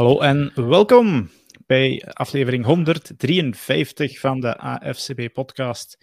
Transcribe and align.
Hallo 0.00 0.20
en 0.20 0.52
welkom 0.54 1.30
bij 1.66 2.04
aflevering 2.12 2.64
153 2.64 4.20
van 4.20 4.40
de 4.40 4.56
AFCB-podcast. 4.56 5.98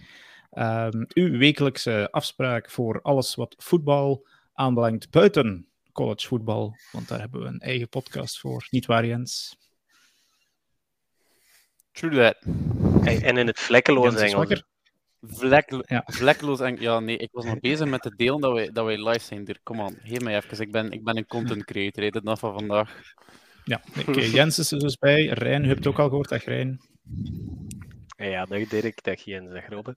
Um, 0.51 1.05
uw 1.13 1.37
wekelijkse 1.37 2.07
afspraak 2.11 2.71
voor 2.71 3.01
alles 3.01 3.35
wat 3.35 3.55
voetbal 3.57 4.27
aanbelangt 4.53 5.09
buiten 5.09 5.67
collegevoetbal. 5.91 6.75
Want 6.91 7.07
daar 7.07 7.19
hebben 7.19 7.41
we 7.41 7.47
een 7.47 7.59
eigen 7.59 7.89
podcast 7.89 8.39
voor. 8.39 8.67
Niet 8.69 8.85
waar, 8.85 9.05
Jens? 9.05 9.57
True 11.91 12.15
that. 12.15 12.35
Hey, 13.03 13.21
en 13.21 13.37
in 13.37 13.47
het 13.47 13.59
vlekkeloos 13.59 14.15
Engels. 14.15 14.63
Vlek, 15.21 15.83
ja. 15.87 16.03
Vlekkeloos 16.05 16.59
Engels. 16.59 16.81
Ja, 16.81 16.99
nee, 16.99 17.17
ik 17.17 17.29
was 17.31 17.45
nog 17.45 17.59
bezig 17.59 17.87
met 17.87 18.01
te 18.01 18.15
delen 18.15 18.41
dat 18.41 18.53
wij, 18.53 18.69
dat 18.71 18.85
wij 18.85 19.07
live 19.07 19.25
zijn. 19.25 19.45
Hier, 19.45 19.59
kom 19.63 19.81
aan, 19.81 19.97
geef 20.03 20.21
mij 20.21 20.35
even. 20.35 20.59
Ik 20.59 20.71
ben, 20.71 20.91
ik 20.91 21.03
ben 21.03 21.17
een 21.17 21.27
content 21.27 21.65
creator, 21.65 22.03
hè, 22.03 22.09
de 22.09 22.21
dag 22.23 22.39
van 22.39 22.53
vandaag. 22.53 23.15
Ja, 23.67 23.81
okay. 24.07 24.29
Jens 24.29 24.59
is 24.59 24.71
er 24.71 24.79
dus 24.79 24.97
bij. 24.97 25.25
Rijn, 25.25 25.63
u 25.63 25.67
hebt 25.67 25.77
het 25.77 25.87
ook 25.87 25.99
al 25.99 26.09
gehoord. 26.09 26.29
Dag 26.29 26.43
Rijn. 26.43 26.79
Ja, 28.17 28.45
dag 28.45 28.67
Dirk. 28.67 29.03
Dag 29.03 29.21
Jens. 29.21 29.51
Dag 29.51 29.67
Robbe. 29.69 29.95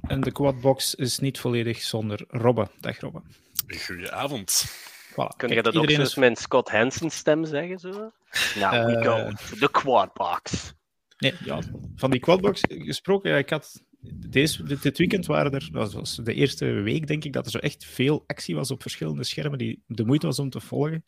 En 0.00 0.20
de 0.20 0.32
quadbox 0.32 0.94
is 0.94 1.18
niet 1.18 1.38
volledig 1.38 1.82
zonder 1.82 2.24
Robbe. 2.28 2.68
Dag 2.80 3.00
Robbe. 3.00 3.22
Goedenavond. 3.66 4.64
Voilà. 5.10 5.36
Kun 5.36 5.48
je 5.48 5.62
dat 5.62 5.76
ook 5.76 5.90
eens 5.90 6.14
met 6.14 6.38
Scott 6.38 6.70
Hansen 6.70 7.10
stem 7.10 7.44
zeggen? 7.44 7.78
Zo? 7.78 8.12
Nou, 8.58 8.86
we 8.86 9.04
go 9.04 9.30
to 9.30 9.56
the 9.66 9.70
quadbox. 9.70 10.74
Nee, 11.18 11.34
ja, 11.44 11.62
van 11.94 12.10
die 12.10 12.20
quadbox 12.20 12.60
gesproken, 12.68 13.30
ja, 13.30 13.36
ik 13.36 13.50
had 13.50 13.84
deze, 14.28 14.78
dit, 14.80 14.98
weekend 14.98 15.26
waren 15.26 15.52
er, 15.52 15.68
dat 15.72 15.92
was 15.92 16.16
de 16.16 16.34
eerste 16.34 16.66
week 16.66 17.06
denk 17.06 17.24
ik, 17.24 17.32
dat 17.32 17.44
er 17.44 17.50
zo 17.50 17.58
echt 17.58 17.84
veel 17.84 18.24
actie 18.26 18.54
was 18.54 18.70
op 18.70 18.82
verschillende 18.82 19.24
schermen 19.24 19.58
die 19.58 19.82
de 19.86 20.04
moeite 20.04 20.26
was 20.26 20.38
om 20.38 20.50
te 20.50 20.60
volgen. 20.60 21.04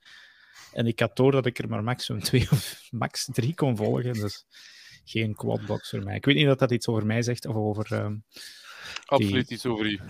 En 0.78 0.86
ik 0.86 1.00
had 1.00 1.16
door 1.16 1.32
dat 1.32 1.46
ik 1.46 1.58
er 1.58 1.68
maar 1.68 1.84
maximum 1.84 2.22
twee 2.22 2.46
of 2.50 2.88
max 2.90 3.28
drie 3.32 3.54
kon 3.54 3.76
volgen, 3.76 4.12
dus 4.12 4.46
geen 5.04 5.34
quadbox 5.34 5.90
voor 5.90 6.02
mij. 6.02 6.16
Ik 6.16 6.24
weet 6.24 6.34
niet 6.34 6.48
of 6.48 6.56
dat 6.56 6.70
iets 6.70 6.88
over 6.88 7.06
mij 7.06 7.22
zegt 7.22 7.46
of 7.46 7.54
over... 7.54 7.92
Um, 7.92 8.24
Absoluut 9.04 9.50
iets 9.50 9.66
over 9.66 9.86
u. 9.86 9.96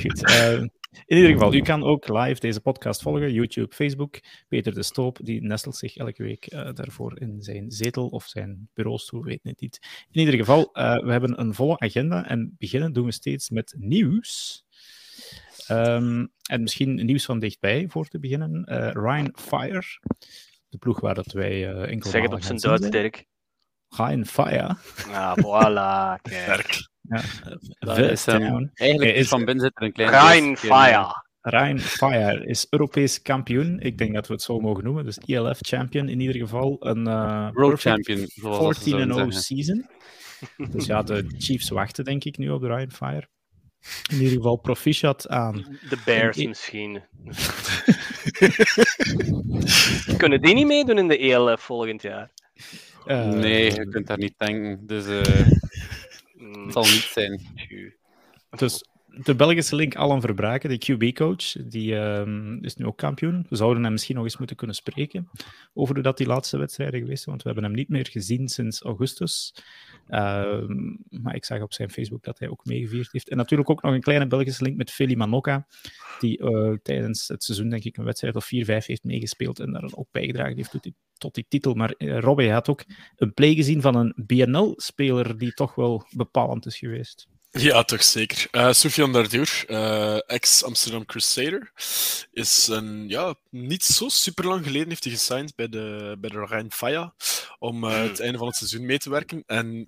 Goed. 0.00 0.30
Uh, 0.30 0.60
in 1.04 1.16
ieder 1.16 1.30
geval, 1.30 1.54
u 1.54 1.60
kan 1.60 1.82
ook 1.82 2.08
live 2.08 2.40
deze 2.40 2.60
podcast 2.60 3.02
volgen, 3.02 3.32
YouTube, 3.32 3.74
Facebook. 3.74 4.20
Peter 4.48 4.74
de 4.74 4.82
Stoop, 4.82 5.18
die 5.22 5.42
nestelt 5.42 5.76
zich 5.76 5.96
elke 5.96 6.22
week 6.22 6.52
uh, 6.52 6.72
daarvoor 6.72 7.20
in 7.20 7.42
zijn 7.42 7.70
zetel 7.70 8.08
of 8.08 8.24
zijn 8.24 8.68
bureaustoel, 8.74 9.22
weet 9.22 9.40
het 9.42 9.60
niet. 9.60 9.78
In 10.10 10.20
ieder 10.20 10.34
geval, 10.34 10.70
uh, 10.72 10.98
we 10.98 11.10
hebben 11.10 11.40
een 11.40 11.54
volle 11.54 11.78
agenda 11.78 12.28
en 12.28 12.54
beginnen 12.58 12.92
doen 12.92 13.04
we 13.04 13.12
steeds 13.12 13.50
met 13.50 13.74
nieuws. 13.78 14.64
Um, 15.70 16.32
en 16.42 16.62
misschien 16.62 16.94
nieuws 17.04 17.24
van 17.24 17.38
dichtbij 17.38 17.86
voor 17.88 18.08
te 18.08 18.18
beginnen. 18.18 18.66
Uh, 18.72 18.90
Ryan 18.92 19.32
Fire, 19.34 19.82
de 20.68 20.78
ploeg 20.78 21.00
waar 21.00 21.14
dat 21.14 21.32
wij 21.32 21.74
enkel 21.84 22.10
Zeg 22.10 22.22
het 22.22 22.32
op 22.32 22.42
zijn 22.42 22.58
Duits, 22.58 22.90
Dirk. 22.90 23.24
Ryan 23.88 24.26
Fire. 24.26 24.76
Ah, 25.10 25.36
voilà. 25.36 26.20
Kijk. 26.30 26.88
Ja, 27.00 27.22
dat 27.78 27.98
is, 27.98 28.26
um, 28.26 28.70
eigenlijk 28.74 29.14
is 29.14 29.28
van 29.28 29.44
binnen 29.44 29.64
zit 29.64 29.72
er 29.74 29.82
een 29.82 29.92
klein... 29.92 30.10
Ryan 30.10 30.56
Fire. 30.56 31.24
Ryan 31.40 31.78
Fire 31.78 32.46
is 32.46 32.66
Europees 32.70 33.22
kampioen. 33.22 33.80
Ik 33.80 33.98
denk 33.98 34.14
dat 34.14 34.26
we 34.26 34.32
het 34.32 34.42
zo 34.42 34.60
mogen 34.60 34.84
noemen. 34.84 35.04
Dus 35.04 35.18
ELF 35.18 35.58
champion 35.60 36.08
in 36.08 36.20
ieder 36.20 36.36
geval. 36.36 36.76
Een 36.80 37.08
uh, 37.08 37.50
World 37.52 37.80
champion, 37.80 38.18
14-0 38.18 39.28
season. 39.28 39.86
Dus 40.70 40.86
ja, 40.86 41.02
de 41.02 41.24
Chiefs 41.38 41.68
wachten 41.68 42.04
denk 42.04 42.24
ik 42.24 42.38
nu 42.38 42.50
op 42.50 42.60
de 42.60 42.66
Ryan 42.66 42.90
Fire. 42.90 43.28
In 44.10 44.16
ieder 44.16 44.36
geval 44.36 44.56
proficiat 44.56 45.28
aan. 45.28 45.78
De 45.88 45.98
Bears 46.04 46.44
misschien. 46.44 47.02
Kunnen 50.16 50.40
die 50.40 50.54
niet 50.54 50.66
meedoen 50.66 50.98
in 50.98 51.08
de 51.08 51.18
ELF 51.18 51.60
volgend 51.60 52.02
jaar? 52.02 52.30
Uh, 53.06 53.28
nee, 53.28 53.74
je 53.74 53.88
kunt 53.88 54.06
daar 54.06 54.18
niet 54.18 54.34
denken. 54.36 54.86
Dus 54.86 55.06
uh, 55.06 55.22
het 56.64 56.72
zal 56.72 56.82
niet 56.82 57.10
zijn. 57.12 57.40
Dus 58.56 58.84
de 59.24 59.34
Belgische 59.34 59.76
link 59.76 59.96
Alan 59.96 60.20
Verbraken, 60.20 60.70
de 60.70 60.92
QB-coach, 60.92 61.66
die 61.66 61.92
uh, 61.92 62.26
is 62.60 62.76
nu 62.76 62.86
ook 62.86 62.96
kampioen. 62.96 63.46
We 63.48 63.56
zouden 63.56 63.82
hem 63.82 63.92
misschien 63.92 64.14
nog 64.14 64.24
eens 64.24 64.36
moeten 64.36 64.56
kunnen 64.56 64.76
spreken 64.76 65.30
over 65.74 65.94
hoe 65.94 66.02
dat 66.02 66.16
die 66.16 66.26
laatste 66.26 66.58
wedstrijden 66.58 67.00
geweest 67.00 67.22
zijn, 67.22 67.36
want 67.36 67.42
we 67.42 67.52
hebben 67.52 67.64
hem 67.64 67.78
niet 67.78 67.88
meer 67.88 68.08
gezien 68.10 68.48
sinds 68.48 68.82
augustus. 68.82 69.54
Uh, 70.08 70.68
maar 71.08 71.34
ik 71.34 71.44
zag 71.44 71.62
op 71.62 71.72
zijn 71.72 71.90
Facebook 71.90 72.24
dat 72.24 72.38
hij 72.38 72.48
ook 72.48 72.64
meegevierd 72.64 73.12
heeft. 73.12 73.28
En 73.28 73.36
natuurlijk 73.36 73.70
ook 73.70 73.82
nog 73.82 73.94
een 73.94 74.00
kleine 74.00 74.26
Belgische 74.26 74.62
link 74.62 74.76
met 74.76 74.90
Feli 74.90 75.16
Manoka, 75.16 75.66
die 76.18 76.40
uh, 76.40 76.76
tijdens 76.82 77.28
het 77.28 77.44
seizoen 77.44 77.68
denk 77.68 77.84
ik 77.84 77.96
een 77.96 78.04
wedstrijd 78.04 78.36
of 78.36 78.44
4-5 78.44 78.48
heeft 78.66 79.04
meegespeeld 79.04 79.60
en 79.60 79.72
daar 79.72 79.90
ook 79.94 80.08
bijgedragen 80.10 80.56
heeft 80.56 80.70
tot 80.70 80.82
die, 80.82 80.94
tot 81.18 81.34
die 81.34 81.46
titel. 81.48 81.74
Maar 81.74 81.94
uh, 81.98 82.18
Robbie 82.18 82.50
had 82.50 82.68
ook 82.68 82.84
een 83.16 83.34
play 83.34 83.54
gezien 83.54 83.80
van 83.80 83.94
een 83.94 84.14
BNL-speler 84.16 85.38
die 85.38 85.52
toch 85.52 85.74
wel 85.74 86.06
bepalend 86.10 86.66
is 86.66 86.78
geweest. 86.78 87.28
Ja, 87.58 87.82
toch 87.82 88.02
zeker. 88.02 88.48
Uh, 88.52 88.72
Soufiane 88.72 89.12
Dardour, 89.12 89.64
uh, 89.68 90.30
ex-Amsterdam 90.30 91.04
Crusader, 91.04 91.72
is 92.32 92.66
een, 92.66 93.08
ja, 93.08 93.34
niet 93.50 93.84
zo 93.84 94.08
super 94.08 94.46
lang 94.46 94.64
geleden 94.64 94.88
heeft 94.88 95.04
hij 95.04 95.12
gesigned 95.12 95.54
bij 95.54 95.68
de, 95.68 96.16
bij 96.18 96.30
de 96.30 96.46
Rijn 96.46 96.72
Faya 96.72 97.14
om 97.58 97.84
uh, 97.84 98.02
het 98.02 98.20
einde 98.20 98.38
van 98.38 98.46
het 98.46 98.56
seizoen 98.56 98.86
mee 98.86 98.98
te 98.98 99.10
werken. 99.10 99.42
En 99.46 99.84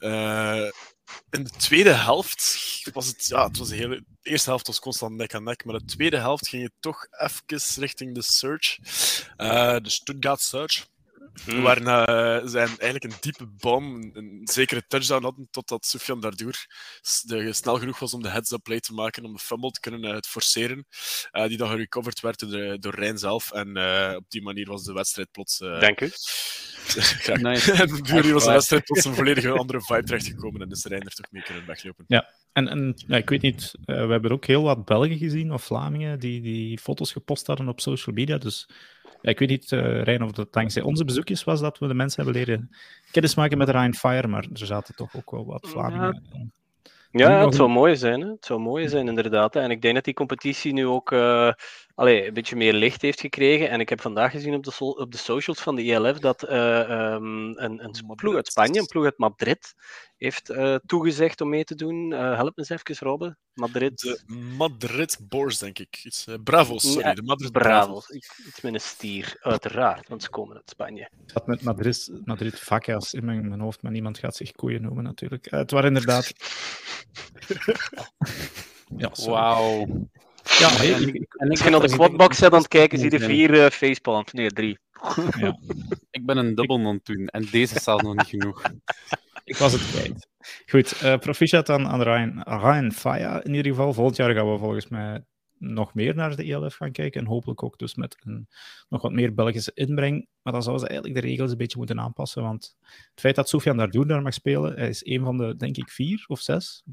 in 1.30 1.44
de 1.44 1.50
tweede 1.58 1.92
helft 1.92 2.60
was 2.92 3.06
het, 3.06 3.26
ja, 3.26 3.46
het 3.46 3.58
was 3.58 3.68
de, 3.68 3.76
hele, 3.76 4.04
de 4.20 4.30
eerste 4.30 4.48
helft 4.48 4.66
was 4.66 4.80
constant 4.80 5.16
nek 5.16 5.34
aan 5.34 5.44
nek, 5.44 5.64
maar 5.64 5.78
de 5.78 5.84
tweede 5.84 6.18
helft 6.18 6.48
ging 6.48 6.62
het 6.62 6.72
toch 6.80 7.06
even 7.10 7.80
richting 7.80 8.14
de 8.14 8.22
search, 8.22 8.78
de 9.36 9.80
Stuttgart 9.82 10.40
search. 10.40 10.86
Hmm. 11.44 11.62
Waarna 11.62 12.06
ze 12.46 12.58
eigenlijk 12.58 13.04
een 13.04 13.12
diepe 13.20 13.46
bom, 13.46 14.10
een 14.12 14.40
zekere 14.44 14.86
touchdown 14.86 15.22
hadden, 15.22 15.48
totdat 15.50 15.86
Soufiane 15.86 16.20
Dardour 16.20 16.66
snel 17.54 17.78
genoeg 17.78 17.98
was 17.98 18.14
om 18.14 18.22
de 18.22 18.28
heads-up 18.28 18.62
play 18.62 18.80
te 18.80 18.92
maken, 18.92 19.24
om 19.24 19.32
de 19.32 19.38
fumble 19.38 19.70
te 19.70 19.80
kunnen 19.80 20.04
uh, 20.04 20.16
forceren, 20.28 20.86
uh, 21.32 21.46
die 21.46 21.56
dan 21.56 21.68
gerecoverd 21.68 22.20
werd 22.20 22.50
door, 22.50 22.80
door 22.80 22.94
Rijn 22.94 23.18
zelf. 23.18 23.52
En 23.52 23.76
uh, 23.76 24.12
op 24.16 24.24
die 24.28 24.42
manier 24.42 24.66
was 24.66 24.84
de 24.84 24.92
wedstrijd 24.92 25.30
plots... 25.30 25.58
Dank 25.58 26.00
u. 26.00 26.06
nice. 27.34 27.72
en 27.82 28.22
die 28.22 28.32
was 28.32 28.44
de 28.44 28.52
wedstrijd 28.52 28.84
plots 28.84 29.04
een 29.04 29.14
volledig 29.14 29.44
andere 29.58 29.80
vibe 29.80 30.02
terechtgekomen 30.02 30.60
en 30.60 30.70
is 30.70 30.84
Rijn 30.84 31.02
er 31.02 31.14
toch 31.14 31.30
mee 31.30 31.42
kunnen 31.42 31.66
weglopen. 31.66 32.04
Ja, 32.08 32.28
en, 32.52 32.68
en 32.68 32.94
ja, 33.06 33.16
ik 33.16 33.28
weet 33.28 33.42
niet, 33.42 33.74
we 33.84 33.92
hebben 33.92 34.32
ook 34.32 34.44
heel 34.44 34.62
wat 34.62 34.84
Belgen 34.84 35.18
gezien, 35.18 35.52
of 35.52 35.64
Vlamingen, 35.64 36.18
die, 36.18 36.40
die 36.40 36.78
foto's 36.78 37.12
gepost 37.12 37.46
hadden 37.46 37.68
op 37.68 37.80
social 37.80 38.14
media, 38.14 38.38
dus 38.38 38.68
ja, 39.20 39.30
ik 39.30 39.38
weet 39.38 39.48
niet, 39.48 39.70
uh, 39.70 40.02
Rijn, 40.02 40.22
of 40.22 40.32
dat 40.32 40.52
dankzij 40.52 40.82
onze 40.82 41.04
bezoekjes 41.04 41.44
was 41.44 41.60
dat 41.60 41.78
we 41.78 41.86
de 41.86 41.94
mensen 41.94 42.24
hebben 42.24 42.42
leren 42.42 42.70
kennismaken 43.10 43.58
met 43.58 43.68
Ryan 43.68 43.94
Fire, 43.94 44.28
maar 44.28 44.46
er 44.52 44.66
zaten 44.66 44.94
toch 44.94 45.16
ook 45.16 45.30
wel 45.30 45.46
wat 45.46 45.68
Vlamingen. 45.68 46.22
Ja, 47.10 47.30
ja 47.30 47.44
het 47.44 47.54
zou 47.54 47.68
mooi 47.68 47.96
zijn. 47.96 48.20
Hè? 48.20 48.28
Het 48.28 48.44
zou 48.44 48.60
mooi 48.60 48.88
zijn, 48.88 49.08
inderdaad. 49.08 49.56
En 49.56 49.70
ik 49.70 49.82
denk 49.82 49.94
dat 49.94 50.04
die 50.04 50.14
competitie 50.14 50.72
nu 50.72 50.86
ook 50.86 51.10
uh, 51.10 51.52
allee, 51.98 52.26
een 52.26 52.34
beetje 52.34 52.56
meer 52.56 52.72
licht 52.72 53.02
heeft 53.02 53.20
gekregen. 53.20 53.70
En 53.70 53.80
ik 53.80 53.88
heb 53.88 54.00
vandaag 54.00 54.30
gezien 54.30 54.54
op 54.54 54.64
de, 54.64 54.70
so 54.70 54.88
op 54.88 55.12
de 55.12 55.18
socials 55.18 55.60
van 55.60 55.74
de 55.74 55.82
ILF 55.82 56.18
dat 56.18 56.50
uh, 56.50 57.12
um, 57.12 57.58
een, 57.58 57.84
een 57.84 58.14
ploeg 58.14 58.34
uit 58.34 58.46
Spanje, 58.46 58.80
een 58.80 58.86
ploeg 58.86 59.04
uit 59.04 59.18
Madrid, 59.18 59.74
heeft 60.16 60.50
uh, 60.50 60.74
toegezegd 60.86 61.40
om 61.40 61.48
mee 61.48 61.64
te 61.64 61.74
doen. 61.74 62.10
help 62.10 62.56
me 62.56 62.66
eens 62.68 62.68
even, 62.68 63.06
Robben. 63.06 63.38
Madrid. 63.54 64.00
De 64.00 64.20
Madrid 64.56 65.18
Boars, 65.28 65.58
denk 65.58 65.78
ik. 65.78 66.00
Iets, 66.04 66.26
Bravos, 66.44 66.92
sorry. 66.92 67.14
de 67.14 67.22
Madrid 67.22 67.52
Bravos. 67.52 68.10
Iets 68.10 68.60
met 68.62 68.74
een 68.74 68.80
stier, 68.80 69.36
uiteraard, 69.40 70.08
want 70.08 70.22
ze 70.22 70.30
komen 70.30 70.56
uit 70.56 70.70
Spanje. 70.70 71.10
Ik 71.26 71.32
had 71.32 71.46
met 71.46 71.62
Madrid, 71.62 72.10
Madrid 72.24 72.60
Vacas 72.60 73.14
in 73.14 73.24
mijn, 73.24 73.48
mijn, 73.48 73.60
hoofd, 73.60 73.82
maar 73.82 73.92
niemand 73.92 74.18
gaat 74.18 74.36
zich 74.36 74.52
koeien 74.52 74.82
noemen, 74.82 75.04
natuurlijk. 75.04 75.50
het 75.50 75.70
waren 75.70 75.88
inderdaad. 75.88 76.32
ja, 78.96 79.10
Wauw. 79.24 80.08
Ja, 80.48 80.70
hey, 80.70 80.92
en 81.36 81.50
ik 81.50 81.62
ben 81.64 81.74
op 81.74 81.82
de 81.82 81.88
quadbox 81.88 82.42
aan 82.42 82.54
het 82.54 82.68
kijken, 82.68 82.98
zie 82.98 83.10
je 83.10 83.20
vier 83.20 83.50
uh, 83.50 83.66
facepalms. 83.66 84.32
Nee, 84.32 84.50
drie. 84.50 84.78
Ja. 85.38 85.58
ik 86.10 86.26
ben 86.26 86.36
een 86.36 86.54
dubbel 86.54 86.86
aan 86.86 87.00
doen 87.02 87.26
en 87.26 87.48
deze 87.50 87.78
staat 87.78 88.02
nog 88.02 88.16
niet 88.16 88.26
genoeg. 88.26 88.62
Ik 89.44 89.56
was 89.56 89.72
het 89.72 89.86
kwijt. 89.90 90.28
Goed, 90.66 91.02
uh, 91.02 91.18
proficiat 91.18 91.70
aan, 91.70 91.88
aan 91.88 92.02
Ryan, 92.02 92.42
Ryan 92.42 92.92
Faya 92.92 93.44
in 93.44 93.54
ieder 93.54 93.72
geval. 93.72 93.92
Volgend 93.92 94.16
jaar 94.16 94.34
gaan 94.34 94.52
we 94.52 94.58
volgens 94.58 94.88
mij 94.88 95.24
nog 95.58 95.94
meer 95.94 96.14
naar 96.14 96.36
de 96.36 96.44
ELF 96.44 96.74
gaan 96.74 96.92
kijken. 96.92 97.20
En 97.20 97.26
hopelijk 97.26 97.62
ook 97.62 97.78
dus 97.78 97.94
met 97.94 98.16
een 98.24 98.48
nog 98.88 99.02
wat 99.02 99.12
meer 99.12 99.34
Belgische 99.34 99.70
inbreng. 99.74 100.26
Maar 100.42 100.52
dan 100.52 100.62
zouden 100.62 100.86
ze 100.86 100.90
eigenlijk 100.90 101.20
de 101.20 101.28
regels 101.28 101.50
een 101.50 101.56
beetje 101.56 101.78
moeten 101.78 102.00
aanpassen. 102.00 102.42
Want 102.42 102.76
het 102.80 103.20
feit 103.20 103.34
dat 103.34 103.48
Sofian 103.48 103.76
Dardour 103.76 104.06
daar 104.06 104.22
mag 104.22 104.34
spelen, 104.34 104.74
hij 104.74 104.88
is 104.88 105.06
een 105.06 105.24
van 105.24 105.36
de, 105.36 105.56
denk 105.56 105.76
ik, 105.76 105.90
vier 105.90 106.24
of 106.26 106.40
zes 106.40 106.84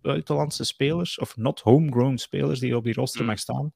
buitenlandse 0.00 0.64
spelers, 0.64 1.18
of 1.18 1.36
not 1.36 1.60
homegrown 1.60 2.16
spelers, 2.16 2.60
die 2.60 2.76
op 2.76 2.84
die 2.84 2.94
roster 2.94 3.20
mm. 3.20 3.26
mag 3.26 3.38
staan. 3.38 3.72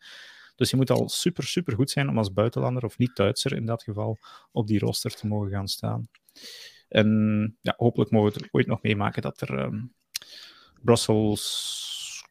Dus 0.56 0.70
je 0.70 0.76
moet 0.76 0.90
al 0.90 1.08
super, 1.08 1.44
super 1.44 1.74
goed 1.74 1.90
zijn 1.90 2.08
om 2.08 2.18
als 2.18 2.32
buitenlander, 2.32 2.84
of 2.84 2.98
niet-Duitser 2.98 3.52
in 3.52 3.66
dat 3.66 3.82
geval, 3.82 4.18
op 4.52 4.66
die 4.66 4.78
roster 4.78 5.14
te 5.14 5.26
mogen 5.26 5.50
gaan 5.50 5.68
staan. 5.68 6.08
En 6.88 7.56
ja, 7.60 7.74
hopelijk 7.76 8.10
mogen 8.10 8.32
we 8.32 8.40
er 8.40 8.48
ooit 8.50 8.66
nog 8.66 8.82
meemaken 8.82 9.22
dat 9.22 9.40
er 9.40 9.58
um, 9.58 9.94
Brussels, 10.82 12.24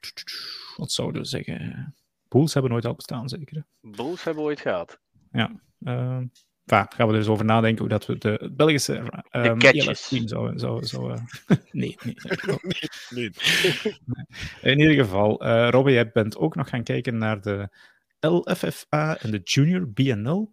wat 0.77 0.91
zouden 0.91 1.21
we 1.21 1.27
zeggen, 1.27 1.95
Bulls 2.27 2.53
hebben 2.53 2.71
nooit 2.71 2.85
al 2.85 2.95
bestaan, 2.95 3.29
zeker? 3.29 3.65
Bulls 3.81 4.23
hebben 4.23 4.43
ooit 4.43 4.59
gehad. 4.59 4.99
ja. 5.31 5.61
Uh, 5.79 6.21
gaan 6.65 6.87
we 6.97 7.03
er 7.03 7.15
eens 7.15 7.27
over 7.27 7.45
nadenken 7.45 7.79
hoe 7.79 7.89
dat 7.89 8.05
we 8.05 8.17
de 8.17 8.51
Belgische 8.55 8.97
um, 9.31 9.59
team 9.59 10.27
zouden... 10.27 10.59
Zo, 10.59 10.81
zo, 10.81 11.07
nee, 11.71 11.97
nee, 12.03 12.15
nee, 13.09 13.31
In 14.61 14.79
ieder 14.79 14.95
geval, 14.95 15.45
uh, 15.45 15.69
Robby, 15.69 15.91
jij 15.91 16.11
bent 16.11 16.37
ook 16.37 16.55
nog 16.55 16.69
gaan 16.69 16.83
kijken 16.83 17.17
naar 17.17 17.41
de 17.41 17.69
LFFA 18.19 19.17
en 19.17 19.31
de 19.31 19.41
Junior 19.43 19.91
BNL. 19.91 20.51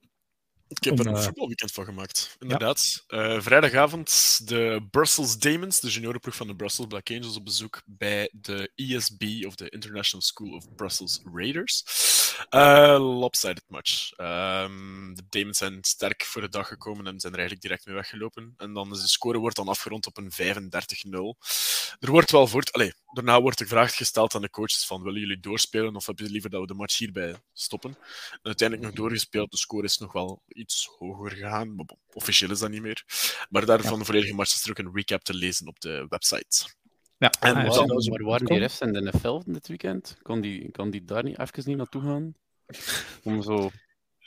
Ik 0.69 0.85
heb 0.85 0.99
er 0.99 1.07
een 1.07 1.15
uh... 1.15 1.23
voetbalweekend 1.23 1.73
van 1.73 1.85
gemaakt, 1.85 2.37
inderdaad. 2.41 3.05
Ja. 3.07 3.35
Uh, 3.35 3.41
vrijdagavond 3.41 4.41
de 4.49 4.87
Brussels 4.91 5.39
Demons, 5.39 5.81
de 5.81 5.89
juniorenploeg 5.89 6.35
van 6.35 6.47
de 6.47 6.57
Brussels 6.57 6.87
Black 6.87 7.11
Angels, 7.11 7.37
op 7.37 7.45
bezoek 7.45 7.83
bij 7.87 8.31
de 8.33 8.71
ESB, 8.75 9.45
of 9.47 9.55
de 9.55 9.69
International 9.69 10.27
School 10.27 10.53
of 10.53 10.75
Brussels 10.75 11.21
Raiders. 11.35 11.85
Uh, 12.51 13.19
lopsided 13.19 13.65
match. 13.69 14.13
Um, 14.17 15.15
de 15.15 15.23
Demons 15.29 15.59
zijn 15.59 15.79
sterk 15.81 16.25
voor 16.25 16.41
de 16.41 16.49
dag 16.49 16.69
gekomen 16.69 17.07
en 17.07 17.21
zijn 17.21 17.33
er 17.33 17.39
eigenlijk 17.39 17.69
direct 17.69 17.87
mee 17.87 17.95
weggelopen. 17.95 18.55
En 18.57 18.73
dan 18.73 18.93
is 18.93 19.01
de 19.01 19.09
score 19.09 19.39
wordt 19.39 19.57
dan 19.57 19.69
afgerond 19.69 20.07
op 20.07 20.17
een 20.17 20.33
35-0. 20.33 20.39
Er 22.01 22.11
wordt 22.11 22.31
wel 22.31 22.47
voort... 22.47 22.73
Allee, 22.73 22.93
daarna 23.13 23.41
wordt 23.41 23.59
de 23.59 23.67
vraag 23.67 23.97
gesteld 23.97 24.35
aan 24.35 24.43
de 24.43 24.51
coaches 24.51 24.87
van 24.87 25.03
willen 25.03 25.21
jullie 25.21 25.41
doorspelen 25.41 25.97
of 25.97 26.07
hebben 26.07 26.25
jullie 26.25 26.33
liever 26.33 26.51
dat 26.51 26.61
we 26.61 26.67
de 26.67 26.75
match 26.75 26.99
hierbij 26.99 27.35
stoppen? 27.53 27.91
En 28.31 28.39
uiteindelijk 28.43 28.89
nog 28.89 28.97
doorgespeeld. 28.97 29.51
De 29.51 29.57
score 29.57 29.85
is 29.85 29.99
nog 29.99 30.13
wel 30.13 30.43
iets 30.59 30.89
hoger 30.99 31.31
gegaan. 31.31 31.75
Maar 31.75 31.87
officieel 32.13 32.51
is 32.51 32.59
dat 32.59 32.71
niet 32.71 32.83
meer. 32.83 33.05
Maar 33.51 33.67
daarvan 33.67 33.93
ja. 33.93 33.99
de 33.99 34.05
volledige 34.05 34.35
match 34.35 34.55
is 34.55 34.65
er 34.65 34.71
ook 34.71 34.79
een 34.79 34.95
recap 34.95 35.23
te 35.23 35.35
lezen 35.35 35.67
op 35.67 35.81
de 35.81 36.07
website. 36.09 36.77
Ja, 37.19 37.31
en 37.41 37.55
ah, 37.55 37.75
dan, 37.75 37.87
maar, 37.87 38.11
maar 38.11 38.23
waren 38.23 38.47
die 38.47 38.59
refs 38.59 38.81
in 38.81 38.93
de 38.93 39.03
NFL 39.03 39.43
dit 39.47 39.69
weekend? 39.69 40.17
Kan 40.23 40.41
die, 40.41 40.71
kan 40.71 40.91
die 40.91 41.05
daar 41.05 41.25
niet 41.25 41.39
even 41.39 41.63
niet 41.65 41.77
naartoe 41.77 42.03
gaan? 42.03 42.35
Om 43.23 43.43
zo 43.43 43.71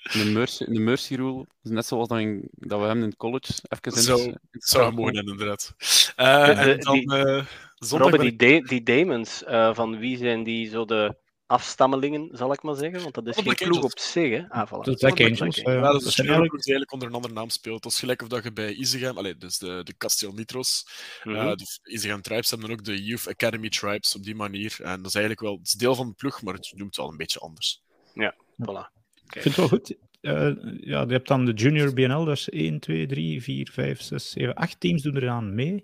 een 0.03 0.33
mercy, 0.33 0.63
een 0.63 0.83
mercy 0.83 1.15
rule, 1.15 1.45
net 1.61 1.85
zoals 1.85 2.07
dat, 2.07 2.19
in, 2.19 2.49
dat 2.51 2.79
we 2.79 2.85
hebben 2.85 3.03
in 3.03 3.15
college, 3.15 3.53
even 3.69 3.97
in 3.97 4.01
Zo, 4.01 4.33
zou 4.51 4.93
mogen 4.93 5.13
inderdaad. 5.13 5.73
Uh, 6.17 6.67
en 6.67 6.79
dan, 6.79 6.97
uh, 6.97 7.45
Robin, 7.77 8.19
die, 8.19 8.35
de, 8.35 8.67
die 8.67 8.83
Demons, 8.83 9.43
uh, 9.43 9.75
van 9.75 9.99
wie 9.99 10.17
zijn 10.17 10.43
die 10.43 10.69
zo 10.69 10.85
de 10.85 11.17
afstammelingen, 11.51 12.29
zal 12.31 12.53
ik 12.53 12.61
maar 12.61 12.75
zeggen? 12.75 13.01
Want 13.01 13.13
dat 13.13 13.27
is 13.27 13.35
geen 13.35 13.69
ploeg 13.69 13.83
op 13.83 13.99
zich, 13.99 14.29
hè? 14.29 14.49
Ah, 14.49 14.67
voilà. 14.67 14.83
De 14.83 14.95
Black 14.95 15.19
Angels. 15.19 15.55
Ja, 15.55 15.71
ja, 15.71 15.91
dat 15.91 16.01
is 16.01 16.17
een 16.17 16.25
eigenlijk... 16.25 16.63
die 16.63 16.73
eigenlijk 16.73 16.91
onder 16.91 17.07
een 17.07 17.13
andere 17.13 17.33
naam 17.33 17.49
speelt. 17.49 17.83
Dat 17.83 17.91
is 17.91 17.99
gelijk 17.99 18.21
of 18.21 18.27
dat 18.27 18.43
je 18.43 18.51
bij 18.51 18.73
Isegem, 18.73 19.17
allee, 19.17 19.37
dus 19.37 19.57
de, 19.57 19.81
de 19.83 19.97
Castel 19.97 20.31
Nitros, 20.31 20.85
mm 21.23 21.35
-hmm. 21.35 21.47
uh, 21.47 21.55
de 21.55 22.19
Tribes 22.21 22.49
hebben 22.49 22.71
ook 22.71 22.83
de 22.83 23.03
Youth 23.03 23.27
Academy 23.27 23.69
Tribes 23.69 24.15
op 24.15 24.23
die 24.23 24.35
manier. 24.35 24.75
En 24.81 24.97
dat 24.97 25.05
is 25.05 25.15
eigenlijk 25.15 25.39
wel, 25.45 25.57
het 25.57 25.67
is 25.67 25.73
deel 25.73 25.95
van 25.95 26.07
de 26.07 26.13
ploeg, 26.13 26.41
maar 26.41 26.53
het 26.53 26.71
noemt 26.75 26.95
het 26.95 26.97
wel 26.97 27.11
een 27.11 27.17
beetje 27.17 27.39
anders. 27.39 27.81
Ja, 28.13 28.35
voilà. 28.35 28.65
Okay. 28.65 28.89
Ik 29.31 29.41
vind 29.41 29.43
het 29.43 29.55
wel 29.55 29.67
goed. 29.67 29.95
Uh, 30.21 30.51
ja, 30.79 31.01
je 31.01 31.11
hebt 31.11 31.27
dan 31.27 31.45
de 31.45 31.53
Junior 31.53 31.93
BNL, 31.93 32.25
dat 32.25 32.37
is 32.37 32.49
1, 32.49 32.79
2, 32.79 33.05
3, 33.07 33.41
4, 33.41 33.69
5, 33.71 34.01
6, 34.01 34.29
7, 34.29 34.53
8 34.55 34.79
teams 34.79 35.01
doen 35.01 35.17
eraan 35.17 35.55
mee. 35.55 35.83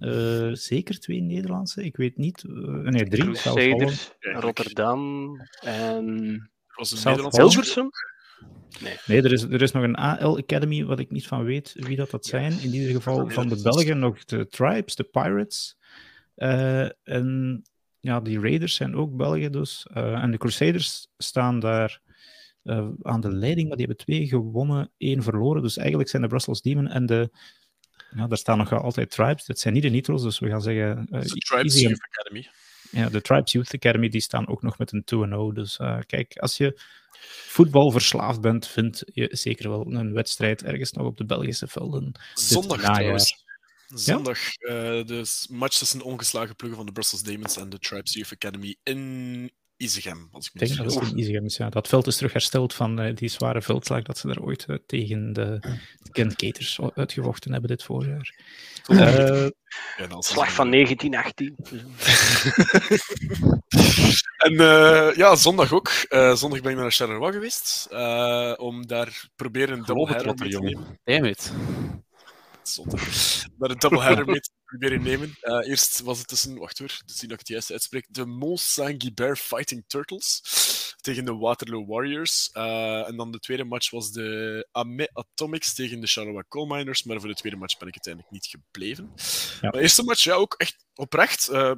Uh, 0.00 0.52
zeker 0.52 1.00
twee 1.00 1.20
Nederlandse, 1.20 1.84
ik 1.84 1.96
weet 1.96 2.16
niet. 2.16 2.44
Uh, 2.48 2.88
nee, 2.88 3.08
drie. 3.08 3.24
Crusaders, 3.24 4.12
Rotterdam 4.20 5.30
en. 5.60 6.50
Was 6.74 6.90
het 6.90 7.36
Hilversum? 7.36 7.88
Nee. 8.80 8.96
nee, 9.06 9.22
er, 9.22 9.32
is, 9.32 9.42
er 9.42 9.62
is 9.62 9.72
nog 9.72 9.82
een 9.82 9.94
AL 9.94 10.38
Academy, 10.38 10.84
wat 10.84 10.98
ik 10.98 11.10
niet 11.10 11.26
van 11.26 11.44
weet 11.44 11.72
wie 11.74 11.96
dat, 11.96 12.10
dat 12.10 12.26
zijn. 12.26 12.52
In 12.60 12.74
ieder 12.74 12.90
geval 12.90 13.30
van 13.30 13.48
de 13.48 13.62
Belgen 13.62 13.98
nog 13.98 14.24
de 14.24 14.48
Tribes, 14.48 14.94
de 14.94 15.04
Pirates. 15.04 15.76
Uh, 16.36 16.88
en 17.02 17.62
ja, 18.00 18.20
die 18.20 18.40
Raiders 18.40 18.74
zijn 18.74 18.96
ook 18.96 19.16
Belgen 19.16 19.52
dus. 19.52 19.86
en 19.92 20.30
de 20.30 20.38
Crusaders 20.38 21.08
staan 21.16 21.60
daar 21.60 22.00
aan 23.02 23.20
de 23.20 23.32
leiding, 23.32 23.68
maar 23.68 23.76
die 23.76 23.86
hebben 23.86 24.04
twee 24.04 24.26
gewonnen, 24.26 24.90
één 24.96 25.22
verloren. 25.22 25.62
Dus 25.62 25.76
eigenlijk 25.76 26.08
zijn 26.08 26.22
de 26.22 26.28
Brussels 26.28 26.62
Demon 26.62 26.88
en 26.88 27.06
de 27.06 27.30
ja, 28.16 28.26
daar 28.26 28.38
staan 28.38 28.58
nog 28.58 28.72
altijd 28.72 29.10
tribes. 29.10 29.44
Dat 29.44 29.58
zijn 29.58 29.74
niet 29.74 29.82
de 29.82 29.88
Nitros, 29.88 30.22
dus 30.22 30.38
we 30.38 30.48
gaan 30.48 30.62
zeggen... 30.62 31.06
Uh, 31.10 31.20
de 31.20 31.28
Tribes 31.28 31.80
Youth 31.80 32.02
Academy. 32.02 32.48
Ja, 32.90 33.08
de 33.08 33.20
Tribes 33.20 33.52
Youth 33.52 33.74
Academy, 33.74 34.08
die 34.08 34.20
staan 34.20 34.48
ook 34.48 34.62
nog 34.62 34.78
met 34.78 34.92
een 34.92 35.52
2-0. 35.52 35.54
Dus 35.54 35.78
uh, 35.78 35.98
kijk, 36.06 36.36
als 36.36 36.56
je 36.56 36.80
voetbal 37.46 37.90
verslaafd 37.90 38.40
bent, 38.40 38.66
vind 38.66 39.02
je 39.04 39.28
zeker 39.30 39.68
wel 39.68 39.92
een 39.92 40.12
wedstrijd 40.12 40.62
ergens 40.62 40.92
nog 40.92 41.06
op 41.06 41.16
de 41.16 41.24
Belgische 41.24 41.66
velden. 41.66 42.12
Zondag 42.34 42.80
trouwens. 42.80 43.44
Zondag, 43.86 44.38
ja? 44.38 44.98
uh, 44.98 45.06
de 45.06 45.24
match 45.48 45.78
tussen 45.78 45.98
de 45.98 46.04
ongeslagen 46.04 46.56
ploegen 46.56 46.78
van 46.78 46.86
de 46.86 46.92
Brussels 46.92 47.22
Demons 47.22 47.56
en 47.56 47.68
de 47.68 47.78
Tribes 47.78 48.14
Youth 48.14 48.32
Academy 48.32 48.76
in 48.82 49.50
Isegem. 49.76 50.28
Als 50.32 50.46
ik 50.46 50.60
denk 50.60 50.76
dat 50.76 50.94
het 50.94 51.10
in 51.10 51.18
Isegem 51.18 51.44
is, 51.44 51.56
ja. 51.56 51.68
Dat 51.68 51.88
veld 51.88 52.06
is 52.06 52.16
terug 52.16 52.32
hersteld 52.32 52.74
van 52.74 53.00
uh, 53.00 53.14
die 53.14 53.28
zware 53.28 53.62
veldslag 53.62 54.02
dat 54.02 54.18
ze 54.18 54.26
daar 54.26 54.40
ooit 54.40 54.64
uh, 54.68 54.76
tegen 54.86 55.32
de, 55.32 55.58
de 55.98 56.92
uitgevochten 56.94 57.52
hebben 57.52 57.70
dit 57.70 57.82
voorjaar. 57.82 58.34
Uh, 58.88 59.46
Slag 60.18 60.52
van 60.52 60.70
1918. 60.70 61.56
en 64.46 64.54
ja, 65.16 65.36
zondag 65.36 65.72
ook. 65.72 65.90
zondag 66.34 66.60
ben 66.60 66.72
ik 66.72 66.76
naar 66.76 66.92
Charleroi 66.92 67.32
geweest 67.32 67.88
om 68.58 68.86
daar 68.86 69.28
proberen 69.36 69.78
een 69.78 69.84
dubbel 69.84 70.34
te 70.34 70.44
nemen. 70.48 70.98
Damn 71.04 71.24
it. 71.24 71.52
Zondag. 72.62 73.02
Daar 73.58 73.70
een 73.70 74.26
mee 74.26 74.40
te 74.40 74.50
proberen 74.78 75.02
nemen. 75.02 75.36
Uh, 75.42 75.68
eerst 75.68 76.00
was 76.00 76.18
het 76.18 76.28
tussen, 76.28 76.58
wacht 76.58 76.78
hoor, 76.78 77.00
dus 77.06 77.16
zie 77.16 77.28
dat 77.28 77.32
ik 77.32 77.38
het 77.38 77.48
juist 77.48 77.70
uitspreek, 77.70 78.06
de 78.08 78.26
Mont 78.26 78.60
Saint-Guibert 78.60 79.38
Fighting 79.38 79.84
Turtles 79.86 80.42
tegen 81.00 81.24
de 81.24 81.34
Waterloo 81.34 81.86
Warriors. 81.86 82.50
Uh, 82.54 83.08
en 83.08 83.16
dan 83.16 83.32
de 83.32 83.38
tweede 83.38 83.64
match 83.64 83.90
was 83.90 84.12
de 84.12 84.68
Ame 84.72 85.10
Atomics 85.12 85.74
tegen 85.74 86.00
de 86.00 86.06
Charleroi 86.06 86.44
Coal 86.48 86.66
Miners, 86.66 87.02
maar 87.02 87.20
voor 87.20 87.28
de 87.28 87.34
tweede 87.34 87.58
match 87.58 87.78
ben 87.78 87.88
ik 87.88 87.94
uiteindelijk 87.94 88.32
niet 88.32 88.46
gebleven. 88.46 89.12
Ja. 89.60 89.70
De 89.70 89.80
eerste 89.80 90.02
match, 90.02 90.24
ja, 90.24 90.34
ook 90.34 90.54
echt 90.56 90.86
oprecht, 90.94 91.50
uh, 91.50 91.72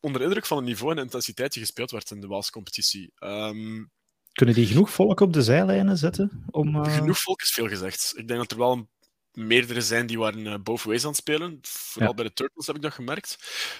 onder 0.00 0.22
indruk 0.22 0.46
van 0.46 0.56
het 0.56 0.66
niveau 0.66 0.92
en 0.92 1.02
intensiteit 1.02 1.52
die 1.52 1.62
gespeeld 1.62 1.90
werd 1.90 2.10
in 2.10 2.20
de 2.20 2.26
Waalse 2.26 2.50
competitie. 2.50 3.12
Um, 3.20 3.90
kunnen 4.32 4.54
die 4.54 4.66
genoeg 4.66 4.90
volk 4.90 5.20
op 5.20 5.32
de 5.32 5.42
zijlijnen 5.42 5.98
zetten? 5.98 6.44
Om, 6.50 6.84
Genoeg 6.84 7.18
volk 7.18 7.42
is 7.42 7.50
veel 7.50 7.68
gezegd. 7.68 8.12
Ik 8.16 8.28
denk 8.28 8.40
dat 8.40 8.50
er 8.50 8.58
wel 8.58 8.72
een 8.72 8.88
meerdere 9.32 9.80
zijn 9.80 10.06
die 10.06 10.18
waren 10.18 10.46
uh, 10.46 10.54
both 10.62 10.82
ways 10.82 11.02
aan 11.02 11.08
het 11.08 11.18
spelen. 11.18 11.58
Vooral 11.62 12.08
ja. 12.08 12.14
bij 12.14 12.24
de 12.24 12.32
Turtles 12.32 12.66
heb 12.66 12.76
ik 12.76 12.82
dat 12.82 12.92
gemerkt. 12.92 13.38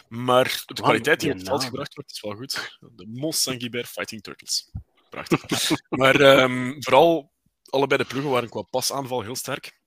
Maar 0.09 0.63
de 0.67 0.75
kwaliteit 0.75 1.21
die 1.21 1.31
op 1.31 1.37
het 1.37 1.47
veld 1.49 1.65
gebracht 1.65 1.95
wordt, 1.95 2.11
is 2.11 2.21
wel 2.21 2.35
goed. 2.35 2.79
De 2.81 3.07
Mont 3.07 3.35
Saint-Guibert 3.35 3.89
Fighting 3.89 4.23
Turtles. 4.23 4.71
Prachtig. 5.11 5.71
maar 5.89 6.21
um, 6.21 6.83
vooral, 6.83 7.33
allebei 7.69 8.03
de 8.03 8.09
ploegen 8.09 8.31
waren 8.31 8.49
qua 8.49 8.63
pasaanval 8.63 9.23
heel 9.23 9.37
sterk. 9.37 9.81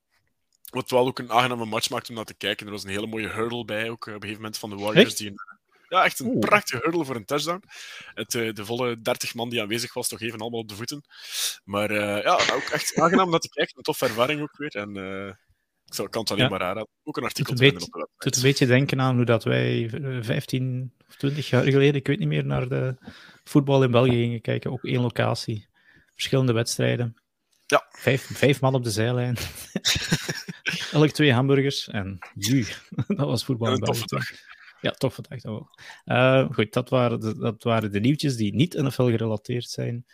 Wat 0.69 0.89
wel 0.89 1.07
ook 1.07 1.19
een 1.19 1.31
aangename 1.31 1.65
match 1.65 1.89
maakte 1.89 2.09
om 2.09 2.15
naar 2.15 2.25
te 2.25 2.33
kijken. 2.33 2.65
Er 2.65 2.71
was 2.71 2.83
een 2.83 2.89
hele 2.89 3.07
mooie 3.07 3.29
hurdle 3.29 3.65
bij, 3.65 3.89
ook 3.89 4.07
op 4.07 4.13
een 4.13 4.21
gegeven 4.21 4.41
moment 4.41 4.57
van 4.57 4.69
de 4.69 4.75
Warriors. 4.75 5.15
Die 5.15 5.27
een, 5.27 5.39
ja, 5.89 6.03
echt 6.03 6.19
een 6.19 6.27
Oeh. 6.27 6.39
prachtige 6.39 6.81
hurdle 6.83 7.05
voor 7.05 7.15
een 7.15 7.25
touchdown. 7.25 7.63
Het, 8.13 8.33
uh, 8.33 8.53
de 8.53 8.65
volle 8.65 9.01
30 9.01 9.33
man 9.33 9.49
die 9.49 9.61
aanwezig 9.61 9.93
was, 9.93 10.07
toch 10.07 10.21
even 10.21 10.39
allemaal 10.39 10.59
op 10.59 10.69
de 10.69 10.75
voeten. 10.75 11.03
Maar 11.63 11.91
uh, 11.91 12.23
ja, 12.23 12.33
ook 12.53 12.69
echt 12.71 12.95
aangenaam 12.95 13.25
om 13.25 13.31
naar 13.31 13.39
te 13.39 13.49
kijken. 13.49 13.77
Een 13.77 13.83
toffe 13.83 14.05
ervaring 14.05 14.41
ook 14.41 14.57
weer. 14.57 14.75
En 14.75 14.95
ik 15.85 16.11
kan 16.11 16.21
het 16.21 16.31
alleen 16.31 16.43
ja. 16.43 16.49
maar 16.49 16.59
aanraden. 16.59 16.87
Ook 17.03 17.17
een 17.17 17.23
artikel 17.23 17.55
te 17.55 17.63
vinden 17.63 17.83
op 17.83 17.91
de 17.91 17.97
website. 17.97 18.27
Het 18.27 18.35
een 18.35 18.41
beetje 18.41 18.65
denken 18.65 19.01
aan 19.01 19.15
hoe 19.15 19.25
dat 19.25 19.43
wij 19.43 19.89
15 20.21 20.93
of 21.07 21.15
20 21.15 21.49
jaar 21.49 21.63
geleden, 21.63 21.95
ik 21.95 22.07
weet 22.07 22.19
niet 22.19 22.27
meer, 22.27 22.45
naar 22.45 22.67
de 22.67 22.95
voetbal 23.43 23.83
in 23.83 23.91
België 23.91 24.11
gingen 24.11 24.41
kijken. 24.41 24.71
Ook 24.71 24.83
één 24.83 25.01
locatie. 25.01 25.67
Verschillende 26.13 26.53
wedstrijden. 26.53 27.15
Ja. 27.65 27.85
Vijf, 27.89 28.29
vijf 28.33 28.61
man 28.61 28.73
op 28.73 28.83
de 28.83 28.91
zijlijn. 28.91 29.37
Elk 30.91 31.09
twee 31.09 31.33
hamburgers. 31.33 31.87
En 31.87 32.19
ju, 32.35 32.65
dat 33.07 33.27
was 33.27 33.45
voetbal 33.45 33.73
in 33.73 33.79
België. 33.79 34.03
Ja, 34.81 34.91
toffe 34.91 35.21
dag 35.21 35.41
dat 35.41 35.51
wel. 35.51 35.69
Uh, 36.05 36.53
goed, 36.53 36.73
dat 36.73 36.89
waren, 36.89 37.19
de, 37.19 37.37
dat 37.37 37.63
waren 37.63 37.91
de 37.91 37.99
nieuwtjes 37.99 38.35
die 38.35 38.55
niet 38.55 38.73
NFL 38.73 39.03
gerelateerd 39.03 39.69
zijn. 39.69 40.05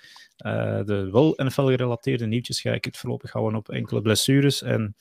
Uh, 0.46 0.84
de 0.84 1.10
wel 1.12 1.34
NFL 1.36 1.66
gerelateerde 1.66 2.26
nieuwtjes 2.26 2.62
ga 2.62 2.72
ik 2.72 2.86
het 2.86 2.98
voorlopig 2.98 3.32
houden 3.32 3.60
op 3.60 3.70
enkele 3.70 4.02
blessures 4.02 4.62
en 4.62 4.96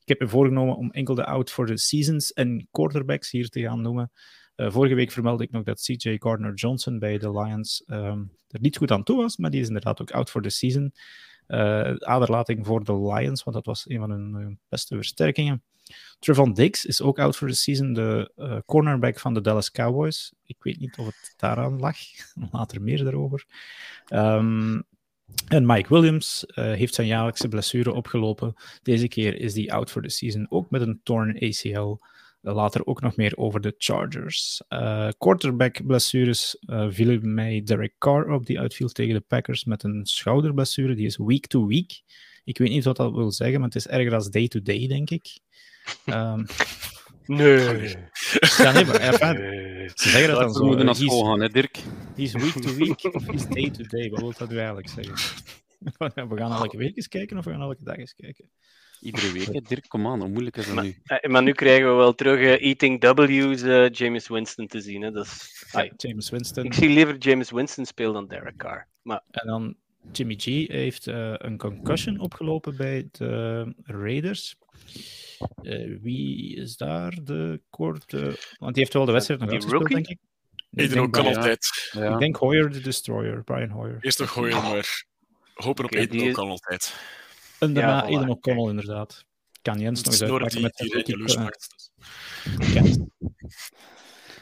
ik 0.00 0.08
heb 0.08 0.20
me 0.20 0.28
voorgenomen 0.28 0.76
om 0.76 0.90
enkel 0.90 1.14
de 1.14 1.24
out 1.24 1.50
for 1.50 1.66
the 1.66 1.76
seasons 1.76 2.32
en 2.32 2.68
quarterbacks 2.70 3.30
hier 3.30 3.48
te 3.48 3.60
gaan 3.60 3.80
noemen. 3.80 4.10
Uh, 4.56 4.70
vorige 4.70 4.94
week 4.94 5.10
vermeldde 5.10 5.44
ik 5.44 5.50
nog 5.50 5.62
dat 5.62 5.80
CJ 5.80 6.16
Gardner-Johnson 6.18 6.98
bij 6.98 7.18
de 7.18 7.30
Lions 7.30 7.82
um, 7.86 8.32
er 8.48 8.60
niet 8.60 8.76
goed 8.76 8.90
aan 8.90 9.02
toe 9.02 9.16
was, 9.16 9.36
maar 9.36 9.50
die 9.50 9.60
is 9.60 9.66
inderdaad 9.66 10.00
ook 10.00 10.10
out 10.10 10.30
for 10.30 10.42
the 10.42 10.50
season. 10.50 10.94
Uh, 11.48 11.94
aderlating 11.94 12.66
voor 12.66 12.84
de 12.84 13.00
Lions, 13.00 13.42
want 13.42 13.56
dat 13.56 13.66
was 13.66 13.88
een 13.88 13.98
van 13.98 14.10
hun 14.10 14.58
beste 14.68 14.94
versterkingen. 14.94 15.62
Trevon 16.18 16.52
Diggs 16.52 16.84
is 16.84 17.02
ook 17.02 17.18
out 17.18 17.36
for 17.36 17.48
the 17.48 17.54
season, 17.54 17.92
de 17.92 18.62
cornerback 18.66 19.18
van 19.18 19.34
de 19.34 19.40
Dallas 19.40 19.70
Cowboys. 19.70 20.32
Ik 20.44 20.56
weet 20.62 20.78
niet 20.78 20.98
of 20.98 21.06
het 21.06 21.34
daaraan 21.36 21.78
lag, 21.78 21.96
later 22.52 22.82
meer 22.82 23.04
daarover. 23.04 23.46
Um, 24.08 24.84
en 25.48 25.66
Mike 25.66 25.88
Williams 25.88 26.44
uh, 26.48 26.54
heeft 26.54 26.94
zijn 26.94 27.06
jaarlijkse 27.06 27.48
blessure 27.48 27.92
opgelopen. 27.92 28.54
Deze 28.82 29.08
keer 29.08 29.40
is 29.40 29.54
hij 29.54 29.70
out 29.70 29.90
for 29.90 30.02
the 30.02 30.08
season, 30.08 30.46
ook 30.48 30.70
met 30.70 30.80
een 30.80 31.00
torn 31.02 31.38
ACL. 31.38 31.96
Uh, 32.42 32.54
later 32.54 32.86
ook 32.86 33.00
nog 33.00 33.16
meer 33.16 33.36
over 33.36 33.60
de 33.60 33.74
Chargers. 33.78 34.62
Uh, 34.68 35.08
quarterback 35.18 35.86
blessures 35.86 36.56
vielen 36.88 37.34
mij 37.34 37.62
Derek 37.64 37.94
Carr 37.98 38.30
op, 38.30 38.46
die 38.46 38.60
uitviel 38.60 38.88
tegen 38.88 39.14
de 39.14 39.20
Packers 39.20 39.64
met 39.64 39.82
een 39.82 40.06
schouderblessure. 40.06 40.94
Die 40.94 41.06
is 41.06 41.16
week 41.16 41.46
to 41.46 41.66
week. 41.66 42.02
Ik 42.44 42.58
weet 42.58 42.70
niet 42.70 42.84
wat 42.84 42.96
dat 42.96 43.12
wil 43.12 43.32
zeggen, 43.32 43.58
maar 43.58 43.68
het 43.68 43.76
is 43.76 43.86
erger 43.86 44.14
als 44.14 44.30
day-to-day, 44.30 44.86
denk 44.86 45.10
ik. 45.10 45.38
Um, 46.06 46.46
nee. 47.26 47.96
Ja, 48.58 48.72
nee, 48.72 48.84
maar 48.84 49.00
enfin, 49.00 49.36
ze 49.94 50.08
zeggen 50.08 50.28
dat 50.30 50.40
dan 50.40 50.52
zo. 50.52 50.60
We 50.60 50.66
moeten 50.66 50.84
naar 50.84 50.94
he's- 50.94 51.06
school 51.06 51.24
gaan, 51.24 51.40
hè, 51.40 51.48
Dirk? 51.48 51.78
He's 52.16 52.32
week 52.32 52.52
to 52.52 52.74
week 52.74 53.04
of 53.14 53.26
he's 53.26 53.46
day 53.48 53.70
to 53.70 53.84
day. 53.84 54.10
Wat 54.10 54.20
wil 54.20 54.32
dat 54.38 54.48
nu 54.48 54.56
eigenlijk 54.56 54.88
zeggen? 54.88 55.14
We 56.28 56.36
gaan 56.36 56.52
elke 56.52 56.76
week 56.76 56.96
eens 56.96 57.08
kijken 57.08 57.38
of 57.38 57.44
we 57.44 57.50
gaan 57.50 57.60
elke 57.60 57.84
dag 57.84 57.96
eens 57.96 58.14
kijken? 58.14 58.50
Iedere 59.00 59.32
week, 59.32 59.46
hè, 59.52 59.60
Dirk, 59.60 59.88
kom 59.88 60.06
aan, 60.06 60.20
hoe 60.20 60.28
moeilijk 60.28 60.56
is 60.56 60.66
dat 60.74 60.82
nu? 60.84 60.96
Eh, 61.04 61.30
Maar 61.30 61.42
nu 61.42 61.52
krijgen 61.52 61.88
we 61.88 61.94
wel 61.94 62.14
terug 62.14 62.38
eh, 62.40 62.66
Eating 62.68 63.00
W's 63.04 63.62
eh, 63.62 63.90
James 63.90 64.28
Winston 64.28 64.66
te 64.66 64.80
zien. 64.80 65.02
Hè. 65.02 65.10
Dat 65.10 65.24
is, 65.26 65.64
ai, 65.72 65.90
James 65.96 66.30
Winston. 66.30 66.64
ik 66.64 66.74
zie 66.74 66.88
liever 66.88 67.16
James 67.18 67.50
Winston 67.50 67.84
spelen 67.86 68.12
dan 68.12 68.26
Derek 68.26 68.56
Carr. 68.56 68.86
Maar 69.02 69.22
En 69.30 69.46
dan 69.46 69.76
Jimmy 70.12 70.34
G 70.38 70.44
heeft 70.68 71.06
eh, 71.06 71.34
een 71.36 71.56
concussion 71.58 72.18
opgelopen 72.18 72.76
bij 72.76 73.08
de 73.12 73.74
Raiders. 73.82 74.56
Eh, 75.62 75.96
wie 76.02 76.56
is 76.56 76.76
daar 76.76 77.18
de 77.24 77.60
korte... 77.70 78.20
Want 78.58 78.74
die 78.74 78.82
heeft 78.82 78.92
wel 78.92 79.04
de 79.04 79.12
wedstrijd 79.12 79.40
nog 79.40 79.48
Die 79.50 79.58
uitgespeeld, 79.58 79.90
rookie? 79.90 80.06
denk 80.06 80.20
ik. 80.20 80.32
Ik 80.70 80.88
denk 80.90 81.06
ook 81.06 81.12
kan 81.12 81.22
Brian- 81.22 81.36
altijd. 81.36 81.90
Ja. 81.92 82.12
Ik 82.12 82.18
denk 82.18 82.36
Hoyer 82.36 82.70
de 82.72 82.80
Destroyer, 82.80 83.42
Brian 83.44 83.70
Hoyer. 83.70 83.96
Eerst 84.00 84.18
nog 84.18 84.30
gooien, 84.30 84.62
maar 84.62 85.04
hopen 85.54 85.84
op 85.84 85.90
die- 85.90 86.28
ook 86.28 86.34
kan 86.34 86.48
altijd. 86.48 86.94
En 87.58 87.72
daarna 87.74 88.02
voilà, 88.02 88.06
Aiden 88.06 88.28
O'Connell, 88.28 88.68
inderdaad. 88.68 89.24
Kan 89.62 89.80
Jens 89.80 90.02
nog 90.02 90.12
eens 90.12 90.22
uitpakken 90.22 90.50
die, 90.50 90.62
met 90.62 90.76
die 90.76 91.06
jaloers 91.06 91.34
rookie, 91.34 91.44
maakt. 91.44 91.90
eh, 92.60 92.72
Kent. 92.72 92.98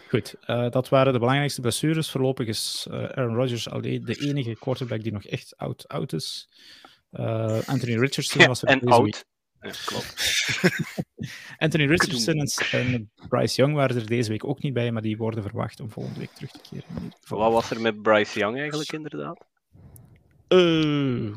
Goed, 0.08 0.34
eh, 0.40 0.70
dat 0.70 0.88
waren 0.88 1.12
de 1.12 1.18
belangrijkste 1.18 1.60
blessures. 1.60 2.10
Voorlopig 2.10 2.46
is 2.46 2.86
eh, 2.90 3.02
Aaron 3.04 3.34
Rodgers 3.34 3.68
alleen 3.68 4.04
de 4.04 4.14
enige 4.14 4.56
quarterback 4.60 5.02
die 5.02 5.12
nog 5.12 5.24
echt 5.24 5.56
oud, 5.56 5.88
oud 5.88 6.12
is. 6.12 6.48
Eh, 7.10 7.68
Anthony 7.68 7.98
Richardson 7.98 8.40
ja, 8.40 8.46
was 8.46 8.62
er 8.62 8.68
en 8.68 8.80
oud. 8.80 9.24
Ja, 9.62 9.70
klopt. 9.84 10.14
Anthony 11.58 11.86
Richardson 11.86 12.40
en, 12.70 13.10
Bryce 13.28 13.56
Young 13.56 13.74
waren 13.74 13.96
er 13.96 14.06
deze 14.06 14.30
week 14.30 14.44
ook 14.44 14.62
niet 14.62 14.72
bij, 14.72 14.92
maar 14.92 15.02
die 15.02 15.16
worden 15.16 15.42
verwacht 15.42 15.80
om 15.80 15.90
volgende 15.90 16.18
week 16.18 16.30
terug 16.30 16.50
te 16.50 16.60
keren. 16.70 17.12
Wat 17.28 17.52
was 17.52 17.70
er 17.70 17.80
met 17.80 18.02
Bryce 18.02 18.38
Young 18.38 18.58
eigenlijk 18.58 18.92
inderdaad? 18.92 19.44
Eh, 20.48 21.34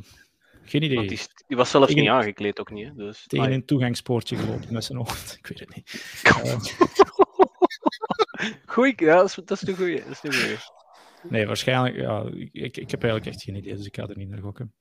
geen 0.63 0.83
idee. 0.83 0.95
Want 0.95 1.09
die, 1.47 1.57
was 1.57 1.69
zelfs 1.69 1.87
Tegen- 1.87 2.01
niet 2.01 2.11
aangekleed 2.11 2.59
ook 2.59 2.71
niet. 2.71 2.87
Hè. 2.87 2.93
Dus, 2.93 3.23
Tegen 3.27 3.51
een 3.51 3.65
toegangspoortje 3.65 4.35
gelopen 4.35 4.73
met 4.73 4.83
zijn 4.83 4.97
hoofd. 4.97 5.35
Ik 5.39 5.47
weet 5.47 5.59
het 5.59 5.75
niet. 5.75 6.21
Eh, 6.23 6.59
Goeie, 8.73 8.93
ja, 8.95 9.15
dat 9.15 9.25
is, 9.25 9.35
dat 9.35 9.51
is 9.51 9.59
de 9.59 9.75
goeie. 9.75 9.99
Dat 9.99 10.09
is 10.09 10.19
de 10.19 10.33
goeie. 10.33 10.57
Nee, 11.29 11.47
waarschijnlijk. 11.47 11.95
Ja, 11.95 12.23
ik, 12.51 12.77
ik 12.77 12.91
heb 12.91 13.03
eigenlijk 13.03 13.25
echt 13.25 13.43
geen 13.43 13.55
idee, 13.55 13.75
dus 13.75 13.85
ik 13.85 13.95
ga 13.95 14.07
er 14.07 14.17
niet 14.17 14.29
naar 14.29 14.41
gokken. 14.41 14.73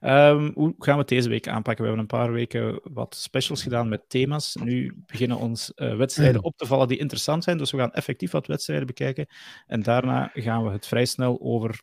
Ehm, 0.00 0.50
hoe 0.54 0.74
gaan 0.78 0.94
we 0.94 1.00
het 1.00 1.08
deze 1.08 1.28
week 1.28 1.48
aanpakken? 1.48 1.84
We 1.84 1.90
hebben 1.90 2.10
een 2.10 2.18
paar 2.18 2.32
weken 2.32 2.80
wat 2.82 3.14
specials 3.14 3.62
gedaan 3.62 3.88
met 3.88 4.08
thema's. 4.08 4.54
Nu 4.54 5.02
beginnen 5.06 5.36
ons 5.36 5.74
eh, 5.74 5.96
wedstrijden 5.96 6.44
op 6.44 6.56
te 6.56 6.66
vallen 6.66 6.88
die 6.88 6.98
interessant 6.98 7.44
zijn. 7.44 7.58
Dus 7.58 7.70
we 7.70 7.78
gaan 7.78 7.92
effectief 7.92 8.30
wat 8.30 8.46
wedstrijden 8.46 8.86
bekijken. 8.86 9.26
En 9.66 9.82
daarna 9.82 10.30
gaan 10.34 10.64
we 10.64 10.70
het 10.70 10.86
vrij 10.86 11.04
snel 11.04 11.40
over 11.40 11.82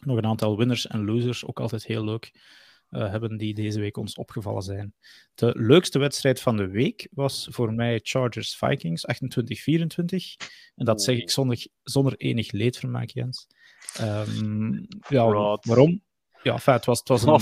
nog 0.00 0.16
een 0.16 0.26
aantal 0.26 0.56
winners 0.56 0.86
en 0.86 1.04
losers, 1.04 1.46
ook 1.46 1.60
altijd 1.60 1.86
heel 1.86 2.04
leuk, 2.04 2.32
eh, 2.94 3.10
hebben 3.10 3.36
die 3.36 3.54
deze 3.54 3.80
week 3.80 3.96
ons 3.96 4.14
opgevallen 4.14 4.62
zijn. 4.62 4.94
De 5.34 5.52
leukste 5.56 5.98
wedstrijd 5.98 6.40
van 6.40 6.56
de 6.56 6.68
week 6.68 7.08
was 7.10 7.48
voor 7.50 7.72
mij 7.74 8.00
Chargers 8.02 8.56
Vikings 8.56 9.06
28-24. 9.06 10.46
En 10.74 10.84
dat 10.84 11.02
zeg 11.02 11.16
ik 11.16 11.30
zonder, 11.30 11.66
zonder 11.82 12.14
enig 12.16 12.52
leedvermaak, 12.52 13.10
Jens. 13.10 13.46
Ehm, 13.98 14.72
ja, 15.08 15.22
Rot. 15.22 15.64
waarom? 15.64 16.02
Ja, 16.42 16.52
enfin, 16.52 16.72
het, 16.74 16.84
was, 16.84 16.98
het, 16.98 17.08
was 17.08 17.22
een, 17.22 17.32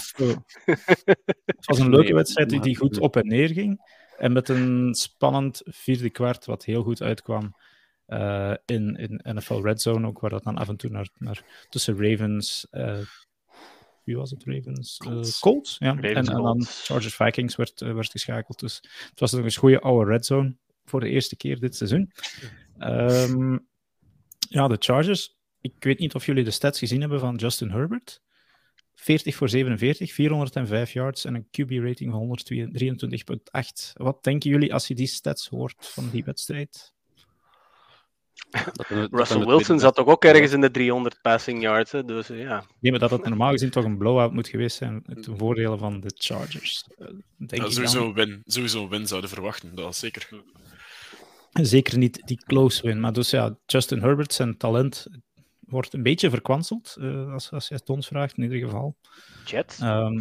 het 1.44 1.66
was 1.66 1.78
een 1.78 1.90
leuke 1.96 2.14
wedstrijd 2.14 2.62
die, 2.62 2.76
goed 2.76 2.98
op 2.98 3.16
en 3.16 3.26
neer 3.26 3.48
ging. 3.48 4.00
En 4.18 4.32
met 4.32 4.48
een 4.48 4.94
spannend 4.94 5.60
vierde 5.64 6.10
kwart, 6.10 6.44
wat 6.44 6.64
heel 6.64 6.82
goed 6.82 7.02
uitkwam 7.02 7.56
eh, 8.06 8.54
in, 8.64 8.96
in 8.96 9.20
NFL 9.22 9.60
Red 9.60 9.82
Zone 9.82 10.06
ook, 10.06 10.20
waar 10.20 10.30
dat 10.30 10.42
dan 10.44 10.56
af 10.56 10.68
en 10.68 10.76
toe 10.76 10.90
naar, 10.90 11.08
naar 11.18 11.66
tussen 11.68 12.08
Ravens. 12.08 12.66
eh, 12.70 12.98
wie 14.04 14.16
was 14.16 14.30
het? 14.30 14.44
Ravens? 14.44 14.98
eh, 14.98 15.06
Colts. 15.06 15.38
Colts, 15.38 15.76
ja. 15.78 15.94
Ravens, 15.94 16.28
en, 16.28 16.34
en 16.34 16.42
dan. 16.42 16.64
Chargers 16.64 17.14
Vikings 17.14 17.56
werd, 17.56 17.82
eh, 17.82 17.94
werd 17.94 18.10
geschakeld. 18.10 18.58
Dus 18.60 18.76
het 19.10 19.20
was 19.20 19.32
nog 19.32 19.44
eens 19.44 19.56
goede 19.56 19.80
oude 19.80 20.10
Red 20.10 20.26
Zone 20.26 20.56
voor 20.84 21.00
de 21.00 21.08
eerste 21.08 21.36
keer 21.36 21.60
dit 21.60 21.76
seizoen. 21.76 22.12
Ehm, 22.78 23.58
ja, 24.48 24.68
de 24.68 24.76
Chargers. 24.78 25.36
Ik 25.60 25.74
weet 25.78 25.98
niet 25.98 26.14
of 26.14 26.26
jullie 26.26 26.44
de 26.44 26.50
stats 26.50 26.78
gezien 26.78 27.00
hebben 27.00 27.20
van 27.20 27.36
Justin 27.36 27.70
Herbert. 27.70 28.22
40 28.94 29.36
voor 29.36 29.48
47, 29.48 30.12
405 30.12 30.92
yards 30.92 31.24
en 31.24 31.34
een 31.34 31.46
QB-rating 31.46 32.10
van 32.10 32.20
123,8. 32.20 33.92
Wat 33.92 34.24
denken 34.24 34.50
jullie 34.50 34.72
als 34.72 34.88
je 34.88 34.94
die 34.94 35.06
stats 35.06 35.48
hoort 35.48 35.74
van 35.78 36.10
die 36.10 36.24
wedstrijd? 36.24 36.94
Dat 38.52 38.86
Russell 39.10 39.44
Wilson 39.44 39.78
zat 39.80 39.94
toch 39.94 40.06
ook 40.06 40.24
ergens 40.24 40.52
in 40.52 40.60
de 40.60 40.70
300 40.70 41.18
passing 41.22 41.62
yards. 41.62 41.92
Hè, 41.92 42.04
dus 42.04 42.30
eh, 42.30 42.40
ja. 42.40 42.58
Ik 42.58 42.66
neem 42.80 42.98
dat 42.98 43.10
het 43.10 43.24
normaal 43.24 43.50
gezien 43.50 43.70
toch 43.70 43.84
een 43.84 43.98
blowout 43.98 44.32
moet 44.32 44.48
geweest 44.48 44.76
zijn 44.76 45.02
ten 45.22 45.38
voordele 45.38 45.78
van 45.78 46.00
de 46.00 46.12
Chargers. 46.14 46.84
Eh, 46.98 47.06
Denk 47.36 47.62
Ja, 47.62 47.64
ik 47.64 47.72
sowieso, 47.72 48.06
een 48.06 48.14
win. 48.14 48.42
sowieso 48.46 48.82
een 48.82 48.88
win 48.88 49.06
zouden 49.06 49.30
verwachten, 49.30 49.74
dat 49.74 49.90
is 49.90 49.98
zeker. 49.98 50.28
Zeker 51.52 51.98
niet 51.98 52.22
die 52.24 52.42
close 52.46 52.82
win. 52.82 53.00
Maar 53.00 53.12
dus 53.12 53.30
ja, 53.30 53.56
Justin 53.66 54.00
Herbert, 54.00 54.32
zijn 54.32 54.56
talent 54.56 55.06
wordt 55.60 55.92
een 55.92 56.02
beetje 56.02 56.30
verkwanseld, 56.30 56.96
eh, 57.00 57.32
als, 57.32 57.50
als 57.50 57.68
je 57.68 57.74
het 57.74 57.88
ons 57.88 58.06
vraagt, 58.06 58.36
in 58.36 58.42
ieder 58.42 58.58
geval. 58.58 58.96
Jets. 59.44 59.78
Ehm, 59.78 60.20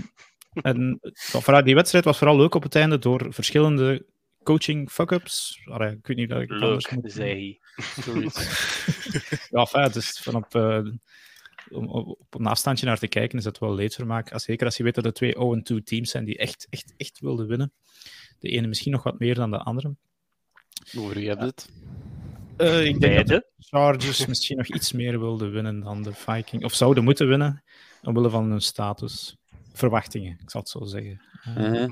en 0.54 1.00
die 1.64 1.76
wedstrijd 1.76 2.06
was 2.06 2.18
vooral 2.18 2.38
leuk 2.38 2.56
op 2.56 2.64
het 2.64 2.76
einde 2.76 3.00
door 3.00 3.28
verschillende 3.30 4.06
coaching 4.44 4.92
fuck-ups. 4.92 5.60
Ik 5.66 6.08
weet 6.08 6.18
niet 6.18 6.30
dat 6.30 6.42
ik 6.42 6.50
het 6.50 6.62
anders 6.62 6.90
Leuk, 6.92 7.02
moet 7.02 7.12
zei. 7.12 7.60
Ja, 9.50 9.60
enfin, 9.60 9.82
het 9.82 9.96
is 9.96 10.20
van 10.24 10.36
op, 10.36 10.56
eh, 10.56 10.80
om, 11.70 11.88
op, 11.88 12.08
op 12.08 12.36
een 12.40 12.46
afstandje 12.46 12.86
naar 12.86 12.98
te 13.00 13.08
kijken 13.08 13.38
is 13.38 13.46
het 13.46 13.60
wel 13.60 13.74
leedvermaak. 13.76 14.32
Als- 14.32 14.44
Zeker 14.44 14.66
als 14.66 14.78
je 14.78 14.84
weet 14.84 14.96
dat 14.96 15.06
er 15.06 15.14
twee 15.14 15.36
0-2 15.36 15.84
teams 15.84 16.10
zijn 16.12 16.26
die 16.26 16.38
echt, 16.38 16.68
echt, 16.70 16.94
echt 16.98 17.20
wilden 17.20 17.48
winnen. 17.48 17.74
De 18.40 18.50
ene 18.50 18.68
misschien 18.68 18.92
nog 18.92 19.04
wat 19.04 19.20
meer 19.20 19.36
dan 19.36 19.52
de 19.52 19.58
andere. 19.58 19.96
Over 20.98 21.16
wie 21.16 21.30
heb 21.30 21.40
je 21.40 21.46
het? 21.46 21.70
Eh, 22.58 22.86
ik 22.86 23.00
denk 23.00 23.16
dat 23.16 23.28
de. 23.28 23.50
Chargers 23.60 24.26
misschien 24.28 24.58
nog 24.58 24.68
iets 24.68 24.92
meer 24.92 25.20
wilden 25.20 25.52
winnen 25.52 25.80
dan 25.80 26.04
de 26.04 26.14
Vikings. 26.14 26.64
Of 26.66 26.74
zouden 26.74 27.04
moeten 27.04 27.28
winnen, 27.28 27.64
omwille 28.02 28.30
van 28.30 28.50
hun 28.50 28.62
status. 28.62 29.36
Verwachtingen, 29.74 30.38
ik 30.42 30.50
zal 30.50 30.62
het 30.62 30.70
zo 30.70 30.86
zeggen. 30.86 31.22
Eh. 31.56 31.90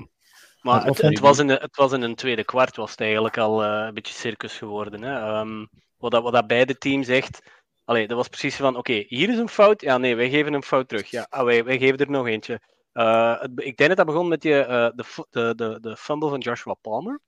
Maar 0.60 0.84
het, 0.84 1.18
was 1.18 1.38
in 1.38 1.46
de, 1.46 1.54
het 1.54 1.76
was 1.76 1.92
in 1.92 2.02
een 2.02 2.14
tweede 2.14 2.44
kwart 2.44 2.76
was 2.76 2.90
het 2.90 3.00
eigenlijk 3.00 3.38
al 3.38 3.64
eh, 3.64 3.86
een 3.86 3.94
beetje 3.94 4.14
circus 4.14 4.58
geworden. 4.58 5.02
Hè? 5.02 5.18
Ehm, 5.18 5.66
wat, 5.96 6.10
dat, 6.10 6.22
wat 6.22 6.32
dat 6.32 6.46
beide 6.46 6.78
teams 6.78 7.08
echt... 7.08 7.42
Allee, 7.84 8.06
dat 8.06 8.16
was 8.16 8.28
precies 8.28 8.56
van, 8.56 8.76
oké, 8.76 9.04
hier 9.06 9.28
is 9.28 9.38
een 9.38 9.48
fout. 9.48 9.80
Ja, 9.80 9.98
nee, 9.98 10.16
wij 10.16 10.30
geven 10.30 10.52
een 10.52 10.62
fout 10.62 10.88
terug. 10.88 11.10
Ja, 11.10 11.26
ah, 11.30 11.44
wij, 11.44 11.64
wij 11.64 11.78
geven 11.78 11.98
er 11.98 12.10
nog 12.10 12.26
eentje. 12.26 12.60
Eh, 12.92 13.40
het, 13.40 13.50
ik 13.54 13.76
denk 13.76 13.88
dat 13.88 13.96
dat 13.96 14.06
begon 14.06 14.28
met 14.28 14.40
die, 14.40 14.64
eh, 14.64 14.90
de, 14.94 15.26
de, 15.30 15.54
de, 15.54 15.78
de 15.80 15.96
fumble 15.96 16.28
van 16.28 16.40
Joshua 16.40 16.74
Palmer. 16.74 17.20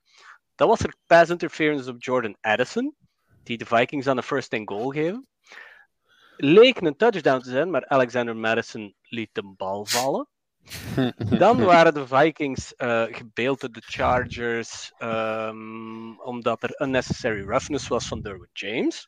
Dat 0.55 0.67
was 0.67 0.79
er 0.79 0.95
pass 1.05 1.29
interference 1.29 1.89
op 1.89 2.03
Jordan 2.03 2.37
Addison, 2.41 2.95
die 3.43 3.57
de 3.57 3.65
Vikings 3.65 4.07
aan 4.07 4.15
de 4.15 4.23
first 4.23 4.53
and 4.53 4.69
goal 4.69 4.89
geven. 4.89 5.27
Leek 6.37 6.81
een 6.81 6.95
touchdown 6.95 7.41
te 7.41 7.49
zijn, 7.49 7.69
maar 7.69 7.87
Alexander 7.87 8.35
Madison 8.35 8.95
liet 9.01 9.29
de 9.31 9.53
bal 9.57 9.85
vallen. 9.85 10.27
Dan 11.39 11.63
waren 11.63 11.93
de 11.93 12.07
Vikings 12.07 12.75
eh 12.75 13.03
gebeeld 13.11 13.73
de 13.73 13.81
Chargers, 13.85 14.93
ehm, 14.97 16.19
omdat 16.19 16.63
er 16.63 16.81
unnecessary 16.81 17.43
roughness 17.45 17.87
was 17.87 18.07
van 18.07 18.21
Derwin 18.21 18.49
James. 18.53 19.07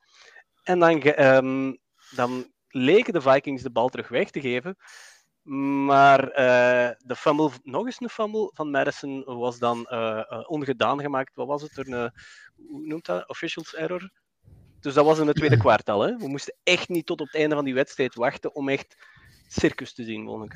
En 0.63 0.79
dan, 0.79 1.01
ehm, 1.01 1.73
dan 2.15 2.51
leken 2.67 3.13
de 3.13 3.21
Vikings 3.21 3.63
de 3.63 3.71
bal 3.71 3.89
terug 3.89 4.07
weg 4.07 4.29
te 4.29 4.41
geven. 4.41 4.75
Maar 5.85 6.29
eh, 6.29 6.95
de 6.97 7.15
fumble, 7.15 7.49
nog 7.63 7.85
eens 7.85 8.01
een 8.01 8.09
fumble 8.09 8.51
van 8.53 8.71
Madison 8.71 9.23
was 9.23 9.59
dan 9.59 9.85
eh, 9.85 10.43
ongedaan 10.47 10.99
gemaakt. 10.99 11.35
Wat 11.35 11.47
was 11.47 11.61
het? 11.61 11.77
Een, 11.77 12.11
hoe 12.55 12.85
noemt 12.85 13.05
dat? 13.05 13.29
Officials 13.29 13.75
error? 13.75 14.11
Dus 14.79 14.93
dat 14.93 15.05
was 15.05 15.19
in 15.19 15.27
het 15.27 15.35
tweede 15.35 15.57
kwartal. 15.57 16.01
Hè? 16.01 16.17
We 16.17 16.27
moesten 16.27 16.57
echt 16.63 16.89
niet 16.89 17.05
tot 17.05 17.21
op 17.21 17.25
het 17.25 17.35
einde 17.35 17.55
van 17.55 17.65
die 17.65 17.73
wedstrijd 17.73 18.15
wachten 18.15 18.55
om 18.55 18.69
echt 18.69 18.95
circus 19.47 19.93
te 19.93 20.03
zien. 20.03 20.25
Dat 20.25 20.49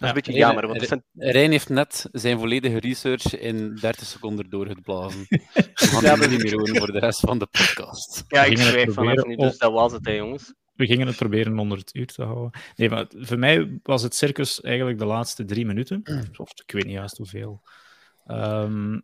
is 0.00 0.08
een 0.08 0.14
beetje 0.14 0.32
jammer, 0.32 0.66
want 0.66 0.82
zijn 0.82 1.04
Rijn 1.14 1.50
heeft 1.50 1.68
net 1.68 2.08
zijn 2.12 2.38
volledige 2.38 2.78
research 2.78 3.38
in 3.38 3.74
30 3.74 4.06
seconden 4.06 4.50
doorgeblazen. 4.50 5.26
We 5.28 5.72
gaan 5.74 6.02
Ja, 6.02 6.18
het 6.18 6.30
niet 6.30 6.42
meer 6.42 6.54
horen 6.54 6.76
voor 6.76 6.92
de 6.92 6.98
rest 6.98 7.20
van 7.20 7.38
de 7.38 7.46
podcast. 7.46 8.24
Ja, 8.28 8.44
ik 8.44 8.58
schrijf 8.58 8.94
vanaf 8.94 9.24
nu, 9.24 9.36
dus 9.36 9.58
dat 9.58 9.72
was 9.72 9.92
het, 9.92 10.06
hè, 10.06 10.12
jongens. 10.12 10.54
We 10.74 10.86
gingen 10.86 11.06
het 11.06 11.16
proberen 11.16 11.58
onder 11.58 11.78
het 11.78 11.94
uur 11.94 12.06
te 12.06 12.22
houden. 12.22 12.60
Nee, 12.76 12.90
maar 12.90 13.06
voor 13.16 13.38
mij 13.38 13.80
was 13.82 14.02
het 14.02 14.14
circus 14.14 14.60
eigenlijk 14.60 14.98
de 14.98 15.04
laatste 15.04 15.44
drie 15.44 15.66
minuten. 15.66 16.02
Of 16.36 16.50
ik 16.64 16.72
weet 16.72 16.84
niet 16.84 16.94
juist 16.94 17.16
hoeveel. 17.16 17.62
Ehm, 18.26 19.00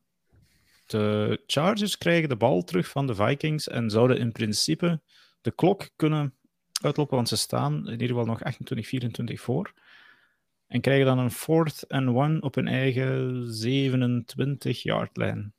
de 0.87 1.43
Chargers 1.47 1.99
krijgen 1.99 2.29
de 2.29 2.37
bal 2.37 2.63
terug 2.63 2.89
van 2.89 3.07
de 3.07 3.15
Vikings 3.15 3.69
en 3.69 3.91
zouden 3.91 4.19
in 4.19 4.33
principe 4.33 5.01
de 5.41 5.51
klok 5.55 5.89
kunnen 5.97 6.35
uitlopen, 6.83 7.17
want 7.17 7.29
ze 7.29 7.37
staan 7.37 7.87
in 7.87 8.01
ieder 8.01 8.09
geval 8.09 8.25
nog 8.25 8.41
28-24 8.43 9.41
voor. 9.41 9.73
En 10.69 10.81
krijgen 10.81 11.07
dan 11.07 11.19
een 11.19 11.31
fourth 11.31 11.89
and 11.89 12.09
one 12.09 12.41
op 12.41 12.55
hun 12.55 12.69
eigen 12.69 13.45
27-yard-lijn. 13.65 15.55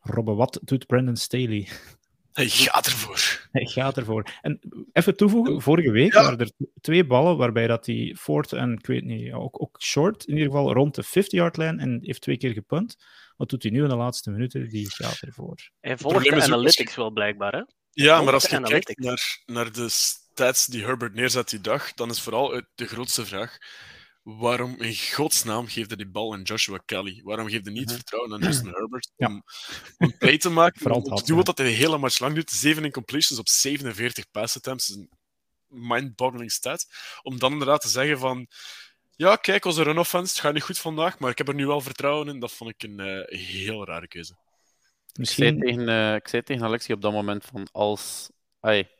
Robbe, 0.00 0.34
wat 0.34 0.60
doet 0.62 0.86
Brandon 0.86 1.16
Staley? 1.16 1.68
Hij 2.32 2.48
gaat 2.48 2.86
ervoor. 2.86 3.48
Hij 3.52 3.66
gaat 3.66 3.96
ervoor. 3.96 4.30
En 4.40 4.60
even 4.92 5.16
toevoegen, 5.16 5.62
vorige 5.62 5.90
week 5.90 6.12
waren 6.12 6.38
er 6.38 6.50
twee 6.80 7.06
ballen 7.06 7.36
waarbij 7.36 7.66
dat 7.66 7.86
hij 7.86 8.16
fourth 8.18 8.52
en, 8.52 8.72
ik 8.72 8.86
weet 8.86 9.04
niet, 9.04 9.32
ook, 9.32 9.62
ook 9.62 9.82
short, 9.82 10.24
in 10.24 10.32
ieder 10.36 10.50
geval 10.50 10.72
rond 10.72 10.94
de 10.94 11.04
50-yard-lijn 11.04 11.78
en 11.78 11.98
heeft 12.02 12.20
twee 12.20 12.36
keer 12.36 12.52
gepunt. 12.52 12.96
Wat 13.36 13.48
doet 13.48 13.62
hij 13.62 13.72
nu 13.72 13.82
in 13.82 13.88
de 13.88 13.96
laatste 13.96 14.30
minuten? 14.30 14.68
Die 14.68 14.90
gaat 14.90 15.20
ervoor. 15.20 15.70
Hij 15.80 15.98
volgt 15.98 16.24
de 16.24 16.42
analytics 16.42 16.94
wel 16.94 17.10
blijkbaar, 17.10 17.52
hè? 17.52 17.62
Ja, 17.90 18.22
maar 18.22 18.32
als 18.32 18.46
je 18.46 18.60
kijkt 18.60 18.98
naar, 18.98 19.42
naar 19.46 19.72
de 19.72 19.88
stats 19.88 20.66
die 20.66 20.84
Herbert 20.84 21.14
neerzet 21.14 21.48
die 21.48 21.60
dag, 21.60 21.92
dan 21.92 22.10
is 22.10 22.20
vooral 22.20 22.62
de 22.74 22.86
grootste 22.86 23.26
vraag 23.26 23.58
waarom 24.24 24.74
in 24.78 24.96
godsnaam 24.96 25.66
geeft 25.66 25.88
hij 25.88 25.96
die 25.96 26.08
bal 26.08 26.32
aan 26.32 26.42
Joshua 26.42 26.78
Kelly? 26.84 27.20
Waarom 27.24 27.48
geeft 27.48 27.64
hij 27.64 27.74
niet 27.74 27.86
mhm. 27.86 27.94
vertrouwen 27.94 28.32
aan 28.32 28.40
Justin 28.40 28.72
Herbert 28.74 29.10
om 29.16 29.42
een 29.98 30.18
play 30.18 30.38
te 30.38 30.50
maken? 30.50 30.80
Vooral 30.82 31.00
om 31.00 31.14
te 31.16 31.24
doen 31.24 31.36
wat 31.36 31.58
hij 31.58 31.66
de 31.66 31.72
hele 31.72 31.98
match 31.98 32.18
lang 32.18 32.34
doet. 32.34 32.50
7 32.50 32.84
incompletions 32.84 33.40
op 33.40 33.48
47 33.48 34.30
pass 34.30 34.56
attempts 34.56 34.88
is 34.88 34.94
een 34.96 35.10
mind-boggling 35.66 36.50
stat. 36.52 36.86
Om 37.22 37.38
dan 37.38 37.52
inderdaad 37.52 37.80
te 37.80 37.88
zeggen 37.88 38.18
van 38.18 38.48
ja, 39.16 39.36
kijk, 39.36 39.64
onze 39.64 39.82
run 39.82 39.98
offense 39.98 40.32
het 40.32 40.40
gaat 40.40 40.52
niet 40.52 40.62
goed 40.62 40.78
vandaag, 40.78 41.18
maar 41.18 41.30
ik 41.30 41.38
heb 41.38 41.48
er 41.48 41.54
nu 41.54 41.66
wel 41.66 41.80
vertrouwen 41.80 42.28
in. 42.28 42.40
Dat 42.40 42.52
vond 42.52 42.70
ik 42.70 42.82
een 42.82 43.00
uh, 43.00 43.38
heel 43.38 43.84
rare 43.84 44.08
keuze. 44.08 44.36
Misschien... 45.18 45.56
Ik, 45.56 45.62
zei 45.62 45.76
tegen, 45.76 45.88
uh, 45.88 46.14
ik 46.14 46.28
zei 46.28 46.42
tegen 46.42 46.64
Alexie 46.64 46.94
op 46.94 47.00
dat 47.00 47.12
moment 47.12 47.44
van 47.44 47.68
als... 47.72 48.30
Ay, 48.60 48.90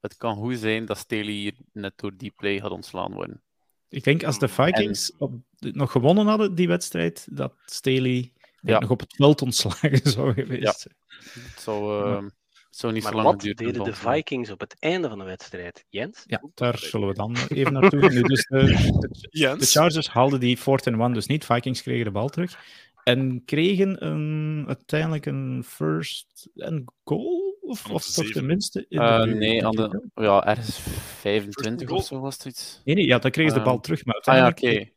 het 0.00 0.16
kan 0.16 0.36
goed 0.36 0.58
zijn 0.58 0.86
dat 0.86 0.98
Staley 0.98 1.32
hier 1.32 1.54
net 1.72 1.92
door 1.96 2.16
die 2.16 2.30
play 2.30 2.58
had 2.58 2.70
ontslaan 2.70 3.12
worden. 3.12 3.42
Ik 3.92 4.04
denk 4.04 4.24
als 4.24 4.38
de 4.38 4.48
Vikings 4.48 5.12
op, 5.18 5.32
nog 5.58 5.92
gewonnen 5.92 6.26
hadden, 6.26 6.54
die 6.54 6.68
wedstrijd, 6.68 7.26
dat 7.30 7.52
Staley 7.64 8.32
nog 8.60 8.90
op 8.90 9.00
het 9.00 9.14
veld 9.16 9.42
ontslagen 9.42 10.00
zou 10.12 10.32
geweest 10.32 10.80
zijn. 10.80 10.94
Ja. 11.08 11.40
Het 11.50 11.60
zou, 11.60 12.06
uh, 12.06 12.28
zou 12.70 12.92
niet 12.92 13.02
maar 13.02 13.12
zo 13.12 13.22
lang 13.22 13.42
wat 13.42 13.56
deden 13.56 13.84
de 13.84 13.94
Vikings 13.94 14.50
op 14.50 14.60
het 14.60 14.76
einde 14.78 15.08
van 15.08 15.18
de 15.18 15.24
wedstrijd? 15.24 15.84
Jens? 15.88 16.22
Ja, 16.26 16.42
daar 16.54 16.78
zullen 16.78 17.08
we 17.08 17.14
dan 17.14 17.36
even 17.48 17.72
naartoe 17.72 18.00
gaan. 18.00 18.22
Dus 18.22 18.46
de, 18.46 18.58
de, 19.30 19.56
de, 19.58 19.66
Chargers 19.66 20.08
haalden 20.08 20.40
die 20.40 20.58
4 20.58 20.80
1 20.86 21.12
dus 21.12 21.26
niet. 21.26 21.44
Vikings 21.44 21.82
kregen 21.82 22.04
de 22.04 22.10
bal 22.10 22.28
terug. 22.28 22.58
En 23.04 23.42
kregen 23.44 24.06
een, 24.06 24.64
uiteindelijk 24.66 25.26
een 25.26 25.64
first 25.66 26.48
and 26.56 26.90
goal? 27.04 27.51
Of, 27.62 27.90
of 27.90 28.12
toch 28.12 28.30
tenminste? 28.30 28.86
In 28.88 29.00
uh, 29.00 29.22
nee, 29.22 29.66
aan 29.66 29.76
de, 29.76 30.08
ja, 30.14 30.46
ergens 30.46 30.78
25 30.78 31.90
of 31.90 32.04
zo 32.04 32.20
was 32.20 32.34
het 32.34 32.44
iets. 32.44 32.80
Nee, 32.84 32.94
nee 32.94 33.06
ja, 33.06 33.18
dan 33.18 33.30
kregen 33.30 33.52
ze 33.52 33.58
de 33.58 33.64
bal 33.64 33.74
uh, 33.74 33.80
terug. 33.80 34.04
Maar 34.04 34.14
uiteindelijk 34.14 34.56
ah, 34.56 34.62
ja, 34.62 34.70
okay. 34.70 34.92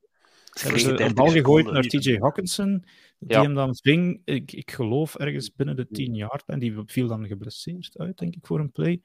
hebben 0.54 0.80
ze 0.80 1.00
een 1.02 1.14
bal 1.14 1.28
gegooid 1.28 1.72
naar 1.72 1.84
TJ 1.84 2.18
Hawkinson. 2.20 2.86
Die 3.20 3.38
ja. 3.38 3.44
hem 3.44 3.54
dan 3.54 3.76
ving, 3.76 4.22
ik, 4.26 4.52
ik 4.52 4.72
geloof 4.72 5.16
ergens 5.16 5.56
binnen 5.56 5.76
de 5.76 5.88
10 5.88 6.16
jaar. 6.16 6.42
En 6.46 6.60
die 6.60 6.74
viel 6.86 7.08
dan 7.08 7.28
geblesseerd 7.28 7.98
uit, 7.98 8.18
denk 8.18 8.36
ik, 8.36 8.46
voor 8.46 8.60
een 8.60 8.72
play. 8.72 9.02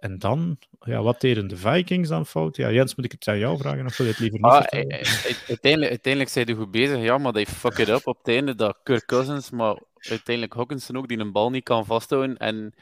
En 0.00 0.18
dan, 0.18 0.58
ja, 0.80 1.02
wat 1.02 1.20
deden 1.20 1.48
de 1.48 1.56
Vikings 1.56 2.08
dan 2.08 2.26
fout? 2.26 2.56
Ja, 2.56 2.72
Jens, 2.72 2.94
moet 2.94 3.04
ik 3.04 3.12
het 3.12 3.28
aan 3.28 3.38
jou 3.38 3.58
vragen 3.58 3.86
of 3.86 3.96
wil 3.96 4.06
je 4.06 4.12
het 4.12 4.20
liever 4.20 4.38
niet 4.38 4.50
ah, 4.50 4.60
uiteindelijk, 4.60 5.90
uiteindelijk 5.90 6.32
zijn 6.32 6.46
ze 6.46 6.54
goed 6.54 6.70
bezig, 6.70 7.02
ja, 7.02 7.18
maar 7.18 7.32
they 7.32 7.46
fuck 7.46 7.78
it 7.78 7.88
up 7.88 8.06
op 8.06 8.18
het 8.18 8.34
einde. 8.34 8.54
Dat 8.54 8.80
Kirk 8.82 9.06
Cousins, 9.06 9.50
maar 9.50 9.82
uiteindelijk 10.08 10.54
Hawkinson 10.54 10.96
ook, 10.96 11.08
die 11.08 11.18
een 11.18 11.32
bal 11.32 11.50
niet 11.50 11.64
kan 11.64 11.84
vasthouden. 11.84 12.36
En 12.36 12.74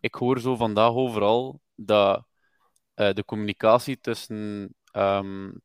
ik 0.00 0.14
hoor 0.14 0.40
zo 0.40 0.56
vandaag 0.56 0.92
overal 0.92 1.60
dat 1.74 2.24
uh, 2.94 3.12
de 3.12 3.24
communicatie 3.24 4.00
tussen, 4.00 4.74
um, 4.92 5.62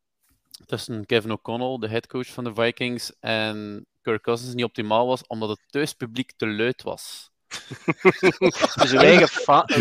tussen 0.66 1.06
Kevin 1.06 1.32
O'Connell, 1.32 1.78
de 1.78 1.88
headcoach 1.88 2.28
van 2.28 2.44
de 2.44 2.54
Vikings, 2.54 3.14
en 3.20 3.86
Kirk 4.02 4.22
Cousins 4.22 4.54
niet 4.54 4.66
optimaal 4.66 5.08
was, 5.08 5.28
omdat 5.28 5.50
het 5.50 5.62
thuispubliek 5.70 6.32
te 6.36 6.48
luid 6.48 6.82
was. 6.82 7.32
dus 8.82 8.92
wij 8.92 9.06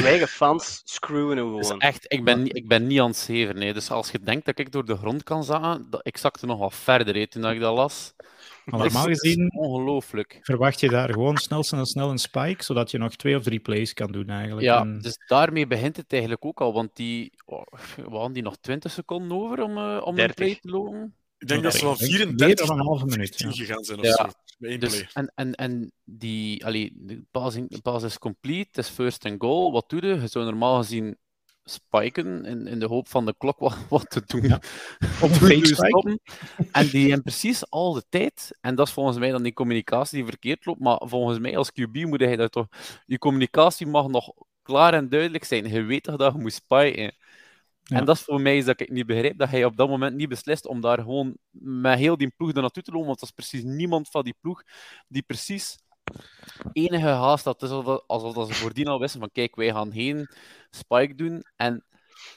eigen, 0.05 0.29
fans 0.29 0.83
screwen 0.85 1.37
gewoon. 1.37 1.57
Dus 1.57 1.75
echt, 1.79 2.05
ik 2.13 2.25
ben, 2.25 2.43
niet, 2.43 2.57
ik 2.57 2.69
ben 2.69 2.87
niet 2.87 3.01
aan 3.01 3.07
het 3.07 3.17
zeven. 3.17 3.59
Nee. 3.59 3.73
Dus 3.73 3.91
als 3.91 4.11
je 4.11 4.21
denkt 4.21 4.47
dat 4.47 4.59
ik 4.59 4.73
door 4.73 4.85
de 4.85 4.97
grond 4.97 5.23
kan 5.23 5.45
zagen, 5.45 5.91
dat, 5.91 6.01
ik 6.07 6.17
zakte 6.17 6.47
nog 6.47 6.59
wat 6.59 6.75
verder 6.75 7.15
he, 7.15 7.27
toen 7.27 7.47
ik 7.47 7.61
dat 7.61 7.75
las. 7.75 8.15
Maar 8.65 8.81
normaal 8.81 9.05
gezien 9.05 9.53
ongelooflijk. 9.53 10.39
verwacht 10.43 10.81
je 10.81 10.89
daar 10.89 11.13
gewoon 11.13 11.37
snel, 11.37 11.63
snel, 11.63 11.87
snel 11.87 12.11
een 12.11 12.19
spike, 12.19 12.65
zodat 12.65 12.91
je 12.91 12.99
nog 12.99 13.17
twee 13.17 13.37
of 13.37 13.43
drie 13.43 13.61
plays 13.61 13.93
kan 13.93 14.13
doen 14.13 14.29
eigenlijk. 14.29 14.67
Ja, 14.67 14.85
dus 14.85 15.19
daarmee 15.27 15.67
begint 15.67 15.97
het 15.97 16.13
eigenlijk 16.13 16.45
ook 16.45 16.61
al, 16.61 16.73
want 16.73 16.97
die, 16.97 17.33
oh, 17.45 17.63
hadden 18.11 18.33
die 18.33 18.43
nog 18.43 18.57
20 18.57 18.93
seconden 18.93 19.37
over 19.39 19.63
om, 19.63 19.79
uh, 19.79 20.01
om 20.05 20.19
een 20.19 20.35
play 20.35 20.59
te 20.61 20.69
lopen. 20.71 21.15
Ik 21.39 21.49
denk 21.49 21.63
dat 21.63 21.75
ze 21.75 21.85
wel 21.85 21.97
34 21.97 22.67
dan 22.67 22.79
een 22.79 22.85
halve 22.85 23.07
minuut 23.07 23.39
ja. 23.39 23.51
gegaan 23.51 23.85
zijn 23.85 23.99
of 23.99 24.05
ja. 24.05 24.15
zo. 24.15 24.79
Dus, 24.79 25.13
en, 25.13 25.33
en, 25.35 25.55
en 25.55 25.93
die, 26.05 26.65
allee, 26.65 26.93
de 26.95 27.23
pass 27.83 28.05
is 28.05 28.19
complete, 28.19 28.69
het 28.69 28.79
is 28.79 28.89
first 28.89 29.25
and 29.25 29.41
goal. 29.43 29.73
Wat 29.73 29.91
doe 29.91 30.07
je? 30.07 30.21
Je 30.21 30.27
zou 30.27 30.45
normaal 30.45 30.77
gezien 30.77 31.17
spiken 31.65 32.45
in, 32.45 32.67
in 32.67 32.79
de 32.79 32.87
hoop 32.87 33.09
van 33.09 33.27
de 33.27 33.35
klok 33.39 33.59
wat, 33.59 33.77
wat 33.89 34.11
te 34.11 34.23
doen. 34.27 34.43
Ja. 34.43 34.61
Op 35.23 35.31
stoppen. 35.63 36.21
En 36.73 36.89
die 36.89 37.07
hebben 37.07 37.23
precies 37.23 37.71
al 37.71 37.93
de 37.93 38.05
tijd. 38.09 38.59
En 38.61 38.75
dat 38.75 38.87
is 38.87 38.93
volgens 38.93 39.19
mij 39.19 39.31
dan 39.31 39.43
die 39.43 39.53
communicatie 39.53 40.17
die 40.17 40.29
verkeerd 40.29 40.67
loopt. 40.67 40.81
Maar 40.81 41.01
volgens 41.05 41.39
mij 41.39 41.57
als 41.57 41.71
QB 41.71 42.05
moet 42.05 42.21
hij 42.21 42.37
dat 42.37 42.53
toch... 42.53 42.67
Je 43.07 43.19
communicatie 43.19 43.87
mag 43.87 44.09
nog 44.09 44.33
klaar 44.63 44.95
en 44.95 45.09
duidelijk 45.09 45.45
zijn. 45.45 45.69
Je 45.69 45.83
weet 45.83 46.03
toch 46.03 46.17
dat 46.17 46.33
je 46.33 46.39
moet 46.41 46.53
spiken. 46.53 47.15
En 47.85 48.05
dat 48.05 48.17
is 48.17 48.23
voor 48.23 48.41
mij 48.41 48.57
is 48.57 48.65
dat 48.65 48.81
ik 48.81 48.91
niet 48.91 49.07
begrijp 49.07 49.39
dat 49.39 49.51
hij 49.51 49.65
op 49.65 49.77
dat 49.77 49.89
moment 49.89 50.17
niet 50.17 50.29
beslist 50.29 50.67
om 50.67 50.81
daar 50.81 50.99
gewoon 50.99 51.37
met 51.51 51.99
heel 51.99 52.17
die 52.17 52.33
ploeg 52.37 52.55
er 52.55 52.61
naartoe 52.61 52.83
te 52.83 52.91
lopen. 52.91 53.07
Want 53.07 53.21
dat 53.21 53.29
is 53.29 53.35
precies 53.35 53.63
niemand 53.63 54.09
van 54.09 54.25
die 54.25 54.35
ploeg 54.41 54.63
die 55.09 55.23
precies 55.23 55.79
enige 56.73 57.07
haast 57.07 57.45
had. 57.45 57.61
Het 57.61 57.71
is 57.71 57.77
alsof, 58.07 58.35
dat 58.35 58.49
ze 58.49 58.55
voordien 58.55 58.87
al 58.87 59.01
wisten 59.01 59.21
van 59.21 59.31
kijk, 59.33 59.57
wij 59.57 59.71
gaan 59.71 59.91
heen 59.91 60.29
spike 60.71 61.15
doen. 61.15 61.45
En 61.57 61.85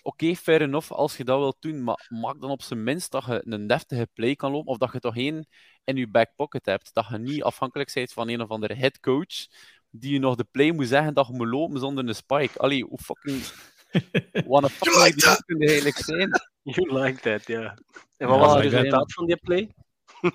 oké, 0.01 0.23
okay, 0.23 0.35
fair 0.35 0.61
enough 0.61 0.91
als 0.91 1.17
je 1.17 1.23
dat 1.23 1.39
wilt 1.39 1.57
doen, 1.59 1.83
maar 1.83 2.05
maak 2.09 2.41
dan 2.41 2.49
op 2.49 2.61
zijn 2.61 2.83
minst 2.83 3.11
dat 3.11 3.25
je 3.25 3.41
een 3.45 3.67
deftige 3.67 4.07
play 4.13 4.35
kan 4.35 4.51
lopen 4.51 4.71
of 4.71 4.77
dat 4.77 4.93
je 4.93 4.99
toch 4.99 5.17
één 5.17 5.47
in 5.83 5.95
je 5.95 6.07
back 6.07 6.35
pocket 6.35 6.65
hebt. 6.65 6.93
Dat 6.93 7.07
je 7.09 7.17
niet 7.17 7.43
afhankelijk 7.43 7.93
bent 7.93 8.13
van 8.13 8.29
een 8.29 8.41
of 8.41 8.49
andere 8.49 8.73
headcoach 8.73 9.47
die 9.89 10.13
je 10.13 10.19
nog 10.19 10.35
de 10.35 10.47
play 10.51 10.71
moet 10.71 10.87
zeggen 10.87 11.13
dat 11.13 11.27
je 11.27 11.33
moet 11.33 11.47
lopen 11.47 11.79
zonder 11.79 12.07
een 12.07 12.15
spike. 12.15 12.59
Allee, 12.59 12.83
hoe 12.83 12.99
fucking 12.99 13.43
One 14.47 14.65
of 14.65 14.79
you 14.79 15.03
like 15.03 15.43
eigenlijk 15.47 15.97
zijn. 15.97 16.29
You 16.63 17.01
like 17.01 17.19
that, 17.21 17.47
ja. 17.47 17.77
En 18.17 18.27
wat 18.27 18.39
was 18.39 18.53
het 18.53 18.63
resultaat 18.63 19.13
van 19.13 19.25
die 19.25 19.37
play? 19.37 19.69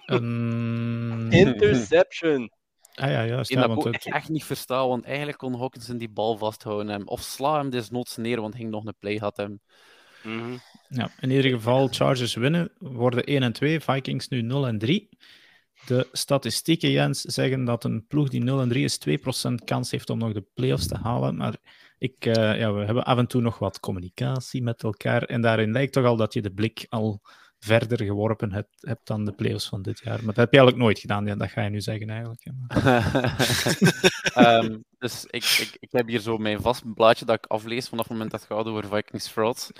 Um... 0.07 1.31
Interception. 1.31 2.51
Ah 2.99 3.11
ja, 3.11 3.27
juist. 3.27 3.51
Ja, 3.51 3.69
want 3.69 3.87
ik 3.87 3.93
het... 3.93 4.15
echt 4.15 4.29
niet 4.29 4.45
verstaan, 4.45 4.89
want 4.89 5.05
eigenlijk 5.05 5.39
kon 5.39 5.59
Hawkinson 5.59 5.99
die 5.99 6.11
bal 6.11 6.37
vasthouden. 6.37 6.89
Hem. 6.89 7.09
Of 7.09 7.21
sla 7.21 7.57
hem 7.57 7.71
desnoods 7.71 8.17
neer, 8.17 8.41
want 8.41 8.55
ging 8.55 8.71
nog 8.71 8.85
een 8.85 8.97
play 8.99 9.17
had 9.17 9.37
hem. 9.37 9.61
Mm 10.23 10.41
-hmm. 10.41 10.61
Ja, 10.89 11.11
in 11.21 11.31
ieder 11.31 11.51
geval, 11.51 11.89
Chargers 11.91 12.35
winnen, 12.35 12.73
worden 12.79 13.25
1 13.25 13.43
en 13.43 13.53
2, 13.53 13.81
Vikings 13.81 14.29
nu 14.29 14.43
0 14.43 14.67
en 14.67 14.79
3. 14.79 15.09
De 15.87 16.09
statistieken, 16.13 16.91
Jens, 16.91 17.21
zeggen 17.21 17.65
dat 17.65 17.85
een 17.85 18.07
ploeg 18.07 18.29
die 18.29 18.43
0 18.43 18.61
en 18.61 18.69
3 18.69 18.85
is 18.85 18.99
2% 19.09 19.65
kans 19.65 19.91
heeft 19.91 20.11
om 20.11 20.19
nog 20.19 20.33
de 20.33 20.45
playoffs 20.55 20.87
te 20.87 20.97
halen. 20.97 21.37
Maar 21.37 21.57
ik, 21.99 22.27
uh, 22.27 22.35
ja, 22.35 22.73
we 22.73 22.85
hebben 22.85 23.05
af 23.05 23.19
en 23.19 23.27
toe 23.27 23.41
nog 23.41 23.59
wat 23.59 23.81
communicatie 23.81 24.63
met 24.63 24.83
elkaar. 24.83 25.23
En 25.23 25.41
daarin 25.41 25.73
lijkt 25.73 25.93
toch 25.93 26.05
al 26.05 26.17
dat 26.17 26.33
je 26.33 26.43
de 26.43 26.53
blik 26.53 26.87
al 26.89 27.23
verder 27.59 28.05
geworpen 28.05 28.53
hebt, 28.53 29.07
dan 29.07 29.25
de 29.25 29.33
playoffs 29.33 29.69
van 29.69 29.83
dit 29.83 29.99
jaar. 29.99 30.17
Maar 30.17 30.35
dat 30.35 30.37
heb 30.37 30.53
je 30.53 30.59
eigenlijk 30.59 30.77
nooit 30.77 30.99
gedaan, 30.99 31.27
ja, 31.27 31.35
dat 31.35 31.51
ga 31.51 31.63
je 31.63 31.71
nu 31.71 31.81
zeggen 31.81 32.11
eigenlijk. 32.11 32.47
um, 34.37 34.85
dus 34.99 35.25
ik, 35.25 35.45
ik, 35.45 35.77
ik 35.79 35.93
heb 35.93 36.09
hier 36.09 36.21
zo 36.21 36.37
mijn 36.37 36.61
vast 36.61 36.95
blaadje 36.95 37.25
dat 37.25 37.37
ik 37.37 37.47
aflees 37.47 37.89
vanaf 37.89 38.05
het 38.05 38.13
moment 38.13 38.31
dat 38.31 38.41
het 38.41 38.51
gaat 38.53 38.67
over 38.67 38.89
Vikings 38.89 39.29
Fraud. 39.29 39.71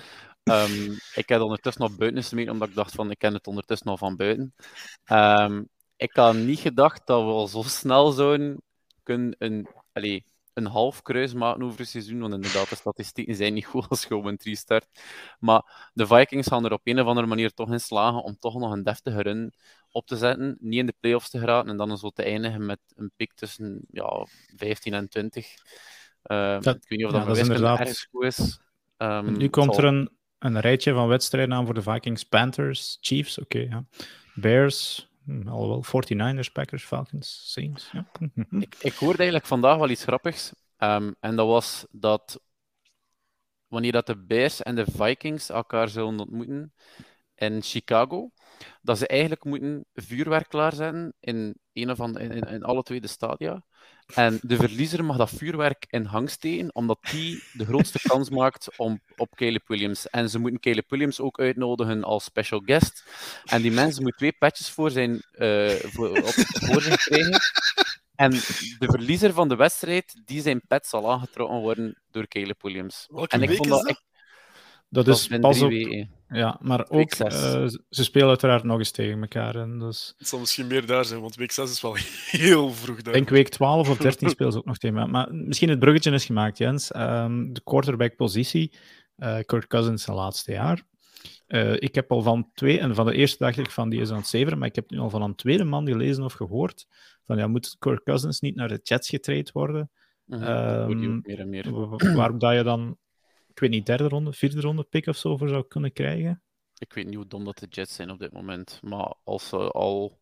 Um, 0.43 0.97
ik 1.13 1.29
heb 1.29 1.41
ondertussen 1.41 1.81
nog 1.81 1.97
buiten 1.97 2.35
mee, 2.35 2.51
omdat 2.51 2.67
ik 2.67 2.75
dacht 2.75 2.95
van, 2.95 3.11
ik 3.11 3.17
ken 3.17 3.33
het 3.33 3.47
ondertussen 3.47 3.87
al 3.87 3.97
van 3.97 4.15
buiten. 4.15 4.53
Um, 5.11 5.69
ik 5.95 6.15
had 6.15 6.35
niet 6.35 6.59
gedacht 6.59 7.07
dat 7.07 7.21
we 7.21 7.29
al 7.29 7.47
zo 7.47 7.61
snel 7.61 8.11
zouden 8.11 8.61
kunnen 9.03 9.35
een... 9.37 9.67
een 10.59 10.71
half 10.71 11.01
kruis 11.01 11.33
maken 11.33 11.63
over 11.63 11.79
het 11.79 11.87
seizoen. 11.87 12.19
Want 12.19 12.33
inderdaad, 12.33 12.69
de 12.69 12.75
statistieken 12.75 13.35
zijn 13.35 13.53
niet 13.53 13.65
goed 13.65 13.89
als 13.89 14.07
op 14.07 14.25
een 14.25 14.37
3 14.37 14.55
start. 14.55 14.87
Maar 15.39 15.89
de 15.93 16.07
Vikings 16.07 16.47
gaan 16.47 16.65
er 16.65 16.73
op 16.73 16.81
een 16.83 16.99
of 16.99 17.07
andere 17.07 17.27
manier 17.27 17.53
toch 17.53 17.71
in 17.71 17.79
slagen 17.79 18.23
om 18.23 18.37
toch 18.39 18.59
nog 18.59 18.71
een 18.71 18.83
deftige 18.83 19.21
run 19.21 19.53
op 19.91 20.07
te 20.07 20.17
zetten. 20.17 20.57
Niet 20.59 20.79
in 20.79 20.85
de 20.85 20.95
playoffs 20.99 21.29
te 21.29 21.39
geraken 21.39 21.69
en 21.69 21.77
dan 21.77 21.97
zo 21.97 22.09
te 22.09 22.23
eindigen 22.23 22.65
met 22.65 22.79
een 22.95 23.11
pick 23.15 23.33
tussen 23.33 23.81
ja, 23.91 24.27
15 24.55 24.93
en 24.93 25.09
20. 25.09 25.45
Uh, 25.45 26.53
ehm, 26.53 26.61
dat, 26.61 26.75
ik 26.75 26.89
weet 26.89 26.97
niet 26.97 27.07
of 27.07 27.13
dat, 27.13 27.21
ja, 27.21 27.27
dat 27.27 27.37
is 27.37 27.43
inderdaad 27.43 27.79
ergens 27.79 28.07
goed 28.11 28.23
is. 28.23 28.59
Um, 28.97 29.37
nu 29.37 29.49
komt 29.49 29.77
er 29.77 29.83
een, 29.83 30.09
een 30.39 30.59
rijtje 30.59 30.93
van 30.93 31.07
wedstrijden 31.07 31.55
aan 31.55 31.65
voor 31.65 31.73
de 31.73 31.81
Vikings, 31.81 32.23
Panthers, 32.23 32.97
Chiefs, 33.01 33.39
oké, 33.39 33.57
okay, 33.57 33.69
ja. 33.69 33.85
Bears, 34.35 35.08
Hm, 35.29 35.47
alhoewel, 35.47 35.83
49ers, 35.83 36.51
Packers, 36.51 36.83
Falcons, 36.83 37.51
Saints. 37.51 37.91
Ja. 37.91 38.05
ik, 38.59 38.75
ik 38.79 38.93
hoorde 38.93 39.17
eigenlijk 39.17 39.45
vandaag 39.45 39.77
wel 39.77 39.89
iets 39.89 40.03
grappigs. 40.03 40.53
Um, 40.77 41.15
en 41.19 41.35
dat 41.35 41.47
was 41.47 41.85
dat 41.91 42.39
wanneer 43.67 43.91
dat 43.91 44.05
de 44.05 44.17
Bears 44.17 44.61
en 44.61 44.75
de 44.75 44.85
Vikings 44.91 45.49
elkaar 45.49 45.89
zullen 45.89 46.19
ontmoeten 46.19 46.73
in 47.35 47.61
Chicago, 47.61 48.31
dat 48.81 48.97
ze 48.97 49.07
eigenlijk 49.07 49.43
moeten 49.43 49.85
vuurwerk 49.93 50.49
klaarzetten 50.49 51.13
in, 51.19 51.55
een 51.73 51.91
of 51.91 51.99
andere, 51.99 52.25
in, 52.25 52.41
in 52.41 52.63
alle 52.63 52.83
twee 52.83 53.01
de 53.01 53.07
stadia. 53.07 53.63
En 54.13 54.39
de 54.41 54.55
verliezer 54.55 55.05
mag 55.05 55.17
dat 55.17 55.29
vuurwerk 55.29 55.85
in 55.89 56.05
hang 56.05 56.29
steken, 56.29 56.75
omdat 56.75 56.99
die 57.11 57.43
de 57.53 57.65
grootste 57.65 57.99
kans 58.07 58.29
maakt 58.29 58.77
om, 58.77 59.01
op 59.17 59.35
Caleb 59.35 59.67
Williams. 59.67 60.09
En 60.09 60.29
ze 60.29 60.39
moeten 60.39 60.59
Caleb 60.59 60.89
Williams 60.89 61.19
ook 61.19 61.39
uitnodigen 61.39 62.03
als 62.03 62.23
special 62.23 62.61
guest. 62.65 63.03
En 63.45 63.61
die 63.61 63.71
mensen 63.71 64.01
moeten 64.01 64.19
twee 64.19 64.35
patches 64.39 64.69
voor, 64.69 64.91
zijn, 64.91 65.23
uh, 65.35 65.69
voor, 65.69 66.09
op, 66.09 66.33
voor 66.65 66.81
zich 66.81 66.95
krijgen. 66.95 67.41
En 68.15 68.31
de 68.79 68.87
verliezer 68.89 69.33
van 69.33 69.47
de 69.47 69.55
wedstrijd, 69.55 70.21
die 70.25 70.41
zijn 70.41 70.61
pet 70.67 70.87
zal 70.87 71.11
aangetrokken 71.11 71.59
worden 71.59 72.01
door 72.11 72.27
Caleb 72.27 72.61
Williams. 72.61 73.07
Welke 73.09 73.35
en 73.35 73.41
ik 73.41 73.55
vond 73.55 73.69
dat, 73.69 73.83
dat? 73.83 74.03
Dat, 74.89 75.07
is 75.07 75.27
pas 75.27 75.61
op... 75.61 75.71
Ja, 76.27 76.57
maar 76.61 76.89
ook, 76.89 77.15
uh, 77.19 77.67
ze 77.89 78.03
spelen 78.03 78.27
uiteraard 78.27 78.63
nog 78.63 78.77
eens 78.77 78.91
tegen 78.91 79.21
elkaar. 79.21 79.55
En 79.55 79.79
dus... 79.79 80.13
Het 80.17 80.27
zal 80.27 80.39
misschien 80.39 80.67
meer 80.67 80.85
daar 80.85 81.05
zijn, 81.05 81.21
want 81.21 81.35
week 81.35 81.51
6 81.51 81.71
is 81.71 81.81
wel 81.81 81.95
heel 82.41 82.71
vroeg 82.71 83.01
daar. 83.01 83.07
Ik 83.07 83.13
denk 83.13 83.29
week 83.29 83.49
12 83.49 83.89
of 83.89 83.97
13 83.97 84.29
spelen 84.29 84.51
ze 84.51 84.57
ook 84.57 84.65
nog 84.65 84.77
tegen 84.77 84.97
elkaar. 84.97 85.11
Maar 85.11 85.27
misschien 85.33 85.69
het 85.69 85.79
bruggetje 85.79 86.11
is 86.11 86.25
gemaakt, 86.25 86.57
Jens. 86.57 86.95
Um, 86.95 87.53
de 87.53 87.61
quarterback-positie, 87.63 88.73
uh, 89.17 89.37
Kurt 89.45 89.67
Cousins 89.67 90.03
zijn 90.03 90.17
laatste 90.17 90.51
jaar. 90.51 90.83
Uh, 91.47 91.73
ik 91.73 91.95
heb 91.95 92.11
al 92.11 92.21
van 92.21 92.49
twee, 92.53 92.79
en 92.79 92.95
van 92.95 93.05
de 93.05 93.13
eerste 93.13 93.43
dacht 93.43 93.57
ik 93.57 93.71
van 93.71 93.89
die 93.89 94.01
is 94.01 94.09
aan 94.09 94.17
het 94.17 94.27
zeveren, 94.27 94.57
maar 94.57 94.67
ik 94.67 94.75
heb 94.75 94.89
nu 94.89 94.97
al 94.97 95.09
van 95.09 95.21
een 95.21 95.35
tweede 95.35 95.63
man 95.63 95.87
gelezen 95.87 96.23
of 96.23 96.33
gehoord 96.33 96.87
van 97.23 97.37
ja, 97.37 97.47
moet 97.47 97.75
Kurt 97.79 98.03
Cousins 98.03 98.39
niet 98.39 98.55
naar 98.55 98.67
de 98.67 98.79
Jets 98.83 99.09
getraind 99.09 99.51
worden? 99.51 99.91
Mm 100.25 100.41
-hmm. 100.41 101.03
um, 101.03 101.19
meer 101.23 101.39
en 101.39 101.49
meer. 101.49 101.71
Waarom 102.15 102.39
dat 102.39 102.55
je 102.55 102.63
dan 102.63 102.97
ik 103.59 103.65
weet 103.65 103.73
niet, 103.77 103.85
derde 103.85 104.07
ronde, 104.07 104.33
vierde 104.33 104.61
ronde 104.61 104.83
pick 104.83 105.07
of 105.07 105.17
zo 105.17 105.37
voor 105.37 105.49
zou 105.49 105.67
kunnen 105.67 105.93
krijgen. 105.93 106.41
Ik 106.77 106.93
weet 106.93 107.05
niet 107.05 107.15
hoe 107.15 107.27
dom 107.27 107.45
dat 107.45 107.57
de 107.57 107.67
Jets 107.69 107.95
zijn 107.95 108.09
op 108.09 108.19
dit 108.19 108.31
moment. 108.31 108.79
Maar 108.81 109.13
als 109.23 109.49
ze 109.49 109.57
al, 109.57 110.19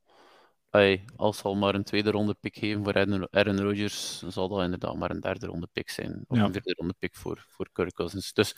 ey, 0.69 1.05
als 1.15 1.37
ze 1.37 1.43
al 1.43 1.55
maar 1.55 1.75
een 1.75 1.83
tweede 1.83 2.11
ronde 2.11 2.33
pick 2.33 2.57
geven 2.57 2.83
voor 2.83 2.93
Aaron, 3.31 3.59
Rodgers, 3.59 4.19
dan 4.19 4.31
zal 4.31 4.47
dat 4.47 4.63
inderdaad 4.63 4.95
maar 4.95 5.11
een 5.11 5.19
derde 5.19 5.45
ronde 5.45 5.67
pick 5.73 5.89
zijn. 5.89 6.25
Of 6.27 6.37
een 6.37 6.51
derde 6.51 6.73
ronde 6.77 6.93
pick 6.99 7.15
voor, 7.15 7.45
voor 7.49 7.69
Kirk 7.71 7.93
Cousins. 7.93 8.33
Dus 8.33 8.55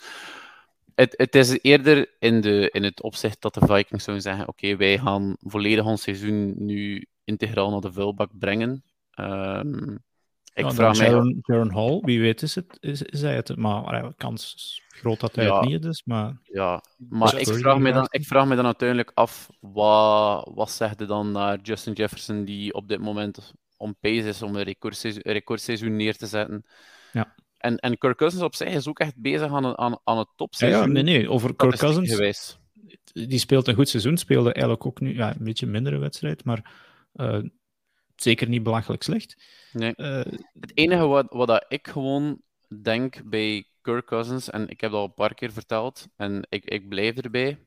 het, 0.94 1.14
het 1.16 1.34
is 1.34 1.58
eerder 1.62 2.14
in, 2.18 2.40
de, 2.40 2.70
in 2.70 2.82
het 2.82 3.02
opzicht 3.02 3.40
dat 3.40 3.54
de 3.54 3.66
Vikings 3.66 4.04
zouden 4.04 4.24
zeggen: 4.24 4.48
Oké, 4.48 4.76
wij 4.76 4.98
gaan 4.98 5.36
volledig 5.40 5.84
ons 5.84 6.02
seizoen 6.02 6.64
nu 6.64 7.06
integraal 7.24 7.70
naar 7.70 7.80
de 7.80 7.92
vuilbak 7.92 8.38
brengen. 8.38 8.84
Um, 9.14 10.04
ik 10.52 10.72
vraag 10.72 10.98
mij... 10.98 11.36
Jaron, 11.42 11.72
Hall, 11.72 12.00
wie 12.00 12.20
weet 12.20 12.42
is, 12.42 12.54
het, 12.54 12.76
is, 12.80 13.02
is 13.02 13.22
hij 13.22 13.34
het. 13.34 13.56
Maar 13.56 14.14
kans 14.16 14.54
is 14.54 14.82
groot 14.88 15.20
dat 15.20 15.34
hij 15.34 15.50
het 15.50 15.64
niet 15.64 15.84
is. 15.84 16.02
Maar, 16.04 16.40
ja, 16.42 16.82
maar 17.08 17.38
ik 17.38 17.48
vraag, 17.48 17.78
me 17.78 17.92
dan, 17.92 18.06
ik 18.10 18.24
vraag 18.24 18.46
me 18.46 18.54
dan 18.54 18.64
natuurlijk 18.64 19.10
af, 19.14 19.48
wat, 19.60 20.50
wat 20.54 20.70
zegt 20.70 21.08
dan 21.08 21.32
naar 21.32 21.60
Justin 21.62 21.92
Jefferson, 21.92 22.44
die 22.44 22.74
op 22.74 22.88
dit 22.88 23.00
moment 23.00 23.52
on 23.76 23.96
pace 24.00 24.28
is 24.28 24.42
om 24.42 24.56
een 24.56 24.62
recordseizoen, 24.62 25.22
recordseizoen 25.22 25.96
neer 25.96 26.16
te 26.16 26.26
zetten. 26.26 26.64
Ja. 27.12 27.34
En, 27.56 27.76
en 27.76 27.98
Kirk 27.98 28.16
Cousins 28.16 28.42
op 28.42 28.54
zich 28.54 28.68
is 28.68 28.88
ook 28.88 28.98
echt 28.98 29.16
bezig 29.16 29.52
aan, 29.52 29.78
aan, 29.78 29.98
aan 30.04 30.18
het 30.18 30.28
topseizoen. 30.36 30.80
Ja, 30.80 30.86
nee, 30.86 31.02
nee, 31.02 31.30
over 31.30 31.54
Kirk 31.56 31.76
Cousins... 31.76 32.10
Geweest. 32.10 32.58
Die 33.12 33.38
speelt 33.38 33.68
een 33.68 33.74
goed 33.74 33.88
seizoen, 33.88 34.16
speelde 34.16 34.52
eigenlijk 34.52 34.86
ook 34.86 35.00
nu 35.00 35.14
ja, 35.14 35.30
een 35.30 35.44
beetje 35.44 35.66
mindere 35.66 35.98
wedstrijd, 35.98 36.44
maar 36.44 36.72
uh, 37.14 37.38
zeker 38.22 38.48
niet 38.48 38.62
belachelijk 38.62 39.02
slecht. 39.02 39.36
Nee. 39.72 39.92
Uh, 39.96 40.20
het 40.60 40.72
enige 40.74 41.06
wat, 41.06 41.26
wat 41.28 41.48
dat 41.48 41.64
ik 41.68 41.88
gewoon 41.88 42.40
denk 42.82 43.22
bij 43.24 43.64
Kirk 43.80 44.06
Cousins, 44.06 44.50
en 44.50 44.68
ik 44.68 44.80
heb 44.80 44.90
dat 44.90 45.00
al 45.00 45.06
een 45.06 45.14
paar 45.14 45.34
keer 45.34 45.52
verteld, 45.52 46.08
en 46.16 46.46
ik, 46.48 46.64
ik 46.64 46.88
blijf 46.88 47.16
erbij. 47.16 47.58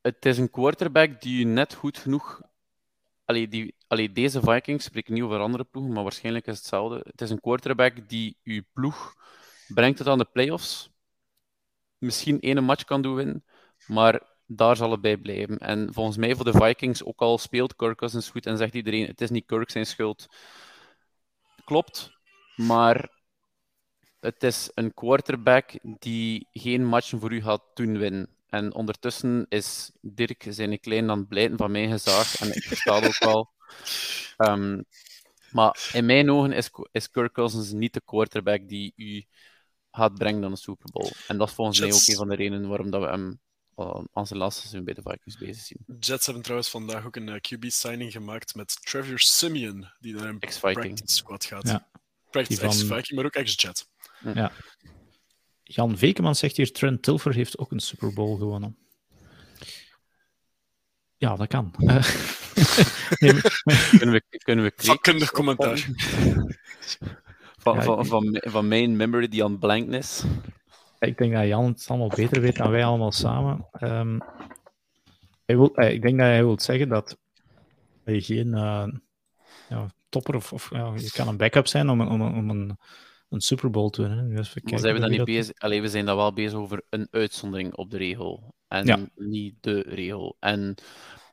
Het 0.00 0.26
is 0.26 0.38
een 0.38 0.50
quarterback 0.50 1.20
die 1.20 1.38
je 1.38 1.46
net 1.46 1.74
goed 1.74 1.98
genoeg. 1.98 2.40
Allee, 3.24 3.48
die, 3.48 3.74
allee, 3.86 4.12
deze 4.12 4.40
Vikings 4.40 4.84
spreken 4.84 5.14
niet 5.14 5.22
over 5.22 5.38
andere 5.38 5.64
ploegen, 5.64 5.92
maar 5.92 6.02
waarschijnlijk 6.02 6.46
is 6.46 6.52
het 6.52 6.62
hetzelfde. 6.62 7.00
Het 7.10 7.20
is 7.20 7.30
een 7.30 7.40
quarterback 7.40 8.08
die 8.08 8.36
je 8.42 8.64
ploeg 8.72 9.14
brengt 9.68 9.98
het 9.98 10.08
aan 10.08 10.18
de 10.18 10.24
playoffs. 10.24 10.90
Misschien 11.98 12.40
één 12.40 12.64
match 12.64 12.84
kan 12.84 13.02
doen 13.02 13.14
winnen, 13.14 13.44
maar 13.86 14.22
daar 14.46 14.76
zal 14.76 14.90
het 14.90 15.00
bij 15.00 15.16
blijven. 15.16 15.58
En 15.58 15.92
volgens 15.92 16.16
mij 16.16 16.34
voor 16.34 16.44
de 16.44 16.52
Vikings, 16.52 17.04
ook 17.04 17.20
al 17.20 17.38
speelt 17.38 17.76
Kirk 17.76 17.96
Cousins 17.96 18.30
goed 18.30 18.46
en 18.46 18.56
zegt 18.56 18.74
iedereen, 18.74 19.06
het 19.06 19.20
is 19.20 19.30
niet 19.30 19.46
Kirk 19.46 19.70
zijn 19.70 19.86
schuld. 19.86 20.26
Klopt, 21.64 22.10
maar 22.56 23.10
het 24.20 24.42
is 24.42 24.70
een 24.74 24.94
quarterback 24.94 25.70
die 25.82 26.48
geen 26.52 26.86
matchen 26.86 27.20
voor 27.20 27.32
u 27.32 27.42
gaat 27.42 27.62
doen 27.74 27.98
winnen. 27.98 28.28
En 28.48 28.74
ondertussen 28.74 29.46
is 29.48 29.90
Dirk 30.00 30.46
zijn 30.48 30.80
klein 30.80 31.10
aan 31.10 31.18
het 31.18 31.28
blijten 31.28 31.56
van 31.56 31.70
mij 31.70 31.88
gezaagd. 31.88 32.40
En 32.40 32.48
ik 32.48 32.62
versta 32.62 33.00
het 33.00 33.06
ook 33.06 33.24
wel. 33.24 33.50
Ehm, 34.36 34.82
maar 35.50 35.90
in 35.92 36.06
mijn 36.06 36.30
ogen 36.30 36.52
is, 36.52 36.70
is 36.92 37.10
Kirk 37.10 37.32
Cousins 37.32 37.72
niet 37.72 37.92
de 37.92 38.02
quarterback 38.04 38.68
die 38.68 38.92
u 38.96 39.24
gaat 39.90 40.14
brengen 40.14 40.40
naar 40.40 40.50
de 40.50 40.56
Super 40.56 40.90
Bowl. 40.92 41.10
En 41.28 41.38
dat 41.38 41.48
is 41.48 41.54
volgens 41.54 41.80
mij 41.80 41.92
ook 41.92 42.06
een 42.06 42.16
van 42.16 42.28
de 42.28 42.34
redenen 42.34 42.68
waarom 42.68 42.90
dat 42.90 43.00
we 43.00 43.08
hem 43.08 43.40
uh, 43.76 44.00
aan 44.12 44.26
zijn 44.26 44.38
laatste 44.38 44.60
seizoen 44.60 44.84
bij 44.84 44.94
de 44.94 45.02
Vikings 45.02 45.38
bezig 45.38 45.64
zien. 45.64 45.98
Jets 46.00 46.24
hebben 46.24 46.42
trouwens 46.42 46.70
vandaag 46.70 47.06
ook 47.06 47.16
een 47.16 47.28
uh, 47.28 47.34
QB-signing 47.34 48.12
gemaakt 48.12 48.54
met 48.54 48.78
Trevor 48.84 49.18
Simeon, 49.18 49.86
die 50.00 50.14
naar 50.14 50.28
een 50.28 50.38
practice 50.38 51.02
squad 51.04 51.44
gaat. 51.44 51.68
Ja. 51.68 51.88
Practice 52.30 52.62
ex-Viking, 52.62 53.10
maar 53.10 53.24
ook 53.24 53.34
ex-Jet. 53.34 53.88
Ja. 54.34 54.52
Jan 55.62 55.98
Vekeman 55.98 56.34
zegt 56.34 56.56
hier, 56.56 56.72
Trent 56.72 57.02
Tilfer 57.02 57.34
heeft 57.34 57.58
ook 57.58 57.70
een 57.70 57.80
Super 57.80 58.12
Bowl 58.12 58.36
gewonnen. 58.36 58.76
Ja, 61.16 61.36
dat 61.36 61.48
kan. 61.48 61.74
Uh, 61.78 61.88
nee, 63.18 63.40
kunnen 63.98 64.14
we, 64.14 64.22
kunnen 64.38 64.64
we 64.64 64.72
Vakkundig 64.76 65.30
commentaar. 65.30 65.88
Van, 67.56 67.82
van, 67.82 68.06
van, 68.06 68.40
van, 68.44 68.68
mijn 68.68 68.96
memory 68.96 69.28
die 69.28 69.44
aan 69.44 69.58
blankness. 69.58 70.22
Ik 71.04 71.18
denk 71.18 71.32
dat 71.32 71.46
Jan 71.46 71.64
het 71.64 71.86
allemaal 71.88 72.12
beter 72.16 72.40
weet 72.40 72.56
dan 72.56 72.70
wij 72.70 72.84
allemaal 72.84 73.12
samen. 73.12 73.68
Um, 73.80 74.20
hij 75.44 75.56
wil, 75.56 75.74
eh, 75.74 75.92
ik 75.92 76.02
denk 76.02 76.18
dat 76.18 76.26
hij 76.26 76.44
wil 76.44 76.60
zeggen 76.60 76.88
dat 76.88 77.18
je 78.04 78.20
geen 78.20 78.46
uh, 78.46 78.86
ja, 79.68 79.86
topper 80.08 80.34
of, 80.34 80.52
of 80.52 80.70
ja, 80.70 80.92
je 80.96 81.10
kan 81.10 81.28
een 81.28 81.36
backup 81.36 81.66
zijn 81.66 81.88
om, 81.88 82.00
om, 82.00 82.22
om 82.22 82.50
een, 82.50 82.78
een 83.28 83.40
Super 83.40 83.70
Bowl 83.70 83.90
te 83.90 84.02
winnen. 84.02 84.34
Dus 84.34 84.52
we 84.52 84.78
zijn 84.78 84.94
we 84.94 85.00
dan 85.00 85.10
niet 85.10 85.24
bezig? 85.24 85.58
Allee, 85.58 85.80
we 85.80 85.88
zijn 85.88 86.06
dan 86.06 86.16
wel 86.16 86.32
bezig 86.32 86.58
over 86.58 86.82
een 86.88 87.08
uitzondering 87.10 87.74
op 87.74 87.90
de 87.90 87.96
regel 87.96 88.54
en 88.68 89.10
niet 89.14 89.54
de 89.60 89.80
regel. 89.80 90.36
En 90.40 90.74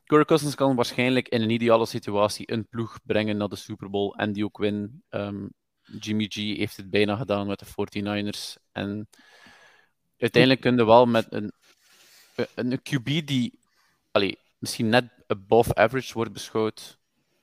Kirk 0.04 0.26
Cousins 0.26 0.54
kan 0.54 0.76
waarschijnlijk 0.76 1.28
in 1.28 1.42
een 1.42 1.50
ideale 1.50 1.86
situatie 1.86 2.52
een 2.52 2.68
ploeg 2.68 2.98
brengen 3.04 3.36
naar 3.36 3.48
de 3.48 3.56
Super 3.56 3.90
Bowl 3.90 4.14
en 4.14 4.32
die 4.32 4.44
ook 4.44 4.58
winnen. 4.58 5.02
Um, 5.10 5.52
Jimmy 6.00 6.26
G 6.28 6.34
heeft 6.34 6.76
het 6.76 6.90
bijna 6.90 7.16
gedaan 7.16 7.46
met 7.46 7.58
de 7.58 7.66
49ers. 7.66 8.62
En 8.72 9.08
uiteindelijk 10.22 10.60
kun 10.60 10.76
je 10.76 10.84
wel 10.84 11.06
met 11.06 11.26
een, 11.30 11.52
een 12.54 12.80
QB 12.82 13.26
die 13.26 13.58
allee, 14.12 14.38
misschien 14.58 14.88
net 14.88 15.04
above 15.26 15.74
average 15.74 16.12
wordt 16.12 16.32
beschouwd, 16.32 16.98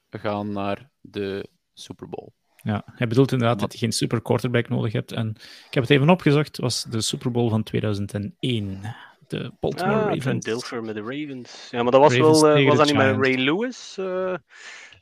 gaan 0.10 0.52
naar 0.52 0.90
de 1.02 1.50
Super 1.74 2.10
Bowl. 2.10 2.30
Ja, 2.62 2.84
hij 2.86 3.08
bedoelt 3.08 3.32
inderdaad 3.32 3.60
dat 3.60 3.72
je 3.72 3.78
geen 3.78 3.92
super 3.92 4.22
quarterback 4.22 4.70
nodig 4.70 4.94
hebt. 4.94 5.12
En 5.12 5.30
ik 5.68 5.74
heb 5.74 5.84
het 5.84 5.92
even 5.92 6.10
opgezocht, 6.10 6.58
was 6.58 6.84
de 6.84 7.02
Super 7.02 7.32
Bowl 7.32 7.50
van 7.50 7.64
2001. 7.64 8.96
De 9.28 9.52
Baltimore 9.60 10.02
ah, 10.02 10.16
Ravens. 10.16 10.46
Dilfer 10.46 10.84
met 10.84 10.96
de 10.96 11.02
Ravens. 11.02 11.68
Ja, 11.72 11.84
maar 11.84 11.92
dat 11.92 12.02
was 12.02 12.18
wel, 12.18 12.58
uh, 12.58 12.68
was 12.68 12.78
dat 12.78 12.86
niet 12.86 12.96
met 12.96 13.18
Ray 13.18 13.36
Lewis? 13.36 13.96
Uh, 14.00 14.34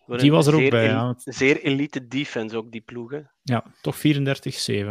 die 0.07 0.31
was 0.31 0.47
er 0.47 0.55
ook 0.55 0.69
bij, 0.69 0.85
ja. 0.85 1.15
Zeer 1.17 1.61
elite 1.61 2.07
defense 2.07 2.57
ook, 2.57 2.71
die 2.71 2.81
ploegen. 2.81 3.31
Ja, 3.43 3.63
toch 3.81 3.97
34-7. 3.97 3.99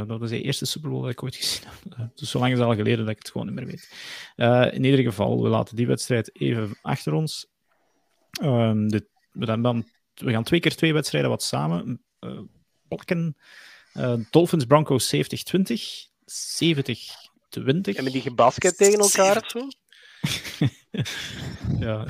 Dat 0.06 0.18
was 0.18 0.30
de 0.30 0.42
eerste 0.42 0.66
Super 0.66 0.90
Bowl 0.90 1.02
dat 1.02 1.10
ik 1.10 1.22
ooit 1.22 1.36
gezien 1.36 1.68
heb. 1.68 1.98
Uh, 1.98 2.06
dus 2.14 2.30
zo 2.30 2.38
lang 2.38 2.52
is 2.52 2.58
het 2.58 2.68
al 2.68 2.74
geleden 2.74 2.98
dat 2.98 3.08
ik 3.08 3.18
het 3.18 3.30
gewoon 3.30 3.46
niet 3.46 3.56
meer 3.56 3.66
weet. 3.66 3.90
Uh, 4.36 4.72
in 4.72 4.84
ieder 4.84 5.00
geval, 5.00 5.42
we 5.42 5.48
laten 5.48 5.76
die 5.76 5.86
wedstrijd 5.86 6.40
even 6.40 6.78
achter 6.82 7.12
ons. 7.12 7.46
Um, 8.42 8.88
de, 8.88 9.06
we, 9.32 9.46
dan, 9.46 9.88
we 10.14 10.30
gaan 10.30 10.44
twee 10.44 10.60
keer 10.60 10.76
twee 10.76 10.92
wedstrijden 10.92 11.30
wat 11.30 11.42
samen 11.42 12.02
uh. 12.20 14.14
Dolphins 14.30 14.64
Broncos 14.64 15.14
70-20, 15.16 15.18
70-20. 15.18 15.20
Hebben 17.50 18.12
die 18.12 18.20
gebasket 18.20 18.76
tegen 18.76 18.98
elkaar 18.98 19.36
of 19.36 19.50
zo? 19.50 19.68
ja. 21.86 22.06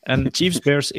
En 0.00 0.28
Chiefs 0.30 0.58
Bears 0.58 0.92
41-10. 0.94 0.98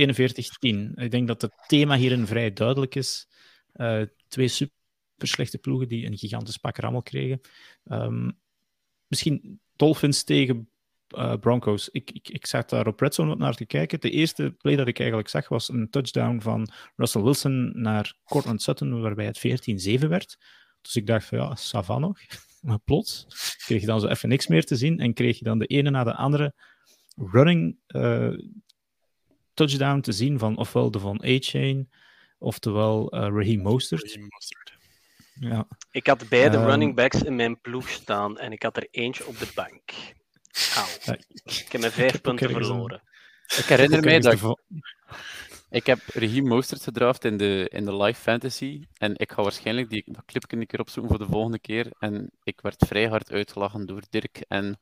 Ik 0.93 1.11
denk 1.11 1.27
dat 1.27 1.41
het 1.41 1.53
thema 1.67 1.95
hierin 1.95 2.27
vrij 2.27 2.53
duidelijk 2.53 2.95
is. 2.95 3.27
Uh, 3.75 4.01
twee 4.27 4.47
super 4.47 4.73
slechte 5.17 5.57
ploegen 5.57 5.87
die 5.87 6.05
een 6.05 6.17
gigantisch 6.17 6.57
pak 6.57 6.77
rammel 6.77 7.01
kregen. 7.01 7.41
Um, 7.85 8.39
misschien 9.07 9.59
Dolphins 9.75 10.23
tegen 10.23 10.69
uh, 11.15 11.33
Broncos. 11.35 11.89
Ik, 11.89 12.11
ik, 12.11 12.29
ik 12.29 12.45
zat 12.45 12.69
daar 12.69 12.87
op 12.87 12.99
Red 12.99 13.15
Zone 13.15 13.35
naar 13.35 13.55
te 13.55 13.65
kijken. 13.65 13.99
De 13.99 14.09
eerste 14.09 14.55
play 14.57 14.75
dat 14.75 14.87
ik 14.87 14.99
eigenlijk 14.99 15.29
zag 15.29 15.47
was 15.47 15.69
een 15.69 15.89
touchdown 15.89 16.39
van 16.39 16.71
Russell 16.95 17.21
Wilson 17.21 17.81
naar 17.81 18.15
Cortland 18.23 18.61
Sutton, 18.61 19.01
waarbij 19.01 19.25
het 19.25 19.99
14-7 20.01 20.07
werd. 20.07 20.37
Dus 20.81 20.95
ik 20.95 21.07
dacht 21.07 21.25
van 21.25 21.37
ja, 21.37 21.55
Savan 21.55 22.01
nog. 22.01 22.19
Maar 22.61 22.79
plots 22.79 23.25
kreeg 23.65 23.81
je 23.81 23.87
dan 23.87 23.99
zo 23.99 24.07
even 24.07 24.29
niks 24.29 24.47
meer 24.47 24.65
te 24.65 24.75
zien 24.75 24.99
en 24.99 25.13
kreeg 25.13 25.37
je 25.37 25.43
dan 25.43 25.59
de 25.59 25.65
ene 25.65 25.89
na 25.89 26.03
de 26.03 26.15
andere 26.15 26.53
running 27.15 27.77
uh, 27.87 28.37
touchdown 29.53 29.99
te 29.99 30.11
zien 30.11 30.39
van 30.39 30.57
ofwel 30.57 30.91
de 30.91 30.99
Van 30.99 31.23
A-Chain, 31.25 31.89
oftewel 32.37 33.15
uh, 33.15 33.21
Raheem 33.21 33.61
Mostert. 33.61 34.03
Raheem 34.03 34.27
Mostert. 34.29 34.73
Ja. 35.33 35.67
Ik 35.91 36.07
had 36.07 36.29
beide 36.29 36.57
um, 36.57 36.65
running 36.65 36.95
backs 36.95 37.23
in 37.23 37.35
mijn 37.35 37.61
ploeg 37.61 37.89
staan 37.89 38.37
en 38.37 38.51
ik 38.51 38.63
had 38.63 38.77
er 38.77 38.87
eentje 38.91 39.27
op 39.27 39.39
de 39.39 39.51
bank. 39.55 39.91
Ik 41.43 41.71
heb 41.71 41.81
mijn 41.81 41.93
vijf 41.93 42.21
punten 42.21 42.49
verloren. 42.49 43.01
Ik 43.57 43.65
herinner 43.65 44.03
mij 44.03 44.19
dat 44.19 44.33
ik, 44.33 44.41
ik 45.69 45.85
heb 45.85 45.99
Regime 46.13 46.47
Mostert 46.47 46.83
gedraft 46.83 47.25
in 47.25 47.37
de, 47.37 47.69
in 47.71 47.85
de 47.85 47.95
live 47.95 48.21
fantasy. 48.21 48.85
En 48.97 49.13
ik 49.17 49.31
ga 49.31 49.41
waarschijnlijk 49.41 49.89
die, 49.89 50.03
dat 50.05 50.25
clipje 50.25 50.57
een 50.57 50.67
keer 50.67 50.79
opzoeken 50.79 51.15
voor 51.15 51.25
de 51.25 51.31
volgende 51.31 51.59
keer. 51.59 51.91
En 51.99 52.31
ik 52.43 52.61
werd 52.61 52.85
vrij 52.87 53.07
hard 53.07 53.31
uitgelachen 53.31 53.85
door 53.85 54.01
Dirk 54.09 54.43
en... 54.47 54.79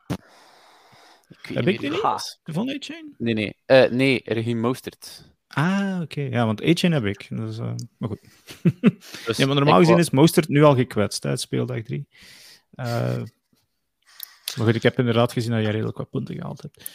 Ik 1.29 1.55
heb 1.55 1.67
ik 1.67 1.79
die 1.79 1.89
niet? 1.89 2.01
De 2.43 2.53
van 2.53 2.69
A-Chain? 2.69 3.15
Nee, 3.17 3.33
nee. 3.33 3.55
Uh, 3.67 3.89
nee, 3.89 4.21
Regime 4.23 4.61
Mostert. 4.61 5.31
Ah, 5.47 5.91
oké. 5.93 6.03
Okay. 6.03 6.29
Ja, 6.29 6.45
want 6.45 6.63
A-Chain 6.63 6.93
heb 6.93 7.05
ik. 7.05 7.27
Dus, 7.29 7.57
uh, 7.57 7.73
maar 7.97 8.09
goed. 8.09 8.21
dus 9.25 9.37
ja, 9.37 9.45
maar 9.45 9.55
normaal 9.55 9.79
gezien 9.79 9.97
is 9.97 10.09
Mostert 10.09 10.47
nu 10.47 10.63
al 10.63 10.75
gekwetst, 10.75 11.23
hè, 11.23 11.37
speeldag 11.37 11.81
3. 11.81 12.07
Uh, 12.75 12.85
maar 14.55 14.65
goed, 14.65 14.75
ik 14.75 14.83
heb 14.83 14.99
inderdaad 14.99 15.31
gezien 15.31 15.51
dat 15.51 15.61
jij 15.61 15.71
redelijk 15.71 15.97
wat 15.97 16.09
punten 16.09 16.35
gehaald 16.35 16.61
hebt. 16.61 16.91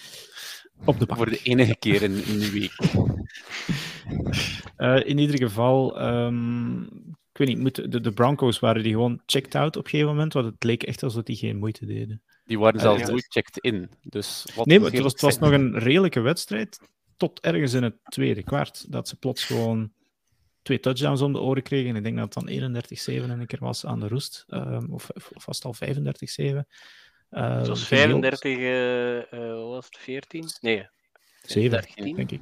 Op 0.84 0.98
de 0.98 1.06
bank. 1.06 1.18
Voor 1.18 1.30
de 1.30 1.40
enige 1.42 1.76
keer 1.76 2.02
in, 2.02 2.24
in 2.24 2.38
de 2.38 2.50
week. 2.50 2.72
Uh, 4.76 5.06
in 5.10 5.18
ieder 5.18 5.38
geval, 5.38 6.02
um, 6.02 6.82
ik 7.32 7.38
weet 7.38 7.58
niet, 7.58 7.92
de, 7.92 8.00
de, 8.00 8.12
Broncos 8.12 8.58
waren 8.58 8.82
die 8.82 8.92
gewoon 8.92 9.22
checked 9.26 9.54
out 9.54 9.76
op 9.76 9.84
een 9.84 9.90
gegeven 9.90 10.12
moment, 10.12 10.32
want 10.32 10.46
het 10.46 10.64
leek 10.64 10.82
echt 10.82 11.02
alsof 11.02 11.22
die 11.22 11.36
geen 11.36 11.58
moeite 11.58 11.86
deden. 11.86 12.22
Die 12.44 12.58
waren 12.58 12.80
zelfs 12.80 13.08
nooit 13.08 13.26
checked 13.28 13.58
in. 13.58 13.90
Dus 14.02 14.46
wat 14.54 14.66
nee, 14.66 14.80
maar 14.80 14.90
het 14.90 15.02
was, 15.02 15.12
het 15.12 15.20
was 15.20 15.38
nog 15.38 15.50
een 15.50 15.78
redelijke 15.78 16.20
wedstrijd, 16.20 16.78
tot 17.16 17.40
ergens 17.40 17.72
in 17.72 17.82
het 17.82 17.96
tweede 18.04 18.42
kwart, 18.42 18.92
dat 18.92 19.08
ze 19.08 19.16
plots 19.16 19.44
gewoon 19.44 19.92
twee 20.62 20.80
touchdowns 20.80 21.20
om 21.20 21.32
de 21.32 21.40
oren 21.40 21.62
kregen. 21.62 21.90
En 21.90 21.96
ik 21.96 22.02
denk 22.02 22.16
dat 22.16 22.34
het 22.34 22.44
dan 22.44 22.82
31-7 22.82 23.30
en 23.30 23.40
een 23.40 23.46
keer 23.46 23.60
was 23.60 23.86
aan 23.86 24.00
de 24.00 24.08
roest. 24.08 24.44
Um, 24.48 24.92
of, 24.92 25.10
of 25.10 25.44
was 25.44 25.62
het 25.62 25.64
al 25.64 25.74
35-7. 25.74 26.66
Uh, 27.30 27.56
het 27.56 27.66
was 27.66 27.86
35, 27.86 28.58
uh, 28.58 29.16
uh, 29.16 29.68
was 29.68 29.84
het 29.84 29.98
14? 29.98 30.48
Nee. 30.60 30.88
7, 31.42 31.84
denk 31.94 32.30
ik. 32.30 32.40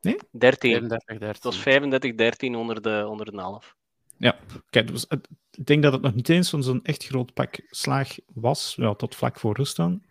Nee? 0.00 0.16
13. 0.30 0.70
35, 0.70 1.18
13. 1.18 1.28
Het 1.28 1.44
was 1.44 1.58
35, 1.58 2.14
13 2.14 2.54
onder 2.56 2.82
de, 2.82 3.06
onder 3.08 3.30
de 3.30 3.40
half. 3.40 3.76
Ja, 4.22 4.36
kijk, 4.70 4.86
dus 4.86 5.04
het, 5.08 5.28
ik 5.50 5.66
denk 5.66 5.82
dat 5.82 5.92
het 5.92 6.02
nog 6.02 6.14
niet 6.14 6.28
eens 6.28 6.50
zo'n 6.50 6.84
echt 6.84 7.04
groot 7.04 7.34
pak 7.34 7.60
slaag 7.66 8.16
was, 8.26 8.74
ja, 8.76 8.94
tot 8.94 9.14
vlak 9.14 9.38
voor 9.38 9.56
rust 9.56 9.76
dan. 9.76 10.02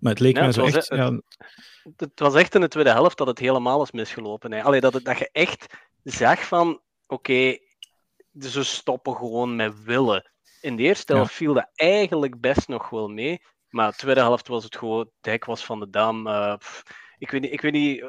Maar 0.00 0.12
het 0.12 0.20
leek 0.20 0.36
ja, 0.36 0.42
mij 0.42 0.52
zo 0.52 0.64
echt... 0.64 0.90
E- 0.90 0.96
ja... 0.96 1.20
Het 1.96 2.20
was 2.20 2.34
echt 2.34 2.54
in 2.54 2.60
de 2.60 2.68
tweede 2.68 2.90
helft 2.90 3.18
dat 3.18 3.26
het 3.26 3.38
helemaal 3.38 3.82
is 3.82 3.90
misgelopen. 3.90 4.52
Hè. 4.52 4.62
Allee, 4.62 4.80
dat, 4.80 4.92
het, 4.92 5.04
dat 5.04 5.18
je 5.18 5.28
echt 5.32 5.66
zag 6.02 6.46
van, 6.46 6.68
oké, 6.68 6.82
okay, 7.06 7.60
ze 8.38 8.64
stoppen 8.64 9.16
gewoon 9.16 9.56
met 9.56 9.82
willen. 9.82 10.30
In 10.60 10.76
de 10.76 10.82
eerste 10.82 11.14
helft 11.14 11.34
viel 11.34 11.54
dat 11.54 11.70
eigenlijk 11.74 12.40
best 12.40 12.68
nog 12.68 12.90
wel 12.90 13.08
mee. 13.08 13.42
Maar 13.68 13.90
de 13.90 13.96
tweede 13.96 14.20
helft 14.20 14.48
was 14.48 14.64
het 14.64 14.76
gewoon, 14.76 15.10
Dijk 15.20 15.44
was 15.44 15.64
van 15.64 15.80
de 15.80 15.90
Dam. 15.90 16.26
Uh, 16.26 16.56
ik 17.18 17.30
weet 17.30 17.40
niet, 17.40 17.52
ik 17.52 17.60
weet 17.60 17.72
niet 17.72 18.00
uh, 18.00 18.08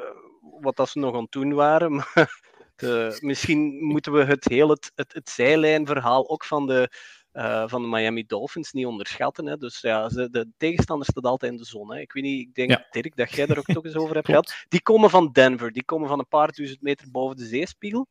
wat 0.60 0.76
dat 0.76 0.88
ze 0.88 0.98
nog 0.98 1.14
aan 1.14 1.22
het 1.22 1.32
doen 1.32 1.54
waren. 1.54 1.92
Maar 2.12 2.32
de, 2.82 3.18
misschien 3.20 3.84
moeten 3.84 4.12
we 4.12 4.24
het 4.24 4.44
hele 4.44 4.72
het, 4.72 4.92
het, 4.94 5.12
het 5.12 5.30
zijlijnverhaal 5.30 6.28
ook 6.28 6.44
van 6.44 6.66
de, 6.66 6.90
uh, 7.32 7.68
van 7.68 7.82
de 7.82 7.88
Miami 7.88 8.26
Dolphins 8.26 8.72
niet 8.72 8.86
onderschatten. 8.86 9.46
Hè. 9.46 9.56
Dus 9.56 9.80
ja, 9.80 10.08
ze, 10.08 10.30
de 10.30 10.48
tegenstander 10.56 11.06
staat 11.06 11.24
altijd 11.24 11.52
in 11.52 11.58
de 11.58 11.64
zon. 11.64 11.92
Hè. 11.92 12.00
Ik 12.00 12.12
weet 12.12 12.22
niet, 12.22 12.40
ik 12.40 12.54
denk, 12.54 12.70
ja. 12.70 12.86
Dirk, 12.90 13.16
dat 13.16 13.30
jij 13.30 13.46
daar 13.46 13.58
ook 13.58 13.64
toch 13.64 13.84
eens 13.84 13.96
over 13.96 14.14
hebt 14.14 14.26
gehad. 14.26 14.54
Die 14.68 14.82
komen 14.82 15.10
van 15.10 15.32
Denver, 15.32 15.72
die 15.72 15.84
komen 15.84 16.08
van 16.08 16.18
een 16.18 16.28
paar 16.28 16.52
duizend 16.52 16.82
meter 16.82 17.10
boven 17.10 17.36
de 17.36 17.46
zeespiegel. 17.46 18.06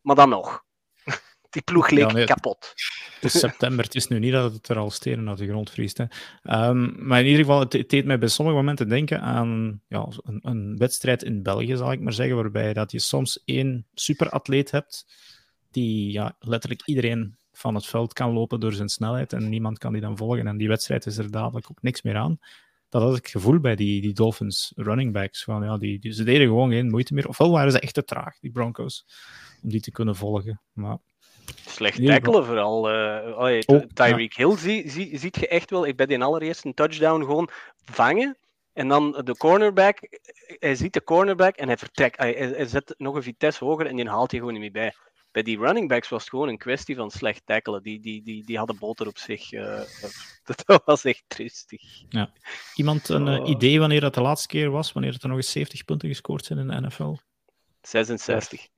Maar 0.00 0.16
dan 0.16 0.28
nog. 0.28 0.64
Die 1.56 1.64
ploeg 1.64 1.90
leek 1.90 2.06
ja, 2.06 2.12
nee, 2.12 2.24
kapot. 2.24 2.72
Het 3.14 3.24
is 3.34 3.38
september, 3.38 3.84
het 3.84 3.94
is 3.94 4.08
nu 4.08 4.18
niet 4.18 4.32
dat 4.32 4.52
het 4.52 4.68
er 4.68 4.76
al 4.76 4.90
stenen 4.90 5.28
uit 5.28 5.38
de 5.38 5.46
grond 5.46 5.70
vriest. 5.70 5.98
Hè. 5.98 6.04
Um, 6.68 7.06
maar 7.06 7.20
in 7.20 7.26
ieder 7.26 7.40
geval, 7.40 7.60
het, 7.60 7.72
het, 7.72 7.90
deed 7.90 8.04
mij 8.04 8.18
bij 8.18 8.28
sommige 8.28 8.56
momenten 8.56 8.88
denken 8.88 9.20
aan 9.20 9.80
ja, 9.88 10.08
een, 10.22 10.38
een, 10.42 10.76
wedstrijd 10.76 11.22
in 11.22 11.42
België, 11.42 11.76
zal 11.76 11.92
ik 11.92 12.00
maar 12.00 12.12
zeggen, 12.12 12.36
waarbij 12.36 12.72
dat 12.72 12.92
je 12.92 12.98
soms 12.98 13.42
één 13.44 13.86
superatleet 13.94 14.70
hebt 14.70 15.06
die 15.70 16.12
ja, 16.12 16.36
letterlijk 16.38 16.82
iedereen 16.84 17.36
van 17.52 17.74
het 17.74 17.86
veld 17.86 18.12
kan 18.12 18.32
lopen 18.32 18.60
door 18.60 18.72
zijn 18.72 18.88
snelheid 18.88 19.32
en 19.32 19.48
niemand 19.48 19.78
kan 19.78 19.92
die 19.92 20.02
dan 20.02 20.16
volgen. 20.16 20.46
En 20.46 20.56
die 20.56 20.68
wedstrijd 20.68 21.06
is 21.06 21.18
er 21.18 21.30
dadelijk 21.30 21.70
ook 21.70 21.82
niks 21.82 22.02
meer 22.02 22.16
aan. 22.16 22.38
Dat 22.88 23.02
had 23.02 23.16
ik 23.16 23.22
het 23.22 23.30
gevoel 23.30 23.60
bij 23.60 23.76
die, 23.76 24.00
die 24.00 24.12
Dolphins 24.12 24.72
running 24.74 25.12
backs. 25.12 25.44
Van, 25.44 25.64
ja, 25.64 25.78
die, 25.78 25.98
die, 25.98 26.12
ze 26.12 26.24
deden 26.24 26.46
gewoon 26.46 26.70
geen 26.70 26.90
moeite 26.90 27.14
meer. 27.14 27.28
Ofwel 27.28 27.50
waren 27.50 27.72
ze 27.72 27.80
echt 27.80 27.94
te 27.94 28.04
traag, 28.04 28.38
die 28.38 28.50
Broncos, 28.50 29.06
om 29.62 29.70
die 29.70 29.80
te 29.80 29.90
kunnen 29.90 30.16
volgen. 30.16 30.60
Maar 30.72 30.98
Slecht 31.66 32.06
tackelen 32.06 32.44
vooral. 32.44 32.90
Uh, 32.90 33.38
oh, 33.66 33.80
Tyreek 33.94 34.32
ja. 34.32 34.46
Hill 34.46 34.56
zie, 34.56 34.90
zie, 34.90 35.18
ziet 35.18 35.36
je 35.36 35.48
echt 35.48 35.70
wel. 35.70 35.86
Ik 35.86 35.96
ben 35.96 36.08
die 36.08 36.22
allereerst 36.22 36.64
een 36.64 36.74
touchdown 36.74 37.20
gewoon 37.20 37.50
vangen. 37.84 38.36
En 38.72 38.88
dan 38.88 39.20
de 39.24 39.36
cornerback. 39.36 39.98
Hij 40.58 40.74
ziet 40.74 40.92
de 40.92 41.04
cornerback 41.04 41.56
en 41.56 41.66
hij 41.66 41.76
vertrekt. 41.76 42.16
Hij, 42.16 42.32
hij, 42.32 42.66
zet 42.66 42.94
nog 42.98 43.14
een 43.14 43.22
vitesse 43.22 43.64
hoger 43.64 43.86
en 43.86 43.96
die 43.96 44.08
haalt 44.08 44.30
hij 44.30 44.40
gewoon 44.40 44.54
niet 44.54 44.62
meer 44.62 44.82
bij. 44.82 44.94
Bij 45.32 45.42
die 45.42 45.58
running 45.58 45.88
backs 45.88 46.08
was 46.08 46.20
het 46.20 46.30
gewoon 46.30 46.48
een 46.48 46.58
kwestie 46.58 46.96
van 46.96 47.10
slecht 47.10 47.42
tackelen. 47.44 47.82
Die, 47.82 48.00
die, 48.00 48.22
die, 48.22 48.44
die 48.44 48.58
hadden 48.58 48.78
boter 48.78 49.06
op 49.06 49.18
zich. 49.18 49.52
Uh, 49.52 49.80
dat 50.66 50.82
was 50.84 51.04
echt 51.04 51.24
tristig. 51.26 51.82
Ja. 52.08 52.32
Iemand 52.74 53.08
een 53.08 53.26
uh, 53.26 53.48
idee 53.48 53.78
wanneer 53.78 54.00
dat 54.00 54.14
de 54.14 54.20
laatste 54.20 54.48
keer 54.48 54.70
was? 54.70 54.92
Wanneer 54.92 55.16
er 55.20 55.28
nog 55.28 55.36
eens 55.36 55.50
70 55.50 55.84
punten 55.84 56.08
gescoord 56.08 56.44
zijn 56.44 56.58
in 56.58 56.66
de 56.66 56.80
NFL? 56.80 57.14
66. 57.82 58.68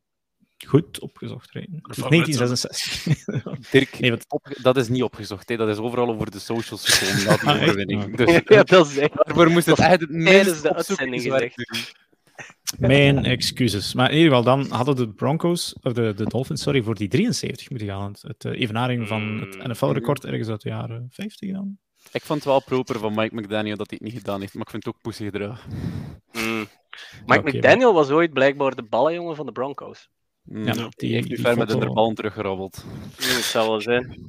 Goed 0.67 1.01
opgezocht, 1.01 1.51
Rijn. 1.51 1.81
1966. 1.83 3.25
Dirk, 3.71 4.01
nee, 4.01 4.11
wat... 4.11 4.27
dat 4.63 4.77
is 4.77 4.89
niet 4.89 5.03
opgezocht. 5.03 5.49
Hè. 5.49 5.57
Dat 5.57 5.69
is 5.69 5.77
overal 5.77 6.09
over 6.09 6.31
de 6.31 6.39
socials 6.39 6.89
gekomen 6.89 7.25
na 7.25 7.37
die 7.37 7.49
ah, 7.49 7.63
overwinning. 7.63 8.17
Dus, 8.17 8.41
ja, 8.57 8.63
dat 8.63 8.87
is 8.87 8.97
echt... 8.97 9.13
Daarvoor 9.15 9.51
moest 9.51 9.67
het 9.67 9.79
echt 9.79 10.07
tijdens 10.09 10.61
de 10.61 10.75
uitzending 10.75 11.23
gezegd. 11.23 11.95
Mijn 12.79 13.25
excuses. 13.25 13.95
Maar 13.95 14.11
in 14.11 14.17
ieder 14.17 14.37
geval, 14.37 14.45
dan 14.45 14.71
hadden 14.71 14.97
de 14.97 15.09
Broncos, 15.09 15.75
of 15.83 15.93
de, 15.93 16.15
de 16.15 16.25
Dolphins, 16.25 16.63
sorry, 16.63 16.83
voor 16.83 16.95
die 16.95 17.09
73 17.09 17.71
moeten 17.71 17.89
gaan. 17.89 18.15
Het 18.21 18.45
uh, 18.45 18.61
evenaring 18.61 19.09
van 19.09 19.41
het 19.41 19.57
mm. 19.57 19.71
NFL-record 19.71 20.25
ergens 20.25 20.49
uit 20.49 20.63
de 20.63 20.69
jaren 20.69 21.07
50 21.11 21.53
dan. 21.53 21.79
Ik 22.13 22.23
vond 22.23 22.39
het 22.39 22.49
wel 22.49 22.63
proper 22.63 22.99
van 22.99 23.15
Mike 23.15 23.35
McDaniel 23.35 23.77
dat 23.77 23.91
hij 23.91 23.99
het 24.01 24.09
niet 24.09 24.19
gedaan 24.19 24.41
heeft, 24.41 24.55
maar 24.55 24.63
ik 24.63 24.71
vind 24.71 24.85
het 24.85 24.95
ook 24.95 25.01
poesig 25.01 25.27
gedrag. 25.27 25.67
Mm. 26.33 26.69
Mike 27.27 27.41
okay, 27.41 27.53
McDaniel 27.53 27.93
was 27.93 28.11
ooit 28.11 28.33
blijkbaar 28.33 28.75
de 28.75 28.83
ballenjongen 28.83 29.37
van 29.37 29.47
de 29.47 29.53
Broncos. 29.53 30.09
Ja, 30.53 30.73
die, 30.73 30.89
die 30.97 31.15
heeft 31.15 31.29
nu 31.29 31.37
ver 31.37 31.59
met 31.59 31.69
de 31.69 31.93
bal 31.93 32.13
teruggerabbeld. 32.13 32.85
Ja, 33.19 33.27
het 33.27 33.45
zal 33.45 33.69
wel 33.69 33.81
zijn. 33.81 34.25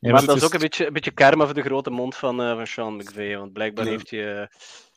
Ja, 0.00 0.12
maar, 0.12 0.24
dat 0.24 0.36
is, 0.36 0.42
ook 0.42 0.54
een 0.54 0.60
beetje, 0.60 0.86
een 0.86 0.92
beetje 0.92 1.10
karma 1.10 1.44
voor 1.44 1.54
de 1.54 1.62
grote 1.62 1.90
mond 1.90 2.16
van, 2.16 2.40
uh, 2.40 2.56
van 2.56 2.66
Sean 2.66 2.96
McVay. 2.96 3.36
Want 3.36 3.52
blijkbaar 3.52 3.86
heeft 3.86 4.10
hij. 4.10 4.40
Uh, 4.40 4.46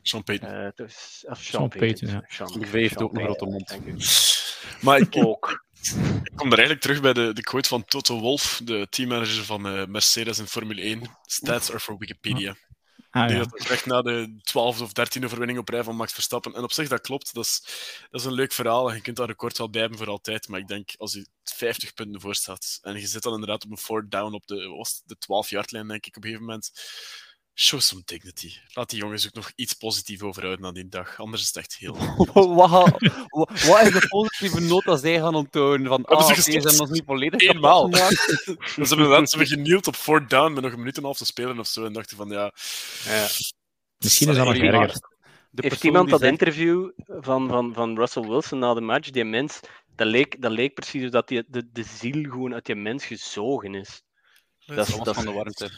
Sean 0.02 0.24
Payton. 0.24 0.50
Uh, 0.50 0.68
dus, 0.74 1.24
of 1.28 1.42
Sean, 1.42 1.70
Sean 1.70 1.80
Payton, 1.80 2.08
ja. 2.08 2.24
Sean, 2.28 2.58
McVay 2.58 2.80
heeft 2.80 3.02
ook 3.02 3.14
een 3.14 3.24
grote 3.24 3.44
mond. 3.44 3.78
Maar 4.80 4.98
ik, 4.98 5.16
ook. 5.16 5.64
ik 6.22 6.32
kom 6.36 6.46
er 6.46 6.58
eigenlijk 6.58 6.80
terug 6.80 7.00
bij 7.00 7.12
de, 7.12 7.32
de 7.32 7.42
quote 7.42 7.68
van 7.68 7.84
Toto 7.84 8.20
Wolff, 8.20 8.60
de 8.64 8.86
teammanager 8.90 9.44
van 9.44 9.90
Mercedes 9.90 10.38
in 10.38 10.46
Formule 10.46 10.80
1. 10.80 11.00
Stats 11.26 11.70
are 11.70 11.80
for 11.80 11.98
Wikipedia. 11.98 12.54
Ah, 13.10 13.30
ja. 13.30 13.38
Dat 13.38 13.68
echt 13.68 13.86
na 13.86 14.02
de 14.02 14.36
12 14.42 14.80
of 14.80 14.90
13e 14.90 15.24
overwinning 15.24 15.58
op 15.58 15.68
rij 15.68 15.82
van 15.82 15.96
Max 15.96 16.12
Verstappen. 16.12 16.54
En 16.54 16.62
op 16.62 16.72
zich, 16.72 16.88
dat 16.88 17.00
klopt. 17.00 17.34
Dat 17.34 17.44
is, 17.44 17.62
dat 18.10 18.20
is 18.20 18.26
een 18.26 18.32
leuk 18.32 18.52
verhaal. 18.52 18.88
En 18.88 18.94
je 18.94 19.02
kunt 19.02 19.16
dat 19.16 19.28
record 19.28 19.58
wel 19.58 19.70
bij 19.70 19.80
hebben 19.80 19.98
voor 19.98 20.08
altijd. 20.08 20.48
Maar 20.48 20.60
ik 20.60 20.68
denk, 20.68 20.90
als 20.96 21.12
je 21.12 21.26
50 21.44 21.94
punten 21.94 22.20
voor 22.20 22.34
staat 22.34 22.78
en 22.82 22.94
je 22.94 23.06
zit 23.06 23.22
dan 23.22 23.32
inderdaad 23.32 23.64
op 23.64 23.70
een 23.70 23.76
fourth 23.76 24.10
down 24.10 24.34
op 24.34 24.46
de, 24.46 25.00
de 25.04 25.16
12-yard-lijn, 25.16 25.88
denk 25.88 26.06
ik, 26.06 26.16
op 26.16 26.24
een 26.24 26.30
gegeven 26.30 26.46
moment 26.46 26.70
Show 27.60 27.80
some 27.80 28.02
dignity. 28.04 28.52
Laat 28.72 28.90
die 28.90 28.98
jongens 28.98 29.26
ook 29.26 29.34
nog 29.34 29.52
iets 29.54 29.72
positief 29.72 30.22
overhouden 30.22 30.66
aan 30.66 30.74
die 30.74 30.88
dag. 30.88 31.18
Anders 31.20 31.42
is 31.42 31.46
het 31.46 31.56
echt 31.56 31.76
heel. 31.76 31.96
wat, 32.32 32.70
wat 33.66 33.82
is 33.82 33.92
de 33.92 34.06
positieve 34.08 34.60
noot 34.60 34.84
dat 34.84 35.00
zij 35.00 35.18
gaan 35.18 35.34
onttonen? 35.34 35.86
Van, 35.86 36.04
ah, 36.04 36.26
ze 36.26 36.32
okay, 36.32 36.60
zijn 36.60 36.76
nog 36.76 36.90
niet 36.90 37.02
volledig 37.06 37.40
Eenmaal. 37.40 37.92
ze, 37.94 38.84
hebben, 38.88 39.26
ze 39.26 39.46
genield 39.46 39.86
op 39.86 39.94
fourth 39.96 40.30
down 40.30 40.52
met 40.52 40.62
nog 40.62 40.72
een 40.72 40.78
minuut 40.78 40.92
en 40.92 40.98
een 40.98 41.04
half 41.04 41.16
te 41.16 41.24
spelen 41.24 41.58
of 41.58 41.66
zo. 41.66 41.84
En 41.84 41.92
dachten 41.92 42.16
van 42.16 42.28
ja. 42.28 42.52
ja. 43.04 43.26
Misschien 43.98 44.28
is 44.28 44.36
dat 44.36 44.46
nog 44.46 44.56
erger. 44.56 45.00
Heeft 45.54 45.84
iemand 45.84 46.10
dat 46.10 46.22
interview 46.22 46.90
van, 47.06 47.48
van, 47.48 47.74
van 47.74 47.96
Russell 47.96 48.22
Wilson 48.22 48.58
na 48.58 48.74
de 48.74 48.80
match, 48.80 49.10
die 49.10 49.24
mens, 49.24 49.60
dat 49.96 50.06
leek, 50.06 50.42
dat 50.42 50.52
leek 50.52 50.74
precies 50.74 51.10
dat 51.10 51.28
die, 51.28 51.44
de, 51.48 51.70
de 51.72 51.82
ziel 51.82 52.22
gewoon 52.22 52.54
uit 52.54 52.66
die 52.66 52.74
mens 52.74 53.04
gezogen 53.04 53.74
is. 53.74 54.02
Dat 54.66 54.88
is, 54.88 54.96
dat 54.96 55.14
van 55.14 55.24
de 55.24 55.32
warmte. 55.32 55.70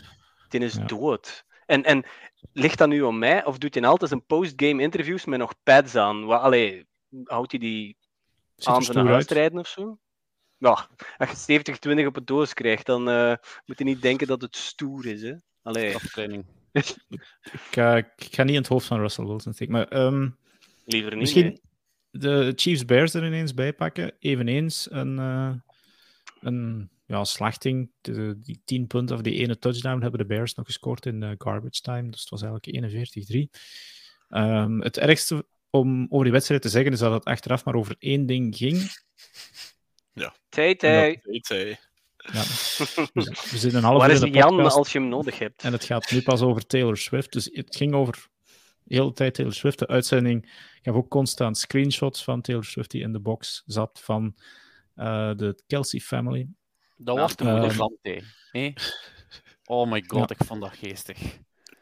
Die 0.49 0.61
is 0.61 0.75
dood. 0.87 1.45
En, 1.71 1.85
en 1.85 2.05
ligt 2.53 2.79
dat 2.79 2.89
nu 2.89 3.03
om 3.03 3.19
mij, 3.19 3.45
of 3.45 3.59
doet 3.59 3.75
hij 3.75 3.85
altijd 3.85 4.11
een 4.11 4.27
post-game 4.27 4.83
interviews 4.83 5.25
met 5.25 5.39
nog 5.39 5.55
pads 5.63 5.95
aan? 5.95 6.25
Wat, 6.25 6.41
allee, 6.41 6.87
houdt 7.25 7.51
hij 7.51 7.61
die 7.61 7.97
aan 8.63 8.83
zijn 8.83 9.07
huis 9.07 9.27
rijden 9.27 9.59
of 9.59 9.67
zo? 9.67 9.99
Nou, 10.59 10.79
als 11.17 11.47
je 11.47 11.61
70-20 12.03 12.07
op 12.07 12.17
een 12.17 12.25
doos 12.25 12.55
krijgt, 12.55 12.87
dan 12.87 13.09
uh, 13.09 13.35
moet 13.67 13.79
je 13.79 13.85
niet 13.85 14.03
denken 14.03 14.27
dat 14.27 14.43
het 14.43 14.57
stoer 14.57 15.07
is. 15.07 15.23
Hè? 15.23 15.35
Allee. 15.63 15.95
Aftraining. 15.95 16.45
ik, 16.73 17.77
uh, 17.77 17.97
ik, 17.97 18.13
ga 18.17 18.43
niet 18.43 18.55
in 18.55 18.61
het 18.61 18.69
hoofd 18.69 18.87
van 18.87 19.01
Russell 19.01 19.25
Wilson 19.25 19.53
steken, 19.53 19.73
maar... 19.73 19.97
Um, 20.03 20.39
Liever 20.85 21.11
niet, 21.11 21.21
Misschien 21.21 21.47
nee. 21.47 21.61
de 22.11 22.53
Chiefs-Bears 22.57 23.15
er 23.15 23.27
ineens 23.27 23.55
bij 23.55 23.73
pakken. 23.73 24.13
Eveneens 24.19 24.91
een, 24.91 25.17
uh, 25.19 25.53
een 26.41 26.91
ja, 27.11 27.25
slachting. 27.25 27.91
De, 28.01 28.41
die 28.41 28.63
10 28.65 28.87
punten 28.87 29.17
of 29.17 29.23
die 29.23 29.35
ene 29.35 29.59
touchdown 29.59 30.03
hebben 30.03 30.21
de 30.21 30.27
Bears 30.27 30.55
nog 30.55 30.67
gescoord 30.67 31.07
in 31.07 31.23
uh, 31.23 31.31
garbage 31.39 31.81
time. 31.81 32.11
Dus 32.11 32.21
het 32.21 32.31
was 32.31 32.43
eigenlijk 32.43 32.93
41-3. 33.33 33.61
Um, 34.29 34.81
het 34.81 34.99
ergste 34.99 35.47
om 35.71 36.07
over 36.09 36.25
die 36.25 36.33
wedstrijd 36.33 36.63
te 36.63 36.69
zeggen 36.69 36.93
is 36.93 36.99
dat 36.99 37.13
het 37.13 37.25
achteraf 37.25 37.65
maar 37.65 37.75
over 37.75 37.97
één 37.99 38.27
ding 38.27 38.57
ging. 38.57 38.91
Ja. 40.13 40.35
Tay-tay. 40.49 41.21
Ja, 42.17 42.43
we 43.13 43.59
zitten 43.59 43.75
een 43.75 43.85
half 43.85 43.99
Waar 43.99 44.09
uur 44.09 44.15
is 44.15 44.23
in 44.23 44.33
de 44.33 44.39
Jan 44.39 44.61
als 44.61 44.93
je 44.93 44.99
hem 44.99 45.09
nodig 45.09 45.39
hebt? 45.39 45.63
En 45.63 45.73
het 45.73 45.85
gaat 45.85 46.11
nu 46.11 46.23
pas 46.23 46.41
over 46.41 46.67
Taylor 46.67 46.97
Swift. 46.97 47.33
Dus 47.33 47.49
het 47.53 47.77
ging 47.77 47.95
over 47.95 48.29
de 48.83 48.95
hele 48.95 49.13
tijd 49.13 49.35
Taylor 49.35 49.55
Swift. 49.55 49.79
De 49.79 49.87
uitzending 49.87 50.53
gaf 50.83 50.95
ook 50.95 51.09
constant 51.09 51.59
screenshots 51.59 52.25
van 52.25 52.41
Taylor 52.41 52.65
Swift 52.65 52.91
die 52.91 53.03
in 53.03 53.13
de 53.13 53.21
box 53.21 53.63
zat 53.67 54.01
van 54.03 54.35
uh, 54.97 55.35
de 55.35 55.63
Kelsey 55.67 56.01
family. 56.01 56.49
Dat 57.03 57.17
was 57.17 57.37
de 57.37 57.45
moeder 57.45 57.73
van 57.73 57.97
hey? 58.51 58.77
Oh 59.65 59.91
my 59.91 60.05
god, 60.07 60.29
ja. 60.29 60.37
ik 60.39 60.47
vond 60.47 60.61
dat 60.61 60.73
geestig. 60.77 61.19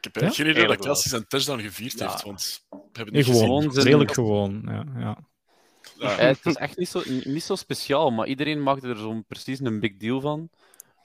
Ik 0.01 0.13
heb 0.13 0.33
geen 0.33 0.49
idee 0.49 0.67
dat 0.67 0.77
Kelsey 0.77 1.09
zijn 1.09 1.27
touchdown 1.27 1.61
gevierd 1.61 1.99
heeft, 1.99 2.21
want 2.23 2.65
we 2.69 2.77
hebben 2.93 3.13
nee, 3.13 3.23
niet 3.23 3.35
gewoon, 3.37 3.63
gezien. 3.63 3.83
redelijk 3.83 4.13
gewoon. 4.13 4.61
Ja, 4.65 4.83
ja. 4.97 5.27
Ja, 5.97 6.15
het 6.15 6.45
is 6.45 6.55
echt 6.55 6.77
niet 6.77 6.89
zo, 6.89 7.01
niet 7.23 7.43
zo 7.43 7.55
speciaal, 7.55 8.11
maar 8.11 8.27
iedereen 8.27 8.63
maakte 8.63 8.87
er 8.87 8.97
zo'n 8.97 9.25
precies 9.25 9.59
een 9.59 9.79
big 9.79 9.97
deal 9.97 10.21
van. 10.21 10.49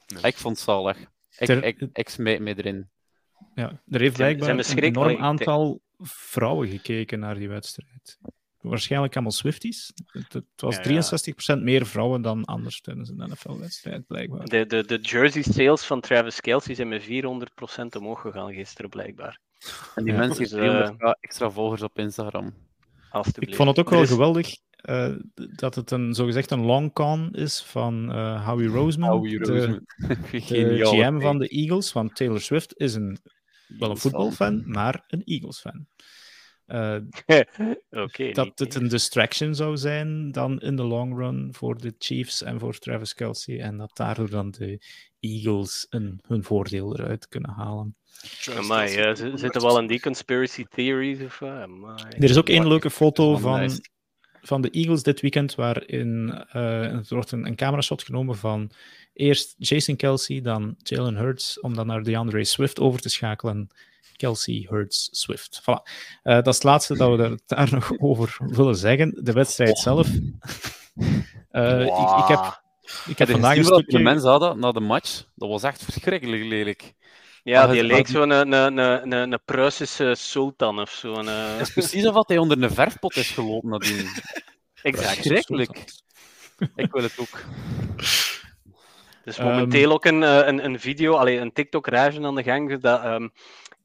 Nee. 0.07 0.23
Ik 0.23 0.37
vond 0.37 0.55
het 0.55 0.65
zalig. 0.65 0.99
Ik, 1.37 1.45
Ter... 1.45 1.63
ik, 1.63 1.87
ik 1.93 2.09
smijt 2.09 2.39
me 2.39 2.57
erin. 2.57 2.89
Ja, 3.55 3.81
er 3.89 3.99
heeft 3.99 4.15
blijkbaar 4.15 4.49
een 4.49 4.79
enorm 4.79 5.17
aantal 5.17 5.81
vrouwen 5.99 6.67
gekeken 6.67 7.19
naar 7.19 7.35
die 7.35 7.49
wedstrijd. 7.49 8.17
Waarschijnlijk 8.69 9.13
allemaal 9.13 9.31
Swifties. 9.31 9.91
Het, 10.05 10.33
het 10.33 10.45
was 10.55 10.75
ja, 10.83 10.89
ja. 10.91 11.57
63% 11.59 11.61
meer 11.61 11.85
vrouwen 11.85 12.21
dan 12.21 12.45
anders 12.45 12.81
tijdens 12.81 13.09
een 13.09 13.29
NFL-wedstrijd, 13.29 14.07
blijkbaar. 14.07 14.45
De, 14.45 14.65
de, 14.65 14.85
de 14.85 14.97
jersey 15.01 15.41
sales 15.43 15.83
van 15.85 16.01
Travis 16.01 16.41
Kelsey 16.41 16.75
zijn 16.75 16.87
met 16.87 17.03
400% 17.03 17.07
omhoog 17.97 18.21
gegaan 18.21 18.53
gisteren, 18.53 18.89
blijkbaar. 18.89 19.39
En 19.95 20.03
die 20.03 20.13
Ja. 20.13 20.19
mensen 20.19 20.41
Dus, 20.41 20.51
hebben 20.51 20.69
300 20.69 21.01
eh, 21.01 21.13
extra 21.19 21.49
volgers 21.49 21.81
op 21.81 21.99
Instagram. 21.99 22.53
Ik 23.39 23.55
vond 23.55 23.69
het 23.69 23.79
ook 23.79 23.89
wel 23.89 23.99
Dus- 23.99 24.09
geweldig 24.09 24.55
eh, 24.75 25.11
dat 25.35 25.75
het 25.75 25.91
een 25.91 26.13
zogezegd 26.13 26.51
een 26.51 26.65
long 26.65 26.93
con 26.93 27.31
is 27.33 27.61
van 27.61 28.11
eh, 28.11 28.47
Howie 28.47 28.67
Roseman, 28.67 29.09
Howie 29.09 29.39
de, 29.39 29.45
Roseman. 29.53 29.85
de. 30.31 30.85
GM 30.85 31.19
van 31.19 31.37
de 31.37 31.47
Eagles. 31.47 31.93
Want 31.93 32.15
Taylor 32.15 32.41
Swift 32.41 32.73
is 32.77 32.93
een, 32.93 33.17
wel 33.67 33.89
een 33.89 33.97
voetbalfan, 33.97 34.63
maar 34.65 35.03
een 35.07 35.21
Eagles-fan. 35.23 35.87
Eh, 36.65 36.95
Oké. 38.03 38.31
dat 38.31 38.45
niet- 38.45 38.59
het 38.59 38.75
een 38.75 38.87
distraction 38.87 39.55
zou 39.55 39.77
zijn 39.77 40.31
dan 40.31 40.59
in 40.59 40.75
de 40.75 40.83
long 40.83 41.17
run 41.17 41.49
voor 41.51 41.77
de 41.77 41.95
Chiefs 41.97 42.43
en 42.43 42.59
voor 42.59 42.77
Travis 42.77 43.13
Kelsey. 43.13 43.59
En 43.59 43.77
dat 43.77 43.91
daardoor 43.93 44.29
dan 44.29 44.51
de 44.51 44.79
Eagles 45.19 45.87
een, 45.89 46.19
hun 46.27 46.43
voordeel 46.43 46.97
eruit 46.97 47.27
kunnen 47.27 47.51
halen. 47.51 47.95
Amai, 48.55 48.97
ja, 48.97 49.15
zitten 49.15 49.61
wel 49.61 49.79
in 49.79 49.87
die 49.87 49.99
conspiracy 49.99 50.65
theories 50.69 51.21
of. 51.21 51.41
Er 51.41 52.23
is 52.23 52.37
ook 52.37 52.49
één 52.49 52.67
leuke 52.67 52.89
foto 52.89 53.37
van 53.37 53.69
van, 54.41 54.61
de 54.61 54.69
Eagles 54.69 55.03
dit 55.03 55.21
weekend, 55.21 55.55
waarin 55.55 56.43
eh, 56.51 56.83
er 56.83 57.05
wordt 57.09 57.31
een, 57.31 57.45
een 57.45 57.55
camerashot 57.55 58.03
genomen 58.03 58.35
van 58.35 58.71
eerst 59.13 59.55
Jason 59.57 59.95
Kelsey, 59.95 60.41
dan 60.41 60.75
Jalen 60.77 61.15
Hurts, 61.15 61.59
om 61.59 61.75
dan 61.75 61.87
naar 61.87 62.03
DeAndre 62.03 62.43
Swift 62.43 62.79
over 62.79 63.01
te 63.01 63.09
schakelen. 63.09 63.67
Kelsey, 64.15 64.65
Hurts, 64.69 65.07
Swift. 65.11 65.61
Voilà. 65.61 65.81
Eh, 66.23 66.35
dat 66.35 66.47
is 66.47 66.53
het 66.53 66.63
laatste 66.63 66.97
dat 66.97 67.09
we 67.11 67.17
daar, 67.17 67.37
daar 67.45 67.71
nog 67.71 67.91
over 67.99 68.37
willen 68.39 68.75
zeggen. 68.75 69.19
De 69.23 69.31
wedstrijd 69.31 69.77
zelf. 69.77 70.07
Eh, 71.51 71.79
ik, 71.81 71.87
ik 72.19 72.27
heb, 72.27 72.61
ik 73.07 73.17
heb 73.17 73.29
vandaag 73.29 73.57
een 73.57 73.63
stukje... 73.63 73.97
de 73.97 74.03
mensen 74.03 74.29
hadden 74.29 74.59
na 74.59 74.71
de 74.71 74.79
match? 74.79 75.23
Dat 75.35 75.49
was 75.49 75.63
echt 75.63 75.83
verschrikkelijk 75.83 76.43
lelijk. 76.43 76.93
Ja, 77.43 77.61
Ah, 77.63 77.69
die 77.71 77.77
het- 77.81 77.91
leek 77.91 78.07
zo'n 78.07 78.29
een, 78.29 78.51
een, 78.51 78.77
een, 78.77 79.11
een, 79.11 79.31
een 79.31 79.39
Pruisische 79.45 80.15
sultan 80.17 80.79
of 80.79 80.89
zo. 80.89 81.13
Een, 81.13 81.27
eh, 81.27 81.51
Het 81.57 81.67
is 81.67 81.73
precies 81.73 82.07
of 82.07 82.13
wat 82.13 82.27
hij 82.27 82.37
onder 82.37 82.63
een 82.63 82.71
verfpot 82.71 83.15
is 83.15 83.31
gelopen 83.31 83.69
nadien. 83.69 84.07
exact. 84.81 85.13
Verschrikkelijk. 85.15 85.85
Ik 86.75 86.91
wil 86.91 87.03
het 87.03 87.13
ook. 87.19 87.43
Er 89.23 89.31
is 89.31 89.37
Ehm, 89.37 89.47
momenteel 89.47 89.91
ook 89.91 90.05
een, 90.05 90.23
eh, 90.23 90.47
een, 90.47 90.65
een 90.65 90.79
video, 90.79 91.13
allee, 91.15 91.39
een 91.39 91.53
TikTok-rage 91.53 92.21
aan 92.25 92.35
de 92.35 92.43
gang. 92.43 92.79
Dat 92.81 93.01
ehm, 93.03 93.27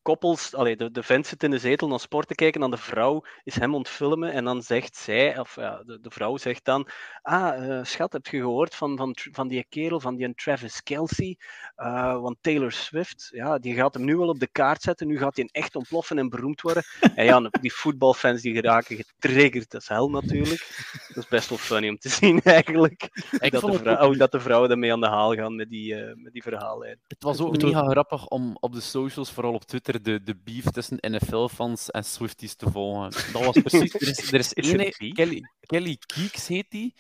koppels, 0.02 0.54
allee, 0.54 0.76
de, 0.76 0.90
de 0.90 1.02
vent 1.02 1.26
zit 1.26 1.42
in 1.42 1.50
de 1.50 1.58
zetel 1.58 1.88
naar 1.88 2.00
sport 2.00 2.28
te 2.28 2.34
kijken, 2.34 2.62
en 2.62 2.70
dan 2.70 2.78
de 2.78 2.86
vrouw 2.86 3.24
is 3.44 3.54
hem 3.54 3.74
ontfilmen. 3.74 4.32
En 4.32 4.44
dan 4.44 4.62
zegt 4.62 4.96
zij, 4.96 5.38
of 5.38 5.56
ja, 5.56 5.82
de, 5.84 6.00
de 6.00 6.10
vrouw 6.10 6.36
zegt 6.36 6.64
dan: 6.64 6.88
Ah, 7.22 7.78
eh, 7.78 7.84
schat, 7.84 8.12
heb 8.12 8.26
je 8.26 8.40
gehoord 8.40 8.74
van, 8.74 8.96
van, 8.96 9.16
van 9.32 9.48
die 9.48 9.66
kerel, 9.68 10.00
van 10.00 10.16
die 10.16 10.34
Travis 10.34 10.82
Kelsey? 10.82 11.38
Eh, 11.74 12.20
want 12.20 12.36
Taylor 12.40 12.72
Swift, 12.72 13.28
ja, 13.32 13.58
die 13.58 13.74
gaat 13.74 13.94
hem 13.94 14.04
nu 14.04 14.16
wel 14.16 14.28
op 14.28 14.38
de 14.38 14.48
kaart 14.52 14.82
zetten. 14.82 15.06
Nu 15.06 15.18
gaat 15.18 15.36
hij 15.36 15.48
echt 15.52 15.76
ontploffen 15.76 16.18
en 16.18 16.28
beroemd 16.28 16.60
worden. 16.60 16.82
En 17.14 17.24
ja, 17.24 17.40
die 17.60 17.74
voetbalfans 17.74 18.42
die 18.42 18.54
geraken 18.54 18.96
getriggerd 18.96 19.74
als 19.74 19.88
hel 19.88 20.10
natuurlijk. 20.10 20.88
Dat 21.08 21.24
is 21.24 21.28
best 21.28 21.48
wel 21.48 21.58
funny 21.58 21.88
om 21.88 21.98
te 21.98 22.08
zien 22.18 22.40
eigenlijk 22.42 23.08
Ik 23.40 23.52
dat, 23.52 23.60
vond 23.60 23.84
de 23.84 23.98
ook, 23.98 24.12
oh, 24.12 24.18
dat 24.18 24.32
de 24.32 24.40
vrouwen 24.40 24.68
daarmee 24.68 24.92
aan 24.92 25.00
de 25.00 25.06
haal 25.06 25.34
gaan 25.34 25.56
met 25.56 25.68
die, 25.68 25.94
eh, 25.94 26.14
met 26.16 26.32
die 26.32 26.42
verhaallijn. 26.42 27.00
het 27.06 27.22
was 27.22 27.40
ook 27.40 27.62
mega 27.62 27.88
grappig 27.88 28.28
om 28.28 28.56
op 28.60 28.72
de 28.72 28.80
socials, 28.80 29.32
vooral 29.32 29.54
op 29.54 29.64
Twitter, 29.64 29.89
de, 30.02 30.22
de 30.22 30.36
beef 30.36 30.64
tussen 30.64 30.98
NFL-fans 31.00 31.90
en 31.90 32.04
Swifties 32.04 32.54
te 32.54 32.70
volgen. 32.70 33.10
Dat 33.32 33.44
was 33.44 33.58
precies... 33.62 33.94
Er 33.94 34.08
is, 34.08 34.32
er 34.32 34.38
is 34.38 34.54
ene? 34.72 35.12
Kelly, 35.12 35.42
Kelly 35.60 35.96
Keeks 36.06 36.46
heet 36.48 36.70
die, 36.70 36.94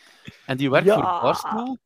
en 0.46 0.56
die 0.56 0.70
werkt 0.70 0.86
Ja. 0.86 0.94
voor 0.94 1.20
Barstool. 1.20 1.78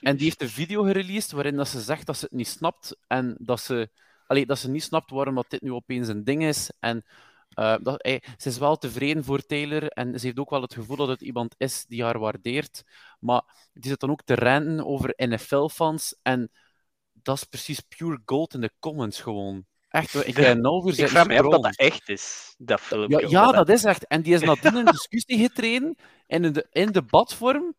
En 0.00 0.16
die 0.16 0.24
heeft 0.24 0.42
een 0.42 0.48
video 0.48 0.82
gereleased 0.82 1.30
waarin 1.32 1.56
dat 1.56 1.68
ze 1.68 1.80
zegt 1.80 2.06
dat 2.06 2.16
ze 2.16 2.24
het 2.24 2.34
niet 2.34 2.48
snapt 2.48 2.96
en 3.06 3.36
dat 3.38 3.60
ze, 3.60 3.90
allee, 4.26 4.46
dat 4.46 4.58
ze 4.58 4.70
niet 4.70 4.82
snapt 4.82 5.10
waarom 5.10 5.34
dat 5.34 5.50
dit 5.50 5.62
nu 5.62 5.72
opeens 5.72 6.08
een 6.08 6.24
ding 6.24 6.44
is. 6.44 6.70
En 6.80 7.04
eh, 7.48 7.76
dat, 7.82 8.02
eh, 8.02 8.18
ze 8.36 8.48
is 8.48 8.58
wel 8.58 8.76
tevreden 8.76 9.24
voor 9.24 9.40
Taylor 9.46 9.88
en 9.88 10.18
ze 10.20 10.26
heeft 10.26 10.38
ook 10.38 10.50
wel 10.50 10.62
het 10.62 10.74
gevoel 10.74 10.96
dat 10.96 11.08
het 11.08 11.20
iemand 11.20 11.54
is 11.58 11.84
die 11.88 12.02
haar 12.04 12.18
waardeert. 12.18 12.82
Maar 13.20 13.42
die 13.72 13.90
zit 13.90 14.00
dan 14.00 14.10
ook 14.10 14.22
te 14.24 14.34
ranten 14.34 14.86
over 14.86 15.12
NFL-fans 15.16 16.18
en 16.22 16.50
dat 17.12 17.36
is 17.36 17.44
precies 17.44 17.80
pure 17.80 18.20
gold 18.24 18.54
in 18.54 18.60
de 18.60 18.72
comments 18.78 19.20
gewoon. 19.20 19.66
Echt, 19.96 20.26
ik 20.26 20.38
uur 20.38 20.98
Ik 20.98 21.08
vraag 21.08 21.26
me 21.26 21.38
af 21.42 21.50
dat 21.50 21.62
dat 21.62 21.76
echt 21.76 22.08
is, 22.08 22.54
dat 22.58 22.80
filmpje. 22.80 23.20
Ja, 23.20 23.28
ja, 23.28 23.52
dat 23.52 23.68
is 23.68 23.84
echt. 23.84 24.06
En 24.06 24.22
die 24.22 24.34
is 24.34 24.40
nadien 24.40 24.70
in 24.70 24.76
een 24.76 24.84
discussie 24.84 25.38
getreden 25.38 25.96
in, 26.26 26.52
de, 26.52 26.66
in 26.70 26.92
debatvorm 26.92 27.74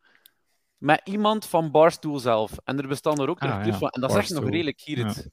met 0.76 1.00
iemand 1.04 1.46
van 1.46 1.70
Barstool 1.70 2.18
zelf. 2.18 2.52
En 2.64 2.78
er 2.78 2.88
bestaan 2.88 3.20
er 3.20 3.28
ook 3.28 3.38
Ah, 3.38 3.56
nog 3.56 3.66
ja, 3.66 3.78
van. 3.78 3.88
En 3.88 4.00
dat 4.00 4.10
is 4.10 4.16
echt 4.16 4.30
nog 4.30 4.44
redelijk 4.44 4.80
hier. 4.80 5.06
Het. 5.06 5.28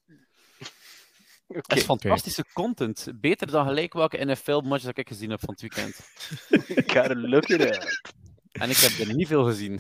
Het 1.48 1.78
is 1.78 1.84
fantastische 1.84 2.46
content. 2.54 3.08
Beter 3.16 3.52
dan 3.52 3.66
gelijk 3.66 3.94
welke 3.94 4.26
NFL-match 4.26 4.84
dat 4.84 4.98
ik 4.98 5.08
gezien 5.08 5.30
heb 5.30 5.40
van 5.40 5.50
het 5.50 5.62
weekend. 5.62 6.00
Ik 6.86 6.92
ga 6.92 7.04
er 7.04 7.18
look 7.18 7.48
it 7.48 7.62
up. 7.62 8.14
En 8.52 8.70
ik 8.70 8.78
heb 8.78 9.08
er 9.08 9.16
niet 9.16 9.28
veel 9.28 9.44
gezien. 9.44 9.80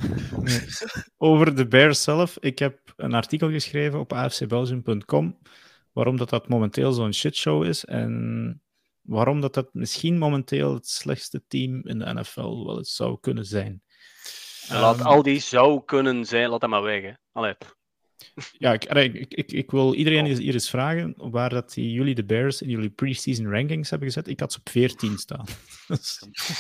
Over 1.18 1.56
de 1.56 1.68
Bears 1.68 2.04
zelf. 2.04 2.38
Ik 2.40 2.60
heb 2.60 2.94
een 2.96 3.14
artikel 3.14 3.50
geschreven 3.50 4.00
op 4.00 4.14
afcbelgium.com 4.14 5.38
waarom 5.96 6.18
dat, 6.18 6.30
dat 6.30 6.48
momenteel 6.48 6.92
zo'n 6.92 7.14
shitshow 7.14 7.64
is 7.64 7.86
en 7.86 8.62
waarom 9.02 9.42
dat, 9.42 9.54
dat 9.54 9.74
misschien 9.74 10.18
momenteel 10.18 10.74
het 10.74 10.88
slechtste 10.88 11.44
team 11.48 11.82
in 11.88 12.00
de 12.00 12.14
NFL 12.14 12.66
wel 12.66 12.78
eens 12.78 12.96
zou 12.96 13.18
kunnen 13.20 13.46
zijn. 13.46 13.82
Laat 14.70 15.00
Ehm, 15.00 15.08
al 15.08 15.24
die 15.24 15.40
zou 15.40 15.84
kunnen 15.86 16.26
zijn, 16.26 16.50
laat 16.50 16.62
dat 16.62 16.70
maar 16.70 16.82
weg. 16.82 17.02
Hè. 17.02 17.12
Allee. 17.32 17.56
Ja, 18.58 18.74
ik, 18.74 18.84
ik, 19.14 19.34
ik, 19.34 19.52
ik 19.52 19.72
wil 19.72 19.94
iedereen 19.94 20.26
hier 20.26 20.54
eens 20.54 20.70
vragen 20.70 21.14
waar 21.18 21.50
dat 21.50 21.74
die, 21.74 21.92
jullie 21.92 22.16
de 22.16 22.26
Bears 22.26 22.62
in 22.62 22.70
jullie 22.70 22.90
preseason 22.90 23.50
rankings 23.50 23.90
hebben 23.90 24.08
gezet. 24.08 24.28
Ik 24.28 24.40
had 24.40 24.54
ze 24.54 24.60
op 24.60 24.70
14 24.70 25.18
staan. 25.18 25.46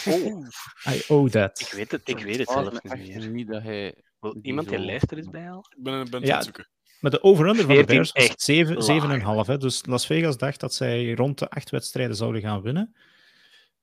Oh, 0.06 0.48
I 0.90 1.02
owe 1.08 1.30
that. 1.30 1.60
ik 1.60 1.72
weet 1.74 1.92
het, 1.92 2.10
ik 2.10 2.20
weet 2.20 2.38
het 2.38 2.50
zelf 2.50 2.84
niet 2.84 3.08
meer. 3.08 3.30
niet 3.30 3.48
dat 3.48 3.64
hij... 3.64 3.96
Wil 4.20 4.38
iemand 4.42 4.70
die 4.70 4.80
lijst 4.80 5.12
er 5.12 5.18
eens 5.18 5.30
bij 5.30 5.42
halen? 5.42 5.66
Ik 5.78 5.84
ben, 5.84 6.10
ben 6.10 6.20
het 6.20 6.30
Ja. 6.30 6.32
aan 6.32 6.36
het 6.36 6.44
zoeken. 6.44 6.70
Maar 7.00 7.12
de 7.12 7.24
over-under 7.24 7.66
van 7.66 7.68
de 7.68 7.76
14 7.76 7.96
Bears 7.96 8.12
was 8.12 8.24
echt 8.24 8.42
7, 8.42 8.76
laag. 8.76 9.44
7,5. 9.46 9.48
hè. 9.48 9.58
Dus 9.58 9.86
Las 9.86 10.06
Vegas 10.06 10.38
dacht 10.38 10.60
dat 10.60 10.74
zij 10.74 11.14
rond 11.14 11.40
de 11.40 11.50
acht 11.50 11.70
wedstrijden 11.70 12.16
zouden 12.16 12.42
gaan 12.42 12.62
winnen. 12.62 12.96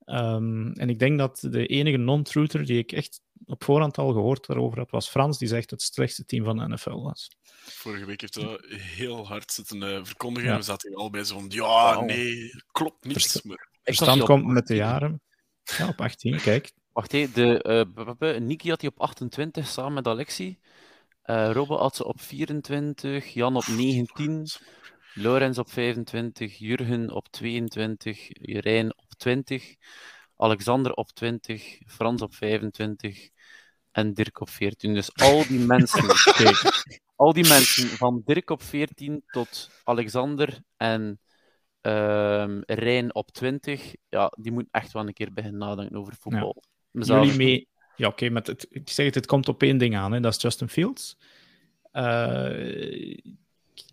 Ehm, 0.04 0.70
en 0.72 0.88
ik 0.90 0.98
denk 0.98 1.18
dat 1.18 1.38
de 1.50 1.66
enige 1.66 1.96
non-truther 1.96 2.64
die 2.66 2.78
ik 2.78 2.92
echt 2.92 3.20
op 3.44 3.64
voorhand 3.64 3.98
al 3.98 4.12
gehoord 4.12 4.46
daarover 4.46 4.78
had, 4.78 4.90
was 4.90 5.08
Frans, 5.08 5.38
die 5.38 5.48
zegt 5.48 5.70
dat 5.70 5.82
het 5.82 5.94
slechtste 5.94 6.24
team 6.24 6.44
van 6.44 6.56
de 6.56 6.68
NFL 6.68 7.02
was. 7.02 7.30
Vorige 7.52 8.04
week 8.04 8.20
heeft 8.20 8.34
hij 8.34 8.44
dat 8.44 8.64
heel 8.68 9.26
hard 9.26 9.52
zitten 9.52 9.82
eh, 9.82 10.00
verkondigen. 10.02 10.48
Ja. 10.48 10.54
En 10.54 10.60
we 10.60 10.66
zaten 10.66 10.88
hier 10.88 10.98
allebei 10.98 11.24
zo 11.24 11.34
van, 11.38 11.46
ja, 11.48 12.00
nee, 12.00 12.50
klopt 12.72 13.04
niet. 13.04 13.40
Maar 13.44 13.68
Verstand 13.82 14.22
komt 14.22 14.46
met 14.46 14.66
de 14.66 14.74
18. 14.74 14.76
jaren. 14.76 15.20
Ja, 15.78 15.88
op 15.88 16.00
18, 16.00 16.40
kijk. 16.40 16.72
Wacht, 16.92 17.12
hé, 17.12 17.26
de, 17.34 17.62
eh, 17.62 18.04
b- 18.04 18.14
b- 18.18 18.38
Niki 18.40 18.68
had 18.68 18.80
die 18.80 18.88
op 18.90 19.00
28 19.00 19.66
samen 19.66 19.92
met 19.92 20.06
Alexi. 20.06 20.58
Uh, 21.26 21.50
Robbe 21.52 21.74
had 21.74 21.96
ze 21.96 22.04
op 22.04 22.20
24, 22.20 23.26
Jan 23.32 23.56
op 23.56 23.66
19, 23.66 24.46
Lorenz 25.14 25.58
op 25.58 25.70
25, 25.70 26.58
Jurgen 26.58 27.10
op 27.10 27.28
22, 27.28 28.28
Jurijn 28.32 28.98
op 28.98 29.14
20, 29.16 29.74
Alexander 30.36 30.92
op 30.92 31.10
20, 31.10 31.78
Frans 31.86 32.22
op 32.22 32.34
25 32.34 33.28
en 33.90 34.14
Dirk 34.14 34.40
op 34.40 34.50
14. 34.50 34.94
Dus 34.94 35.14
al 35.14 35.46
die 35.46 35.58
mensen, 35.74 36.04
al 37.16 37.32
die 37.32 37.48
mensen 37.48 37.88
van 37.88 38.22
Dirk 38.24 38.50
op 38.50 38.62
14 38.62 39.22
tot 39.26 39.70
Alexander 39.84 40.62
en 40.76 41.20
uh, 41.82 42.58
Rijn 42.60 43.14
op 43.14 43.30
20, 43.30 43.94
ja, 44.08 44.32
die 44.40 44.52
moeten 44.52 44.72
echt 44.72 44.92
wel 44.92 45.06
een 45.06 45.12
keer 45.12 45.32
beginnen 45.32 45.60
nadenken 45.60 45.96
over 45.96 46.14
voetbal. 46.20 46.62
Ja. 46.90 47.04
Jullie 47.04 47.36
mee... 47.36 47.68
Ja, 48.02 48.08
oké, 48.08 48.24
okay, 48.24 48.42
het, 48.44 48.66
ik 48.70 48.90
zeg 48.90 49.06
het, 49.06 49.14
het 49.14 49.26
komt 49.26 49.48
op 49.48 49.62
één 49.62 49.78
ding 49.78 49.96
aan, 49.96 50.12
hè, 50.12 50.20
dat 50.20 50.34
is 50.34 50.42
Justin 50.42 50.68
Fields. 50.68 51.18
Uh, 51.92 53.16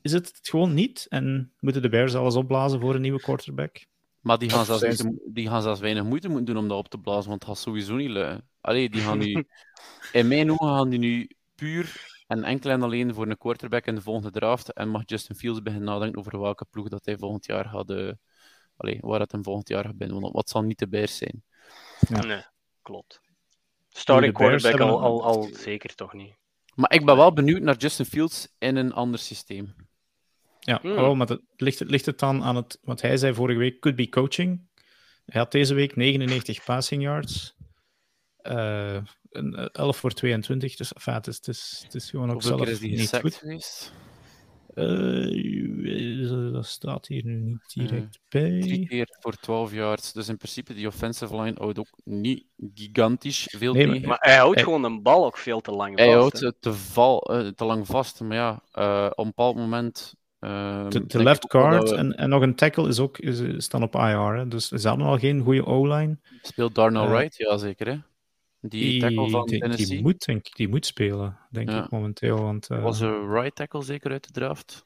is 0.01 0.11
het 0.11 0.27
het 0.27 0.49
gewoon 0.49 0.73
niet? 0.73 1.05
En 1.09 1.53
moeten 1.59 1.81
de 1.81 1.89
Bears 1.89 2.15
alles 2.15 2.35
opblazen 2.35 2.79
voor 2.79 2.95
een 2.95 3.01
nieuwe 3.01 3.21
quarterback? 3.21 3.85
Maar 4.19 4.37
die 4.37 4.49
gaan, 4.49 4.65
zelfs, 4.65 4.97
ze... 4.97 5.29
die 5.33 5.47
gaan 5.47 5.61
zelfs 5.61 5.79
weinig 5.79 6.03
moeite 6.03 6.27
moeten 6.27 6.45
doen 6.45 6.63
om 6.63 6.67
dat 6.67 6.77
op 6.77 6.87
te 6.87 6.97
blazen, 6.97 7.29
want 7.29 7.41
het 7.41 7.49
gaat 7.49 7.63
sowieso 7.63 7.95
niet 7.95 8.09
lukken. 8.09 8.49
Allee, 8.61 8.89
die 8.89 9.01
gaan 9.01 9.17
nu... 9.17 9.45
in 10.11 10.27
mijn 10.27 10.51
ogen 10.51 10.67
gaan 10.67 10.89
die 10.89 10.99
nu 10.99 11.29
puur 11.55 12.21
en 12.27 12.43
enkel 12.43 12.69
en 12.69 12.83
alleen 12.83 13.13
voor 13.13 13.27
een 13.27 13.37
quarterback 13.37 13.85
in 13.85 13.95
de 13.95 14.01
volgende 14.01 14.31
draft. 14.31 14.73
En 14.73 14.89
mag 14.89 15.01
Justin 15.05 15.35
Fields 15.35 15.61
beginnen 15.61 15.89
nadenken 15.89 16.19
over 16.19 16.39
welke 16.39 16.65
ploeg 16.69 16.87
dat 16.87 17.05
hij 17.05 17.17
volgend 17.17 17.45
jaar 17.45 17.65
gaat... 17.65 17.89
Uh, 17.89 18.11
allee, 18.77 18.97
waar 19.01 19.19
het 19.19 19.31
hem 19.31 19.43
volgend 19.43 19.67
jaar 19.69 19.85
gaat 19.85 19.97
binnen. 19.97 20.31
Wat 20.31 20.49
zal 20.49 20.61
niet 20.61 20.79
de 20.79 20.87
Bears 20.87 21.17
zijn? 21.17 21.43
Ja. 22.09 22.25
Nee, 22.25 22.43
klopt. 22.81 23.27
Starting 23.89 24.33
quarterback 24.33 24.79
al, 24.79 25.01
al, 25.01 25.23
al 25.23 25.49
zeker 25.53 25.95
toch 25.95 26.13
niet. 26.13 26.33
Maar 26.75 26.93
ik 26.93 27.05
ben 27.05 27.15
wel 27.15 27.33
benieuwd 27.33 27.61
naar 27.61 27.77
Justin 27.77 28.05
Fields 28.05 28.55
in 28.57 28.75
een 28.75 28.93
ander 28.93 29.19
systeem. 29.19 29.75
Ja, 30.59 30.79
mm. 30.83 30.97
oh, 30.97 31.17
maar 31.17 31.27
het, 31.27 31.41
ligt, 31.55 31.79
ligt 31.79 32.05
het 32.05 32.19
dan 32.19 32.43
aan 32.43 32.55
het... 32.55 32.79
Want 32.81 33.01
hij 33.01 33.17
zei 33.17 33.33
vorige 33.33 33.59
week, 33.59 33.79
could 33.79 33.97
be 33.97 34.09
coaching. 34.09 34.67
Hij 35.25 35.41
had 35.41 35.51
deze 35.51 35.73
week 35.73 35.95
99 35.95 36.63
passing 36.63 37.01
yards. 37.01 37.55
Uh, 38.43 38.97
11 39.71 39.97
voor 39.97 40.11
22. 40.11 40.75
Dus 40.75 40.93
enfin, 40.93 41.13
het, 41.13 41.27
is, 41.27 41.35
het, 41.35 41.47
is, 41.47 41.81
het 41.83 41.95
is 41.95 42.09
gewoon 42.09 42.31
ook 42.31 42.41
zelf 42.41 42.81
niet 42.81 43.15
goed. 43.15 43.35
geweest? 43.35 43.93
Uh, 44.75 46.53
dat 46.53 46.65
staat 46.65 47.07
hier 47.07 47.25
nu 47.25 47.39
niet 47.39 47.71
direct 47.73 48.19
uh, 48.21 48.21
bij. 48.29 48.59
Drie 48.59 48.87
keer 48.87 49.07
voor 49.19 49.33
12 49.33 49.73
yards. 49.73 50.13
Dus 50.13 50.29
in 50.29 50.37
principe, 50.37 50.73
die 50.73 50.87
offensive 50.87 51.41
line 51.41 51.55
houdt 51.57 51.79
ook 51.79 51.97
niet 52.03 52.45
gigantisch 52.73 53.55
veel 53.57 53.73
nee, 53.73 53.87
maar, 53.87 54.01
maar, 54.01 54.17
hij 54.19 54.37
houdt 54.37 54.55
hij, 54.55 54.63
gewoon 54.63 54.83
een 54.83 55.01
bal 55.01 55.25
ook 55.25 55.37
veel 55.37 55.61
te 55.61 55.71
lang 55.71 55.91
vast. 55.91 56.09
Hij 56.09 56.17
houdt 56.17 56.39
het 56.39 56.55
te, 56.59 56.73
val, 56.73 57.35
uh, 57.35 57.47
te 57.47 57.65
lang 57.65 57.87
vast. 57.87 58.21
Maar 58.21 58.37
ja, 58.37 58.61
op 59.09 59.17
een 59.17 59.25
bepaald 59.25 59.55
moment 59.55 60.17
Um, 60.39 60.89
de, 60.89 61.05
de 61.05 61.23
left 61.23 61.45
guard 61.47 61.91
en, 61.91 62.15
en 62.15 62.29
nog 62.29 62.41
een 62.41 62.55
tackle 62.55 62.87
is 62.87 62.99
ook 62.99 63.17
is, 63.17 63.63
staan 63.63 63.83
op 63.83 63.95
IR. 63.95 64.35
Hè? 64.35 64.47
Dus 64.47 64.71
is 64.71 64.81
dat 64.81 64.99
al 64.99 65.17
geen 65.17 65.41
goede 65.41 65.65
O-line? 65.65 66.17
Speelt 66.41 66.75
Darnell 66.75 67.03
uh, 67.03 67.09
Wright? 67.09 67.37
Ja, 67.37 67.57
zeker. 67.57 67.87
Hè? 67.87 67.97
Die, 68.61 68.99
tackle 68.99 69.29
van 69.29 69.47
die, 69.47 69.59
Tennessee. 69.59 69.87
Die 69.87 70.01
moet, 70.01 70.25
denk, 70.25 70.55
die 70.55 70.67
moet 70.67 70.85
spelen, 70.85 71.37
denk 71.49 71.69
ja. 71.69 71.83
ik 71.83 71.89
momenteel. 71.89 72.41
Want, 72.41 72.69
uh, 72.69 72.83
Was 72.83 72.99
de 72.99 73.27
right 73.31 73.55
tackle 73.55 73.83
zeker 73.83 74.11
uit 74.11 74.23
de 74.23 74.31
draft? 74.31 74.85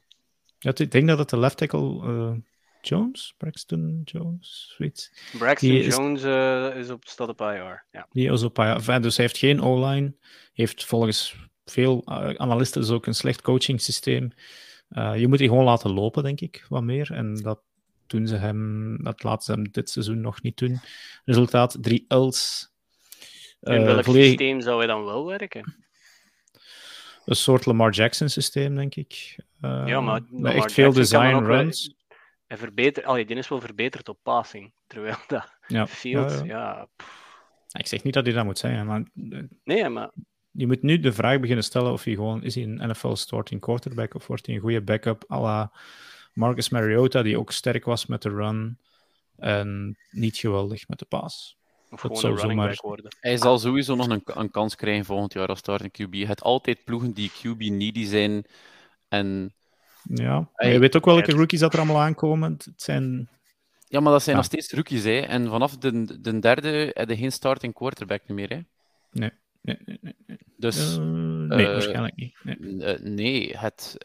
Ja, 0.58 0.72
ik 0.74 0.90
denk 0.90 1.08
dat 1.08 1.18
het 1.18 1.30
de 1.30 1.38
left 1.38 1.56
tackle 1.56 2.06
uh, 2.06 2.32
Jones, 2.80 3.34
Braxton 3.36 4.00
Jones, 4.04 4.74
zoiets. 4.76 5.12
Braxton 5.38 5.68
die 5.68 5.88
Jones 5.88 6.22
is, 6.22 6.84
is 6.84 6.90
op, 6.90 7.04
staat 7.06 7.28
op 7.28 7.40
IR. 7.40 7.84
Ja. 7.90 8.06
Die 8.10 8.32
is 8.32 8.42
op 8.42 8.58
IR. 8.58 9.00
Dus 9.00 9.16
hij 9.16 9.26
heeft 9.26 9.38
geen 9.38 9.62
O-line. 9.62 10.14
Heeft 10.52 10.84
volgens 10.84 11.36
veel 11.64 12.06
analisten 12.36 12.80
dus 12.80 12.90
ook 12.90 13.06
een 13.06 13.14
slecht 13.14 13.42
coaching 13.42 13.80
systeem. 13.80 14.32
Uh, 14.90 15.18
je 15.18 15.28
moet 15.28 15.38
die 15.38 15.48
gewoon 15.48 15.64
laten 15.64 15.92
lopen, 15.92 16.22
denk 16.22 16.40
ik, 16.40 16.66
wat 16.68 16.82
meer. 16.82 17.12
En 17.12 17.34
dat 17.34 17.60
doen 18.06 18.26
ze 18.26 18.36
hem, 18.36 19.02
dat 19.02 19.22
laten 19.22 19.44
ze 19.44 19.52
hem 19.52 19.70
dit 19.70 19.90
seizoen 19.90 20.20
nog 20.20 20.42
niet 20.42 20.56
doen. 20.56 20.80
Resultaat 21.24 21.76
3 21.80 22.04
L's. 22.08 22.72
In 23.64 23.84
welk 23.84 24.04
volledig... 24.04 24.26
systeem 24.28 24.60
zou 24.60 24.78
hij 24.78 24.86
dan 24.86 25.04
wel 25.04 25.26
werken? 25.26 25.74
Een 27.24 27.36
soort 27.36 27.66
Lamar 27.66 27.90
Jackson 27.92 28.28
systeem, 28.28 28.74
denk 28.74 28.94
ik. 28.94 29.36
Uh, 29.60 29.82
ja, 29.86 30.00
maar 30.00 30.22
echt 30.42 30.72
veel 30.72 30.92
design 30.92 31.36
runs. 31.36 31.94
En 32.46 32.58
verbeter, 32.58 33.04
allee, 33.04 33.24
die 33.24 33.36
is 33.36 33.48
wel 33.48 33.60
verbeterd 33.60 34.08
op 34.08 34.18
passing. 34.22 34.72
Terwijl 34.86 35.16
dat 35.28 35.58
ja. 35.66 35.86
Fields, 35.86 36.40
ja. 36.44 36.88
Ik 37.72 37.86
zeg 37.86 38.02
niet 38.02 38.14
dat 38.14 38.24
hij 38.24 38.34
dat 38.34 38.44
moet 38.44 38.58
zijn, 38.58 38.86
maar... 38.86 39.02
Nee, 39.64 39.88
maar 39.88 40.10
je 40.50 40.66
moet 40.66 40.82
nu 40.82 41.00
de 41.00 41.12
vraag 41.12 41.40
beginnen 41.40 41.64
stellen 41.64 41.92
of 41.92 42.04
hij 42.04 42.14
gewoon 42.14 42.42
is 42.42 42.54
hij 42.54 42.64
een 42.64 42.88
NFL 42.88 43.14
starting 43.14 43.60
quarterback 43.60 44.14
of 44.14 44.26
wordt 44.26 44.46
hij 44.46 44.54
een 44.54 44.60
goede 44.60 44.82
backup 44.82 45.24
à 45.30 45.40
la 45.40 45.72
Marcus 46.32 46.68
Mariota, 46.68 47.22
die 47.22 47.38
ook 47.38 47.52
sterk 47.52 47.84
was 47.84 48.06
met 48.06 48.22
de 48.22 48.28
run 48.28 48.78
en 49.36 49.98
niet 50.10 50.36
geweldig 50.36 50.88
met 50.88 50.98
de 50.98 51.04
pass. 51.04 51.58
Of 51.94 52.02
dat 52.02 52.18
zou 52.18 52.38
zomaar... 52.38 52.78
worden. 52.82 53.16
Hij 53.20 53.36
zal 53.36 53.58
sowieso 53.58 53.94
nog 53.94 54.08
een, 54.08 54.22
een, 54.24 54.50
kans 54.50 54.76
krijgen 54.76 55.04
volgend 55.04 55.32
jaar 55.32 55.48
als 55.48 55.58
starting 55.58 55.92
QB. 55.92 56.26
Het 56.26 56.42
altijd 56.42 56.84
ploegen 56.84 57.12
die 57.12 57.30
QB 57.30 57.58
needy 57.58 58.04
zijn 58.04 58.44
en... 59.08 59.54
Ja, 60.02 60.50
hij... 60.54 60.72
je 60.72 60.78
weet 60.78 60.96
ook 60.96 61.04
welke 61.04 61.32
rookies 61.32 61.60
dat 61.60 61.72
er 61.72 61.78
allemaal 61.78 62.00
aankomen. 62.00 62.52
Het 62.52 62.72
zijn... 62.76 63.28
Ja, 63.86 64.00
maar 64.00 64.12
dat 64.12 64.22
zijn 64.22 64.36
ja. 64.36 64.42
nog 64.42 64.50
steeds 64.50 64.72
rookies, 64.72 65.04
hè. 65.04 65.18
En 65.18 65.48
vanaf 65.48 65.76
de, 65.76 66.20
de 66.20 66.38
derde 66.38 66.90
heb 66.94 67.08
je 67.08 67.16
geen 67.16 67.32
starting 67.32 67.74
quarterback 67.74 68.28
meer, 68.28 68.48
hè. 68.48 68.60
Nee 69.10 69.30
nee, 69.64 69.78
nee, 69.84 69.98
nee. 70.26 70.38
Dus, 70.56 70.96
uh, 70.96 71.04
nee, 71.04 71.66
uh, 71.66 71.72
waarschijnlijk 71.72 72.16
niet. 72.16 72.34
Nee, 72.42 72.56
uh, 72.58 73.00
nee 73.00 73.56
het, 73.56 73.96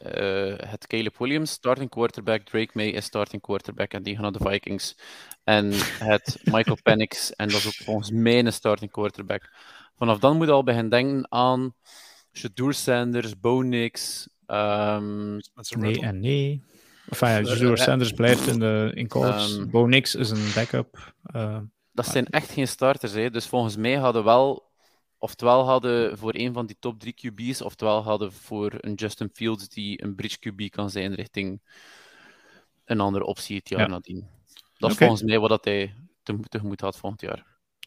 het 0.68 0.86
Caleb 0.86 1.16
Williams, 1.18 1.50
starting 1.50 1.90
quarterback, 1.90 2.42
Drake 2.42 2.70
May 2.72 2.88
is 2.88 3.04
starting 3.04 3.42
quarterback 3.42 3.92
en 3.92 4.02
die 4.02 4.14
gaan 4.14 4.22
naar 4.22 4.32
de 4.32 4.50
Vikings. 4.50 4.96
En 5.44 5.70
het 5.98 6.40
Michael 6.54 6.78
Penix, 6.82 7.34
en 7.34 7.48
dat 7.48 7.56
is 7.56 7.66
ook 7.66 7.84
volgens 7.84 8.10
mij 8.10 8.38
een 8.38 8.52
starting 8.52 8.90
quarterback. 8.90 9.52
Vanaf 9.96 10.18
dan 10.18 10.36
moet 10.36 10.46
je 10.46 10.52
al 10.52 10.64
beginnen 10.64 10.90
denken 10.90 11.32
aan 11.32 11.74
Shadur 12.32 12.74
Sanders, 12.74 13.40
Bo 13.40 13.60
Nix. 13.60 14.28
Um, 14.46 15.38
nee 15.78 16.00
en 16.00 16.20
nee. 16.20 16.62
Enfin, 17.08 17.28
ja, 17.28 17.44
Shadur 17.44 17.78
Sanders 17.78 18.12
blijft 18.12 18.46
in, 18.46 18.58
de, 18.58 18.90
in 18.94 19.08
college. 19.08 19.58
Um, 19.58 19.70
Bo 19.70 19.86
Nix 19.86 20.14
is 20.14 20.30
een 20.30 20.50
backup. 20.54 21.14
dat 21.92 22.06
zijn 22.06 22.26
echt 22.26 22.50
geen 22.50 22.68
starters, 22.68 23.12
hè. 23.12 23.30
dus 23.30 23.46
volgens 23.46 23.76
mij 23.76 23.94
hadden 23.94 24.24
wel 24.24 24.69
oftewel 25.20 25.64
hadden 25.64 26.18
voor 26.18 26.34
een 26.34 26.52
van 26.52 26.66
die 26.66 26.76
top 26.78 27.00
drie 27.00 27.14
QB's, 27.14 27.60
oftewel 27.60 28.02
hadden 28.02 28.32
voor 28.32 28.72
een 28.80 28.94
Justin 28.94 29.30
Fields 29.32 29.68
die 29.68 30.02
een 30.02 30.14
bridge 30.14 30.38
QB 30.38 30.68
kan 30.68 30.90
zijn 30.90 31.14
richting 31.14 31.60
een 32.84 33.00
andere 33.00 33.24
optie 33.24 33.56
het 33.56 33.68
jaar 33.68 33.80
ja. 33.80 33.86
nadien. 33.86 34.26
Dat 34.78 34.90
is 34.90 34.96
okay. 34.96 35.08
volgens 35.08 35.22
mij 35.22 35.38
wat 35.38 35.48
dat 35.48 35.64
hij 35.64 35.94
tegemoet 36.48 36.80
had 36.80 36.98
volgend 36.98 37.20
jaar. 37.20 37.46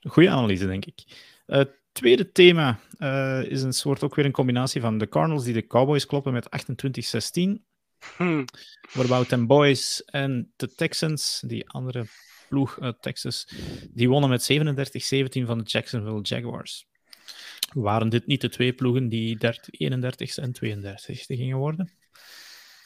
Goeie 0.09 0.29
analyse, 0.29 0.65
denk 0.65 0.85
ik. 0.85 1.03
Het 1.45 1.67
uh, 1.67 1.73
tweede 1.91 2.31
thema 2.31 2.79
uh, 2.97 3.43
is 3.43 3.61
een 3.61 3.73
soort 3.73 4.03
ook 4.03 4.15
weer 4.15 4.25
een 4.25 4.31
combinatie 4.31 4.81
van 4.81 4.97
de 4.97 5.09
Cardinals 5.09 5.43
die 5.43 5.53
de 5.53 5.67
Cowboys 5.67 6.05
kloppen 6.05 6.33
met 6.33 6.49
28-16. 7.55 7.71
Hmm. 8.17 8.45
What 8.91 9.05
about 9.05 9.29
them 9.29 9.47
boys 9.47 10.03
en 10.05 10.53
de 10.55 10.75
Texans, 10.75 11.43
die 11.45 11.69
andere 11.69 12.05
ploeg 12.49 12.79
uit 12.79 13.01
Texas, 13.01 13.47
die 13.89 14.09
wonnen 14.09 14.29
met 14.29 14.51
37-17 14.51 14.55
van 15.45 15.57
de 15.57 15.63
Jacksonville 15.63 16.21
Jaguars. 16.21 16.87
Waren 17.73 18.09
dit 18.09 18.27
niet 18.27 18.41
de 18.41 18.49
twee 18.49 18.73
ploegen 18.73 19.09
die 19.09 19.37
31 19.69 20.37
en 20.37 20.53
32 20.53 21.25
gingen 21.25 21.57
worden? 21.57 21.91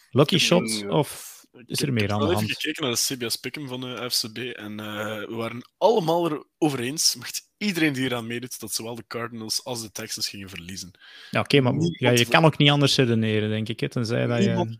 Lucky 0.09 0.37
Shots 0.37 0.83
of 0.83 1.37
is 1.65 1.81
er 1.81 1.93
meer 1.93 2.11
aan 2.11 2.19
de 2.19 2.25
hand? 2.25 2.31
Ik 2.31 2.37
heb 2.37 2.49
even 2.49 2.61
gekeken 2.61 2.83
naar 2.83 2.91
de 2.91 3.15
CBS 3.15 3.35
Pick'em 3.35 3.67
van 3.67 3.81
de 3.81 4.09
FCB 4.09 4.37
en 4.37 4.71
uh, 4.71 5.27
we 5.27 5.35
waren 5.35 5.69
allemaal 5.77 6.31
erover 6.31 6.79
eens, 6.79 7.15
met 7.15 7.49
iedereen 7.57 7.93
die 7.93 8.05
eraan 8.05 8.27
meedoet, 8.27 8.59
dat 8.59 8.73
zowel 8.73 8.95
de 8.95 9.07
Cardinals 9.07 9.63
als 9.63 9.81
de 9.81 9.91
Texans 9.91 10.29
gingen 10.29 10.49
verliezen. 10.49 10.91
Ja, 11.31 11.39
oké, 11.39 11.57
okay, 11.57 11.71
maar 11.71 11.83
ja, 11.97 12.11
je 12.11 12.25
kan 12.25 12.45
ook 12.45 12.57
niet 12.57 12.69
anders 12.69 12.95
redeneren, 12.95 13.49
denk 13.49 13.69
ik, 13.69 13.79
hè, 13.79 13.89
tenzij 13.89 14.27
dat 14.27 14.43
je 14.43 14.75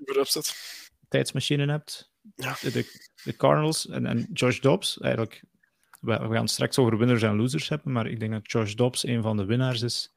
tijdsmachine 1.07 1.71
hebt. 1.71 2.11
Ja. 2.35 2.57
De, 2.61 3.09
de 3.23 3.35
Cardinals 3.35 3.87
en, 3.87 4.05
en 4.05 4.29
Josh 4.33 4.59
Dobbs, 4.59 4.99
eigenlijk 4.99 5.43
we, 5.99 6.27
we 6.27 6.35
gaan 6.35 6.47
straks 6.47 6.77
over 6.77 6.97
winners 6.97 7.23
en 7.23 7.35
losers 7.35 7.69
hebben, 7.69 7.91
maar 7.91 8.07
ik 8.07 8.19
denk 8.19 8.31
dat 8.31 8.51
Josh 8.51 8.73
Dobbs 8.73 9.07
een 9.07 9.21
van 9.21 9.37
de 9.37 9.45
winnaars 9.45 9.81
is 9.81 10.13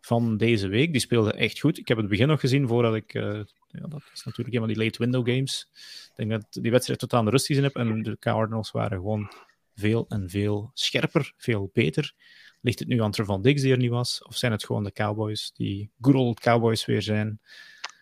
van 0.00 0.36
deze 0.36 0.68
week. 0.68 0.92
Die 0.92 1.00
speelde 1.00 1.32
echt 1.32 1.60
goed. 1.60 1.78
Ik 1.78 1.88
heb 1.88 1.96
het 1.96 2.08
begin 2.08 2.28
nog 2.28 2.40
gezien 2.40 2.68
voordat 2.68 2.94
ik. 2.94 3.14
Uh, 3.14 3.40
ja, 3.66 3.86
dat 3.88 4.02
is 4.12 4.24
natuurlijk 4.24 4.54
een 4.54 4.62
van 4.64 4.68
die 4.68 4.84
late 4.84 4.98
window 4.98 5.28
games. 5.28 5.68
Ik 6.16 6.28
denk 6.28 6.30
dat 6.30 6.62
die 6.62 6.70
wedstrijd 6.70 7.00
tot 7.00 7.12
aan 7.12 7.24
de 7.24 7.30
rust 7.30 7.46
gezien 7.46 7.62
heb 7.62 7.76
en 7.76 8.02
de 8.02 8.16
Cardinals 8.18 8.70
waren 8.70 8.98
gewoon 8.98 9.32
veel 9.74 10.06
en 10.08 10.30
veel 10.30 10.70
scherper, 10.74 11.32
veel 11.36 11.70
beter. 11.72 12.14
Ligt 12.60 12.78
het 12.78 12.88
nu 12.88 13.02
aan 13.02 13.10
Trevon 13.10 13.42
Diggs 13.42 13.62
die 13.62 13.72
er 13.72 13.78
niet 13.78 13.90
was? 13.90 14.24
Of 14.24 14.36
zijn 14.36 14.52
het 14.52 14.64
gewoon 14.64 14.84
de 14.84 14.92
Cowboys 14.92 15.52
die 15.52 15.90
good 16.00 16.14
old 16.14 16.40
Cowboys 16.40 16.84
weer 16.84 17.02
zijn? 17.02 17.40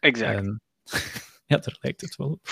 Exact. 0.00 0.36
En, 0.36 0.62
ja, 1.46 1.56
daar 1.56 1.76
lijkt 1.80 2.00
het 2.00 2.16
wel 2.16 2.28
op. 2.28 2.48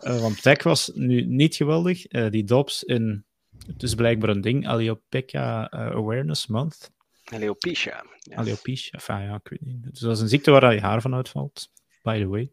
Uh, 0.00 0.20
want 0.20 0.42
Tech 0.42 0.62
was 0.62 0.90
nu 0.94 1.24
niet 1.24 1.54
geweldig. 1.54 2.12
Uh, 2.12 2.30
die 2.30 2.44
Dobbs 2.44 2.82
in 2.82 3.24
het 3.66 3.82
is 3.82 3.94
blijkbaar 3.94 4.30
een 4.30 4.40
ding, 4.40 4.68
Aliopeka 4.68 5.72
uh, 5.74 5.80
Awareness 5.80 6.46
Month. 6.46 6.92
Alopecia. 7.24 8.04
Yes. 8.18 8.36
Alopecia, 8.36 8.90
enfin, 8.92 9.20
ja, 9.20 9.34
ik 9.34 9.48
weet 9.48 9.60
niet. 9.60 9.82
Dus 9.82 9.98
dat 9.98 10.16
is 10.16 10.20
een 10.20 10.28
ziekte 10.28 10.50
waar 10.50 10.74
je 10.74 10.80
haar 10.80 11.00
van 11.00 11.14
uitvalt, 11.14 11.68
by 12.02 12.18
the 12.18 12.26
way. 12.26 12.50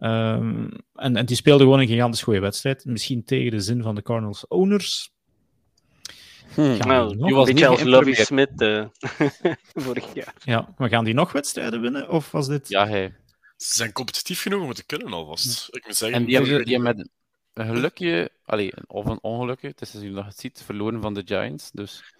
Um, 0.00 0.70
en, 0.94 1.16
en 1.16 1.26
die 1.26 1.36
speelde 1.36 1.64
gewoon 1.64 1.80
een 1.80 1.86
gigantisch 1.86 2.22
goede 2.22 2.40
wedstrijd. 2.40 2.84
Misschien 2.84 3.24
tegen 3.24 3.50
de 3.50 3.60
zin 3.60 3.82
van 3.82 3.94
de 3.94 4.02
Cardinals 4.02 4.46
owners. 4.46 5.12
Hmm. 6.54 6.76
Nou, 6.76 7.16
die 7.16 7.34
was 7.34 7.46
beetje 7.46 7.66
als 7.66 7.82
Lovie 7.82 8.14
Smith 8.14 8.60
uh, 8.60 8.84
vorig 9.84 10.14
jaar. 10.14 10.34
Ja, 10.44 10.74
maar 10.76 10.88
gaan 10.88 11.04
die 11.04 11.14
nog 11.14 11.32
wedstrijden 11.32 11.80
winnen? 11.80 12.08
Of 12.08 12.30
was 12.30 12.48
dit... 12.48 12.68
Ja, 12.68 12.86
hij. 12.86 13.14
Ze 13.56 13.74
zijn 13.74 13.92
competitief 13.92 14.42
genoeg 14.42 14.62
om 14.62 14.68
het 14.68 14.76
te 14.76 14.86
kunnen 14.86 15.12
alvast. 15.12 15.68
Ik 15.70 15.86
moet 15.86 15.96
zeggen, 15.96 16.18
en 16.18 16.24
die 16.24 16.34
hebben, 16.36 16.64
die 16.64 16.74
hebben 16.74 16.96
met 16.96 17.08
een 17.58 17.66
gelukje, 17.66 18.30
allez, 18.44 18.72
of 18.86 19.06
een 19.06 19.22
ongelukje, 19.22 19.68
het 19.68 19.80
is 19.80 19.94
als 19.94 20.02
je 20.02 20.10
nog 20.10 20.26
het 20.26 20.38
ziet, 20.38 20.62
verloren 20.64 21.00
van 21.00 21.14
de 21.14 21.22
Giants. 21.24 21.70
Dus... 21.70 22.14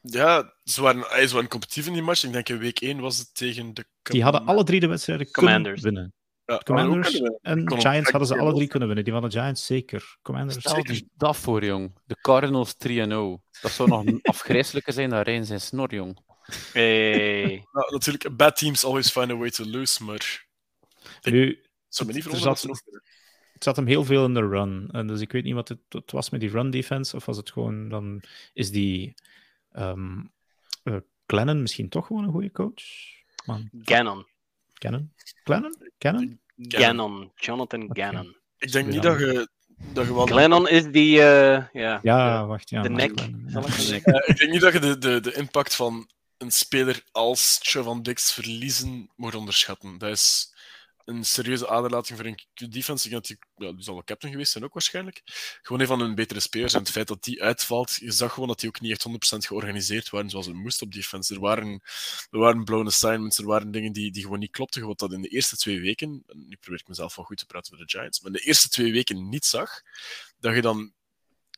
Ja, 0.00 0.54
ze 0.64 0.82
waren, 0.82 1.28
ze 1.28 1.34
waren 1.34 1.48
competitief 1.48 1.86
in 1.86 1.92
die 1.92 2.02
match. 2.02 2.24
Ik 2.24 2.32
denk 2.32 2.48
in 2.48 2.58
week 2.58 2.80
1 2.80 3.00
was 3.00 3.18
het 3.18 3.34
tegen 3.34 3.74
de... 3.74 3.84
Die 4.02 4.22
hadden 4.22 4.46
alle 4.46 4.64
drie 4.64 4.80
de 4.80 4.86
wedstrijden 4.86 5.30
Commanders. 5.30 5.82
winnen. 5.82 6.12
Ja, 6.44 6.58
Commanders 6.58 7.20
en 7.42 7.80
Giants 7.80 8.10
hadden 8.10 8.28
ze 8.28 8.38
alle 8.38 8.54
drie 8.54 8.68
kunnen 8.68 8.88
winnen. 8.88 9.04
Die 9.04 9.14
van 9.14 9.22
de 9.22 9.30
Giants 9.30 9.66
zeker. 9.66 10.16
Commanders 10.22 10.58
Stel 10.58 10.74
zeker. 10.74 11.02
dat 11.16 11.36
voor, 11.36 11.64
jong. 11.64 11.98
De 12.04 12.14
Cardinals 12.20 12.74
3-0. 12.74 12.78
Dat 13.60 13.70
zou 13.70 13.88
nog 13.88 14.04
afgrijzelijker 14.22 14.92
zijn 14.92 15.10
dan 15.10 15.20
Rijn 15.20 15.44
zijn 15.44 15.60
snor, 15.60 15.94
jong. 15.94 16.18
Hey. 16.72 17.50
Ja, 17.72 17.90
natuurlijk, 17.90 18.36
bad 18.36 18.56
teams 18.56 18.84
always 18.84 19.10
find 19.10 19.30
a 19.30 19.36
way 19.36 19.50
to 19.50 19.64
lose, 19.64 20.04
maar... 20.04 20.46
Nu, 21.22 21.62
zou 21.88 22.08
me 22.08 22.14
niet 22.14 22.24
zat, 22.30 22.66
Het 23.58 23.66
zat 23.66 23.76
hem 23.76 23.86
heel 23.86 24.04
veel 24.04 24.24
in 24.24 24.34
de 24.34 24.48
run. 24.48 24.88
En 24.92 25.06
dus 25.06 25.20
ik 25.20 25.32
weet 25.32 25.44
niet 25.44 25.54
wat 25.54 25.68
het, 25.68 25.78
het, 25.88 26.10
was 26.10 26.30
met 26.30 26.40
die 26.40 26.50
run 26.50 26.70
defense, 26.70 27.16
of 27.16 27.26
was 27.26 27.36
het 27.36 27.50
gewoon... 27.50 27.88
Dan 27.88 28.22
is 28.52 28.70
die... 28.70 29.14
Um, 29.76 30.30
uh, 30.84 30.96
Glennon 31.26 31.60
misschien 31.60 31.88
toch 31.88 32.06
gewoon 32.06 32.24
een 32.24 32.30
goede 32.30 32.50
coach? 32.50 32.82
Man. 33.46 33.70
Gannon. 33.82 34.26
Gannon? 34.74 35.12
Glennon? 35.44 35.76
Gannon? 35.98 36.40
Gannon. 36.56 37.32
Jonathan 37.34 37.82
okay. 37.82 38.04
Gannon. 38.04 38.36
Ik 38.58 38.72
denk 38.72 38.86
niet 38.86 39.02
dat 39.02 39.18
je 39.18 39.48
dat 39.92 40.06
je 40.06 40.14
wel... 40.14 40.26
Glennon 40.26 40.68
is 40.68 40.84
die... 40.84 41.16
Uh, 41.16 41.64
ja, 41.72 42.00
ja, 42.02 42.46
wacht. 42.46 42.70
Ja, 42.70 42.82
de 42.82 42.88
nek. 42.88 43.10
ik 44.26 44.36
denk 44.38 44.50
niet 44.50 44.60
dat 44.60 44.72
je 44.72 44.78
de, 44.78 44.98
de, 44.98 45.20
de 45.20 45.34
impact 45.34 45.74
van 45.74 46.08
een 46.36 46.50
speler 46.50 47.02
als 47.12 47.58
Chovan 47.62 48.02
Dix 48.02 48.32
verliezen 48.32 49.10
moet 49.16 49.34
onderschatten. 49.34 49.98
Dat 49.98 50.10
is 50.10 50.54
een 51.08 51.24
serieuze 51.24 51.68
aderlating 51.68 52.18
voor 52.18 52.26
een 52.26 52.70
defense. 52.70 53.04
Ik 53.04 53.10
denk 53.10 53.26
dat 53.26 53.26
die, 53.26 53.66
ja, 53.66 53.72
die 53.72 53.84
zal 53.84 53.94
wel 53.94 54.04
captain 54.04 54.32
geweest 54.32 54.52
zijn 54.52 54.64
ook 54.64 54.72
waarschijnlijk. 54.72 55.22
Gewoon 55.62 55.80
een 55.80 55.86
van 55.86 56.00
hun 56.00 56.14
betere 56.14 56.40
spelers. 56.40 56.72
En 56.72 56.80
het 56.80 56.90
feit 56.90 57.08
dat 57.08 57.24
die 57.24 57.42
uitvalt, 57.42 57.94
je 57.94 58.12
zag 58.12 58.32
gewoon 58.32 58.48
dat 58.48 58.60
die 58.60 58.68
ook 58.68 58.80
niet 58.80 58.92
echt 58.92 59.34
100% 59.34 59.46
georganiseerd 59.46 60.10
waren 60.10 60.30
zoals 60.30 60.46
het 60.46 60.54
moest 60.54 60.82
op 60.82 60.92
defense. 60.92 61.34
Er 61.34 61.40
waren, 61.40 61.82
er 62.30 62.38
waren 62.38 62.64
blown 62.64 62.86
assignments, 62.86 63.38
er 63.38 63.46
waren 63.46 63.70
dingen 63.70 63.92
die, 63.92 64.10
die 64.10 64.22
gewoon 64.22 64.38
niet 64.38 64.50
klopten. 64.50 64.86
Wat 64.86 64.98
dat 64.98 65.12
in 65.12 65.22
de 65.22 65.28
eerste 65.28 65.56
twee 65.56 65.80
weken, 65.80 66.22
nu 66.26 66.56
probeer 66.60 66.80
ik 66.80 66.88
mezelf 66.88 67.16
wel 67.16 67.24
goed 67.24 67.38
te 67.38 67.46
praten 67.46 67.76
voor 67.76 67.86
de 67.86 67.90
Giants, 67.90 68.20
maar 68.20 68.32
in 68.32 68.36
de 68.36 68.44
eerste 68.44 68.68
twee 68.68 68.92
weken 68.92 69.28
niet 69.28 69.44
zag, 69.44 69.82
dat 70.38 70.54
je 70.54 70.62
dan 70.62 70.92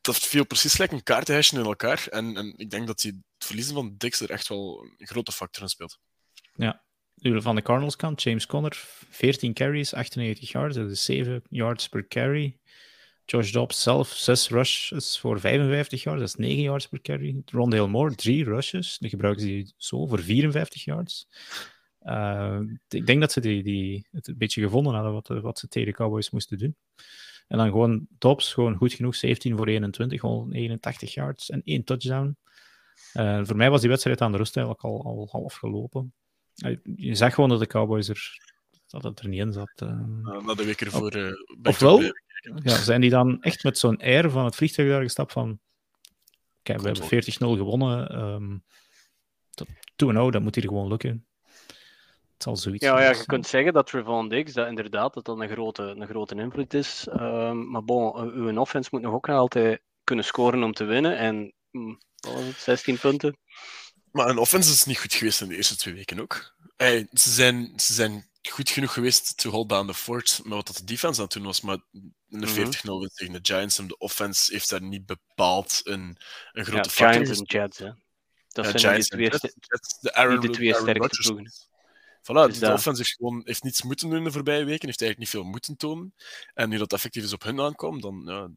dat 0.01 0.19
viel 0.19 0.45
precies 0.45 0.73
gelijk 0.73 0.93
een 0.93 1.03
kaartenhesje 1.03 1.57
in 1.57 1.65
elkaar. 1.65 2.07
En, 2.11 2.37
en 2.37 2.55
ik 2.57 2.71
denk 2.71 2.87
dat 2.87 3.01
die, 3.01 3.13
het 3.39 3.47
verliezen 3.47 3.75
van 3.75 3.95
Dix 3.97 4.21
er 4.21 4.31
echt 4.31 4.49
wel 4.49 4.89
een 4.99 5.07
grote 5.07 5.33
factor 5.33 5.63
in 5.63 5.69
speelt. 5.69 5.99
Ja, 6.55 6.83
van 7.23 7.55
de 7.55 7.63
Cardinals 7.63 7.97
kant, 7.97 8.23
James 8.23 8.47
Conner, 8.47 8.73
14 9.11 9.53
carries, 9.53 9.95
98 9.95 10.51
yards, 10.51 10.77
dat 10.77 10.91
is 10.91 11.05
7 11.05 11.43
yards 11.49 11.89
per 11.89 12.09
carry. 12.09 12.59
Josh 13.25 13.53
Dobbs 13.53 13.83
zelf, 13.83 14.09
6 14.09 14.49
rushes 14.49 15.19
voor 15.19 15.41
55 15.41 16.03
yards, 16.03 16.21
dat 16.21 16.29
is 16.29 16.35
9 16.35 16.63
yards 16.63 16.89
per 16.89 17.01
carry. 17.01 17.43
Rondale 17.47 17.87
Moore, 17.87 18.15
3 18.15 18.45
rushes, 18.45 18.99
die 18.99 19.11
gebruiken 19.11 19.43
ze 19.43 19.73
zo 19.77 20.07
voor 20.07 20.21
54 20.21 20.85
yards. 20.85 21.29
Uh, 22.03 22.61
ik 22.89 23.07
denk 23.07 23.21
dat 23.21 23.33
ze 23.33 23.41
die, 23.41 23.63
die, 23.63 24.07
het 24.11 24.29
een 24.29 24.39
beetje 24.39 24.63
gevonden 24.63 24.95
hadden 24.95 25.13
wat, 25.13 25.29
wat 25.29 25.59
ze 25.59 25.69
tegen 25.69 25.89
de 25.89 25.95
Cowboys 25.95 26.31
moesten 26.31 26.59
doen. 26.59 26.77
En 27.49 27.59
dan 27.59 27.71
gewoon 27.71 28.07
Dobbs, 28.19 28.53
gewoon 28.53 28.77
goed 28.77 28.93
genoeg, 28.93 29.15
17 29.15 29.57
voor 29.57 29.69
21, 29.69 30.21
181 30.21 31.15
yards 31.15 31.51
en 31.51 31.63
1 31.65 31.85
touchdown. 31.85 32.37
Uh, 33.15 33.41
voor 33.43 33.57
mij 33.57 33.71
was 33.71 33.81
die 33.81 33.89
wedstrijd 33.91 34.21
aan 34.21 34.33
de 34.33 34.39
rust 34.39 34.57
eigenlijk 34.57 34.87
al, 34.87 35.05
al 35.05 35.29
half 35.31 35.55
gelopen. 35.55 36.15
Je 36.97 37.15
zag 37.15 37.35
gewoon 37.35 37.51
dat 37.51 37.59
de 37.59 37.67
Cowboys 37.67 38.09
er, 38.09 38.39
dat 38.87 39.03
het 39.03 39.21
er 39.21 39.29
niet 39.29 39.41
in 39.41 39.53
zat. 39.53 39.81
Uh. 39.83 40.43
na 40.45 40.55
de 40.55 40.65
week 40.65 40.81
ervoor. 40.81 41.17
Uh, 41.17 41.33
ofwel, 41.63 42.03
ja, 42.63 42.77
zijn 42.77 43.01
die 43.01 43.11
dan 43.11 43.43
echt 43.43 43.65
met 43.65 43.79
zo'n 43.79 43.99
air 43.99 44.31
van 44.31 44.45
het 44.45 44.55
vliegtuig 44.55 44.89
daar 44.89 45.03
gestapt 45.03 45.33
van. 45.33 45.59
Kijk, 46.63 46.81
we 46.81 46.87
hebben 46.89 47.23
40-0 47.25 47.29
gewonnen. 47.39 48.19
Um, 48.19 48.65
dat, 49.51 49.69
nou, 50.13 50.31
dat 50.31 50.43
moet 50.43 50.55
hier 50.55 50.65
gewoon 50.65 50.89
lukken. 50.89 51.27
Het 52.33 52.49
zal 52.49 52.57
zoiets 52.57 52.85
ja, 52.85 53.01
ja, 53.01 53.11
je 53.11 53.27
kunt 53.27 53.47
zeggen 53.47 53.73
dat 53.73 53.87
Trevon 53.87 54.29
Diggs 54.29 54.53
dat 54.53 54.69
inderdaad 54.69 55.15
dat 55.15 55.25
dat 55.25 55.41
een 55.41 55.49
grote, 55.49 55.83
een 55.83 56.07
grote 56.07 56.35
invloed 56.35 56.75
is. 56.75 57.07
Um, 57.13 57.71
maar 57.71 57.85
bon, 57.85 58.33
uw 58.35 58.59
offense 58.59 58.89
moet 58.93 59.03
nog 59.03 59.13
ook 59.13 59.29
altijd 59.29 59.81
kunnen 60.05 60.25
scoren 60.25 60.63
om 60.63 60.73
te 60.73 60.85
winnen. 60.85 61.17
En 61.19 61.53
hm, 61.71 61.95
wat 62.17 62.33
was 62.33 62.47
het, 62.47 62.57
16 62.57 62.99
punten? 62.99 63.37
Maar 64.13 64.29
een 64.29 64.39
offense 64.39 64.73
is 64.73 64.85
niet 64.85 64.99
goed 64.99 65.15
geweest 65.15 65.41
in 65.41 65.49
de 65.49 65.57
eerste 65.57 65.77
twee 65.77 65.95
weken 65.95 66.21
ook. 66.21 66.55
Hey, 66.77 67.09
ze, 67.13 67.31
zijn, 67.31 67.73
ze 67.77 67.93
zijn 67.93 68.29
goed 68.49 68.71
genoeg 68.71 68.93
geweest 68.93 69.37
to 69.37 69.51
hold 69.51 69.69
down 69.69 69.87
the 69.87 69.95
fort 69.95 70.41
met 70.45 70.53
wat 70.53 70.77
de 70.77 70.85
defense 70.85 71.21
aan 71.21 71.29
toen 71.29 71.43
was. 71.43 71.61
Maar 71.61 71.79
in 72.29 72.41
de 72.41 72.47
40-0 72.47 72.53
mm 72.83 73.09
tegen 73.15 73.33
de 73.33 73.39
Giants 73.43 73.79
en 73.79 73.87
de 73.87 73.99
offense 73.99 74.53
heeft 74.53 74.71
daar 74.71 74.83
niet 74.83 75.07
bepaald 75.07 75.81
een, 75.85 76.17
een 76.53 76.65
grote 76.65 76.89
ja, 76.89 76.95
factor. 76.95 77.25
Giants 77.25 77.41
en 77.41 77.45
Jets, 77.45 77.79
hè. 77.79 77.91
Dat 78.49 78.73
ja, 78.73 78.79
zijn 78.79 79.01
de 79.01 79.07
twee, 79.07 79.31
de 80.01 80.15
Aaron, 80.15 80.41
de 80.41 80.51
twee 80.51 80.75
sterkste 80.75 81.23
ploegen. 81.23 81.53
Voilà, 82.23 82.49
dus 82.49 82.59
de 82.59 82.73
offense 82.73 83.03
heeft, 83.03 83.15
gewoon, 83.17 83.43
heeft 83.45 83.63
niets 83.63 83.83
moeten 83.83 84.09
doen 84.09 84.19
in 84.19 84.25
de 84.25 84.33
voorbije 84.33 84.65
weken, 84.65 84.87
heeft 84.87 85.03
eigenlijk 85.03 85.19
niet 85.19 85.43
veel 85.43 85.51
moeten 85.51 85.77
tonen. 85.77 86.15
En 86.55 86.69
nu 86.69 86.79
dat 86.79 86.93
effectief 86.93 87.25
is 87.25 87.33
op 87.33 87.43
hun 87.43 87.61
aankwam, 87.61 88.01
dan 88.01 88.23
ja, 88.27 88.51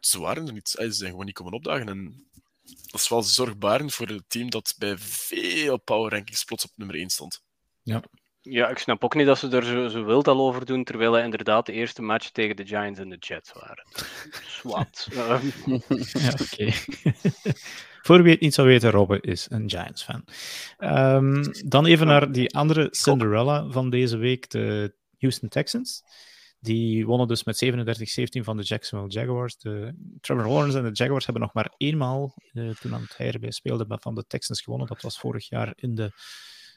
ze 0.00 0.20
waren 0.20 0.46
er 0.46 0.52
niet. 0.52 0.68
Ze 0.68 0.92
zijn 0.92 1.10
gewoon 1.10 1.26
niet 1.26 1.34
komen 1.34 1.52
opdagen. 1.52 1.88
En 1.88 2.26
dat 2.62 3.00
is 3.00 3.08
wel 3.08 3.22
zorgbarend 3.22 3.94
voor 3.94 4.06
het 4.06 4.24
team 4.28 4.50
dat 4.50 4.74
bij 4.78 4.98
veel 4.98 5.78
power 5.80 6.10
rankings 6.10 6.44
plots 6.44 6.64
op 6.64 6.70
nummer 6.76 6.96
1 6.96 7.10
stond. 7.10 7.42
Ja. 7.82 8.02
Ja, 8.40 8.68
ik 8.68 8.78
snap 8.78 9.04
ook 9.04 9.14
niet 9.14 9.26
dat 9.26 9.38
ze 9.38 9.48
er 9.48 9.64
zo, 9.64 9.88
zo 9.88 10.04
wild 10.04 10.28
al 10.28 10.46
over 10.46 10.66
doen, 10.66 10.84
terwijl 10.84 11.12
het 11.12 11.24
inderdaad 11.24 11.66
de 11.66 11.72
eerste 11.72 12.02
match 12.02 12.30
tegen 12.30 12.56
de 12.56 12.66
Giants 12.66 12.98
en 12.98 13.08
de 13.08 13.16
Jets 13.16 13.52
waren. 13.52 13.86
Swat. 14.46 15.08
ja, 15.12 15.40
oké. 16.40 16.72
Voor 18.02 18.22
wie 18.22 18.32
het 18.32 18.40
niet 18.40 18.54
zou 18.54 18.68
weten, 18.68 18.90
Robbe 18.90 19.20
is 19.20 19.46
een 19.50 19.70
Giants-fan. 19.70 20.24
Um, 20.78 21.44
dan 21.66 21.86
even 21.86 22.06
naar 22.06 22.32
die 22.32 22.54
andere 22.54 22.88
Cinderella 22.90 23.70
van 23.70 23.90
deze 23.90 24.16
week, 24.16 24.50
de 24.50 24.94
Houston 25.18 25.48
Texans. 25.48 26.02
Die 26.62 27.06
wonnen 27.06 27.28
dus 27.28 27.44
met 27.44 27.64
37-17 27.64 28.44
van 28.44 28.56
de 28.56 28.62
Jacksonville 28.62 29.20
Jaguars. 29.20 29.56
De 29.56 29.94
Trevor 30.20 30.46
Lawrence 30.46 30.78
en 30.78 30.84
de 30.84 30.90
Jaguars 30.92 31.24
hebben 31.24 31.42
nog 31.42 31.54
maar 31.54 31.74
eenmaal, 31.76 32.34
uh, 32.52 32.74
toen 32.74 32.94
aan 32.94 33.00
het 33.00 33.16
Heirbij 33.16 33.50
speelde, 33.50 33.98
van 34.00 34.14
de 34.14 34.24
Texans 34.26 34.60
gewonnen. 34.60 34.88
Dat 34.88 35.02
was 35.02 35.18
vorig 35.18 35.48
jaar 35.48 35.72
in 35.76 35.94
de, 35.94 36.10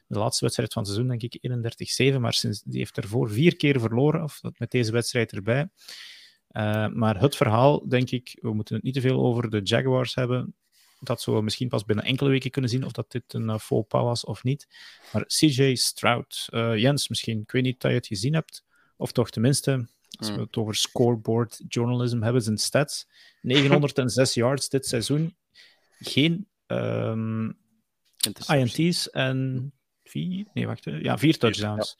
de 0.07 0.17
laatste 0.17 0.43
wedstrijd 0.43 0.73
van 0.73 0.81
het 0.81 0.91
seizoen, 0.91 1.17
denk 1.17 1.33
ik, 1.33 2.13
31-7. 2.15 2.19
Maar 2.19 2.33
sinds, 2.33 2.61
die 2.61 2.77
heeft 2.77 2.97
ervoor 2.97 3.29
vier 3.29 3.55
keer 3.55 3.79
verloren, 3.79 4.23
of 4.23 4.39
dat 4.39 4.59
met 4.59 4.71
deze 4.71 4.91
wedstrijd 4.91 5.31
erbij. 5.31 5.69
Uh, 6.51 6.88
maar 6.88 7.19
het 7.19 7.36
verhaal, 7.36 7.88
denk 7.88 8.11
ik, 8.11 8.38
we 8.41 8.53
moeten 8.53 8.75
het 8.75 8.83
niet 8.83 8.93
te 8.93 9.01
veel 9.01 9.25
over 9.25 9.49
de 9.49 9.61
Jaguars 9.63 10.15
hebben. 10.15 10.55
Dat 10.99 11.21
zullen 11.21 11.39
we 11.39 11.45
misschien 11.45 11.69
pas 11.69 11.86
binnen 11.86 12.05
enkele 12.05 12.29
weken 12.29 12.51
kunnen 12.51 12.69
zien 12.69 12.86
of 12.86 12.91
dat 12.91 13.11
dit 13.11 13.33
een 13.33 13.49
uh, 13.49 13.57
faux 13.57 13.88
pas 13.88 14.03
was 14.03 14.23
of 14.23 14.43
niet. 14.43 14.67
Maar 15.13 15.25
CJ 15.25 15.75
Stroud, 15.75 16.47
Jens, 16.75 17.09
misschien, 17.09 17.41
ik 17.41 17.51
weet 17.51 17.63
niet 17.63 17.81
dat 17.81 17.91
je 17.91 17.97
het 17.97 18.07
gezien 18.07 18.33
hebt. 18.33 18.63
Of 18.98 19.12
toch 19.12 19.30
tenminste, 19.30 19.88
als 20.18 20.28
we 20.28 20.34
hmm. 20.34 20.43
het 20.43 20.58
over 20.58 20.76
scoreboard 20.76 21.62
journalism 21.68 22.22
hebben, 22.22 22.41
zijn 22.41 22.58
stats. 22.58 23.08
906 23.41 24.34
yards 24.43 24.70
dit 24.70 24.86
seizoen. 24.86 25.36
Geen 26.00 26.48
um, 26.68 27.58
INT's 28.48 29.10
en 29.10 29.72
vier, 30.04 30.46
nee, 30.54 30.68
wacht, 30.68 30.84
ja, 30.84 31.18
vier 31.18 31.38
touchdowns. 31.38 31.98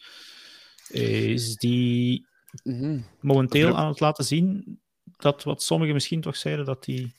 Is 0.90 1.56
die 1.56 2.28
mhm. 2.64 3.00
momenteel 3.20 3.76
aan 3.76 3.88
het 3.88 4.00
laten 4.00 4.26
zien 4.26 4.80
dat 5.18 5.44
wat 5.44 5.64
sommigen 5.64 5.94
misschien 5.94 6.22
toch 6.22 6.36
zeiden, 6.36 6.66
dat 6.66 6.84
die 6.84 7.14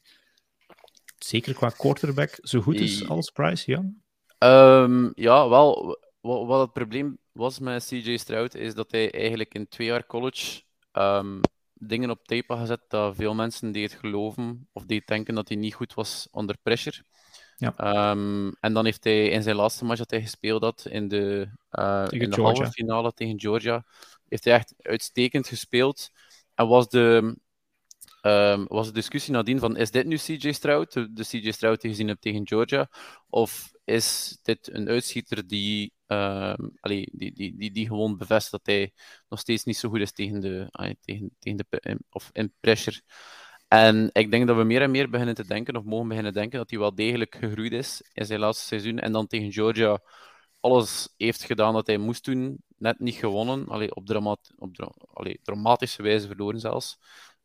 zeker 1.18 1.54
qua 1.54 1.68
quarterback 1.68 2.38
zo 2.42 2.60
goed 2.60 2.80
is 2.80 3.08
als 3.08 3.30
Price, 3.30 3.70
ja? 3.70 3.84
Um, 4.82 5.12
ja, 5.14 5.48
wel, 5.48 5.98
wat, 6.26 6.46
wat 6.46 6.60
het 6.60 6.72
probleem 6.72 7.18
was 7.32 7.58
met 7.58 7.86
CJ 7.86 8.16
Stroud, 8.16 8.54
is 8.54 8.74
dat 8.74 8.90
hij 8.90 9.12
eigenlijk 9.12 9.54
in 9.54 9.68
twee 9.68 9.86
jaar 9.86 10.06
college 10.06 10.62
um, 10.92 11.40
dingen 11.74 12.10
op 12.10 12.26
tape 12.26 12.52
had 12.52 12.58
gezet 12.58 12.80
dat 12.88 13.14
veel 13.16 13.34
mensen 13.34 13.72
die 13.72 13.82
het 13.82 13.92
geloven 13.92 14.68
of 14.72 14.84
die 14.84 15.02
denken 15.04 15.34
dat 15.34 15.48
hij 15.48 15.56
niet 15.56 15.74
goed 15.74 15.94
was 15.94 16.28
onder 16.30 16.56
pressure. 16.62 17.04
Ja. 17.56 18.10
Um, 18.10 18.56
en 18.60 18.72
dan 18.72 18.84
heeft 18.84 19.04
hij 19.04 19.28
in 19.28 19.42
zijn 19.42 19.56
laatste 19.56 19.84
match 19.84 19.98
dat 19.98 20.10
hij 20.10 20.22
gespeeld 20.22 20.62
had 20.62 20.86
in 20.90 21.08
de, 21.08 21.48
uh, 21.72 22.06
in 22.08 22.30
de 22.30 22.42
halve 22.42 22.70
finale 22.70 23.12
tegen 23.12 23.40
Georgia, 23.40 23.84
heeft 24.28 24.44
hij 24.44 24.54
echt 24.54 24.74
uitstekend 24.78 25.48
gespeeld. 25.48 26.10
En 26.54 26.68
was 26.68 26.88
de, 26.88 27.36
um, 28.26 28.64
was 28.68 28.86
de 28.86 28.92
discussie 28.92 29.32
nadien 29.32 29.58
van 29.58 29.76
is 29.76 29.90
dit 29.90 30.06
nu 30.06 30.16
CJ 30.16 30.52
Stroud, 30.52 30.92
de, 30.92 31.24
CJ 31.24 31.50
Stroud 31.50 31.80
die 31.80 31.90
je 31.90 31.96
gezien 31.96 32.08
hebt 32.08 32.22
tegen 32.22 32.46
Georgia, 32.46 32.88
of 33.28 33.70
is 33.84 34.38
dit 34.42 34.68
een 34.72 34.88
uitschieter 34.88 35.46
die, 35.46 35.92
allee, 36.80 37.08
die, 37.12 37.32
die, 37.32 37.56
die, 37.56 37.70
die 37.70 37.86
gewoon 37.86 38.16
bevestigt 38.16 38.50
dat 38.52 38.66
hij 38.74 38.92
nog 39.28 39.40
steeds 39.40 39.64
niet 39.64 39.76
zo 39.76 39.88
goed 39.88 40.00
is 40.00 40.12
tegen 40.12 40.40
de, 40.40 40.68
tegen, 41.00 41.36
tegen 41.38 41.58
de 41.68 41.98
of 42.10 42.30
in 42.32 42.52
pressure. 42.60 43.00
En 43.68 44.10
ik 44.12 44.30
denk 44.30 44.46
dat 44.46 44.56
we 44.56 44.64
meer 44.64 44.82
en 44.82 44.90
meer 44.90 45.10
beginnen 45.10 45.34
te 45.34 45.46
denken, 45.46 45.76
of 45.76 45.84
mogen 45.84 46.08
beginnen 46.08 46.32
denken, 46.32 46.58
dat 46.58 46.70
hij 46.70 46.78
wel 46.78 46.94
degelijk 46.94 47.34
gegroeid 47.34 47.72
is 47.72 48.02
in 48.12 48.26
zijn 48.26 48.40
laatste 48.40 48.66
seizoen. 48.66 48.98
En 48.98 49.12
dan 49.12 49.26
tegen 49.26 49.52
Georgia 49.52 50.00
alles 50.60 51.14
heeft 51.16 51.44
gedaan 51.44 51.72
dat 51.72 51.86
hij 51.86 51.98
moest 51.98 52.24
doen. 52.24 52.64
Net 52.78 52.98
niet 52.98 53.14
gewonnen, 53.14 53.68
allee, 53.68 53.94
op, 53.94 54.38
op 54.56 54.74
dramatische 55.42 56.02
wijze 56.02 56.26
verloren 56.26 56.60
zelfs. 56.60 56.98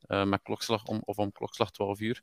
Uh, 0.08 0.24
met 0.24 0.42
klokslag 0.42 0.86
om, 0.86 1.02
of 1.06 1.18
om 1.18 1.32
klokslag 1.32 1.72
12 1.72 2.00
uur. 2.00 2.22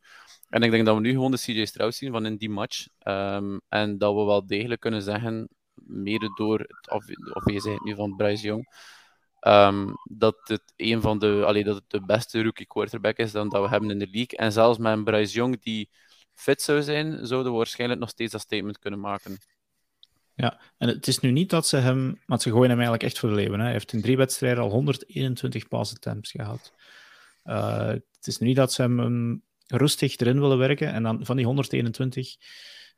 En 0.49 0.63
ik 0.63 0.71
denk 0.71 0.87
dat 0.87 0.95
we 0.95 1.01
nu 1.01 1.11
gewoon 1.11 1.31
de 1.31 1.39
CJ 1.39 1.65
Strauss 1.65 1.99
zien 1.99 2.13
van 2.13 2.27
in 2.27 2.37
die 2.37 2.51
match. 2.51 2.87
Um, 3.03 3.61
en 3.69 3.99
dat 3.99 4.15
we 4.15 4.25
wel 4.25 4.47
degelijk 4.47 4.81
kunnen 4.81 5.03
zeggen, 5.03 5.49
mede 5.75 6.31
door 6.35 6.59
het 6.59 6.89
afwezigheid 7.33 7.85
nu 7.85 7.95
van 7.95 8.17
Bryce 8.17 8.47
Young, 8.47 8.69
um, 9.41 9.95
dat 10.05 10.37
het 10.43 10.73
een 10.77 11.01
van 11.01 11.19
de, 11.19 11.43
allee, 11.47 11.65
dat 11.65 11.75
het 11.75 11.91
de 11.91 12.05
beste 12.05 12.43
rookie 12.43 12.67
quarterback 12.67 13.17
is 13.17 13.33
dan 13.33 13.49
dat 13.49 13.63
we 13.63 13.69
hebben 13.69 13.91
in 13.91 13.99
de 13.99 14.09
league. 14.11 14.39
En 14.39 14.53
zelfs 14.53 14.79
met 14.79 14.93
een 14.93 15.05
Bryce 15.05 15.35
Young 15.35 15.63
die 15.63 15.91
fit 16.35 16.63
zou 16.63 16.83
zijn, 16.83 17.27
zouden 17.27 17.53
we 17.53 17.59
waarschijnlijk 17.59 18.01
nog 18.01 18.09
steeds 18.09 18.33
dat 18.33 18.41
statement 18.41 18.79
kunnen 18.79 19.01
maken. 19.01 19.39
Ja, 20.35 20.61
en 20.79 20.89
het 20.89 21.07
is 21.07 21.19
nu 21.19 21.31
niet 21.31 21.51
dat 21.51 21.67
ze 21.67 21.77
hem, 21.77 22.21
want 22.27 22.43
ze 22.43 22.51
gooien 22.51 22.69
hem 22.69 22.79
eigenlijk 22.79 23.03
echt 23.03 23.19
voor 23.19 23.29
de 23.29 23.35
leeuwen. 23.35 23.59
Hè. 23.59 23.65
Hij 23.65 23.73
heeft 23.73 23.93
in 23.93 24.03
drie 24.03 24.17
wedstrijden 24.17 24.63
al 24.63 24.71
121 24.71 25.69
pass 25.69 25.95
attempts 25.95 26.31
gehad. 26.31 26.73
Uh, 27.49 27.87
het 27.87 28.27
is 28.27 28.39
nu 28.39 28.47
niet 28.47 28.57
dat 28.57 28.73
ze 28.73 28.83
hem 28.83 29.43
rustig 29.67 30.17
erin 30.17 30.41
willen 30.41 30.59
werken 30.59 30.93
en 30.93 31.03
dan 31.03 31.27
van 31.27 31.37
die 31.37 31.45
121 31.45 32.37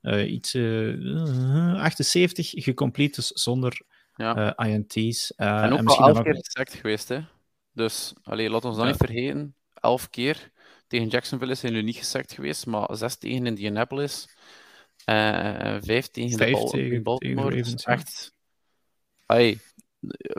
uh, 0.03 0.20
eh, 0.20 0.32
iets 0.32 0.55
uh, 0.55 1.74
eh, 1.74 1.82
78 1.82 2.51
gecomplete 2.51 3.22
zonder 3.24 3.82
ja. 4.14 4.57
INT's. 4.57 5.34
en 5.36 5.72
ook 5.72 5.78
en 5.78 5.86
al 5.86 6.09
elf 6.09 6.22
keer 6.22 6.34
gesekt 6.34 6.74
geweest, 6.74 7.09
hè? 7.09 7.20
Dus 7.72 8.12
allee, 8.22 8.51
laat 8.51 8.64
ons 8.64 8.76
dan 8.76 8.86
niet 8.86 8.96
vergeten, 8.96 9.55
elf 9.74 10.11
keer 10.11 10.51
tegen 10.90 11.09
Jacksonville 11.09 11.53
is 11.53 11.62
hij 11.62 11.70
nu 11.70 11.82
niet 11.82 11.96
gesekt 11.96 12.32
geweest, 12.32 12.66
maar 12.66 12.96
zes 12.96 13.16
tegen 13.16 13.46
Indianapolis. 13.46 14.28
Uh, 15.07 15.76
vijf 15.80 16.09
tegen 16.09 16.38
vijf 16.38 16.59
de 16.59 16.70
tegen, 16.70 17.03
Baltimore. 17.03 17.62
Tegen 17.62 17.78
echt. 17.78 18.32
Ay, 19.26 19.59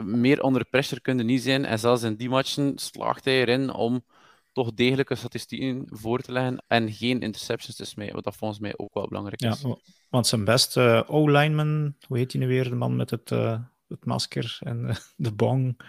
meer 0.04 0.42
onder 0.42 0.66
pressure 0.66 1.02
kunnen 1.02 1.26
niet 1.26 1.42
zijn. 1.42 1.66
En 1.66 1.80
zelfs 1.80 2.04
in 2.04 2.16
die 2.16 2.30
matchen 2.30 2.78
slaagt 2.78 3.26
hij 3.26 3.40
erin 3.40 3.74
om 3.74 4.04
toch 4.52 4.74
degelijke 4.74 5.16
statistieken 5.16 5.86
voor 5.88 6.20
te 6.20 6.32
leggen 6.32 6.64
en 6.68 6.92
geen 6.92 7.22
interceptions 7.22 7.76
te 7.76 7.86
smijten. 7.86 8.16
Wat 8.16 8.24
dat 8.24 8.36
volgens 8.36 8.60
mij 8.60 8.74
ook 8.78 8.94
wel 8.94 9.08
belangrijk 9.08 9.42
is. 9.42 9.62
Ja, 9.62 9.78
want 10.10 10.28
zijn 10.28 10.46
beste 10.46 11.04
O-lineman, 11.08 11.96
hoe 12.08 12.18
heet 12.18 12.32
hij 12.32 12.42
nu 12.42 12.48
weer? 12.48 12.70
De 12.70 12.76
man 12.76 12.96
met 12.96 13.10
het, 13.10 13.32
uh, 13.32 13.60
het 13.88 14.06
masker 14.06 14.58
en 14.60 14.84
uh, 14.84 14.96
de 15.16 15.34
bong. 15.34 15.82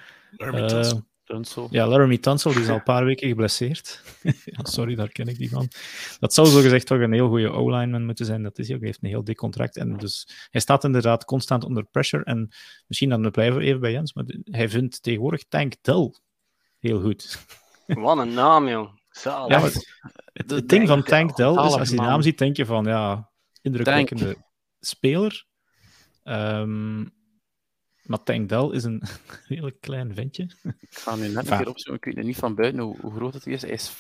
Tunsil. 1.25 1.69
Ja, 1.71 1.87
Laramie 1.87 2.21
Tunsil, 2.21 2.53
die 2.53 2.63
is 2.63 2.69
al 2.69 2.75
een 2.75 2.83
paar 2.83 3.05
weken 3.05 3.29
geblesseerd. 3.29 4.03
ja, 4.45 4.59
sorry, 4.63 4.95
daar 4.95 5.09
ken 5.09 5.27
ik 5.27 5.39
die 5.39 5.51
van. 5.51 5.69
Dat 6.19 6.35
zou 6.35 6.49
zo 6.49 6.61
gezegd 6.61 6.87
toch 6.87 7.01
een 7.01 7.13
heel 7.13 7.29
goede 7.29 7.51
O-lineman 7.51 8.05
moeten 8.05 8.27
zijn. 8.27 8.43
Dat 8.43 8.59
is 8.59 8.67
hij 8.67 8.77
ook. 8.77 8.83
Hij 8.83 8.91
heeft 8.91 9.03
een 9.03 9.09
heel 9.09 9.25
dik 9.25 9.37
contract. 9.37 9.77
En 9.77 9.97
dus 9.97 10.29
hij 10.51 10.61
staat 10.61 10.85
inderdaad 10.85 11.25
constant 11.25 11.65
onder 11.65 11.85
pressure. 11.85 12.25
En 12.25 12.49
misschien 12.87 13.09
dan 13.09 13.31
blijven 13.31 13.59
we 13.59 13.65
even 13.65 13.81
bij 13.81 13.93
Jens, 13.93 14.13
maar 14.13 14.25
hij 14.45 14.69
vindt 14.69 15.03
tegenwoordig 15.03 15.45
Tank 15.49 15.75
Dell 15.81 16.15
heel 16.79 17.01
goed. 17.01 17.39
Wat 17.87 18.19
een 18.19 18.35
naam, 18.35 18.69
joh. 18.69 18.93
Zalig. 19.11 19.75
Ja, 19.75 19.81
het, 20.33 20.51
het 20.51 20.69
ding 20.69 20.89
van 20.89 21.03
Tank 21.03 21.37
Dell 21.37 21.51
is, 21.51 21.57
als 21.57 21.89
je 21.89 21.97
die 21.97 22.07
naam 22.07 22.23
ziet, 22.23 22.39
denk 22.39 22.57
je 22.57 22.67
van, 22.67 22.85
ja, 22.85 23.31
indrukwekkende 23.63 24.37
speler. 24.81 25.45
Um, 26.25 27.13
maar 28.03 28.23
Tank 28.23 28.49
Dell 28.49 28.69
is 28.71 28.85
een 28.85 29.03
hele 29.49 29.75
klein 29.81 30.15
ventje. 30.15 30.49
Ik 30.81 30.99
ga 30.99 31.17
nu 31.17 31.29
net 31.29 31.51
een 31.51 31.59
keer 31.59 31.69
opzoeken. 31.69 32.11
Ik 32.11 32.17
weet 32.17 32.27
niet 32.27 32.37
van 32.37 32.55
buiten 32.55 32.81
hoe, 32.81 32.97
hoe 33.01 33.15
groot 33.15 33.35
het 33.35 33.47
is. 33.47 33.63
Hij 33.63 33.71
is 33.71 33.93
5'10. 33.93 33.99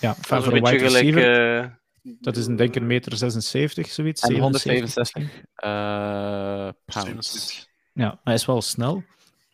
Ja, 0.00 0.14
van 0.14 0.42
voor 0.42 0.52
een 0.52 0.64
wide 0.64 0.76
receiver. 0.76 1.60
uh... 1.62 1.66
Dat 2.02 2.36
is 2.36 2.46
een 2.46 2.56
denk 2.56 2.74
een 2.74 2.86
meter 2.86 3.16
76, 3.16 3.88
zoiets. 3.88 4.22
En 4.22 4.38
165 4.38 5.22
uh, 5.64 6.68
pounds. 6.84 7.68
Ja, 7.92 8.20
hij 8.24 8.34
is 8.34 8.46
wel 8.46 8.62
snel. 8.62 9.02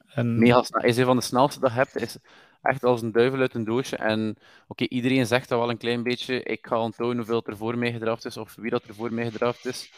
En... 0.06 0.38
Mega 0.38 0.62
snel. 0.62 0.80
Hij 0.80 0.90
is 0.90 0.96
een 0.96 1.04
van 1.04 1.16
de 1.16 1.22
snelste 1.22 1.60
dat 1.60 1.70
je 1.70 1.76
hebt. 1.76 1.92
Hij 1.92 2.02
is 2.02 2.16
echt 2.62 2.84
als 2.84 3.02
een 3.02 3.12
duivel 3.12 3.40
uit 3.40 3.54
een 3.54 3.64
doosje. 3.64 3.96
En 3.96 4.36
oké, 4.68 4.84
iedereen 4.84 5.26
zegt 5.26 5.48
dat 5.48 5.58
wel 5.58 5.70
een 5.70 5.76
klein 5.76 6.02
beetje. 6.02 6.42
Ik 6.42 6.66
ga 6.66 6.78
onthouden 6.78 7.16
hoeveel 7.18 7.44
er 7.44 7.56
voor 7.56 7.78
mij 7.78 7.92
gedraft 7.92 8.24
is, 8.24 8.36
of 8.36 8.54
wie 8.54 8.70
dat 8.70 8.84
er 8.84 8.94
voor 8.94 9.12
mij 9.12 9.30
gedraft 9.30 9.66
is. 9.66 9.92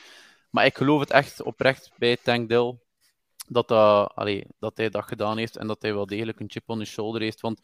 Maar 0.50 0.66
ik 0.66 0.76
geloof 0.76 1.00
het 1.00 1.10
echt 1.10 1.42
oprecht 1.42 1.90
bij 1.96 2.16
Tank 2.22 2.48
Dill 2.48 2.78
dat, 3.48 3.68
dat, 3.68 4.12
allee, 4.14 4.46
dat 4.58 4.76
hij 4.76 4.88
dat 4.88 5.04
gedaan 5.04 5.38
heeft 5.38 5.56
en 5.56 5.66
dat 5.66 5.82
hij 5.82 5.94
wel 5.94 6.06
degelijk 6.06 6.40
een 6.40 6.50
chip 6.50 6.68
on 6.68 6.78
his 6.78 6.90
shoulder 6.90 7.20
heeft. 7.20 7.40
Want 7.40 7.60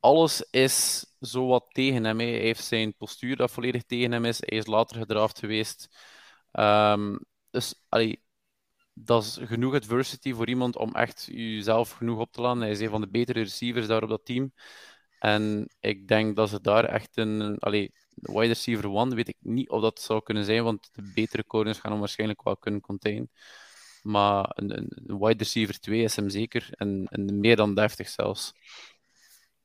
alles 0.00 0.46
is 0.50 1.06
zo 1.20 1.46
wat 1.46 1.66
tegen 1.68 2.04
hem. 2.04 2.18
Hij 2.18 2.28
heeft 2.28 2.64
zijn 2.64 2.94
postuur 2.96 3.36
dat 3.36 3.50
volledig 3.50 3.82
tegen 3.82 4.12
hem 4.12 4.24
is. 4.24 4.40
Hij 4.40 4.58
is 4.58 4.66
later 4.66 4.96
gedraft 4.96 5.38
geweest. 5.38 5.88
Um, 6.52 7.18
dus 7.50 7.74
dat 9.04 9.22
is 9.22 9.38
genoeg 9.42 9.74
adversity 9.74 10.32
voor 10.32 10.48
iemand 10.48 10.76
om 10.76 10.94
echt 10.94 11.28
jezelf 11.30 11.90
genoeg 11.90 12.18
op 12.18 12.32
te 12.32 12.40
laden. 12.40 12.62
Hij 12.62 12.70
is 12.70 12.80
een 12.80 12.90
van 12.90 13.00
de 13.00 13.08
betere 13.08 13.40
receivers 13.40 13.86
daar 13.86 14.02
op 14.02 14.08
dat 14.08 14.24
team. 14.24 14.52
En 15.18 15.68
ik 15.80 16.08
denk 16.08 16.36
dat 16.36 16.48
ze 16.48 16.60
daar 16.60 16.84
echt 16.84 17.16
een. 17.16 17.58
Allee, 17.58 17.92
wide 18.14 18.46
receiver 18.46 18.90
one 18.90 19.14
weet 19.14 19.28
ik 19.28 19.36
niet 19.40 19.70
of 19.70 19.82
dat 19.82 20.00
zou 20.00 20.22
kunnen 20.22 20.44
zijn, 20.44 20.64
want 20.64 20.88
de 20.92 21.12
betere 21.14 21.46
corners 21.46 21.78
gaan 21.78 21.90
hem 21.90 22.00
waarschijnlijk 22.00 22.42
wel 22.42 22.56
kunnen 22.56 22.80
containen. 22.80 23.30
Maar 24.02 24.50
een, 24.54 24.70
een 24.70 25.18
wide 25.18 25.38
receiver 25.38 25.80
2 25.80 26.02
is 26.02 26.16
hem 26.16 26.28
zeker. 26.28 26.68
En, 26.70 27.06
en 27.10 27.40
meer 27.40 27.56
dan 27.56 27.74
deftig 27.74 28.08
zelfs. 28.08 28.52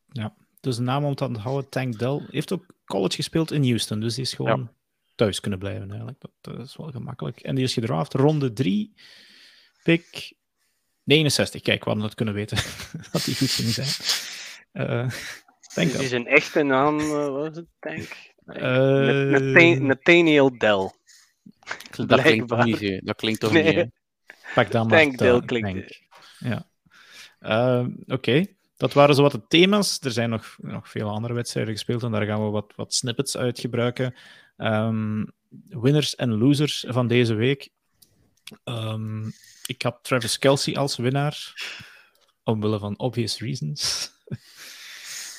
Ja, 0.07 0.35
dus 0.59 0.75
de 0.75 0.81
naam 0.81 1.03
om 1.03 1.15
te 1.15 1.25
onthouden, 1.25 1.69
Tank 1.69 1.99
Dell. 1.99 2.25
Heeft 2.29 2.53
ook 2.53 2.65
college 2.85 3.15
gespeeld 3.15 3.51
in 3.51 3.63
Houston. 3.63 3.99
Dus 3.99 4.15
die 4.15 4.23
is 4.23 4.33
gewoon 4.33 4.71
thuis 5.15 5.39
kunnen 5.39 5.59
blijven 5.59 5.89
eigenlijk. 5.89 6.19
Dat, 6.41 6.59
is 6.59 6.75
wel 6.75 6.91
gemakkelijk. 6.91 7.39
En 7.39 7.55
die 7.55 7.63
is 7.63 7.73
gedraft 7.73 8.13
ronde 8.13 8.53
3, 8.53 8.93
pick 9.83 10.33
69. 11.03 11.61
Kijk, 11.61 11.83
we 11.83 11.85
hadden 11.85 12.05
het 12.05 12.15
kunnen 12.15 12.33
weten 12.33 12.57
dat 13.11 13.23
die 13.23 13.35
goed 13.35 13.51
ging 13.51 13.69
zijn. 13.69 13.87
Uh, 14.73 15.09
Tank 15.73 15.91
is 15.91 16.11
een 16.11 16.27
echte 16.27 16.63
naam, 16.63 16.99
uh, 16.99 17.27
wat 17.27 17.51
is 17.51 17.55
het, 17.55 17.67
Tank? 17.79 18.31
Uh, 18.45 19.79
Nathaniel 19.79 20.57
Dell. 20.57 20.91
Dat 22.05 22.21
klinkt 22.21 22.47
toch 22.47 22.63
niet, 22.63 23.01
dat 23.05 23.15
klinkt 23.15 23.39
toch 23.39 23.51
nee. 23.51 23.75
niet, 23.75 23.91
Pak 24.55 24.71
dan 24.71 24.87
maar. 24.87 24.99
Tankdale 24.99 25.45
klinkt. 25.45 26.01
Ja. 26.39 26.67
Uh, 27.41 27.87
Oké. 28.01 28.13
Okay. 28.13 28.55
Dat 28.77 28.93
waren 28.93 29.15
zo 29.15 29.21
wat 29.21 29.31
de 29.31 29.47
thema's. 29.47 29.99
Er 30.01 30.11
zijn 30.11 30.29
nog, 30.29 30.55
nog 30.57 30.89
veel 30.89 31.09
andere 31.09 31.33
wedstrijden 31.33 31.73
gespeeld 31.73 32.03
en 32.03 32.11
daar 32.11 32.25
gaan 32.25 32.45
we 32.45 32.49
wat, 32.49 32.73
wat 32.75 32.93
snippets 32.93 33.37
uit 33.37 33.59
gebruiken. 33.59 34.15
Um, 34.57 35.31
winners 35.69 36.15
en 36.15 36.37
losers 36.37 36.85
van 36.87 37.07
deze 37.07 37.33
week. 37.33 37.69
Um, 38.63 39.33
ik 39.65 39.81
had 39.81 39.99
Travis 40.01 40.37
Kelsey 40.39 40.75
als 40.75 40.97
winnaar, 40.97 41.53
omwille 42.43 42.79
van 42.79 42.99
obvious 42.99 43.39
reasons. 43.39 44.11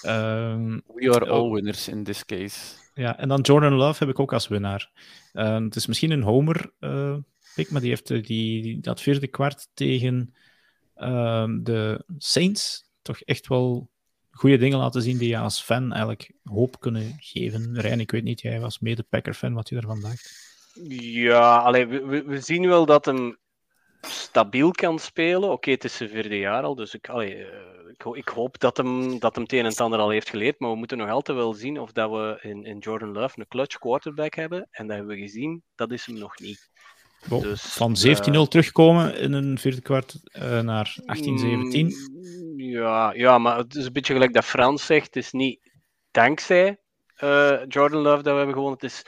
um, 0.06 0.82
We 0.94 1.10
are 1.14 1.30
all 1.30 1.50
winners 1.50 1.88
in 1.88 2.04
this 2.04 2.24
case. 2.24 2.58
Ja, 2.94 3.18
en 3.18 3.28
dan 3.28 3.40
Jordan 3.40 3.74
Love 3.74 3.98
heb 3.98 4.12
ik 4.12 4.18
ook 4.18 4.32
als 4.32 4.48
winnaar. 4.48 4.90
het 5.32 5.76
is 5.76 5.86
misschien 5.86 6.10
een 6.10 6.22
homer 6.22 6.72
uh, 6.80 7.16
maar 7.70 7.80
die 7.80 7.90
heeft 7.90 8.10
eh, 8.10 8.22
die, 8.22 8.80
dat 8.80 9.00
vierde 9.00 9.28
kwart 9.28 9.68
tegen 9.74 10.34
ehm, 10.94 11.62
de 11.62 12.04
Saints 12.18 12.88
toch 13.02 13.20
echt 13.20 13.46
wel 13.46 13.90
goede 14.30 14.56
dingen 14.56 14.78
laten 14.78 15.02
zien 15.02 15.18
die 15.18 15.28
je 15.28 15.38
als 15.38 15.62
fan 15.62 15.90
eigenlijk 15.92 16.32
hoop 16.44 16.80
kunnen 16.80 17.14
geven. 17.18 17.80
Rijn, 17.80 18.00
ik 18.00 18.10
weet 18.10 18.24
niet, 18.24 18.40
jij 18.40 18.60
was 18.60 18.78
mede 18.78 19.02
Packer-fan, 19.02 19.54
wat 19.54 19.68
je 19.68 19.76
ervan 19.76 20.00
dacht. 20.00 20.52
Ja, 20.98 21.56
allee, 21.56 21.86
we, 21.86 22.40
zien 22.40 22.66
wel 22.66 22.86
dat 22.86 23.04
hem 23.04 23.38
stabiel 24.00 24.70
kan 24.70 24.98
spelen. 24.98 25.50
Oké, 25.50 25.70
het 25.70 25.84
is 25.84 25.96
zijn 25.96 26.08
vierde 26.08 26.38
jaar 26.38 26.62
al, 26.62 26.74
dus 26.74 26.94
ik, 26.94 27.08
eh, 27.08 27.28
ik, 28.12 28.28
hoop 28.28 28.58
dat 28.58 28.76
hem, 28.76 29.18
dat 29.18 29.34
hem 29.34 29.42
het 29.42 29.52
een 29.52 29.64
en 29.64 29.76
ander 29.76 29.98
al 29.98 30.10
heeft 30.10 30.28
geleerd. 30.28 30.58
Maar 30.58 30.70
we 30.70 30.76
moeten 30.76 30.98
nog 30.98 31.10
altijd 31.10 31.38
wel 31.38 31.52
zien 31.52 31.80
of 31.80 31.92
dat 31.92 32.10
we 32.10 32.38
in 32.62 32.78
Jordan 32.78 33.12
Love 33.12 33.40
een 33.40 33.48
clutch 33.48 33.78
quarterback 33.78 34.34
hebben. 34.34 34.68
En 34.70 34.86
dat 34.86 34.96
hebben 34.96 35.14
we 35.16 35.22
gezien, 35.22 35.62
dat 35.74 35.92
is 35.92 36.06
hem 36.06 36.18
nog 36.18 36.38
niet. 36.38 36.70
Dus, 37.28 37.62
van 37.62 37.96
17-0 37.96 38.00
uh, 38.00 38.34
eh, 38.34 38.42
terugkomen 38.42 39.18
in 39.18 39.32
een 39.32 39.58
vierde 39.58 39.80
kwart 39.80 40.20
uh, 40.32 40.60
naar 40.60 40.96
18-17. 41.00 41.02
Mm, 41.02 42.60
ja, 42.60 43.12
ja, 43.12 43.38
maar 43.38 43.58
het 43.58 43.74
is 43.74 43.86
een 43.86 43.92
beetje 43.92 44.12
gelijk 44.12 44.32
dat 44.32 44.44
Frans 44.44 44.86
zegt. 44.86 45.06
Het 45.06 45.16
is 45.16 45.32
niet 45.32 45.60
dankzij 46.10 46.78
uh, 47.22 47.58
Jordan 47.68 48.00
Love 48.00 48.22
dat 48.22 48.32
we 48.32 48.38
hebben 48.38 48.54
gewonnen. 48.54 48.78
Het 48.80 48.90
is 48.90 49.04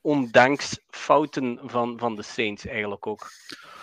ondanks 0.00 0.78
fouten 0.90 1.58
van, 1.62 1.98
van 1.98 2.16
de 2.16 2.22
Saints 2.22 2.66
eigenlijk 2.66 3.06
ook. 3.06 3.30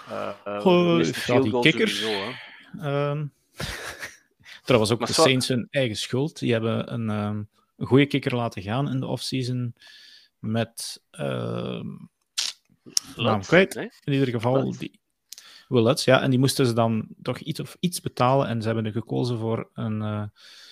Uh, 0.09 0.29
uh, 0.47 1.41
die 1.41 1.59
kikkers. 1.59 1.99
Sowieso, 1.99 2.33
um, 2.81 3.31
was 4.65 4.91
ook 4.93 5.05
de 5.07 5.13
Saints 5.13 5.47
hun 5.47 5.67
eigen 5.69 5.95
schuld. 5.95 6.39
Die 6.39 6.51
hebben 6.51 6.93
een, 6.93 7.09
ehm, 7.09 7.43
een 7.77 7.87
goede 7.87 8.05
kikker 8.05 8.35
laten 8.35 8.61
gaan 8.61 8.89
in 8.89 8.99
de 8.99 9.05
offseason 9.05 9.75
met... 10.39 11.01
Uh, 11.11 11.81
naam 13.15 13.41
kwijt. 13.41 13.75
In 14.03 14.13
ieder 14.13 14.27
geval, 14.27 14.77
die, 14.77 14.99
Willets, 15.67 16.03
ja. 16.03 16.21
En 16.21 16.29
die 16.29 16.39
moesten 16.39 16.65
ze 16.65 16.73
dan 16.73 17.07
toch 17.21 17.39
iets 17.39 17.59
of 17.59 17.77
iets 17.79 18.01
betalen. 18.01 18.47
En 18.47 18.61
ze 18.61 18.67
hebben 18.67 18.85
er 18.85 18.91
gekozen 18.91 19.37
voor 19.37 19.69
een, 19.73 20.01
uh, 20.01 20.23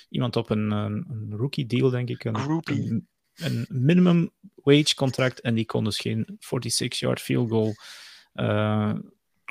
iemand 0.10 0.36
op 0.36 0.50
een, 0.50 0.72
een, 0.72 1.06
een, 1.10 1.34
rookie 1.38 1.66
deal, 1.66 1.90
denk 1.90 2.10
ik. 2.10 2.24
Een, 2.24 2.62
een, 2.64 3.08
een, 3.36 3.66
minimum 3.70 4.32
wage 4.56 4.96
contract. 4.96 5.42
En 5.42 5.56
die 5.56 5.66
kon 5.66 5.84
dus 5.84 6.00
geen 6.00 6.40
46-yard 6.40 7.22
field 7.22 7.50
goal 7.50 7.74
uh, 8.34 8.94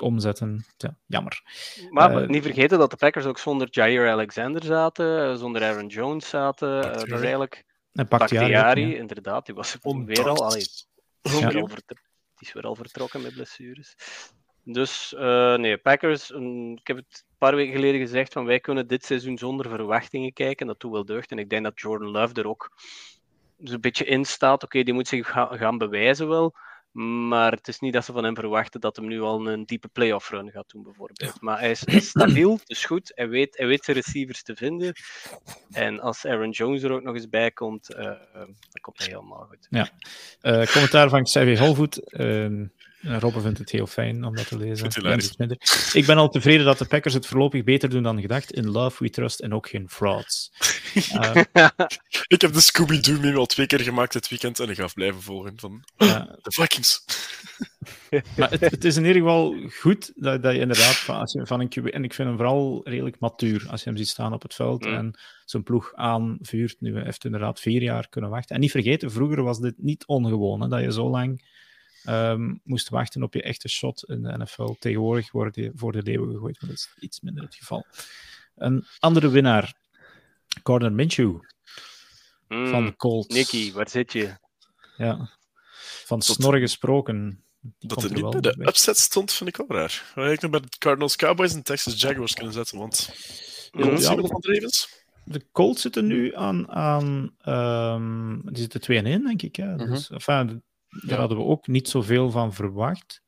omzetten. 0.01 0.65
Ja, 0.77 0.97
jammer. 1.07 1.43
Maar 1.91 2.23
uh, 2.23 2.29
niet 2.29 2.43
vergeten 2.43 2.79
dat 2.79 2.91
de 2.91 2.97
Packers 2.97 3.25
ook 3.25 3.39
zonder 3.39 3.69
Jair 3.71 4.11
Alexander 4.11 4.65
zaten, 4.65 5.39
zonder 5.39 5.63
Aaron 5.63 5.87
Jones 5.87 6.29
zaten. 6.29 6.69
Uh, 6.69 6.93
dat 6.93 7.07
is 7.07 7.21
eigenlijk. 7.21 7.65
En 7.93 8.09
Bakhtiari, 8.09 8.87
ja. 8.87 8.97
inderdaad, 8.97 9.47
die 9.47 9.55
was 9.55 9.77
weer 9.83 10.29
al. 10.29 10.45
Allee, 10.45 10.67
ja. 11.23 11.49
die 11.49 11.69
is 12.43 12.53
weer 12.53 12.63
al 12.63 12.75
vertrokken 12.75 13.23
met 13.23 13.35
blessures. 13.35 13.97
Dus 14.65 15.15
uh, 15.17 15.57
nee, 15.57 15.79
Packers, 15.79 16.31
ik 16.75 16.87
heb 16.87 16.97
het 16.97 17.25
een 17.29 17.39
paar 17.39 17.55
weken 17.55 17.75
geleden 17.75 18.01
gezegd 18.01 18.33
van 18.33 18.45
wij 18.45 18.61
kunnen 18.61 18.87
dit 18.87 19.05
seizoen 19.05 19.39
zonder 19.39 19.69
verwachtingen 19.69 20.33
kijken. 20.33 20.67
Dat 20.67 20.81
doet 20.81 20.93
wel 20.93 21.05
deugd. 21.05 21.31
En 21.31 21.39
ik 21.39 21.51
denk 21.51 21.65
dat 21.65 21.81
Jordan 21.81 22.11
Love 22.11 22.35
er 22.35 22.49
ook 22.49 22.71
een 23.59 23.81
beetje 23.81 24.05
in 24.05 24.25
staat. 24.25 24.65
Oké, 24.65 24.83
die 24.83 24.95
moet 24.95 25.09
zich 25.09 25.31
ga 25.31 25.57
gaan 25.57 25.79
bewijzen 25.79 26.29
wel. 26.29 26.55
Maar 26.93 27.53
het 27.53 27.69
is 27.69 27.79
niet 27.79 27.93
dat 27.93 28.05
ze 28.05 28.13
van 28.13 28.25
hem 28.25 28.35
verwachten 28.35 28.81
dat 28.81 28.97
hem 28.97 29.07
nu 29.07 29.21
al 29.21 29.47
een 29.47 29.65
diepe 29.65 29.89
playoff 29.89 30.31
run 30.31 30.51
gaat 30.51 30.71
doen, 30.71 30.83
bijvoorbeeld. 30.83 31.41
Maar 31.41 31.59
hij 31.59 31.71
is 31.71 32.09
stabiel, 32.09 32.59
dus 32.65 32.85
goed. 32.85 33.13
Hij 33.15 33.29
weet, 33.29 33.59
hij 33.59 33.67
weet 33.67 33.85
zijn 33.85 33.97
receivers 33.97 34.43
te 34.43 34.57
vinden. 34.57 34.93
En 35.71 36.01
als 36.01 36.27
Aaron 36.27 36.51
Jones 36.51 36.83
er 36.83 36.93
ook 36.93 37.03
nog 37.03 37.15
eens 37.15 37.29
bij 37.29 37.51
komt, 37.51 37.91
uh, 37.91 38.05
dan 38.35 38.81
komt 38.81 38.99
hij 38.99 39.07
helemaal 39.07 39.47
goed. 39.49 39.67
Ja. 39.71 39.89
Uh, 40.43 40.67
commentaar 40.67 41.09
van 41.09 41.23
Xavier 41.23 41.59
Holvoet. 41.59 42.13
Uh, 42.13 42.67
Robben 43.03 43.43
vindt 43.43 43.59
het 43.59 43.71
heel 43.71 43.87
fijn 43.87 44.25
om 44.25 44.37
dat 44.37 44.49
te 44.49 44.59
lezen. 44.59 44.87
Ik 45.93 46.07
ben 46.07 46.17
al 46.17 46.29
tevreden 46.29 46.67
dat 46.67 46.79
de 46.79 46.85
Packers 46.85 47.15
het 47.15 47.27
voorlopig 47.27 47.65
beter 47.65 47.91
doen 47.91 48.03
dan 48.03 48.21
gedacht. 48.21 48.53
In 48.53 48.69
love 48.69 49.05
we 49.05 49.11
trust 49.11 49.41
en 49.41 49.55
ook 49.55 49.69
geen 49.69 49.89
frauds. 49.89 50.53
uh, 50.95 51.37
ik 52.27 52.41
heb 52.41 52.53
de 52.53 52.61
Scooby-Doo 52.61 53.21
meme 53.21 53.39
al 53.39 53.47
twee 53.47 53.67
keer 53.67 53.81
gemaakt 53.81 54.13
dit 54.13 54.29
weekend 54.29 54.61
en 54.61 54.69
ik 54.69 54.77
ga 54.77 54.89
blijven 54.95 55.23
volgen 55.23 55.53
van 55.57 55.85
uh, 55.99 56.25
de 56.43 56.53
Vikings. 56.53 57.05
maar 58.37 58.51
het, 58.51 58.61
het, 58.61 58.85
is 58.85 58.97
in 58.97 59.05
ieder 59.05 59.23
geval 59.23 59.55
goed 59.81 60.13
dat, 60.15 60.43
dat 60.43 60.53
je 60.53 60.61
inderdaad 60.61 60.97
van, 60.97 61.17
als 61.17 61.33
je 61.33 61.47
van 61.47 61.61
een 61.61 61.69
QB... 61.69 61.87
En 61.87 62.05
ik 62.05 62.15
vind 62.15 62.29
hem 62.29 62.37
vooral 62.37 62.81
redelijk 62.85 63.19
matuur 63.19 63.67
als 63.71 63.83
je 63.83 63.89
hem 63.89 63.99
ziet 63.99 64.09
staan 64.09 64.33
op 64.33 64.43
het 64.43 64.55
veld 64.55 64.85
mm. 64.85 64.95
en 64.95 65.19
zijn 65.45 65.63
ploeg 65.63 65.95
aanvuurt. 65.95 66.77
Nu 66.81 67.01
heeft 67.01 67.25
inderdaad 67.25 67.61
vier 67.61 67.83
jaar 67.83 68.09
kunnen 68.09 68.31
wachten. 68.31 68.55
En 68.55 68.61
niet 68.61 68.71
vergeten, 68.71 69.11
vroeger 69.11 69.43
was 69.43 69.61
dit 69.61 69.75
niet 69.77 70.07
ongewoon, 70.07 70.61
hè, 70.61 70.69
dat 70.69 70.81
je 70.81 70.93
zo 70.93 71.11
lang 71.11 71.43
um, 72.07 72.61
moest 72.65 72.89
wachten 72.89 73.23
op 73.23 73.35
je 73.35 73.43
echte 73.43 73.69
shot 73.69 74.05
in 74.05 74.23
de 74.23 74.39
NFL. 74.39 74.75
Tegenwoordig 74.79 75.33
wordt 75.33 75.55
die 75.55 75.71
voor 75.75 75.93
de 75.93 76.03
leeuwen 76.03 76.33
gegooid, 76.33 76.61
maar 76.61 76.71
dat 76.71 76.79
is 76.79 76.95
iets 77.01 77.21
minder 77.21 77.45
het 77.45 77.55
geval. 77.55 77.87
Een 78.57 78.87
andere 78.99 79.29
winnaar, 79.29 79.75
Gordon 80.63 80.95
Minshew 80.95 81.41
mm, 82.49 82.69
van 82.69 82.85
de 82.85 82.97
Colts. 82.97 83.35
Nicky, 83.35 83.73
waar 83.73 83.89
zit 83.89 84.13
je? 84.13 84.35
Ja, 84.97 85.31
van 86.05 86.21
Tot... 86.21 86.37
snor 86.37 86.59
gesproken. 86.59 87.45
dat 87.79 88.03
het 88.03 88.15
niet 88.15 88.31
bij 88.31 88.41
de 88.41 88.67
upset 88.67 88.99
stond, 88.99 89.33
vind 89.33 89.49
ik 89.49 89.57
wel 89.57 89.79
raar. 89.79 90.13
Ik 90.33 90.41
nog 90.41 90.51
bij 90.51 90.61
de 90.61 90.79
Cardinals 90.79 91.17
Cowboys 91.17 91.55
en 91.55 91.63
Texas 91.63 92.01
Jaguars 92.01 92.35
kunnen 92.35 92.53
zetten, 92.53 92.79
want... 92.79 93.11
Ja, 93.73 93.97
van 93.97 94.41
de 94.41 94.53
Ravens? 94.53 95.01
De 95.25 95.47
Colts 95.53 95.83
zitten 95.83 96.07
nu 96.07 96.35
aan... 96.35 96.71
aan 96.71 97.37
um, 97.45 98.43
die 98.45 98.57
zitten 98.57 98.81
2 98.81 99.03
1, 99.03 99.25
denk 99.25 99.43
ik. 99.43 99.59
Mm 99.59 99.79
-hmm. 99.79 99.91
dus, 99.91 100.11
enfin, 100.11 100.63
daar 101.01 101.19
hadden 101.19 101.39
we 101.39 101.45
ook 101.45 101.67
niet 101.67 101.89
zoveel 101.89 102.31
van 102.31 102.55
verwacht. 102.55 103.23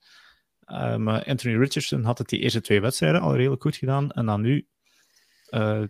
Uh, 0.66 0.96
maar 0.96 1.24
Anthony 1.24 1.56
Richardson 1.56 2.04
had 2.04 2.18
het 2.18 2.28
die 2.28 2.40
eerste 2.40 2.60
twee 2.60 2.80
wedstrijden 2.80 3.20
al 3.20 3.36
redelijk 3.36 3.62
goed 3.62 3.76
gedaan. 3.76 4.10
En 4.10 4.26
dan 4.26 4.40
nu 4.40 4.66
uh, 5.50 5.82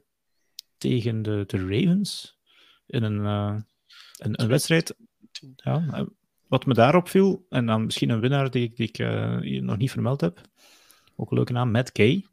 tegen 0.78 1.22
de, 1.22 1.44
de 1.46 1.58
Ravens 1.58 2.38
in 2.86 3.02
een, 3.02 3.18
uh, 3.20 3.56
een, 4.18 4.42
een, 4.42 4.48
wedstrijd. 4.48 4.94
Ja, 5.56 6.06
wat 6.48 6.66
me 6.66 6.74
daarop 6.74 7.08
viel, 7.08 7.46
en 7.48 7.66
dan 7.66 7.84
misschien 7.84 8.10
een 8.10 8.20
winnaar 8.20 8.50
die, 8.50 8.72
die 8.74 8.88
ik 8.88 8.96
hier 9.42 9.62
nog 9.62 9.76
niet 9.76 9.90
vermeld 9.90 10.20
heb. 10.20 10.40
Ook 11.16 11.30
een 11.30 11.36
leuke 11.36 11.52
naam, 11.52 11.70
Matt 11.70 11.90
Gay. 11.92 12.26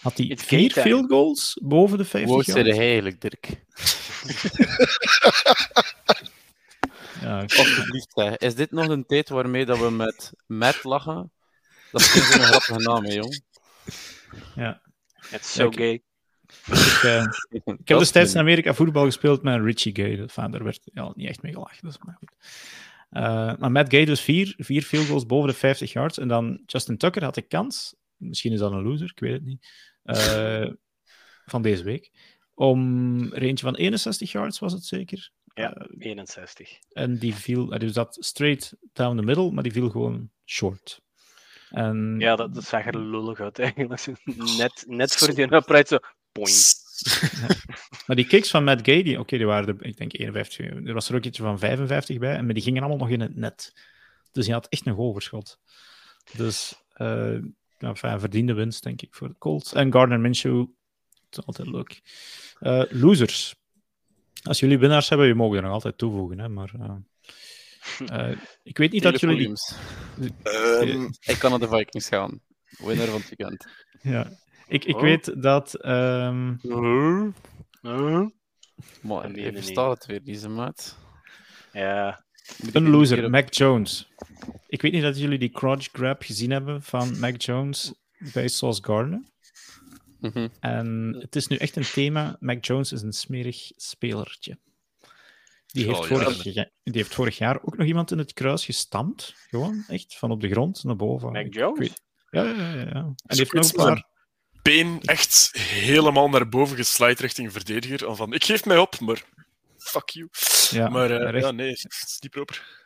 Had 0.00 0.16
hij 0.16 0.36
vier 0.36 0.70
field 0.70 1.06
goals 1.10 1.60
boven 1.62 1.98
de 1.98 2.04
50 2.04 2.34
Hoe 2.34 2.44
zei 2.44 2.70
hij 2.70 2.78
eigenlijk, 2.78 3.20
Dirk? 3.20 3.64
Ja, 7.20 7.40
Alsjeblieft, 7.40 8.42
is 8.42 8.54
dit 8.54 8.70
nog 8.70 8.88
een 8.88 9.06
tijd 9.06 9.28
waarmee 9.28 9.66
dat 9.66 9.78
we 9.78 9.90
met 9.90 10.32
Matt 10.46 10.84
lachen? 10.84 11.32
Dat 11.92 12.00
is 12.00 12.08
geen 12.08 12.22
zo'n 12.22 12.42
grappige 12.42 12.78
naam, 12.78 13.04
hè, 13.04 13.12
jong. 13.12 13.40
Ja. 14.54 14.82
Het 15.14 15.40
is 15.40 15.52
zo 15.52 15.70
gay. 15.70 16.02
Ik, 16.66 17.02
uh, 17.04 17.26
ik 17.50 17.88
heb 17.88 17.98
destijds 17.98 18.34
in 18.34 18.40
Amerika 18.40 18.74
voetbal 18.74 19.04
gespeeld 19.04 19.42
met 19.42 19.62
Richie 19.62 19.94
Gay. 19.94 20.18
Enfin, 20.18 20.50
daar 20.50 20.64
werd 20.64 20.80
ja, 20.92 21.12
niet 21.14 21.28
echt 21.28 21.42
mee 21.42 21.52
gelachen. 21.52 21.86
Dus, 21.86 21.98
maar, 21.98 22.16
goed. 22.18 22.34
Uh, 23.10 23.56
maar 23.56 23.72
Matt 23.72 23.90
Gay 23.90 24.04
dus 24.04 24.20
vier, 24.20 24.54
vier 24.58 24.82
field 24.82 25.06
goals 25.06 25.26
boven 25.26 25.48
de 25.48 25.54
50 25.54 25.92
yards. 25.92 26.18
En 26.18 26.28
dan 26.28 26.62
Justin 26.66 26.96
Tucker 26.96 27.24
had 27.24 27.34
de 27.34 27.42
kans, 27.42 27.94
misschien 28.16 28.52
is 28.52 28.58
dat 28.58 28.72
een 28.72 28.82
loser, 28.82 29.10
ik 29.10 29.20
weet 29.20 29.32
het 29.32 29.44
niet, 29.44 29.68
uh, 30.04 30.70
van 31.44 31.62
deze 31.62 31.82
week, 31.82 32.10
om 32.54 33.32
er 33.32 33.42
eentje 33.42 33.64
van 33.64 33.74
61 33.74 34.32
yards 34.32 34.58
was 34.58 34.72
het 34.72 34.84
zeker, 34.84 35.30
ja, 35.56 35.86
61. 35.98 36.70
Eh, 36.70 37.02
en 37.02 37.18
die 37.18 37.34
viel, 37.34 37.66
dus 37.66 37.92
dat 37.92 38.16
straight 38.20 38.76
down 38.92 39.16
the 39.16 39.22
middle, 39.22 39.50
maar 39.50 39.62
die 39.62 39.72
viel 39.72 39.90
gewoon 39.90 40.30
short. 40.44 41.00
En... 41.70 42.16
Ja, 42.18 42.36
dat, 42.36 42.54
dat 42.54 42.64
zag 42.64 42.86
er 42.86 42.98
lullig 42.98 43.40
uit 43.40 43.58
eigenlijk. 43.66 44.06
Net, 44.56 44.84
net 44.88 45.16
voor 45.16 45.34
die 45.34 45.54
upright 45.54 45.88
zo, 45.88 45.98
point. 46.32 46.74
maar 48.06 48.16
die 48.16 48.26
kicks 48.26 48.50
van 48.50 48.64
Matt 48.64 48.84
Gay, 48.84 49.02
die, 49.02 49.18
oké, 49.18 49.36
die 49.36 49.46
waren 49.46 49.68
er, 49.68 49.84
ik 49.84 49.96
denk 49.96 50.12
51. 50.12 50.66
Er 50.66 50.94
was 50.94 51.08
er 51.08 51.14
ook 51.16 51.24
iets 51.24 51.38
van 51.38 51.58
55 51.58 52.18
bij, 52.18 52.42
maar 52.42 52.54
die 52.54 52.62
gingen 52.62 52.82
allemaal 52.82 53.06
nog 53.06 53.10
in 53.10 53.20
het 53.20 53.36
net. 53.36 53.72
Dus 54.32 54.46
hij 54.46 54.54
had 54.54 54.68
echt 54.68 54.86
een 54.86 54.96
overschot. 54.96 55.58
Dus, 56.32 56.82
uh, 56.96 57.38
enfin, 57.78 58.20
verdiende 58.20 58.54
winst, 58.54 58.82
denk 58.82 59.02
ik, 59.02 59.14
voor 59.14 59.28
de 59.28 59.38
Colts. 59.38 59.72
En 59.72 59.92
Gardner 59.92 60.20
Minshew, 60.20 60.66
het 61.24 61.38
is 61.38 61.46
altijd 61.46 61.68
leuk. 61.68 62.02
Uh, 62.60 62.82
losers. 62.88 63.54
Als 64.46 64.60
jullie 64.60 64.78
winnaars 64.78 65.08
hebben, 65.08 65.26
je 65.26 65.34
mogen 65.34 65.56
er 65.56 65.62
nog 65.62 65.72
altijd 65.72 65.98
toevoegen. 65.98 66.38
Hè, 66.38 66.48
maar 66.48 66.72
uh, 66.80 66.94
uh, 68.12 68.36
ik 68.62 68.78
weet 68.78 68.92
niet 68.92 69.02
dat 69.02 69.20
jullie. 69.20 69.52
Um, 70.42 71.10
ik 71.20 71.38
kan 71.38 71.50
naar 71.50 71.58
de 71.58 71.68
Vikings 71.68 72.08
gaan. 72.08 72.40
Winnaar 72.78 73.06
van 73.06 73.20
het 73.20 73.28
weekend. 73.28 73.66
Ja, 74.02 74.30
ik, 74.66 74.84
ik 74.84 74.96
oh. 74.96 75.02
weet 75.02 75.42
dat. 75.42 75.86
Um... 75.86 76.58
Uh. 76.62 77.26
Uh. 77.82 78.26
Maar 79.02 79.30
ik 79.30 79.54
versta 79.54 79.90
het 79.90 80.06
weer, 80.06 80.24
deze 80.24 80.48
maat. 80.48 80.98
Ja. 81.72 82.24
Een 82.72 82.88
loser, 82.90 83.30
Mac 83.30 83.54
Jones. 83.54 84.08
Ik 84.66 84.82
weet 84.82 84.92
niet 84.92 85.02
dat 85.02 85.18
jullie 85.18 85.38
die 85.38 85.50
crotch 85.50 85.88
grab 85.92 86.22
gezien 86.22 86.50
hebben 86.50 86.82
van 86.82 87.18
Mac 87.18 87.40
Jones 87.42 87.94
bij 88.32 88.48
Sauce 88.48 88.84
Gardner. 88.84 89.22
Mhm. 90.34 90.48
En 90.60 91.16
het 91.18 91.36
is 91.36 91.46
nu 91.46 91.56
echt 91.56 91.76
een 91.76 91.90
thema. 91.92 92.36
Mac 92.40 92.64
Jones 92.64 92.92
is 92.92 93.02
een 93.02 93.12
smerig 93.12 93.70
spelertje. 93.76 94.58
Die 95.66 95.84
heeft, 95.86 95.98
oh, 95.98 96.04
vorig, 96.04 96.42
ja. 96.42 96.70
die 96.82 96.96
heeft 96.96 97.14
vorig 97.14 97.38
jaar 97.38 97.58
ook 97.62 97.76
nog 97.76 97.86
iemand 97.86 98.10
in 98.10 98.18
het 98.18 98.32
kruis 98.32 98.64
gestampt. 98.64 99.34
Gewoon, 99.48 99.84
echt, 99.88 100.16
van 100.16 100.30
op 100.30 100.40
de 100.40 100.48
grond 100.48 100.84
naar 100.84 100.96
boven. 100.96 101.32
Mac 101.32 101.54
Jones? 101.54 101.92
Ja, 102.30 102.42
ja, 102.42 102.72
ja, 102.72 102.74
ja. 102.74 102.84
En 102.84 103.14
die 103.26 103.38
heeft 103.38 103.52
nog 103.52 103.68
een 103.68 103.74
paar... 103.74 104.08
been 104.62 105.00
echt 105.02 105.50
helemaal 105.58 106.28
naar 106.28 106.48
boven 106.48 106.76
geslide 106.76 107.22
richting 107.22 107.52
verdediger. 107.52 108.16
Van, 108.16 108.32
ik 108.32 108.44
geef 108.44 108.64
mij 108.64 108.78
op, 108.78 109.00
maar 109.00 109.24
fuck 109.76 110.08
you. 110.08 110.28
Ja, 110.70 110.88
maar 110.88 111.34
uh, 111.34 111.40
ja, 111.40 111.50
nee, 111.50 111.70
het 111.70 112.04
is 112.06 112.16
niet 112.20 112.30
proper. 112.30 112.84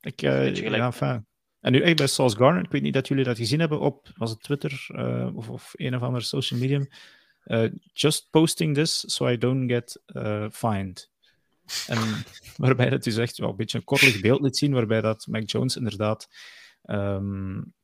Ik, 0.00 0.22
uh, 0.22 0.54
ja, 0.54 0.92
fijn. 0.92 1.26
En 1.60 1.72
nu 1.72 1.80
echt 1.80 1.96
bij 1.96 2.06
Sauce 2.06 2.36
Garner, 2.36 2.64
ik 2.64 2.70
weet 2.70 2.82
niet 2.82 2.94
dat 2.94 3.08
jullie 3.08 3.24
dat 3.24 3.36
gezien 3.36 3.60
hebben 3.60 3.80
op, 3.80 4.08
was 4.16 4.30
het 4.30 4.42
Twitter 4.42 4.86
uh, 4.90 5.36
of, 5.36 5.48
of, 5.48 5.72
een 5.76 5.94
of 5.96 6.02
andere 6.02 6.24
social 6.24 6.60
medium. 6.60 6.88
Uh, 7.46 7.70
just 7.92 8.28
posting 8.30 8.74
this 8.74 9.04
so 9.14 9.28
I 9.28 9.38
don't 9.38 9.70
get 9.70 10.02
uh, 10.06 10.46
fined. 10.50 11.10
En 11.86 11.98
waarbij 12.56 12.90
dat 12.90 13.02
dus 13.02 13.16
echt 13.16 13.38
wel 13.38 13.50
een 13.50 13.56
beetje 13.56 13.78
een 13.78 13.84
kortelijk 13.84 14.20
beeld 14.20 14.40
liet 14.40 14.56
zien, 14.56 14.72
waarbij 14.72 15.00
dat 15.00 15.26
Mac 15.26 15.50
Jones 15.50 15.76
inderdaad 15.76 16.28
um, 16.84 17.74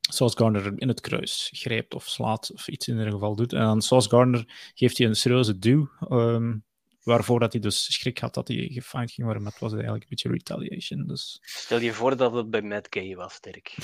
Sauce 0.00 0.74
in 0.76 0.88
het 0.88 1.00
kruis 1.00 1.50
grijpt 1.54 1.94
of 1.94 2.04
slaat 2.04 2.52
of 2.52 2.68
iets 2.68 2.88
in 2.88 2.96
ieder 2.96 3.12
geval 3.12 3.36
doet. 3.36 3.52
En 3.52 3.60
aan 3.60 3.82
Sauce 3.82 4.08
Garner 4.08 4.70
geeft 4.74 4.98
hij 4.98 5.06
een 5.06 5.16
serieuze 5.16 5.58
duw. 5.58 5.90
Um, 6.10 6.64
Waarvoor 7.02 7.40
dat 7.40 7.52
hij 7.52 7.60
dus 7.60 7.92
schrik 7.92 8.18
had 8.18 8.34
dat 8.34 8.48
hij 8.48 8.68
gefined 8.72 9.10
ging 9.10 9.26
worden, 9.26 9.42
maar 9.42 9.52
het 9.52 9.60
was 9.60 9.72
eigenlijk 9.72 10.02
een 10.02 10.08
beetje 10.08 10.28
retaliation. 10.28 11.06
Dus... 11.06 11.38
Stel 11.42 11.80
je 11.80 11.92
voor 11.92 12.16
dat 12.16 12.32
het 12.32 12.50
bij 12.50 12.62
Matt 12.62 12.86
Gay 12.90 13.14
was, 13.14 13.40
Dirk. 13.40 13.76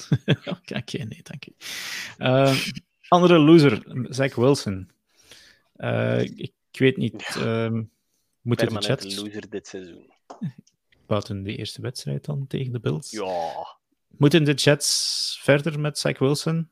Oké, 0.26 0.76
okay, 0.76 1.02
nee, 1.02 1.20
dank 1.22 1.44
je. 1.44 1.54
Uh, 2.18 2.56
Andere 3.08 3.38
loser, 3.38 3.82
Zach 4.08 4.34
Wilson. 4.34 4.90
Uh, 5.76 6.20
ik, 6.20 6.38
ik, 6.70 6.78
weet 6.78 6.96
niet. 6.96 7.32
Ja. 7.34 7.70
Uh, 7.70 7.80
moeten 8.40 8.68
de 8.68 8.78
Jets... 8.78 9.16
loser 9.16 9.50
dit 9.50 9.66
seizoen. 9.66 10.12
Buiten 11.06 11.42
de 11.42 11.56
eerste 11.56 11.80
wedstrijd 11.80 12.24
dan 12.24 12.46
tegen 12.46 12.72
de 12.72 12.80
Bills. 12.80 13.10
Ja. 13.10 13.52
Moeten 14.08 14.44
de 14.44 14.54
Jets 14.54 15.38
verder 15.42 15.80
met 15.80 15.98
Zach 15.98 16.18
Wilson? 16.18 16.70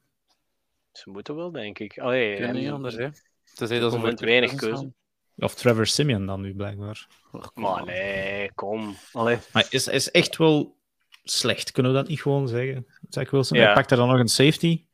Ze 0.92 1.10
moeten 1.10 1.36
wel, 1.36 1.52
denk 1.52 1.78
ik. 1.78 1.98
Allee, 1.98 2.38
ja, 2.38 2.52
niet 2.52 2.70
anders, 2.70 2.94
hè. 2.94 3.08
Tenzij 3.54 3.78
dat 3.78 3.92
ze 3.92 4.14
weinig 4.14 4.54
keuze. 4.54 4.92
Of 5.38 5.54
Trevor 5.54 5.86
Simeon 5.86 6.26
dan 6.26 6.40
nu, 6.40 6.54
blijkbaar. 6.54 7.06
Maar 7.54 7.84
nee, 7.84 8.52
kom. 8.54 8.96
Allee. 9.12 9.38
Maar 9.52 9.66
is, 9.70 9.88
is 9.88 10.10
echt 10.10 10.36
wel 10.36 10.76
slecht, 11.24 11.72
kunnen 11.72 11.92
we 11.92 11.98
dat 11.98 12.08
niet 12.08 12.22
gewoon 12.22 12.48
zeggen? 12.48 12.86
Zach 13.08 13.30
Wilson, 13.30 13.58
ja. 13.58 13.64
hij 13.64 13.74
pakt 13.74 13.90
er 13.90 13.96
dan 13.96 14.08
nog 14.08 14.18
een 14.18 14.28
safety. 14.28 14.84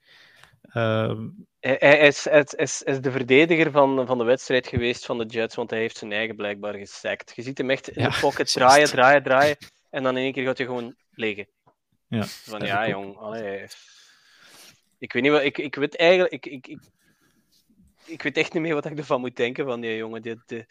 Uh, 0.75 1.21
hij, 1.61 1.77
hij 1.79 1.99
is, 1.99 2.27
is, 2.27 2.55
is, 2.55 2.83
is, 2.83 3.01
de 3.01 3.11
verdediger 3.11 3.71
van, 3.71 4.07
van 4.07 4.19
de 4.19 4.25
wedstrijd 4.25 4.67
geweest 4.67 5.07
van 5.07 5.19
de 5.19 5.27
Jets, 5.27 5.55
want 5.55 5.71
hij 5.71 5.79
heeft 5.79 5.97
zijn 5.97 6.13
eigen 6.13 6.37
blijkbaar 6.37 6.75
gesackt. 6.75 7.33
Je 7.35 7.43
ziet 7.43 7.59
hem 7.59 7.71
echt 7.71 7.89
in 7.89 8.03
de 8.03 8.19
pocket 8.21 8.53
draaien, 8.53 8.89
draaien, 8.89 9.23
draaien. 9.23 9.57
En 9.91 10.03
dan 10.03 10.17
in 10.17 10.23
één 10.23 10.33
keer 10.33 10.45
gaat 10.45 10.59
hij 10.59 10.67
gewoon 10.67 10.95
liggen. 11.11 11.49
Ja, 12.09 12.25
van 12.25 12.61
ja, 12.61 12.89
jong. 12.89 13.17
Allee. 13.17 13.67
Ik 14.99 15.13
weet 15.13 15.23
niet 15.23 15.33
wat, 15.33 15.43
ik, 15.43 15.59
ik 15.59 15.75
weet 15.75 15.97
eigenlijk, 15.97 16.33
ik, 16.33 16.47
ik, 16.47 16.67
ik, 16.67 16.79
ik 18.05 18.23
weet 18.23 18.37
echt 18.37 18.53
niet 18.53 18.63
meer 18.63 18.75
wat 18.75 18.85
ik 18.85 18.99
ervan 18.99 19.21
moet 19.21 19.37
denken 19.37 19.65
van 19.65 19.81
die 19.81 19.97
jongen. 19.97 20.23
Die, 20.23 20.43
die, 20.47 20.67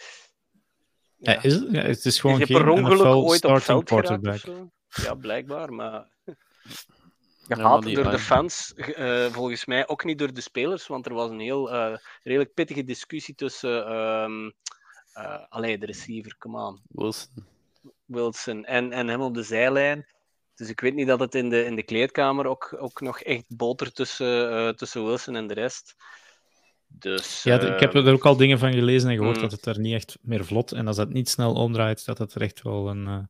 ja. 1.17 1.31
Ja, 1.31 1.43
is, 1.43 1.65
ja, 1.71 1.81
het 1.81 2.05
is 2.05 2.19
gewoon 2.19 2.41
is 2.41 2.47
geen 2.47 2.57
per 2.57 2.69
ongeluk 2.69 3.05
ooit 3.05 3.45
op 3.45 3.59
veld 3.59 3.83
quarterback. 3.83 4.41
Ja, 4.87 5.13
blijkbaar, 5.13 5.73
maar 5.73 6.07
gehaald 7.47 7.89
ja, 7.89 7.95
door 7.95 8.11
de 8.11 8.19
fans, 8.19 8.73
uh, 8.75 9.25
volgens 9.31 9.65
mij 9.65 9.87
ook 9.87 10.03
niet 10.03 10.17
door 10.17 10.33
de 10.33 10.41
spelers, 10.41 10.87
want 10.87 11.05
er 11.05 11.13
was 11.13 11.29
een 11.29 11.39
heel 11.39 11.73
uh, 11.73 11.97
redelijk 12.23 12.53
pittige 12.53 12.83
discussie 12.83 13.35
tussen 13.35 13.91
uh, 13.91 14.51
uh, 15.23 15.45
allee, 15.49 15.77
de 15.77 15.85
receiver, 15.85 16.35
come 16.37 16.61
on. 16.61 16.81
Wilson. 16.87 17.45
Wilson 18.05 18.65
en, 18.65 18.91
en 18.91 19.07
hem 19.07 19.21
op 19.21 19.33
de 19.33 19.43
zijlijn. 19.43 20.07
Dus 20.55 20.69
ik 20.69 20.79
weet 20.79 20.93
niet 20.93 21.07
dat 21.07 21.19
het 21.19 21.35
in 21.35 21.49
de, 21.49 21.65
in 21.65 21.75
de 21.75 21.83
kleedkamer 21.83 22.45
ook, 22.45 22.75
ook 22.79 23.01
nog 23.01 23.19
echt 23.19 23.45
boter 23.47 23.93
tussen, 23.93 24.75
tussen 24.75 25.05
Wilson 25.05 25.35
en 25.35 25.47
de 25.47 25.53
rest. 25.53 25.95
Dus, 26.99 27.43
ja, 27.43 27.59
ik 27.59 27.79
heb 27.79 27.93
er 27.93 28.13
ook 28.13 28.25
al 28.25 28.37
dingen 28.37 28.59
van 28.59 28.73
gelezen 28.73 29.09
en 29.09 29.15
gehoord 29.15 29.35
mm. 29.35 29.41
dat 29.41 29.51
het 29.51 29.65
er 29.65 29.79
niet 29.79 29.93
echt 29.93 30.17
meer 30.21 30.45
vlot 30.45 30.71
en 30.71 30.87
als 30.87 30.95
dat 30.95 31.09
niet 31.09 31.29
snel 31.29 31.53
omdraait, 31.53 32.05
dat 32.05 32.17
het 32.17 32.33
er 32.33 32.41
echt 32.41 32.61
wel 32.61 32.89
een 32.89 33.27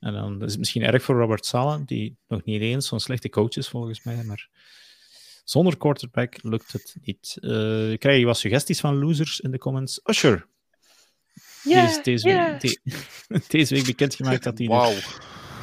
en 0.00 0.12
dan 0.12 0.42
is 0.42 0.50
het 0.50 0.58
misschien 0.58 0.82
erg 0.82 1.02
voor 1.02 1.18
Robert 1.18 1.46
Sala, 1.46 1.82
die 1.86 2.16
nog 2.28 2.44
niet 2.44 2.60
eens 2.60 2.88
zo'n 2.88 3.00
slechte 3.00 3.28
coach 3.28 3.56
is 3.56 3.68
volgens 3.68 4.02
mij, 4.02 4.24
maar 4.24 4.48
zonder 5.44 5.76
quarterback 5.76 6.42
lukt 6.42 6.72
het 6.72 6.96
niet. 7.00 7.36
Uh, 7.40 7.98
krijg 7.98 8.18
je 8.18 8.24
wat 8.24 8.38
suggesties 8.38 8.80
van 8.80 8.98
losers 8.98 9.40
in 9.40 9.50
de 9.50 9.58
comments? 9.58 10.00
Usher. 10.04 10.46
Yeah, 11.62 11.86
die 11.86 11.96
is 11.96 12.02
deze, 12.02 12.28
yeah. 12.28 12.60
week, 12.60 12.80
de, 12.82 13.40
deze 13.48 13.74
week 13.74 13.84
bekendgemaakt 13.84 14.42
dat 14.42 14.58
hij 14.58 14.66
wow. 14.66 14.94
de 14.94 15.02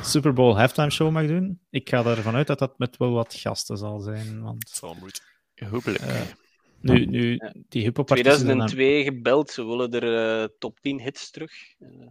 Super 0.04 0.34
Bowl 0.34 0.58
halftime 0.58 0.90
show 0.90 1.12
mag 1.12 1.28
doen. 1.28 1.60
Ik 1.70 1.90
ga 1.90 2.06
ervan 2.06 2.36
uit 2.36 2.48
dat 2.48 2.60
dat 2.60 2.78
met 2.78 2.98
wel 2.98 3.12
wat 3.12 3.34
gasten 3.34 3.78
zal 3.78 4.00
zijn. 4.00 4.42
Want, 4.42 4.70
zal 4.70 4.96
moeten. 5.00 5.24
Hopelijk. 5.70 6.04
Uh, 6.04 6.22
nu, 6.86 7.06
nu, 7.06 7.40
die 7.70 7.82
hip 7.82 7.96
2002 8.06 9.04
gebeld, 9.04 9.50
ze 9.50 9.66
willen 9.66 9.92
er 9.92 10.42
uh, 10.42 10.48
top 10.60 10.80
10 10.80 11.02
hits 11.02 11.32
terug. 11.32 11.52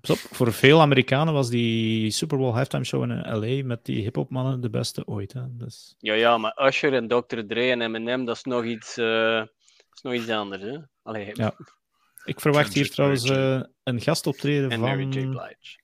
Stop. 0.00 0.16
Voor 0.16 0.52
veel 0.52 0.80
Amerikanen 0.80 1.34
was 1.34 1.50
die 1.50 2.10
Super 2.10 2.38
Bowl 2.38 2.52
halftime 2.52 2.84
show 2.84 3.02
in 3.02 3.38
LA 3.38 3.64
met 3.64 3.84
die 3.84 4.02
hip 4.02 4.26
mannen 4.28 4.60
de 4.60 4.70
beste 4.70 5.06
ooit. 5.06 5.32
Hè? 5.32 5.42
Dus... 5.50 5.94
Ja, 5.98 6.14
ja, 6.14 6.38
maar 6.38 6.66
Usher 6.66 6.94
en 6.94 7.08
Dr. 7.08 7.40
Dre 7.46 7.70
en 7.70 7.80
Eminem, 7.80 8.24
dat 8.24 8.36
is 8.36 8.42
nog 8.42 8.64
iets, 8.64 8.98
uh, 8.98 9.40
is 9.92 10.02
nog 10.02 10.14
iets 10.14 10.28
anders. 10.28 10.62
Hè? 10.62 10.78
Allee. 11.02 11.30
Ja. 11.32 11.54
Ik 12.24 12.40
verwacht 12.40 12.74
hier 12.74 12.90
trouwens 12.90 13.30
uh, 13.30 13.60
een 13.82 14.00
gastoptreden 14.00 14.70
en 14.70 14.78
van 14.78 14.88
Mary 14.88 15.04
J. 15.04 15.28
Blige. 15.28 15.82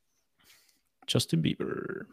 Justin 1.05 1.41
Bieber. 1.41 2.07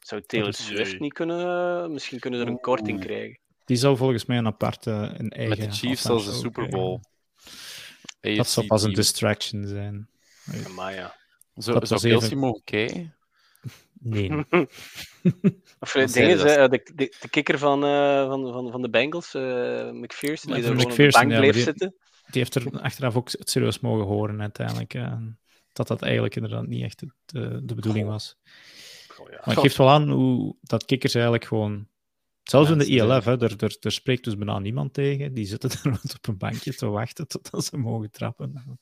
Zou 0.00 0.22
Taylor 0.22 0.54
Swift 0.54 1.00
niet 1.00 1.12
kunnen? 1.12 1.92
Misschien 1.92 2.18
kunnen 2.18 2.40
ze 2.40 2.46
er 2.46 2.52
een 2.52 2.60
korting 2.60 3.00
krijgen. 3.00 3.38
Die 3.68 3.76
zou 3.76 3.96
volgens 3.96 4.24
mij 4.24 4.38
een 4.38 4.46
aparte 4.46 4.90
een 4.90 5.30
eigen. 5.30 5.58
Met 5.58 5.70
de 5.70 5.76
Chiefs 5.76 6.06
als 6.06 6.24
de 6.24 6.32
Super 6.32 6.68
Bowl. 6.68 7.00
Dat 8.20 8.48
zou 8.48 8.66
pas 8.66 8.82
een 8.82 8.92
distraction 8.92 9.66
zijn. 9.66 10.08
Ja, 10.52 10.68
maar 10.68 10.94
ja. 10.94 11.16
Zo, 11.56 11.72
dat 11.72 11.88
zou 11.88 12.00
Kelsey 12.00 12.26
even... 12.26 12.38
mogen 12.38 12.62
kijken? 12.64 13.16
Nee. 13.92 14.30
of 15.80 15.92
het 15.92 16.12
ding 16.12 16.30
is, 16.30 16.40
de, 16.40 16.82
de, 16.94 17.16
de 17.20 17.28
kikker 17.30 17.58
van, 17.58 17.84
uh, 17.84 18.26
van, 18.26 18.52
van, 18.52 18.70
van 18.70 18.82
de 18.82 18.90
Bengals, 18.90 19.34
uh, 19.34 19.90
McPherson, 19.90 20.52
die 20.52 20.62
er 20.62 20.68
gewoon 20.68 20.90
op 20.90 20.96
de 20.96 21.08
bank 21.08 21.28
bleef 21.28 21.54
die, 21.54 21.62
zitten. 21.62 21.94
Die 22.30 22.42
heeft 22.42 22.54
er 22.54 22.80
achteraf 22.80 23.16
ook 23.16 23.30
het 23.30 23.50
serieus 23.50 23.80
mogen 23.80 24.06
horen 24.06 24.40
uiteindelijk. 24.40 24.94
Uh, 24.94 25.16
dat 25.72 25.88
dat 25.88 26.02
eigenlijk 26.02 26.36
inderdaad 26.36 26.66
niet 26.66 26.82
echt 26.82 27.00
het, 27.00 27.12
de 27.68 27.74
bedoeling 27.74 28.08
was. 28.08 28.36
Oh, 29.18 29.30
ja. 29.30 29.36
Maar 29.36 29.54
het 29.54 29.58
geeft 29.58 29.76
wel 29.76 29.90
aan 29.90 30.10
hoe 30.10 30.56
dat 30.60 30.84
kikkers 30.84 31.14
eigenlijk 31.14 31.44
gewoon 31.44 31.88
Zelfs 32.50 32.70
in 32.70 32.78
de 32.78 32.86
ILF, 32.86 33.24
hè, 33.24 33.36
daar, 33.36 33.56
daar, 33.56 33.76
daar, 33.80 33.92
spreekt 33.92 34.24
dus 34.24 34.36
bijna 34.36 34.58
niemand 34.58 34.94
tegen. 34.94 35.34
Die 35.34 35.46
zitten 35.46 35.70
er 35.82 36.00
op 36.16 36.28
een 36.28 36.36
bankje 36.38 36.74
te 36.74 36.86
wachten 36.86 37.28
totdat 37.28 37.64
ze 37.64 37.76
mogen 37.76 38.10
trappen. 38.10 38.78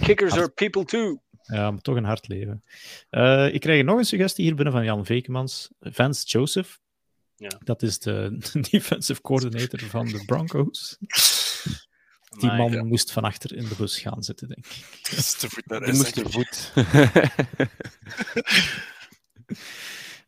Kickers 0.00 0.32
are 0.32 0.48
people 0.48 0.84
too. 0.84 1.22
Ja, 1.42 1.70
maar 1.70 1.80
toch 1.80 1.96
een 1.96 2.04
hard 2.04 2.28
leven. 2.28 2.64
Uh, 3.10 3.54
ik 3.54 3.60
krijg 3.60 3.84
nog 3.84 3.98
een 3.98 4.04
suggestie 4.04 4.44
hier 4.44 4.54
binnen 4.54 4.74
van 4.74 4.84
Jan 4.84 5.06
Vekemans. 5.06 5.70
Vance 5.80 6.26
Joseph. 6.26 6.78
Ja. 7.36 7.60
Dat 7.64 7.82
is 7.82 7.98
de 7.98 8.38
defensive 8.70 9.20
coordinator 9.20 9.80
van 9.80 10.06
de 10.06 10.24
Broncos. 10.24 10.96
Die 12.40 12.52
man 12.52 12.72
ja. 12.72 12.84
moest 12.84 13.12
van 13.12 13.24
achter 13.24 13.56
in 13.56 13.68
de 13.68 13.74
bus 13.74 13.98
gaan 14.00 14.22
zitten, 14.22 14.48
denk 14.48 14.66
ik. 14.66 15.00
Dat 15.02 15.18
is 15.18 15.32
te 15.34 15.48
voet 15.48 15.66
naar 15.66 15.80
Die 15.80 15.94
moest 15.94 16.14
te 16.14 16.30
voet. 16.30 16.72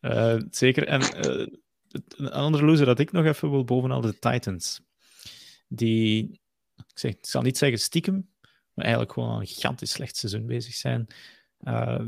uh, 0.00 0.40
zeker. 0.50 0.86
En 0.86 1.00
uh, 1.00 1.46
een 2.16 2.30
andere 2.30 2.64
loser 2.64 2.86
dat 2.86 2.98
ik 2.98 3.12
nog 3.12 3.24
even 3.24 3.50
wil 3.50 3.64
bovenal 3.64 4.00
de 4.00 4.18
Titans. 4.18 4.80
Die, 5.68 6.40
ik, 6.76 6.98
zeg, 6.98 7.12
ik 7.12 7.26
zal 7.26 7.42
niet 7.42 7.58
zeggen 7.58 7.78
stiekem, 7.78 8.30
maar 8.74 8.84
eigenlijk 8.84 9.12
gewoon 9.12 9.40
een 9.40 9.46
gigantisch 9.46 9.90
slecht 9.90 10.16
seizoen 10.16 10.46
bezig 10.46 10.74
zijn. 10.74 11.06
Uh, 11.60 12.00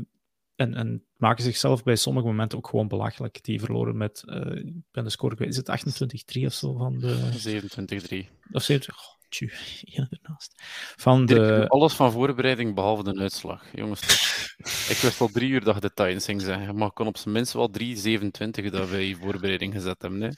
en, 0.55 0.73
en, 0.73 1.03
maken 1.15 1.43
zichzelf 1.43 1.83
bij 1.83 1.95
sommige 1.95 2.27
momenten 2.27 2.57
ook 2.57 2.67
gewoon 2.67 2.87
belachelijk. 2.87 3.43
Die 3.43 3.59
verloren 3.59 3.97
met, 3.97 4.23
uh, 4.25 4.55
ik 4.55 4.73
ben 4.91 5.03
de 5.03 5.09
score 5.09 5.45
is 5.45 5.57
het 5.57 5.69
28-3 6.39 6.45
of 6.45 6.53
zo 6.53 6.73
van 6.73 6.99
de... 6.99 8.25
27-3. 8.27 8.49
Of 8.51 8.63
70, 8.63 8.97
oh, 8.97 9.29
tju, 9.29 9.51
ja, 9.95 10.07
ernaast. 10.09 10.53
Van 10.95 11.25
de... 11.25 11.67
Alles 11.67 11.93
van 11.93 12.11
voorbereiding 12.11 12.75
behalve 12.75 13.03
de 13.03 13.19
uitslag. 13.19 13.75
Jongens, 13.75 14.38
ik 14.93 14.97
wist 15.01 15.21
al 15.21 15.27
drie 15.27 15.49
uur 15.49 15.63
dat 15.63 15.75
je 15.75 15.81
de 15.81 15.93
Titans 15.93 16.25
ging 16.25 16.41
zeggen, 16.41 16.75
maar 16.75 16.87
ik 16.87 16.93
kon 16.93 17.07
op 17.07 17.17
zijn 17.17 17.33
minst 17.33 17.53
wel 17.53 17.71
3-27 17.79 18.71
dat 18.71 18.89
wij 18.89 19.17
voorbereiding 19.21 19.73
gezet 19.73 20.01
hebben. 20.01 20.19
Nee? 20.19 20.31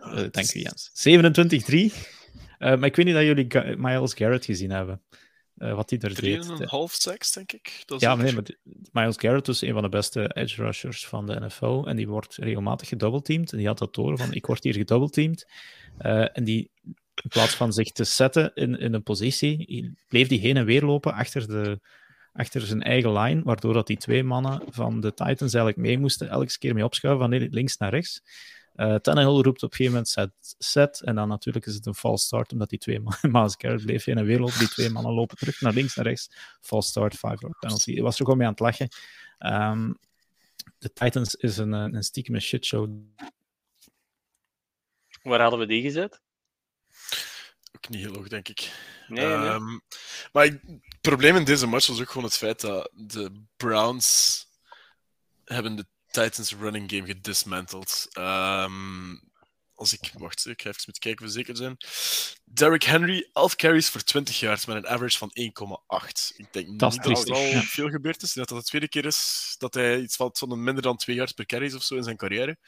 Uh, 0.00 0.14
dank 0.30 0.54
u, 0.54 0.60
Jens. 0.60 0.90
27-3. 1.08 1.70
Uh, 1.72 1.88
maar 2.58 2.84
ik 2.84 2.96
weet 2.96 3.06
niet 3.06 3.14
dat 3.14 3.24
jullie 3.24 3.44
Ga 3.48 3.74
Miles 3.76 4.14
Garrett 4.14 4.44
gezien 4.44 4.70
hebben. 4.70 5.02
Uh, 5.56 5.74
wat 5.74 5.90
hij 5.90 5.98
er 5.98 6.20
deed. 6.20 6.48
een 6.48 6.68
half 6.68 6.92
seks, 6.92 7.32
denk 7.32 7.52
ik. 7.52 7.82
Dat 7.86 8.00
ja, 8.00 8.14
maar 8.14 8.24
nee, 8.24 8.34
maar 8.34 8.44
Miles 8.92 9.16
Garrett 9.18 9.48
is 9.48 9.60
een 9.60 9.72
van 9.72 9.82
de 9.82 9.88
beste 9.88 10.30
edge 10.34 10.62
rushers 10.62 11.06
van 11.06 11.26
de 11.26 11.40
NFL. 11.40 11.84
En 11.86 11.96
die 11.96 12.08
wordt 12.08 12.36
regelmatig 12.36 12.88
gedoubleteamd. 12.88 13.52
En 13.52 13.58
die 13.58 13.66
had 13.66 13.78
dat 13.78 13.94
door 13.94 14.18
van, 14.18 14.32
ik 14.32 14.46
word 14.46 14.64
hier 14.64 14.74
gedoubleteamd. 14.74 15.46
Uh, 16.00 16.36
en 16.36 16.44
die, 16.44 16.70
in 17.22 17.28
plaats 17.28 17.54
van 17.54 17.72
zich 17.72 17.92
te 17.92 18.04
zetten 18.04 18.50
in, 18.54 18.78
in 18.78 18.94
een 18.94 19.02
positie, 19.02 19.94
bleef 20.08 20.28
die 20.28 20.40
heen 20.40 20.56
en 20.56 20.64
weer 20.64 20.84
lopen 20.84 21.12
achter, 21.12 21.46
de, 21.46 21.80
achter 22.32 22.60
zijn 22.60 22.82
eigen 22.82 23.12
line, 23.12 23.42
waardoor 23.42 23.72
dat 23.72 23.86
die 23.86 23.96
twee 23.96 24.24
mannen 24.24 24.62
van 24.68 25.00
de 25.00 25.14
Titans 25.14 25.40
eigenlijk 25.40 25.76
mee 25.76 25.98
moesten, 25.98 26.28
elke 26.28 26.58
keer 26.58 26.74
mee 26.74 26.84
opschuiven 26.84 27.28
van 27.28 27.48
links 27.50 27.76
naar 27.76 27.90
rechts. 27.90 28.22
Uh, 28.76 28.94
Tannehill 28.94 29.42
roept 29.42 29.62
op 29.62 29.70
een 29.70 29.76
gegeven 29.76 29.92
moment 29.92 30.08
set, 30.08 30.30
set, 30.58 31.00
en 31.00 31.14
dan 31.14 31.28
natuurlijk 31.28 31.66
is 31.66 31.74
het 31.74 31.86
een 31.86 31.94
false 31.94 32.24
start, 32.24 32.52
omdat 32.52 32.68
die 32.68 32.78
twee 32.78 33.00
mannen, 33.00 33.30
Miles 33.32 33.54
Garrett 33.58 33.84
bleef 33.84 34.04
heen 34.04 34.18
en 34.18 34.24
weer 34.24 34.38
lopen, 34.38 34.58
die 34.58 34.68
twee 34.68 34.90
mannen 34.90 35.12
lopen 35.12 35.36
terug 35.36 35.60
naar 35.60 35.72
links 35.72 35.94
naar 35.94 36.06
rechts, 36.06 36.30
false 36.60 36.88
start, 36.88 37.12
five 37.12 37.36
yard 37.38 37.58
penalty. 37.58 37.90
Ik 37.90 38.02
was 38.02 38.18
er 38.18 38.24
gewoon 38.24 38.38
mee 38.38 38.46
aan 38.46 38.52
het 38.52 38.60
lachen. 38.60 38.88
Um, 39.38 39.98
de 40.78 40.92
Titans 40.92 41.34
is 41.34 41.56
een, 41.56 41.72
een 41.72 42.02
stiekem 42.02 42.40
shitshow. 42.40 42.90
Waar 45.22 45.40
hadden 45.40 45.58
we 45.58 45.66
die 45.66 45.82
gezet? 45.82 46.20
Ook 47.76 47.88
niet 47.88 48.00
heel 48.00 48.14
hoog, 48.14 48.28
denk 48.28 48.48
ik. 48.48 48.72
Nee, 49.08 49.26
nee. 49.26 49.48
Um, 49.48 49.80
maar 50.32 50.44
ik, 50.44 50.60
probleem 51.00 51.36
in 51.36 51.44
deze 51.44 51.66
match 51.66 51.86
was 51.86 52.00
ook 52.00 52.08
gewoon 52.10 52.24
het 52.24 52.36
feit 52.36 52.60
dat 52.60 52.90
de 52.92 53.44
Browns 53.56 54.46
hebben 55.44 55.76
de 55.76 55.86
Titans 56.10 56.54
running 56.54 56.90
game 56.90 57.06
gedismanteld. 57.06 58.08
Um, 58.18 59.29
als 59.80 59.92
ik, 59.92 60.10
wacht, 60.18 60.46
ik 60.46 60.62
ga 60.62 60.68
even 60.68 60.82
met 60.86 60.98
kijken 60.98 61.26
of 61.26 61.32
zeker 61.32 61.56
zijn. 61.56 61.76
Derrick 62.44 62.82
Henry, 62.82 63.28
11 63.32 63.56
carries 63.56 63.88
voor 63.88 64.02
20 64.02 64.40
yards 64.40 64.66
met 64.66 64.76
een 64.76 64.88
average 64.88 65.18
van 65.18 65.30
1,8. 65.40 66.36
Ik 66.36 66.52
denk 66.52 66.78
dat 66.78 66.92
niet 66.92 67.02
dat 67.02 67.28
er 67.28 67.34
al 67.34 67.62
veel 67.62 67.88
gebeurd 67.88 68.22
is. 68.22 68.32
Dat 68.32 68.48
dat 68.48 68.58
de 68.58 68.64
tweede 68.64 68.88
keer 68.88 69.04
is 69.04 69.54
dat 69.58 69.74
hij 69.74 70.00
iets 70.00 70.16
van, 70.16 70.30
van 70.32 70.62
minder 70.62 70.82
dan 70.82 70.96
2 70.96 71.16
yards 71.16 71.32
per 71.32 71.46
carries 71.46 71.74
of 71.74 71.82
zo 71.82 71.96
in 71.96 72.02
zijn 72.02 72.16
carrière. 72.16 72.58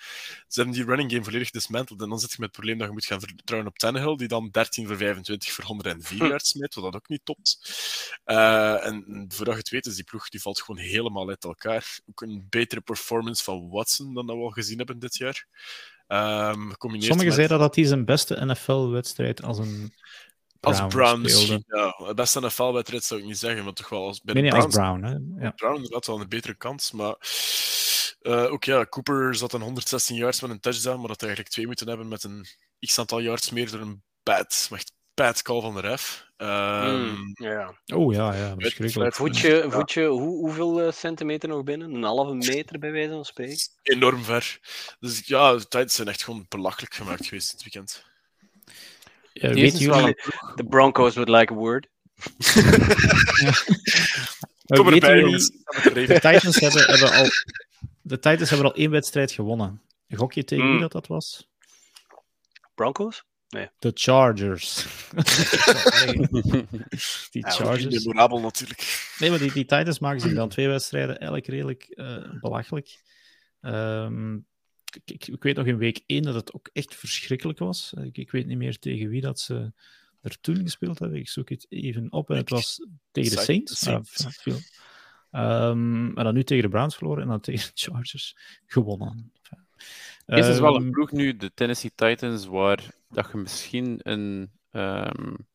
Ze 0.48 0.60
hebben 0.60 0.74
die 0.74 0.84
running 0.84 1.10
game 1.10 1.24
volledig 1.24 1.50
dismanteld. 1.50 2.02
En 2.02 2.08
dan 2.08 2.18
zit 2.18 2.30
je 2.30 2.36
met 2.38 2.48
het 2.48 2.56
probleem 2.56 2.78
dat 2.78 2.86
je 2.86 2.92
moet 2.92 3.04
gaan 3.04 3.20
vertrouwen 3.20 3.70
op 3.70 3.78
Tannehill, 3.78 4.16
die 4.16 4.28
dan 4.28 4.48
13 4.50 4.86
voor 4.86 4.96
25 4.96 5.52
voor 5.52 5.64
104 5.64 6.18
hm. 6.18 6.26
yards 6.26 6.48
smijt, 6.48 6.74
wat 6.74 6.84
dat 6.84 6.94
ook 6.94 7.08
niet 7.08 7.24
topt. 7.24 7.58
Uh, 8.26 8.86
en 8.86 9.24
voordat 9.28 9.54
je 9.54 9.60
het 9.60 9.68
weet, 9.68 9.86
is 9.86 9.94
die 9.94 10.04
ploeg 10.04 10.28
die 10.28 10.40
valt 10.40 10.60
gewoon 10.60 10.80
helemaal 10.80 11.28
uit 11.28 11.44
elkaar. 11.44 11.98
Ook 12.10 12.20
een 12.20 12.46
betere 12.50 12.80
performance 12.80 13.44
van 13.44 13.68
Watson 13.68 14.14
dan 14.14 14.26
dat 14.26 14.36
we 14.36 14.42
al 14.42 14.50
gezien 14.50 14.76
hebben 14.76 14.98
dit 14.98 15.16
jaar. 15.16 15.46
Um, 16.08 16.72
Sommigen 16.78 17.24
met... 17.24 17.34
zeiden 17.34 17.58
dat 17.58 17.74
hij 17.74 17.84
zijn 17.84 18.04
beste 18.04 18.44
NFL-wedstrijd 18.44 19.42
als 19.42 19.58
een 19.58 19.92
Brown 20.60 20.82
als 20.82 20.94
Brown 20.94 21.20
misschien, 21.20 21.64
ja. 21.66 21.94
De 22.06 22.14
beste 22.14 22.40
NFL-wedstrijd 22.40 23.04
zou 23.04 23.20
ik 23.20 23.26
niet 23.26 23.38
zeggen, 23.38 23.64
maar 23.64 23.72
toch 23.72 23.88
wel 23.88 24.06
als, 24.06 24.20
bij 24.20 24.34
nee, 24.34 24.42
nee, 24.42 24.52
als 24.52 24.74
Brown. 24.74 25.02
Hè? 25.02 25.44
Ja. 25.44 25.50
Brown 25.50 25.74
inderdaad 25.74 26.06
wel 26.06 26.20
een 26.20 26.28
betere 26.28 26.54
kans, 26.54 26.92
maar 26.92 27.16
uh, 28.22 28.52
ook 28.52 28.64
ja, 28.64 28.86
Cooper 28.86 29.34
zat 29.34 29.52
een 29.52 29.60
116 29.60 30.16
yards 30.16 30.40
met 30.40 30.50
een 30.50 30.60
touchdown, 30.60 30.98
maar 30.98 31.08
dat 31.08 31.20
hij 31.20 31.28
eigenlijk 31.28 31.48
twee 31.48 31.66
moeten 31.66 31.88
hebben 31.88 32.08
met 32.08 32.24
een 32.24 32.46
x-aantal 32.78 33.20
yards 33.20 33.50
meer 33.50 33.70
door 33.70 33.80
een 33.80 34.02
bad, 34.22 34.68
echt 34.72 34.92
bad 35.14 35.42
call 35.42 35.60
van 35.60 35.74
de 35.74 35.80
ref. 35.80 36.26
Um, 36.42 37.30
ja. 37.34 37.74
Oh 37.94 38.12
ja, 38.12 38.34
ja, 38.34 38.54
verschrikkelijk. 38.58 39.14
Voetje, 39.14 39.66
voetje 39.68 40.06
hoe, 40.06 40.20
hoeveel 40.20 40.86
uh, 40.86 40.92
centimeter 40.92 41.48
nog 41.48 41.64
binnen? 41.64 41.94
Een 41.94 42.02
halve 42.02 42.34
meter 42.34 42.78
bij 42.78 42.92
wijze 42.92 43.12
van 43.12 43.24
spreken? 43.24 43.56
Enorm 43.82 44.22
ver. 44.22 44.58
Dus 45.00 45.26
ja, 45.26 45.56
de 45.56 45.68
tijden 45.68 45.90
zijn 45.90 46.08
echt 46.08 46.24
gewoon 46.24 46.46
belachelijk 46.48 46.94
gemaakt 46.94 47.26
geweest 47.26 47.50
dit 47.50 47.62
weekend. 47.62 48.04
Ja, 49.32 49.52
weet 49.52 49.78
je 49.78 49.88
wel 49.88 50.14
The 50.54 50.64
Broncos 50.68 51.14
would 51.14 51.30
like 51.30 51.52
a 51.52 51.56
word. 51.56 51.88
Kom 54.76 54.88
erbij, 54.88 55.20
jongens. 55.20 55.50
De 55.82 56.18
Titans 56.20 56.60
hebben, 56.60 56.84
hebben 56.84 57.12
al, 57.12 57.28
de 58.02 58.18
Titans 58.18 58.50
hebben 58.50 58.68
al 58.68 58.74
één 58.74 58.90
wedstrijd 58.90 59.32
gewonnen. 59.32 59.82
Gok 60.08 60.32
je 60.32 60.44
tegen 60.44 60.64
mm. 60.64 60.70
wie 60.70 60.80
dat, 60.80 60.92
dat 60.92 61.06
was? 61.06 61.48
Broncos? 62.74 63.24
Nee. 63.52 63.68
De 63.78 63.90
Chargers. 63.94 64.86
die 67.30 67.46
Chargers. 67.46 68.04
memorabel 68.04 68.40
natuurlijk. 68.40 69.14
Nee, 69.18 69.30
maar 69.30 69.38
die, 69.38 69.52
die 69.52 69.64
Titans 69.64 69.98
maken 69.98 70.20
zich 70.20 70.34
dan 70.34 70.48
twee 70.56 70.68
wedstrijden 70.68 71.16
eigenlijk 71.16 71.46
redelijk 71.46 71.86
uh, 71.90 72.40
belachelijk. 72.40 73.00
Um, 73.60 74.46
ik, 75.04 75.26
ik, 75.26 75.42
weet 75.42 75.56
nog 75.56 75.66
in 75.66 75.76
week 75.76 76.02
1 76.06 76.22
dat 76.22 76.34
het 76.34 76.52
ook 76.52 76.70
echt 76.72 76.94
verschrikkelijk 76.94 77.58
was. 77.58 77.92
Ik, 78.02 78.18
ik, 78.18 78.30
weet 78.30 78.46
niet 78.46 78.58
meer 78.58 78.78
tegen 78.78 79.08
wie 79.08 79.20
dat 79.20 79.40
ze 79.40 79.72
er 80.20 80.40
toen 80.40 80.56
gespeeld 80.56 80.98
hebben. 80.98 81.18
Ik 81.18 81.28
zoek 81.28 81.48
het 81.48 81.66
even 81.68 82.12
op. 82.12 82.30
En 82.30 82.36
het 82.36 82.50
was 82.50 82.86
tegen 83.10 83.36
de 83.36 83.42
Saints. 83.42 83.86
Ah, 85.30 85.68
um, 85.70 86.16
en 86.18 86.24
dan 86.24 86.34
nu 86.34 86.44
tegen 86.44 86.62
de 86.62 86.68
Browns 86.68 86.96
verloren 86.96 87.22
en 87.22 87.28
dan 87.28 87.40
tegen 87.40 87.66
de 87.66 87.80
Chargers 87.90 88.36
gewonnen. 88.66 89.32
Is 90.38 90.46
het 90.46 90.58
wel 90.58 90.76
een 90.76 90.82
ehm, 90.82 90.90
ploeg 90.90 91.12
nu, 91.12 91.36
de 91.36 91.54
Tennessee 91.54 91.92
Titans, 91.94 92.46
waar 92.46 92.90
dat 93.08 93.28
je 93.32 93.38
misschien 93.38 93.98
een, 94.02 94.50
um, 94.70 95.46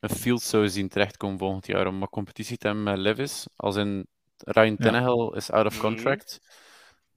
een 0.00 0.16
field 0.16 0.42
zou 0.42 0.68
zien 0.68 0.88
terechtkomen 0.88 1.38
volgend 1.38 1.66
jaar 1.66 1.86
om 1.86 2.02
een 2.02 2.08
competitie 2.08 2.56
te 2.56 2.66
hebben 2.66 2.84
met 2.84 2.98
Levis. 2.98 3.46
Als 3.56 3.76
in 3.76 4.06
Ryan 4.36 4.76
Tannehill 4.76 5.32
is 5.34 5.50
out 5.50 5.66
of 5.66 5.72
mhm. 5.72 5.82
contract. 5.82 6.40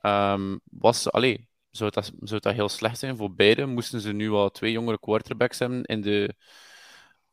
Um, 0.02 0.60
was, 0.64 1.12
allee, 1.12 1.48
zou, 1.72 1.92
dat, 1.92 2.12
zou 2.20 2.40
dat 2.40 2.54
heel 2.54 2.70
slecht 2.70 3.00
zijn 3.00 3.18
voor 3.18 3.34
beide? 3.34 3.66
Moesten 3.66 4.02
ze 4.02 4.12
nu 4.12 4.30
al 4.30 4.50
twee 4.50 4.72
jongere 4.72 5.00
quarterbacks 5.00 5.60
hebben 5.60 5.84
in 5.84 6.02
de, 6.02 6.36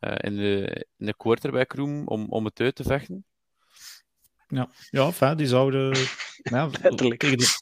uh, 0.01 0.14
in 0.16 0.37
de, 0.37 0.87
in 0.97 1.07
de 1.07 1.16
quarterback 1.16 1.72
room 1.72 2.07
om, 2.07 2.27
om 2.29 2.45
het 2.45 2.61
uit 2.61 2.74
te 2.74 2.83
vechten? 2.83 3.24
Ja, 4.49 4.68
ja 4.91 5.12
fijn, 5.12 5.37
die 5.37 5.47
zouden. 5.47 5.97
ja, 6.43 6.68
tegen, 6.68 7.39
de, 7.39 7.57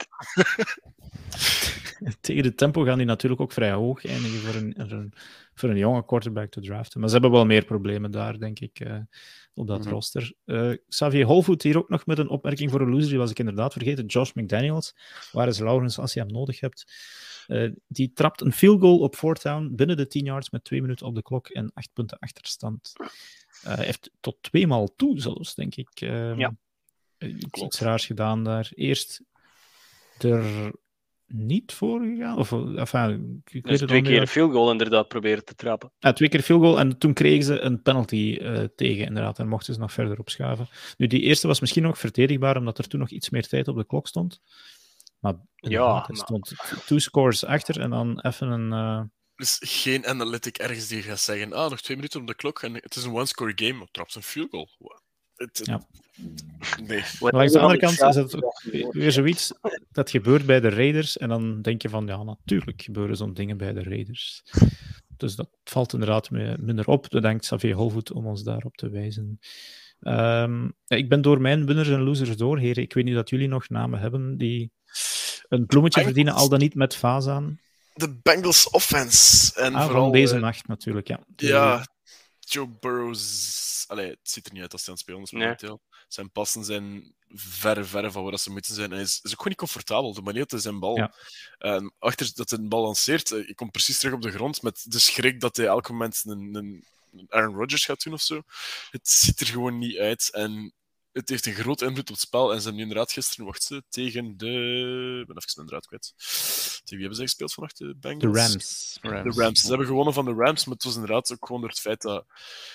tegen 2.20 2.43
de 2.43 2.55
tempo 2.55 2.82
gaan 2.82 2.99
die 2.99 3.07
natuurlijk 3.07 3.41
ook 3.41 3.53
vrij 3.53 3.72
hoog 3.72 4.07
eindigen 4.07 4.39
voor 4.39 4.55
een, 4.55 4.74
voor 4.78 4.99
een, 4.99 5.12
voor 5.55 5.68
een 5.68 5.76
jonge 5.76 6.05
quarterback 6.05 6.51
te 6.51 6.61
draften. 6.61 7.01
Maar 7.01 7.09
ze 7.09 7.14
hebben 7.14 7.32
wel 7.32 7.47
meer 7.47 7.64
problemen 7.64 8.11
daar, 8.11 8.39
denk 8.39 8.61
ik, 8.61 8.80
uh, 8.80 8.97
op 9.55 9.66
dat 9.66 9.78
mm 9.78 9.85
-hmm. 9.85 9.93
roster. 9.93 10.32
Uh, 10.45 10.72
Xavier 10.89 11.24
Holvoet 11.24 11.62
hier 11.62 11.78
ook 11.78 11.89
nog 11.89 12.07
met 12.07 12.18
een 12.18 12.28
opmerking 12.28 12.70
voor 12.70 12.80
een 12.80 12.91
loser, 12.91 13.09
die 13.09 13.18
was 13.18 13.30
ik 13.30 13.39
inderdaad 13.39 13.72
vergeten. 13.72 14.07
Josh 14.07 14.32
McDaniels, 14.32 14.97
waar 15.32 15.49
is 15.49 15.59
Laurens 15.59 15.99
als 15.99 16.12
je 16.12 16.20
hem 16.20 16.32
nodig 16.32 16.61
hebt? 16.61 16.93
Uh, 17.49 17.70
die 17.87 18.12
trapt 18.12 18.41
een 18.41 18.53
field 18.53 18.80
goal 18.80 18.99
op 18.99 19.14
fourth 19.14 19.43
down 19.43 19.72
binnen 19.74 19.97
de 19.97 20.07
10 20.07 20.24
yards 20.24 20.51
met 20.51 20.64
twee 20.64 20.80
minuten 20.80 21.07
op 21.07 21.14
de 21.14 21.22
klok 21.22 21.49
en 21.49 21.70
acht 21.74 21.91
punten 21.93 22.18
achterstand. 22.18 22.93
Hij 23.62 23.85
heeft 23.85 24.11
tot 24.20 24.37
twee 24.41 24.66
maal 24.66 24.95
toe 24.97 25.20
zelfs, 25.20 25.55
denk 25.55 25.74
ik. 25.74 25.91
Ehm, 25.95 26.39
ja 26.39 26.55
iets 27.28 27.80
raars 27.80 28.07
gedaan 28.07 28.45
daar. 28.45 28.70
Eerst 28.74 29.22
er 30.18 30.72
niet 31.26 31.72
voor 31.72 32.00
gegaan? 32.00 32.38
Of, 32.38 32.52
enfin, 32.52 33.42
ik 33.44 33.66
dus 33.66 33.78
weet 33.78 33.88
twee 33.88 34.02
keer 34.02 34.20
een 34.20 34.26
field 34.26 34.52
goal 34.52 34.70
inderdaad 34.70 35.08
proberen 35.08 35.44
te 35.44 35.54
trappen. 35.54 35.92
Ja, 35.98 36.12
twee 36.12 36.28
keer 36.28 36.42
field 36.42 36.60
goal 36.60 36.78
en 36.78 36.98
toen 36.98 37.12
kregen 37.12 37.44
ze 37.44 37.60
een 37.60 37.82
penalty 37.82 38.38
uh, 38.40 38.64
tegen 38.76 39.06
inderdaad 39.06 39.38
en 39.38 39.48
mochten 39.48 39.74
ze 39.74 39.80
nog 39.80 39.92
verder 39.92 40.18
opschuiven. 40.18 40.68
Nu, 40.96 41.06
die 41.06 41.20
eerste 41.20 41.46
was 41.46 41.60
misschien 41.60 41.82
nog 41.82 41.98
verdedigbaar 41.98 42.56
omdat 42.56 42.78
er 42.78 42.88
toen 42.88 43.00
nog 43.00 43.10
iets 43.10 43.30
meer 43.30 43.46
tijd 43.46 43.68
op 43.68 43.76
de 43.76 43.86
klok 43.86 44.06
stond. 44.06 44.40
Maar 45.18 45.34
ja, 45.54 46.08
er 46.08 46.16
stond 46.16 46.54
two 46.86 46.98
scores 46.98 47.44
achter 47.44 47.80
en 47.80 47.90
dan 47.90 48.20
even 48.20 48.50
een... 48.50 48.72
Uh... 48.72 49.02
Er 49.34 49.44
is 49.44 49.60
geen 49.60 50.06
analytic 50.06 50.58
ergens 50.58 50.88
die 50.88 51.02
gaat 51.02 51.20
zeggen, 51.20 51.52
ah, 51.52 51.70
nog 51.70 51.80
twee 51.80 51.96
minuten 51.96 52.20
op 52.20 52.26
de 52.26 52.34
klok 52.34 52.62
en 52.62 52.74
het 52.74 52.96
is 52.96 53.04
een 53.04 53.14
one-score 53.14 53.52
game, 53.54 53.82
op 53.82 53.90
trapt 53.90 54.14
een 54.14 54.22
field 54.22 54.50
goal. 54.50 54.68
Het, 55.37 55.61
ja. 55.62 55.87
Nee. 56.87 57.03
Maar 57.20 57.32
langs 57.32 57.53
de 57.53 57.59
andere 57.59 57.80
kant 57.80 58.03
is 58.03 58.14
het 58.14 58.43
ook 58.43 58.62
weer 58.91 59.12
zoiets 59.12 59.53
dat 59.93 60.11
gebeurt 60.11 60.47
bij 60.47 60.61
de 60.61 60.68
Raiders. 60.68 61.16
En 61.16 61.28
dan 61.28 61.62
denk 61.62 61.82
je 61.82 61.89
van, 61.89 62.07
ja, 62.07 62.22
natuurlijk 62.22 62.82
gebeuren 62.82 63.16
zo'n 63.16 63.35
dingen 63.35 63.57
bij 63.57 63.72
de 63.72 63.82
Raiders. 63.82 64.43
Dus 65.16 65.35
dat 65.35 65.49
valt 65.64 65.93
inderdaad 65.93 66.30
minder 66.30 66.87
op. 66.87 67.07
Bedankt 67.11 67.43
Xavier 67.43 67.74
Holvoet 67.74 68.12
om 68.12 68.26
ons 68.26 68.43
daarop 68.43 68.76
te 68.76 68.89
wijzen. 68.89 69.39
Um, 70.01 70.72
ik 70.87 71.09
ben 71.09 71.22
door 71.22 71.41
mijn 71.41 71.66
winners 71.66 71.89
en 71.89 72.03
losers 72.03 72.37
door, 72.37 72.59
heren. 72.59 72.82
Ik 72.82 72.93
weet 72.93 73.05
niet 73.05 73.14
dat 73.14 73.30
jullie 73.30 73.49
nog 73.49 73.68
namen 73.68 74.01
hebben 74.01 74.37
die 74.37 74.72
een 75.49 75.66
bloemetje 75.66 76.03
verdienen, 76.03 76.35
al 76.35 76.49
dan 76.49 76.59
niet 76.59 76.74
met 76.74 77.01
aan. 77.03 77.61
De 77.95 78.18
Bengals 78.22 78.70
offense. 78.70 79.61
En 79.61 79.74
ah, 79.74 79.85
vooral 79.85 80.11
deze 80.11 80.35
uh, 80.35 80.41
nacht 80.41 80.66
natuurlijk, 80.66 81.09
ja. 81.09 81.20
Ja, 81.37 81.87
Joe 82.53 82.68
Burrows. 82.80 83.84
Allee, 83.86 84.11
het 84.11 84.18
ziet 84.22 84.47
er 84.47 84.53
niet 84.53 84.62
uit 84.62 84.72
als 84.72 84.80
hij 84.80 84.90
aan 84.90 84.95
het 84.95 85.03
spelen 85.03 85.22
is 85.22 85.30
momenteel. 85.30 85.80
Zijn 86.09 86.30
passen 86.30 86.64
zijn 86.64 87.14
verre, 87.28 87.84
verre 87.84 88.11
van 88.11 88.24
waar 88.24 88.38
ze 88.38 88.51
moeten 88.51 88.74
zijn. 88.74 88.90
Hij 88.90 89.01
is, 89.01 89.20
is 89.22 89.30
ook 89.30 89.36
gewoon 89.36 89.49
niet 89.49 89.57
comfortabel. 89.57 90.14
De 90.14 90.22
manier 90.22 90.40
dat 90.40 90.51
hij 90.51 90.61
zijn 90.61 90.78
bal... 90.78 90.97
Ja. 90.97 91.14
Uh, 91.59 91.88
achter 91.99 92.30
dat 92.34 92.51
hij 92.51 92.59
een 92.59 92.68
bal 92.68 92.82
lanceert, 92.82 93.30
uh, 93.30 93.49
ik 93.49 93.57
kom 93.57 93.70
precies 93.70 93.99
terug 93.99 94.14
op 94.14 94.22
de 94.22 94.30
grond 94.30 94.62
met 94.62 94.84
de 94.88 94.99
schrik 94.99 95.40
dat 95.40 95.57
hij 95.57 95.66
elk 95.66 95.88
moment 95.90 96.22
een, 96.24 96.55
een 96.55 96.84
Aaron 97.28 97.55
Rodgers 97.55 97.84
gaat 97.84 98.03
doen 98.03 98.12
of 98.12 98.22
zo. 98.22 98.42
Het 98.90 99.09
ziet 99.09 99.40
er 99.40 99.47
gewoon 99.47 99.78
niet 99.78 99.97
uit. 99.97 100.30
En 100.32 100.72
het 101.14 101.28
heeft 101.28 101.46
een 101.46 101.54
groot 101.54 101.82
invloed 101.82 102.08
op 102.08 102.14
het 102.14 102.18
spel. 102.18 102.52
En 102.52 102.56
ze 102.56 102.62
hebben 102.62 102.74
nu 102.74 102.82
inderdaad 102.82 103.12
gisteren, 103.12 103.44
wacht 103.44 103.62
ze, 103.62 103.82
tegen 103.88 104.36
de... 104.36 104.46
Ik 105.20 105.26
ben 105.26 105.36
even 105.36 105.60
inderdaad 105.60 105.86
kwijt. 105.86 106.14
Tegen 106.16 106.84
wie 106.88 106.98
hebben 106.98 107.16
ze 107.16 107.22
gespeeld 107.22 107.52
vannacht? 107.52 107.78
De 107.78 107.94
Bengals? 107.96 108.32
De 108.32 108.40
Rams. 108.40 108.98
Rams. 109.00 109.36
De 109.36 109.42
Rams. 109.42 109.60
Ze 109.60 109.68
hebben 109.68 109.86
gewonnen 109.86 110.14
van 110.14 110.24
de 110.24 110.32
Rams, 110.32 110.64
maar 110.64 110.74
het 110.74 110.84
was 110.84 110.94
inderdaad 110.94 111.32
ook 111.32 111.46
gewoon 111.46 111.60
door 111.60 111.70
het 111.70 111.80
feit 111.80 112.02
dat... 112.02 112.24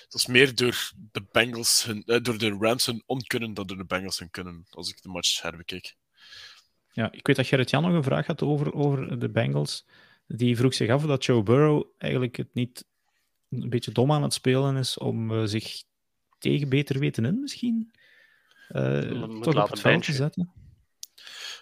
Het 0.03 0.13
was 0.13 0.25
meer 0.25 0.55
door 0.55 0.91
de 1.11 1.25
Bengals 1.31 1.83
hun, 1.83 2.03
eh, 2.05 2.21
door 2.21 2.37
de 2.37 2.57
Rams 2.59 2.85
hun 2.85 3.03
onkunnen 3.05 3.53
dan 3.53 3.67
door 3.67 3.77
de 3.77 3.85
Bengals 3.85 4.19
hun 4.19 4.29
kunnen, 4.29 4.65
als 4.69 4.89
ik 4.89 5.01
de 5.01 5.09
match 5.09 5.41
herbekeek. 5.41 5.95
Ja, 6.91 7.11
ik 7.11 7.27
weet 7.27 7.35
dat 7.35 7.47
Gerrit-Jan 7.47 7.83
nog 7.83 7.93
een 7.93 8.03
vraag 8.03 8.25
had 8.25 8.41
over, 8.41 8.73
over 8.73 9.19
de 9.19 9.29
Bengals. 9.29 9.85
Die 10.27 10.57
vroeg 10.57 10.73
zich 10.73 10.89
af 10.89 11.05
dat 11.05 11.25
Joe 11.25 11.43
Burrow 11.43 11.85
eigenlijk 11.97 12.37
het 12.37 12.53
niet 12.53 12.85
een 13.49 13.69
beetje 13.69 13.91
dom 13.91 14.11
aan 14.11 14.23
het 14.23 14.33
spelen 14.33 14.75
is 14.75 14.97
om 14.97 15.31
uh, 15.31 15.45
zich 15.45 15.83
tegen 16.39 16.69
beter 16.69 16.99
weten 16.99 17.25
in, 17.25 17.39
misschien? 17.39 17.91
Uh, 18.69 19.41
toch 19.41 19.63
op 19.63 19.69
het 19.69 19.79
veld 19.79 20.03
te 20.03 20.13
zetten. 20.13 20.51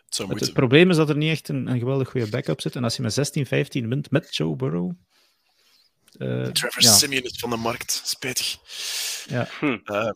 Het, 0.07 0.39
het, 0.39 0.53
probleem 0.53 0.89
is 0.89 0.95
dat 0.95 1.09
er 1.09 1.17
niet 1.17 1.31
echt 1.31 1.49
een, 1.49 1.67
een 1.67 1.79
geweldig 1.79 2.09
goede 2.09 2.29
backup 2.29 2.61
zit. 2.61 2.75
En 2.75 2.83
als 2.83 2.95
je 2.95 3.01
met 3.01 3.37
16-15 3.83 3.87
wint 3.87 4.11
met 4.11 4.35
Joe 4.35 4.55
Burrow. 4.55 4.91
Uh, 6.17 6.45
Trevor 6.47 6.83
ja. 6.83 6.91
Simeon 6.91 7.23
is 7.23 7.39
van 7.39 7.49
de 7.49 7.55
markt, 7.55 8.01
spijtig. 8.05 8.57
Ja. 9.29 9.47
Hm. 9.59 9.77
Uh, 9.85 10.11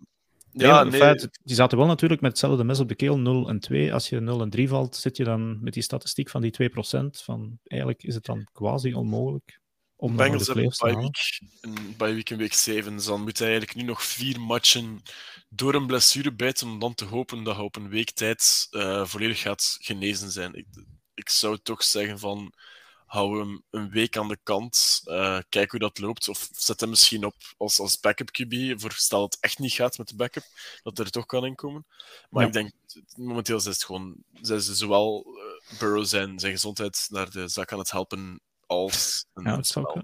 ja, 0.52 0.84
nee. 0.84 1.00
Feit, 1.00 1.40
die 1.44 1.56
zaten 1.56 1.78
wel 1.78 1.88
natuurlijk 1.88 2.22
met 2.22 2.32
hetzelfde 2.32 2.64
mes 2.64 2.80
op 2.80 2.88
de 2.88 2.96
keel, 2.96 3.20
0 3.20 3.50
en 3.50 3.60
2. 3.60 3.94
Als 3.94 4.10
je 4.10 4.20
0 4.20 4.42
en 4.42 4.50
3 4.50 4.68
valt, 4.68 4.96
zit 4.96 5.18
je 5.18 5.24
dan 5.24 5.64
met 5.64 5.74
die 5.74 5.84
statistiek 5.84 6.30
van 6.30 6.42
die 6.42 6.70
2%. 6.70 6.74
Van, 7.24 7.60
eigenlijk 7.64 8.04
is 8.04 8.16
het 8.16 8.26
dan 8.26 8.48
quasi 8.52 8.94
onmogelijk 8.94 9.61
om 10.02 10.16
Bengals 10.16 10.48
hebben 10.48 10.74
bij 10.80 10.96
week, 10.96 11.42
bij 11.98 12.14
week 12.14 12.30
in 12.30 12.38
week 12.38 12.54
7. 12.54 12.96
Dus 12.96 13.06
dan 13.06 13.22
moet 13.22 13.40
hij 13.40 13.48
eigenlijk 13.48 13.78
nu 13.78 13.84
nog 13.84 14.04
vier 14.04 14.42
matchen 14.42 15.02
door 15.50 15.74
een 15.74 15.88
blessure 15.88 16.34
bijten 16.34 16.68
om 16.68 16.80
dan 16.80 16.94
te 16.94 17.06
hopen 17.06 17.44
dat 17.44 17.56
hij 17.56 17.64
op 17.64 17.76
een 17.76 17.90
week 17.90 18.12
tijd 18.12 18.68
uh, 18.72 19.06
volledig 19.06 19.40
gaat 19.40 19.78
genezen 19.80 20.32
zijn. 20.32 20.54
Ik, 20.54 20.66
ik 21.14 21.30
zou 21.30 21.58
toch 21.64 21.84
zeggen 21.84 22.20
van 22.20 22.54
hou 23.06 23.40
hem 23.40 23.64
een 23.70 23.90
week 23.90 24.18
aan 24.18 24.28
de 24.28 24.38
kant, 24.44 25.02
uh, 25.06 25.40
kijk 25.50 25.72
hoe 25.72 25.80
dat 25.80 26.00
loopt. 26.00 26.30
Of 26.30 26.50
zet 26.52 26.80
hem 26.80 26.90
misschien 26.90 27.26
op 27.26 27.36
als, 27.58 27.80
als 27.80 28.00
backup 28.00 28.30
QB, 28.30 28.82
voor 28.82 28.92
stel 28.92 29.20
dat 29.20 29.34
het 29.34 29.44
echt 29.44 29.60
niet 29.60 29.74
gaat 29.74 29.98
met 29.98 30.08
de 30.08 30.16
backup, 30.16 30.46
dat 30.84 31.00
er 31.00 31.10
toch 31.10 31.26
kan 31.26 31.46
inkomen. 31.46 31.86
Maar 32.30 32.46
ik 32.46 32.54
denk, 32.54 32.72
momenteel 33.16 33.58
is 33.58 33.66
het 33.66 33.84
gewoon, 33.84 34.16
zijn 34.42 34.62
ze 34.62 34.76
zowel 34.76 35.26
uh, 35.28 35.80
Burrow 35.80 36.06
zijn, 36.06 36.40
zijn 36.40 36.52
gezondheid 36.52 37.08
naar 37.10 37.32
de 37.32 37.48
zak 37.48 37.72
aan 37.72 37.80
het 37.80 37.92
helpen, 37.92 38.42
als 38.72 39.26
een 39.34 39.44
ja, 39.44 39.56
dat 39.56 40.04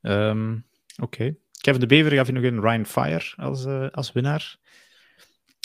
um, 0.00 0.66
Oké. 1.02 1.34
Kevin 1.60 1.80
de 1.80 1.86
Bever 1.86 2.12
gaf 2.12 2.26
je 2.26 2.32
nog 2.32 2.42
een 2.42 2.60
Ryan 2.60 2.86
Fire 2.86 3.32
als, 3.36 3.64
uh, 3.64 3.88
als 3.90 4.12
winnaar. 4.12 4.56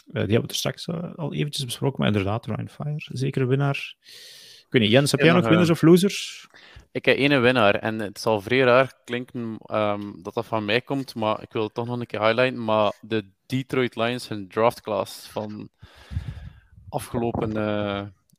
die 0.06 0.20
hebben 0.20 0.42
we 0.42 0.48
er 0.48 0.56
straks 0.56 0.90
al 1.16 1.34
eventjes 1.34 1.66
besproken, 1.66 2.00
maar 2.00 2.08
inderdaad, 2.08 2.46
Ryan 2.46 2.70
Fire, 2.70 2.98
zeker 2.98 3.42
een 3.42 3.48
winnaar. 3.48 3.96
Ik 4.66 4.74
weet 4.74 4.82
niet, 4.82 4.92
Jens, 4.92 5.12
heb 5.12 5.20
jij 5.20 5.34
nog 5.34 5.48
winners 5.48 5.70
of 5.70 5.82
losers? 5.82 6.48
Ik 6.92 7.06
heb 7.06 7.18
één 7.18 7.42
winnaar 7.42 7.76
en 7.76 8.00
het 8.00 8.20
zal 8.20 8.42
vrij 8.42 8.60
raar 8.60 8.94
klinken 9.04 9.60
um, 9.72 10.24
dat 10.24 10.34
dat 10.34 10.46
van 10.46 10.66
mij 10.66 10.82
komt, 10.82 11.16
maar 11.16 11.42
ik 11.42 11.52
wil 11.52 11.64
het 11.64 11.74
toch 11.74 11.86
nog 11.86 12.00
een 12.00 12.06
keer 12.06 12.22
highlighten. 12.22 12.64
Maar 12.64 12.94
de 13.02 13.30
Detroit 13.46 13.96
Lions, 13.96 14.28
hun 14.28 14.48
draftclass 14.48 15.28
van 15.28 15.70
afgelopen 16.90 17.56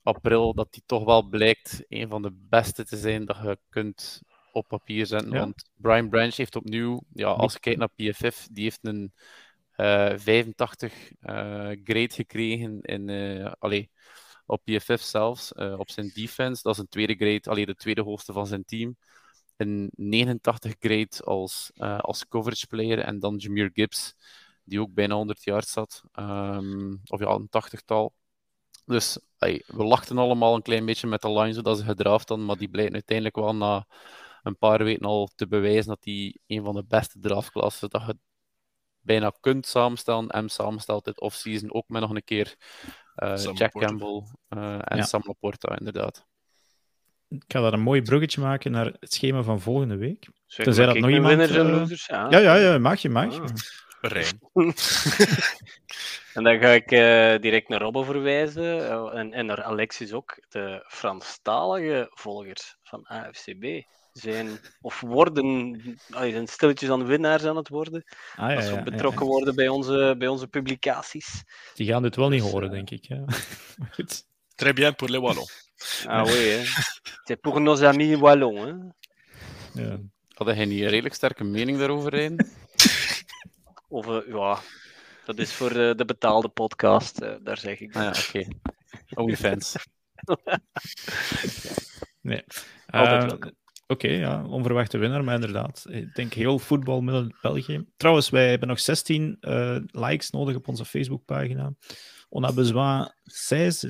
april, 0.09 0.55
dat 0.55 0.73
die 0.73 0.83
toch 0.87 1.05
wel 1.05 1.23
blijkt 1.23 1.85
een 1.89 2.09
van 2.09 2.23
de 2.23 2.33
beste 2.33 2.85
te 2.85 2.97
zijn 2.97 3.25
dat 3.25 3.37
je 3.43 3.59
kunt 3.69 4.23
op 4.53 4.69
papier 4.69 5.07
zetten. 5.07 5.31
Ja. 5.31 5.39
Want 5.39 5.71
Brian 5.75 6.09
Branch 6.09 6.37
heeft 6.37 6.57
opnieuw, 6.57 7.01
ja, 7.13 7.29
als 7.29 7.53
je 7.53 7.61
kijkt 7.61 7.79
naar 7.79 7.89
PFF, 7.89 8.49
die 8.51 8.65
heeft 8.65 8.79
een 8.83 9.13
uh, 9.77 10.13
85 10.17 10.93
uh, 11.21 11.31
grade 11.85 12.11
gekregen 12.11 12.81
in, 12.81 13.09
uh, 13.09 13.53
allee, 13.59 13.91
op 14.47 14.65
PFF 14.65 15.01
zelfs, 15.03 15.53
op 15.53 15.91
zijn 15.91 16.11
defense. 16.15 16.63
Dat 16.63 16.75
is 16.75 16.81
een 16.81 16.89
tweede 16.89 17.15
grade, 17.15 17.51
alleen 17.51 17.67
de 17.67 17.75
tweede 17.75 18.03
hoogste 18.03 18.33
van 18.33 18.47
zijn 18.47 18.65
team. 18.65 18.97
Een 19.57 19.91
89 19.95 20.75
grade 20.79 21.25
als, 21.25 21.71
als 21.99 22.29
coverage 22.29 22.67
player. 22.67 22.99
En 22.99 23.19
dan 23.19 23.37
Jameer 23.37 23.71
Gibbs, 23.73 24.15
die 24.65 24.81
ook 24.81 24.95
bijna 24.95 25.15
100 25.15 25.45
jaar 25.45 25.65
zat. 25.65 26.03
Um, 26.19 27.01
of 27.05 27.21
ja, 27.21 27.27
een 27.27 27.49
80-tal. 27.49 28.15
Dus 28.89 29.18
ay, 29.39 29.62
we 29.66 29.84
lachten 29.84 30.18
allemaal 30.18 30.55
een 30.55 30.62
klein 30.62 30.84
beetje 30.84 31.07
met 31.07 31.22
de 31.22 31.32
line 31.32 31.53
zodat 31.53 31.78
ze 31.78 31.84
gedraft 31.84 32.28
dan, 32.28 32.45
maar 32.45 32.57
die 32.57 32.68
blijkt 32.68 32.93
uiteindelijk 32.93 33.36
wel 33.36 33.55
na 33.55 33.86
een 34.43 34.59
paar 34.59 34.84
weken 34.84 35.07
al 35.07 35.30
te 35.34 35.47
bewijzen 35.47 35.89
dat 35.89 36.05
hij 36.05 36.36
een 36.47 36.64
van 36.64 36.74
de 36.74 36.84
beste 36.89 37.18
draftklassen 37.20 37.91
dat 37.91 38.03
je 38.07 38.16
bijna 39.01 39.32
kunt 39.41 39.66
samenstellen 39.66 40.28
en 40.28 40.49
samenstelt 40.49 41.05
dit 41.05 41.20
offseason 41.20 41.74
ook 41.74 41.89
met 41.89 42.01
nog 42.01 42.11
een 42.11 42.24
keer 42.24 42.55
uh, 43.16 43.36
Jack 43.55 43.72
Campbell 43.72 44.22
uh, 44.49 44.74
en 44.74 44.97
ja. 44.97 45.03
Sam 45.03 45.22
Laporta, 45.24 45.78
inderdaad. 45.78 46.26
Ik 47.28 47.45
ga 47.47 47.61
daar 47.61 47.72
een 47.72 47.80
mooi 47.80 48.03
bruggetje 48.03 48.41
maken 48.41 48.70
naar 48.70 48.97
het 49.01 49.14
schema 49.14 49.43
van 49.43 49.61
volgende 49.61 49.97
week. 49.97 50.28
Zeg, 50.47 50.64
Tenzij 50.64 50.86
dat 50.86 50.99
nog 50.99 51.11
iemand... 51.11 51.28
Winners 51.28 51.51
en 51.51 51.70
losers? 51.70 52.07
Ja. 52.07 52.30
ja, 52.30 52.39
ja, 52.39 52.55
ja, 52.55 52.78
mag 52.78 53.01
je, 53.01 53.09
mag 53.09 53.34
je. 53.34 53.41
Ah. 53.41 53.49
en 56.39 56.45
dan 56.45 56.59
ga 56.59 56.68
ik 56.68 56.91
uh, 56.91 57.41
direct 57.41 57.68
naar 57.68 57.80
Robbo 57.80 58.03
verwijzen 58.03 58.91
en, 59.12 59.32
en 59.32 59.47
naar 59.47 59.62
Alexis 59.62 60.12
ook, 60.12 60.45
de 60.49 60.84
Franstalige 60.89 62.11
volgers 62.11 62.76
van 62.82 63.07
AFCB 63.07 63.82
zijn 64.12 64.49
of 64.80 65.01
worden, 65.01 65.80
zijn 66.09 66.47
stilletjes 66.47 66.91
aan 66.91 67.07
winnaars 67.07 67.45
aan 67.45 67.57
het 67.57 67.68
worden. 67.68 68.05
Ah, 68.36 68.51
ja, 68.51 68.57
als 68.57 68.66
ze 68.66 68.82
betrokken 68.82 69.26
ja, 69.26 69.32
worden 69.32 69.55
bij 69.55 69.68
onze, 69.68 70.14
bij 70.18 70.28
onze 70.28 70.49
publicaties. 70.49 71.43
Die 71.74 71.86
gaan 71.86 72.03
dit 72.03 72.16
wel 72.16 72.28
niet 72.28 72.43
dus, 72.43 72.51
horen, 72.51 72.68
uh, 72.68 72.74
denk 72.74 72.91
ik. 72.91 73.05
Ja. 73.05 73.24
Goed. 73.95 74.24
Très 74.55 74.72
bien 74.72 74.95
pour 74.95 75.09
les 75.09 75.20
Wallons. 75.20 75.70
Ah 76.07 76.24
oui, 76.24 76.64
c'est 77.24 77.41
pour 77.41 77.61
nos 77.61 77.82
amis 77.82 78.18
Wallons. 78.18 78.61
Hè. 78.61 79.82
Ja. 79.82 79.99
Hadden 80.34 80.57
jij 80.57 80.64
niet 80.64 80.80
een 80.80 80.89
redelijk 80.89 81.14
sterke 81.14 81.45
mening 81.45 81.78
daarover, 81.78 82.11
Rijn? 82.11 82.49
of, 83.89 84.07
uh, 84.07 84.18
ja, 84.26 84.59
dat 85.29 85.39
is 85.39 85.53
voor 85.53 85.76
uh, 85.76 85.95
de 85.95 86.05
betaalde 86.05 86.49
podcast, 86.49 87.20
daar 87.43 87.59
zeg 87.59 87.81
ik. 87.81 87.97
Ah, 87.97 88.03
ja, 88.03 88.09
oké. 88.09 88.18
Okay. 88.29 88.49
OnlyFans. 89.14 89.76
nee. 92.31 92.45
Altijd 92.87 93.33
Oké, 93.33 93.53
okay, 93.87 94.18
ja, 94.18 94.45
onverwachte 94.45 94.99
winnaar, 94.99 95.24
maar 95.24 95.35
inderdaad. 95.35 95.87
Ik 95.89 96.14
denk 96.14 96.33
heel 96.33 96.59
voetbal 96.59 97.01
met 97.01 97.41
België. 97.41 97.85
Trouwens, 97.97 98.31
wij 98.31 98.51
hebben 98.51 98.68
nog 98.68 98.81
16 98.81 99.37
uh, 99.41 99.76
likes 99.91 100.31
nodig 100.31 100.57
op 100.57 100.68
onze 100.68 100.85
Facebookpagina. 100.85 101.72
On 102.29 102.45
a 102.45 102.53
besoin 102.53 103.12
16 103.24 103.89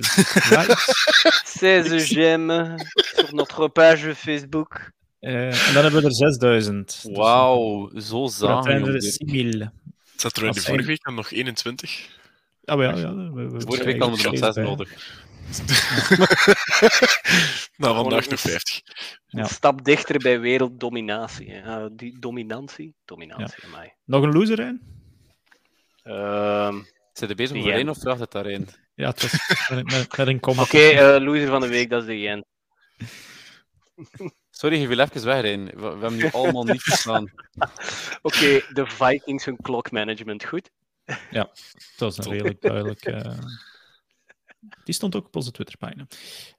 likes. 0.51 0.85
16 1.59 1.99
j'aime 1.99 2.79
sur 2.95 3.35
notre 3.35 3.69
page 3.69 4.15
Facebook. 4.15 4.93
Uh, 5.21 5.69
en 5.69 5.75
dan 5.75 5.83
hebben 5.83 6.01
we 6.01 6.07
er 6.07 6.15
6000. 6.15 7.05
Wauw, 7.13 7.89
dus, 7.89 8.09
zo 8.09 8.27
zijn 8.27 8.87
er 8.87 9.03
6000. 9.03 9.73
Zat 10.21 10.37
er 10.37 10.45
in 10.45 10.53
de 10.53 10.61
vorige 10.61 10.87
week 10.87 11.11
nog 11.11 11.31
21? 11.31 12.09
Ah, 12.65 12.83
ja, 12.83 12.97
ja. 12.97 13.15
We, 13.15 13.51
we, 13.51 13.61
vorige 13.61 13.85
week 13.85 14.03
hadden 14.03 14.19
we 14.19 14.25
er 14.25 14.31
nog 14.31 14.55
6 14.55 14.65
nodig. 14.65 15.17
nou, 17.77 17.95
vandaag 17.95 18.29
nog 18.29 18.41
50. 18.41 18.81
Een 19.29 19.47
stap 19.47 19.85
dichter 19.85 20.19
bij 20.19 20.41
werelddominatie. 20.41 21.49
Uh, 21.49 21.87
die 21.93 22.19
dominantie? 22.19 22.95
Dominantie, 23.05 23.63
ja. 23.63 23.69
mij. 23.69 23.97
Nog 24.05 24.23
een 24.23 24.33
loser, 24.33 24.61
in? 24.61 24.83
Uh, 26.05 26.77
Zit 27.13 27.31
er 27.31 27.37
bezig 27.37 27.57
met 27.57 27.75
één 27.75 27.89
of 27.89 27.99
vraagt 27.99 28.21
het 28.21 28.33
daarin? 28.33 28.69
Ja, 28.95 29.09
het 29.09 29.23
was 29.23 29.33
met, 29.69 29.85
met, 29.85 30.17
met 30.17 30.27
een 30.27 30.41
komma. 30.41 30.63
Oké, 30.63 30.77
okay, 30.77 31.17
uh, 31.17 31.25
loser 31.25 31.49
van 31.49 31.61
de 31.61 31.69
week, 31.69 31.91
dat 31.91 32.01
is 32.01 32.07
de 32.07 32.21
Jen. 32.21 32.45
Sorry, 34.59 34.81
je 34.81 34.89
wil 34.89 34.99
even 34.99 35.25
weg, 35.25 35.43
We, 35.43 35.73
we 35.75 35.87
hebben 35.87 36.17
nu 36.17 36.31
allemaal 36.31 36.65
niet 36.65 36.83
verstaan. 36.91 37.33
Oké, 37.55 37.71
okay, 38.23 38.65
de 38.73 38.87
Vikings 38.87 39.45
hun 39.45 39.57
klokmanagement 39.57 40.45
goed? 40.45 40.71
Ja, 41.31 41.51
dat 41.97 42.17
was 42.17 42.19
een 42.19 42.33
redelijk 42.33 42.61
duidelijk... 42.61 43.07
Uh... 43.07 43.39
Die 44.85 44.95
stond 44.95 45.17
ook 45.17 45.27
op 45.27 45.37
onze 45.37 45.51
Twitterpagina. 45.51 46.07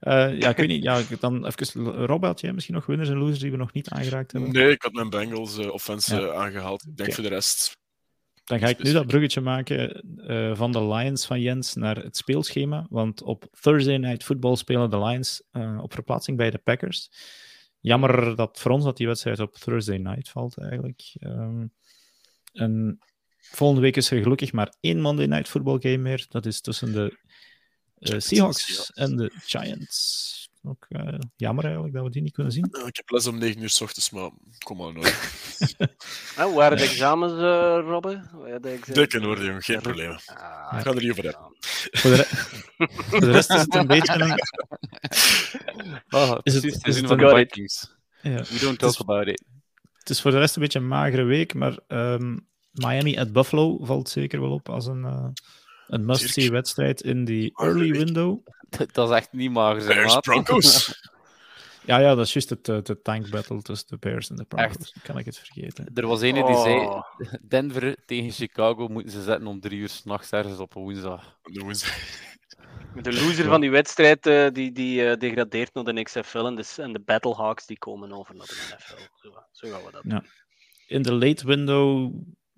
Uh, 0.00 0.38
ja, 0.38 0.48
ik 0.48 0.56
weet 0.56 0.68
niet. 0.68 0.82
Ja, 0.82 1.02
dan 1.20 1.46
even, 1.46 2.06
Rob, 2.06 2.24
had 2.24 2.40
jij 2.40 2.52
misschien 2.52 2.74
nog 2.74 2.86
winners 2.86 3.08
en 3.08 3.16
losers 3.16 3.38
die 3.38 3.50
we 3.50 3.56
nog 3.56 3.72
niet 3.72 3.88
aangeraakt 3.88 4.32
hebben? 4.32 4.52
Nee, 4.52 4.70
ik 4.70 4.82
had 4.82 4.92
mijn 4.92 5.10
Bengals 5.10 5.58
uh, 5.58 5.72
offense 5.72 6.20
ja. 6.20 6.32
aangehaald. 6.32 6.82
Ik 6.82 6.96
denk 6.96 7.00
okay. 7.00 7.14
voor 7.14 7.24
de 7.24 7.30
rest. 7.30 7.76
Dan 8.44 8.58
ga 8.58 8.66
ik 8.66 8.82
nu 8.82 8.92
dat 8.92 9.06
bruggetje 9.06 9.40
maken 9.40 10.04
uh, 10.30 10.56
van 10.56 10.72
de 10.72 10.84
Lions 10.84 11.26
van 11.26 11.40
Jens 11.40 11.74
naar 11.74 11.96
het 11.96 12.16
speelschema. 12.16 12.86
Want 12.90 13.22
op 13.22 13.46
Thursday 13.60 13.96
Night 13.96 14.24
Football 14.24 14.56
spelen 14.56 14.90
de 14.90 14.98
Lions 14.98 15.42
op 15.80 15.92
verplaatsing 15.92 16.36
bij 16.36 16.50
de 16.50 16.58
Packers. 16.58 17.10
Jammer 17.80 18.36
dat 18.36 18.60
voor 18.60 18.70
ons 18.70 18.84
dat 18.84 18.96
die 18.96 19.06
wedstrijd 19.06 19.40
op 19.40 19.54
Thursday 19.54 19.96
Night 19.96 20.28
valt, 20.28 20.58
eigenlijk. 20.58 21.14
Um, 21.20 21.72
en 22.52 22.98
volgende 23.40 23.82
week 23.82 23.96
is 23.96 24.10
er 24.10 24.22
gelukkig 24.22 24.52
maar 24.52 24.74
één 24.80 25.00
Monday 25.00 25.26
Night 25.26 25.48
Football 25.48 25.78
game 25.80 25.96
meer. 25.96 26.26
Dat 26.28 26.46
is 26.46 26.60
tussen 26.60 26.92
de 26.92 27.18
uh, 27.98 28.18
Seahawks 28.18 28.90
en 28.94 29.16
de 29.16 29.32
Giants. 29.44 30.39
Ook 30.62 30.86
uh, 30.88 31.18
jammer 31.36 31.64
eigenlijk 31.64 31.94
dat 31.94 32.04
we 32.04 32.10
die 32.10 32.22
niet 32.22 32.32
kunnen 32.32 32.52
zien. 32.52 32.64
ik 32.64 32.96
heb 32.96 33.10
les 33.10 33.26
om 33.26 33.38
9 33.38 33.62
uur 33.62 33.68
s 33.68 33.80
ochtends, 33.80 34.10
maar 34.10 34.30
kom 34.58 34.76
maar 34.76 34.92
nooit. 34.92 35.18
ah, 36.36 36.44
hoe 36.44 36.54
waren 36.54 36.78
de 36.78 36.84
examens, 36.84 37.32
uh, 37.32 37.78
Robben? 37.88 38.30
In 39.14 39.24
orde, 39.24 39.44
jongen, 39.44 39.62
geen 39.62 39.80
probleem. 39.80 40.10
Ah, 40.10 40.78
ik 40.78 40.84
ga 40.84 40.90
er 40.90 41.02
niet 41.02 41.10
over 41.10 41.24
hebben. 41.24 41.56
Voor 41.90 42.10
de, 42.10 42.24
voor 43.08 43.20
de 43.20 43.30
rest 43.30 43.50
is 43.50 43.60
het 43.60 43.74
een 43.74 43.86
beetje 43.86 44.14
een... 44.14 44.38
Oh, 46.10 46.38
is 46.42 46.54
het, 46.54 46.64
is 46.64 47.00
het, 47.00 47.08
de 47.08 47.34
Vikings. 47.36 47.96
Ja. 48.22 48.36
We 48.36 48.58
don't 48.60 48.78
talk 48.78 48.98
about 48.98 49.26
it. 49.26 49.44
Het 49.92 50.10
is 50.10 50.20
voor 50.20 50.30
de 50.30 50.38
rest 50.38 50.56
een 50.56 50.62
beetje 50.62 50.78
een 50.78 50.88
magere 50.88 51.22
week, 51.22 51.54
maar 51.54 51.78
um, 51.88 52.46
Miami 52.70 53.18
at 53.18 53.32
Buffalo 53.32 53.84
valt 53.84 54.08
zeker 54.08 54.40
wel 54.40 54.52
op 54.52 54.68
als 54.68 54.86
een... 54.86 55.02
Uh, 55.02 55.28
een 55.86 56.04
must-see 56.04 56.50
wedstrijd 56.50 57.00
in 57.00 57.24
die 57.24 57.52
early 57.54 57.90
window. 57.90 58.46
Dat 58.92 59.10
is 59.10 59.16
echt 59.16 59.32
niet 59.32 59.50
mager, 59.50 59.86
Bears 59.86 60.18
Broncos. 60.18 60.88
Ja, 61.84 61.98
ja, 61.98 62.14
dat 62.14 62.26
is 62.26 62.32
juist 62.32 62.50
het, 62.50 62.86
de 62.86 63.02
tank 63.02 63.30
battle 63.30 63.62
tussen 63.62 63.88
de 63.88 63.96
Bears 63.98 64.30
en 64.30 64.36
de 64.36 64.44
Broncos. 64.44 64.94
Kan 65.02 65.18
ik 65.18 65.24
het 65.24 65.38
vergeten. 65.38 65.90
Er 65.94 66.06
was 66.06 66.20
een 66.20 66.34
die 66.34 66.56
zei: 66.56 66.78
oh. 66.78 67.02
Denver 67.48 67.96
tegen 68.06 68.30
Chicago 68.30 68.88
moeten 68.88 69.12
ze 69.12 69.22
zetten 69.22 69.46
om 69.46 69.60
drie 69.60 69.78
uur 69.78 69.88
s'nachts 69.88 70.30
ergens 70.30 70.58
op 70.58 70.74
een 70.76 70.82
woensdag. 70.82 71.38
De 71.42 71.60
woensdag. 71.60 71.96
De 73.02 73.12
loser 73.12 73.44
van 73.44 73.60
die 73.60 73.70
wedstrijd 73.70 74.26
uh, 74.26 74.48
die, 74.52 74.72
die 74.72 75.02
uh, 75.02 75.14
degradeert 75.14 75.74
naar 75.74 75.84
de 75.84 76.02
XFL 76.02 76.38
en 76.38 76.54
de, 76.54 76.64
en 76.76 76.92
de 76.92 77.00
Battlehawks 77.00 77.66
die 77.66 77.78
komen 77.78 78.12
over 78.12 78.34
naar 78.34 78.46
de 78.46 78.74
NFL. 78.76 79.02
Zo, 79.14 79.32
zo 79.50 79.70
gaan 79.70 79.84
we 79.84 79.90
dat 79.90 80.02
ja. 80.04 80.24
In 80.86 81.02
de 81.02 81.12
late 81.12 81.46
window 81.46 82.12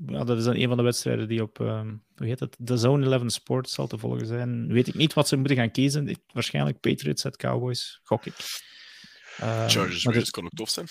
ja, 0.06 0.24
dat 0.24 0.38
is 0.38 0.44
dan 0.44 0.56
een 0.56 0.68
van 0.68 0.76
de 0.76 0.82
wedstrijden 0.82 1.28
die 1.28 1.42
op, 1.42 1.58
um, 1.58 2.02
hoe 2.16 2.26
heet 2.26 2.40
het, 2.40 2.56
The 2.64 2.76
Zone 2.76 3.10
11 3.10 3.32
Sports 3.32 3.74
zal 3.74 3.86
te 3.86 3.98
volgen 3.98 4.26
zijn. 4.26 4.72
Weet 4.72 4.88
ik 4.88 4.94
niet 4.94 5.12
wat 5.12 5.28
ze 5.28 5.36
moeten 5.36 5.56
gaan 5.56 5.70
kiezen. 5.70 6.16
Waarschijnlijk 6.32 6.80
Patriots 6.80 7.26
at 7.26 7.36
Cowboys, 7.36 8.00
gok 8.02 8.26
ik. 8.26 8.34
Uh, 9.40 9.68
Chargers 9.68 10.04
Raiders 10.04 10.30
kan 10.30 10.44
ook 10.44 10.54
tof 10.54 10.68
zijn. 10.68 10.86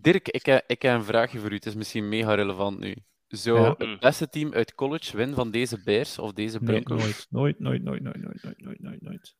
Dirk, 0.00 0.28
ik 0.28 0.46
heb, 0.46 0.64
ik 0.66 0.82
heb 0.82 0.94
een 0.94 1.04
vraagje 1.04 1.38
voor 1.38 1.50
u. 1.50 1.54
Het 1.54 1.66
is 1.66 1.74
misschien 1.74 2.08
mega 2.08 2.34
relevant 2.34 2.78
nu. 2.78 2.96
Zou 3.28 3.60
ja. 3.60 3.74
het 3.78 4.00
beste 4.00 4.28
team 4.28 4.52
uit 4.52 4.74
college 4.74 5.16
winnen 5.16 5.36
van 5.36 5.50
deze 5.50 5.82
Bears 5.84 6.18
of 6.18 6.32
deze 6.32 6.58
Broncos? 6.58 7.02
Nee, 7.02 7.14
nooit, 7.28 7.58
nooit, 7.58 7.82
nooit, 7.82 8.02
nooit, 8.02 8.22
nooit, 8.22 8.42
nooit, 8.42 8.60
nooit, 8.60 8.80
nooit, 8.80 9.02
nooit. 9.02 9.34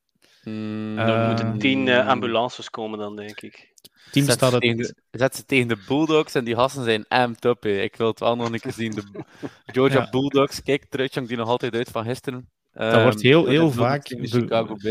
Mm, 0.44 0.98
er 0.98 1.26
moeten 1.26 1.58
tien 1.58 1.86
uh, 1.86 2.06
ambulances 2.06 2.70
komen 2.70 2.98
dan, 2.98 3.16
denk 3.16 3.40
ik. 3.40 3.72
Team 4.10 4.26
zet, 4.26 4.34
staat 4.34 4.52
het... 4.52 4.60
tegen 4.60 4.76
de, 4.76 4.94
zet 5.10 5.36
ze 5.36 5.44
tegen 5.44 5.68
de 5.68 5.84
Bulldogs 5.88 6.34
en 6.34 6.44
die 6.44 6.54
gasten 6.54 6.84
zijn 6.84 7.08
amped 7.08 7.44
up. 7.44 7.64
Ik 7.64 7.96
wil 7.96 8.06
het 8.06 8.20
wel 8.20 8.36
nog 8.36 8.52
een 8.52 8.60
keer 8.60 8.72
zien. 8.72 8.90
De 8.90 9.02
Georgia 9.74 10.00
ja. 10.00 10.10
Bulldogs, 10.10 10.62
kijk, 10.62 10.84
Truitjang 10.88 11.28
die 11.28 11.36
nog 11.36 11.48
altijd 11.48 11.74
uit 11.74 11.90
van 11.90 12.04
gisteren. 12.04 12.48
Dat 12.72 12.94
um, 12.94 13.02
wordt 13.02 13.22
heel, 13.22 13.46
heel 13.46 13.70
vaak 13.70 14.08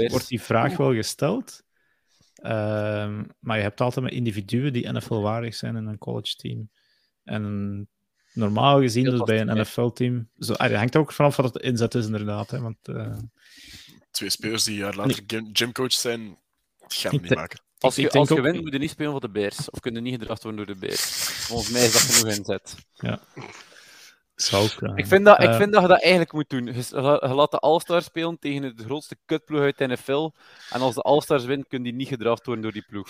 wordt 0.10 0.28
die 0.28 0.42
vraag 0.42 0.78
wel 0.78 0.94
gesteld. 0.94 1.64
Um, 2.44 3.28
maar 3.40 3.58
je 3.58 3.64
hebt 3.64 3.82
altijd 3.82 4.06
met 4.06 4.14
individuen 4.14 4.74
die 4.74 4.92
NFL-waardig 4.92 5.56
zijn 5.56 5.76
in 5.76 5.86
een 5.86 5.98
college 5.98 6.36
team. 6.36 6.70
En 7.24 7.88
normaal 8.34 8.80
gezien, 8.80 9.04
dus 9.04 9.24
bij 9.24 9.42
een 9.42 9.60
NFL-team. 9.60 10.30
Het 10.38 10.74
hangt 10.74 10.96
ook 10.96 11.12
vanaf 11.12 11.36
wat 11.36 11.54
het 11.54 11.64
inzet 11.64 11.96
is, 11.96 12.06
inderdaad. 12.06 12.52
Hè, 12.52 12.62
want, 12.62 12.78
uh... 12.90 13.18
Twee 14.12 14.30
spelers 14.30 14.64
die 14.64 14.76
jaar 14.76 14.96
later 14.96 15.24
nee. 15.28 15.50
gymcoach 15.54 15.92
zijn, 15.92 16.38
gaan 16.88 17.14
het 17.14 17.22
niet 17.22 17.36
maken. 17.36 17.62
Als 17.80 17.96
je, 17.96 18.12
als 18.12 18.30
je 18.30 18.42
wint, 18.42 18.62
moet 18.62 18.72
je 18.72 18.80
niet 18.80 18.90
spelen 18.90 19.12
voor 19.12 19.22
de 19.22 19.30
Bears. 19.30 19.70
Of 19.70 19.80
kun 19.80 19.94
je 19.94 20.02
niet 20.02 20.20
gedraft 20.20 20.44
worden 20.44 20.66
door 20.66 20.76
de 20.76 20.80
Bears. 20.82 21.02
Volgens 21.48 21.70
mij 21.70 21.86
is 21.86 21.92
dat 21.92 22.02
genoeg 22.02 22.36
inzet. 22.36 22.76
Ja. 22.94 23.20
Zou 24.36 24.66
ik, 24.96 25.08
vind 25.08 25.26
dat, 25.26 25.44
ik 25.44 25.54
vind 25.54 25.74
dat 25.74 25.82
je 25.82 25.88
dat 25.88 26.02
eigenlijk 26.02 26.34
moet 26.34 26.50
doen. 26.50 26.66
Je, 26.66 26.74
je 27.28 27.34
laat 27.34 27.52
de 27.52 27.58
All-Stars 27.60 28.06
spelen 28.06 28.40
tegen 28.40 28.76
de 28.76 28.84
grootste 28.84 29.16
kutploeg 29.26 29.62
uit 29.62 29.78
de 29.78 29.88
NFL. 29.88 30.32
En 30.70 30.82
als 30.82 30.96
de 30.96 31.02
All-Stars 31.02 31.46
wint, 31.46 31.68
kun 31.68 31.84
die 31.84 31.94
niet 31.94 32.08
gedraft 32.08 32.46
worden 32.46 32.64
door 32.64 32.72
die 32.72 32.86
ploeg. 32.90 33.10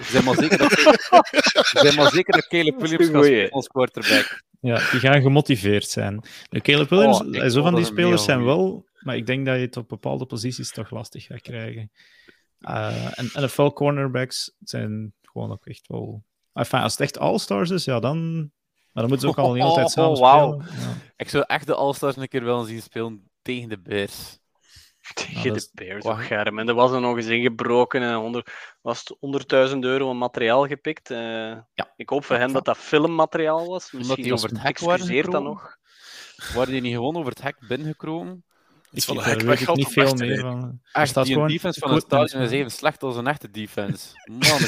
Zijn 0.00 0.24
maar 0.24 0.34
zeker 0.34 0.58
dat, 0.58 0.72
zijn 1.82 1.94
maar 1.94 2.10
zeker 2.10 2.32
dat 2.32 2.46
Caleb 2.46 2.80
Williams 2.80 3.08
gaat 3.08 3.24
spelen 3.24 3.50
als 3.50 3.66
quarterback. 3.66 4.42
Ja, 4.60 4.90
die 4.90 5.00
gaan 5.00 5.22
gemotiveerd 5.22 5.88
zijn. 5.88 6.24
De 6.48 6.60
Caleb 6.60 6.88
Williams, 6.88 7.20
oh, 7.20 7.46
zo 7.48 7.62
van 7.62 7.74
die 7.74 7.84
spelers 7.84 8.24
zijn 8.24 8.44
wel... 8.44 8.84
Maar 9.06 9.16
ik 9.16 9.26
denk 9.26 9.46
dat 9.46 9.54
je 9.54 9.60
het 9.60 9.76
op 9.76 9.88
bepaalde 9.88 10.26
posities 10.26 10.72
toch 10.72 10.90
lastig 10.90 11.24
gaat 11.24 11.40
krijgen. 11.40 11.90
Uh, 12.60 13.18
en 13.18 13.30
NFL 13.32 13.68
cornerbacks 13.68 14.54
zijn 14.60 15.14
gewoon 15.22 15.52
ook 15.52 15.66
echt 15.66 15.86
wel. 15.86 16.24
Enfin, 16.52 16.80
als 16.80 16.92
het 16.92 17.00
echt 17.00 17.18
All-Stars 17.18 17.70
is, 17.70 17.84
ja, 17.84 18.00
dan. 18.00 18.38
Maar 18.92 19.04
dan 19.04 19.08
moeten 19.08 19.20
ze 19.20 19.26
ook 19.28 19.44
al 19.44 19.52
niet 19.52 19.62
altijd 19.70 19.90
samen 19.90 20.10
oh, 20.10 20.18
wow. 20.18 20.62
spelen. 20.62 20.80
Ja. 20.80 20.94
Ik 21.16 21.28
zou 21.28 21.44
echt 21.46 21.66
de 21.66 21.74
All-Stars 21.74 22.16
een 22.16 22.28
keer 22.28 22.44
willen 22.44 22.66
zien 22.66 22.82
spelen 22.82 23.30
tegen 23.42 23.68
de 23.68 23.78
Bears. 23.78 24.38
Tegen 25.14 25.52
de 25.52 25.68
Bears, 25.72 26.04
oh, 26.04 26.18
germ. 26.18 26.58
En 26.58 26.68
er 26.68 26.74
was 26.74 26.92
er 26.92 27.00
nog 27.00 27.16
eens 27.16 27.26
ingebroken 27.26 28.02
en 28.02 28.16
onder, 28.16 28.76
was 28.80 28.98
het 28.98 29.70
100.000 29.72 29.78
euro 29.78 30.10
aan 30.10 30.18
materiaal 30.18 30.66
gepikt. 30.66 31.10
Uh, 31.10 31.18
ja. 31.74 31.92
Ik 31.96 32.08
hoop 32.08 32.24
voor 32.24 32.36
hen 32.36 32.52
dat 32.52 32.64
dat 32.64 32.78
filmmateriaal 32.78 33.66
was. 33.66 33.92
Misschien 33.92 34.02
Omdat 34.02 34.16
die 34.16 34.32
over 34.32 34.48
het 34.48 34.62
hek 34.62 34.78
waren 34.78 35.30
dat 35.30 35.42
nog. 35.42 35.76
Waren 36.54 36.72
die 36.72 36.80
niet 36.80 36.94
gewoon 36.94 37.16
over 37.16 37.30
het 37.30 37.42
hek 37.42 37.56
binnengekromen? 37.68 38.44
Ik 38.90 39.02
van 39.02 39.16
de 39.16 39.22
weet 39.22 39.60
ik 39.60 39.74
niet 39.74 39.88
veel 39.88 40.14
meer 40.14 40.40
van. 40.40 40.80
Echt, 40.92 41.14
die 41.14 41.24
gewoon... 41.24 41.48
defense 41.48 41.80
van 41.80 41.94
het 41.94 42.02
stadion 42.02 42.42
is 42.42 42.50
even 42.50 42.70
slecht 42.70 43.02
als 43.02 43.16
een 43.16 43.26
echte 43.26 43.50
defense. 43.50 44.08
Man, 44.24 44.58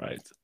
Right. 0.00 0.34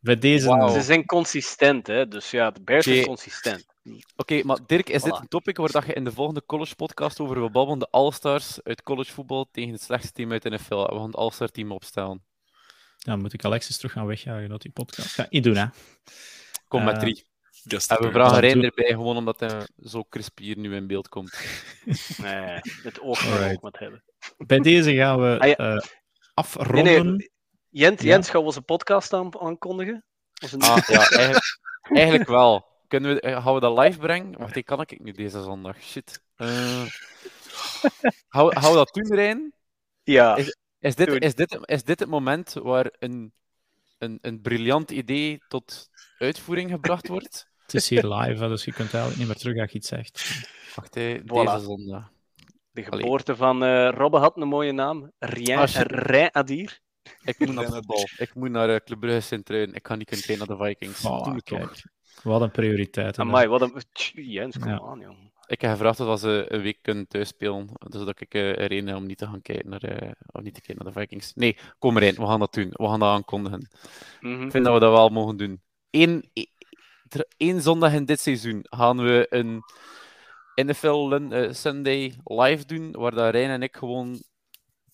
Bij 0.00 0.18
deze... 0.18 0.46
Wow. 0.46 0.72
Ze 0.72 0.82
zijn 0.82 1.06
consistent, 1.06 1.86
hè? 1.86 2.08
dus 2.08 2.30
ja, 2.30 2.50
de 2.50 2.62
Bears 2.62 2.84
zijn 2.84 3.06
consistent. 3.06 3.66
Oké, 3.84 3.98
okay, 4.16 4.42
maar 4.42 4.58
Dirk, 4.66 4.88
is 4.88 5.02
dit 5.02 5.18
een 5.18 5.28
topic 5.28 5.56
waar 5.56 5.86
je 5.86 5.92
in 5.92 6.04
de 6.04 6.12
volgende 6.12 6.42
college 6.46 6.74
podcast 6.74 7.20
over 7.20 7.38
wil 7.38 7.50
babbelen? 7.50 7.78
De 7.78 7.88
All-Stars 7.90 8.62
uit 8.62 8.82
college 8.82 9.12
voetbal 9.12 9.48
tegen 9.52 9.72
het 9.72 9.82
slechtste 9.82 10.12
team 10.12 10.32
uit 10.32 10.42
de 10.42 10.50
NFL. 10.50 10.74
We 10.74 10.94
gaan 10.94 11.06
het 11.06 11.16
All-Star 11.16 11.48
team 11.48 11.72
opstellen. 11.72 12.24
Ja, 12.98 13.16
moet 13.16 13.32
ik 13.32 13.44
Alexis 13.44 13.76
terug 13.76 13.92
gaan 13.92 14.06
wegjagen 14.06 14.48
dat 14.48 14.62
die 14.62 14.70
podcast. 14.70 15.14
Ga 15.14 15.26
niet 15.30 15.44
doen, 15.44 15.56
hè? 15.56 15.66
Kom 16.68 16.84
met 16.84 16.94
uh, 16.94 17.00
drie. 17.00 17.24
Just 17.68 17.98
we 17.98 18.10
vragen 18.10 18.40
Rijn 18.40 18.64
erbij, 18.64 18.88
gewoon 18.88 19.16
omdat 19.16 19.40
hij 19.40 19.66
zo 19.82 20.04
crisp 20.08 20.38
hier 20.38 20.58
nu 20.58 20.74
in 20.74 20.86
beeld 20.86 21.08
komt. 21.08 21.32
nee, 22.22 22.60
het 22.82 23.00
oog 23.00 23.20
right. 23.20 23.54
ook 23.54 23.60
wat 23.60 23.78
hebben. 23.78 24.04
Bij 24.36 24.58
deze 24.58 24.94
gaan 24.94 25.20
we 25.20 25.38
ah, 25.38 25.48
ja. 25.48 25.74
uh, 25.74 25.82
afronden. 26.34 27.16
Nee, 27.16 27.30
ja. 27.70 27.92
Jens, 27.98 28.30
gaan 28.30 28.40
we 28.40 28.46
onze 28.46 28.62
podcast 28.62 29.12
aan, 29.12 29.40
aankondigen? 29.40 30.04
Ah, 30.58 30.78
ja, 30.86 31.08
eigenlijk, 31.10 31.58
eigenlijk, 31.84 32.28
wel. 32.28 32.66
Kunnen 32.88 33.14
we, 33.14 33.40
gaan 33.40 33.54
we 33.54 33.60
dat 33.60 33.78
live 33.78 33.98
brengen? 33.98 34.38
Wacht, 34.38 34.54
die 34.54 34.62
kan 34.62 34.80
ik 34.80 35.00
niet 35.00 35.16
deze 35.16 35.42
zondag. 35.42 35.82
Shit. 35.82 36.22
Uh, 36.36 36.86
hou, 38.28 38.58
hou 38.58 38.74
dat 38.74 38.94
doen, 38.94 39.14
Rijn? 39.14 39.52
Ja. 40.02 40.36
Is, 40.36 40.56
is, 40.78 40.94
dit, 40.94 41.22
is, 41.22 41.34
dit, 41.34 41.58
is 41.64 41.82
dit 41.82 42.00
het 42.00 42.08
moment 42.08 42.52
waar 42.52 42.90
een, 42.98 43.32
een, 43.98 44.18
een 44.20 44.40
briljant 44.40 44.90
idee 44.90 45.42
tot 45.48 45.90
uitvoering 46.18 46.70
gebracht 46.70 47.08
wordt? 47.08 47.54
Het 47.66 47.74
is 47.74 47.88
hier 47.88 48.06
live, 48.06 48.48
dus 48.48 48.64
je 48.64 48.72
kunt 48.72 48.94
eigenlijk 48.94 49.16
niet 49.18 49.26
meer 49.26 49.36
terug 49.36 49.60
als 49.60 49.70
je 49.70 49.78
iets 49.78 49.88
zegt. 49.88 50.40
Wacht, 50.74 50.94
hey, 50.94 51.22
deze 51.24 51.60
zondag. 51.60 52.10
De 52.70 52.82
geboorte 52.82 53.36
van 53.36 53.62
uh, 53.62 53.88
Robbe 53.90 54.18
had 54.18 54.36
een 54.36 54.48
mooie 54.48 54.72
naam. 54.72 55.12
Rien, 55.18 55.64
Rien 55.64 56.32
Adir. 56.32 56.80
Ik 57.24 57.38
moet 57.38 57.54
naar 57.54 57.64
voetbal. 57.64 58.08
Ik 58.16 58.34
moet 58.34 58.50
naar 58.50 58.70
uh, 58.70 58.76
Club 58.76 59.00
Brugge 59.00 59.68
Ik 59.72 59.82
kan 59.82 59.98
niet 59.98 60.08
kunnen 60.08 60.38
naar 60.38 60.58
de 60.58 60.64
Vikings. 60.64 61.04
Oh, 61.04 61.36
kijk. 61.44 61.84
Wat 62.22 62.40
een 62.40 62.50
prioriteit. 62.50 63.18
Amai, 63.18 63.46
wat 63.46 63.62
een... 63.62 63.82
Jens, 64.12 64.58
kom 64.58 64.70
ja. 64.70 64.80
aan, 64.80 65.00
joh. 65.00 65.16
Ik 65.46 65.60
heb 65.60 65.70
gevraagd 65.70 66.00
of 66.00 66.20
ze 66.20 66.44
een 66.48 66.62
week 66.62 66.78
kunnen 66.82 67.08
thuis 67.08 67.28
spelen, 67.28 67.68
zodat 67.88 68.20
ik 68.20 68.34
uh, 68.34 68.88
er 68.88 68.96
om 68.96 69.06
niet 69.06 69.18
te 69.18 69.26
gaan 69.26 69.42
kijken 69.42 69.70
naar, 69.70 70.02
uh, 70.02 70.10
of 70.26 70.42
niet 70.42 70.54
te 70.54 70.60
kijken 70.60 70.84
naar 70.84 70.94
de 70.94 71.00
Vikings. 71.00 71.34
Nee, 71.34 71.56
kom 71.78 71.96
erin, 71.96 72.14
we 72.14 72.26
gaan 72.26 72.40
dat 72.40 72.54
doen. 72.54 72.68
We 72.72 72.88
gaan 72.88 73.00
dat 73.00 73.08
aankondigen. 73.08 73.68
Mm 74.20 74.34
-hmm. 74.34 74.44
Ik 74.44 74.50
vind 74.50 74.64
dat 74.64 74.74
we 74.74 74.80
dat 74.80 74.92
wel 74.92 75.08
mogen 75.08 75.36
doen. 75.36 75.60
Eén, 75.90 76.30
één 77.36 77.62
zondag 77.62 77.92
in 77.92 78.04
dit 78.04 78.20
seizoen 78.20 78.66
gaan 78.68 78.96
we 78.96 79.26
een 79.30 79.62
NFL 80.66 81.18
uh, 81.20 81.52
Sunday 81.52 82.14
live 82.24 82.66
doen, 82.66 82.92
waar 82.92 83.14
dat 83.14 83.30
Rijn 83.30 83.50
en 83.50 83.62
ik 83.62 83.76
gewoon 83.76 84.22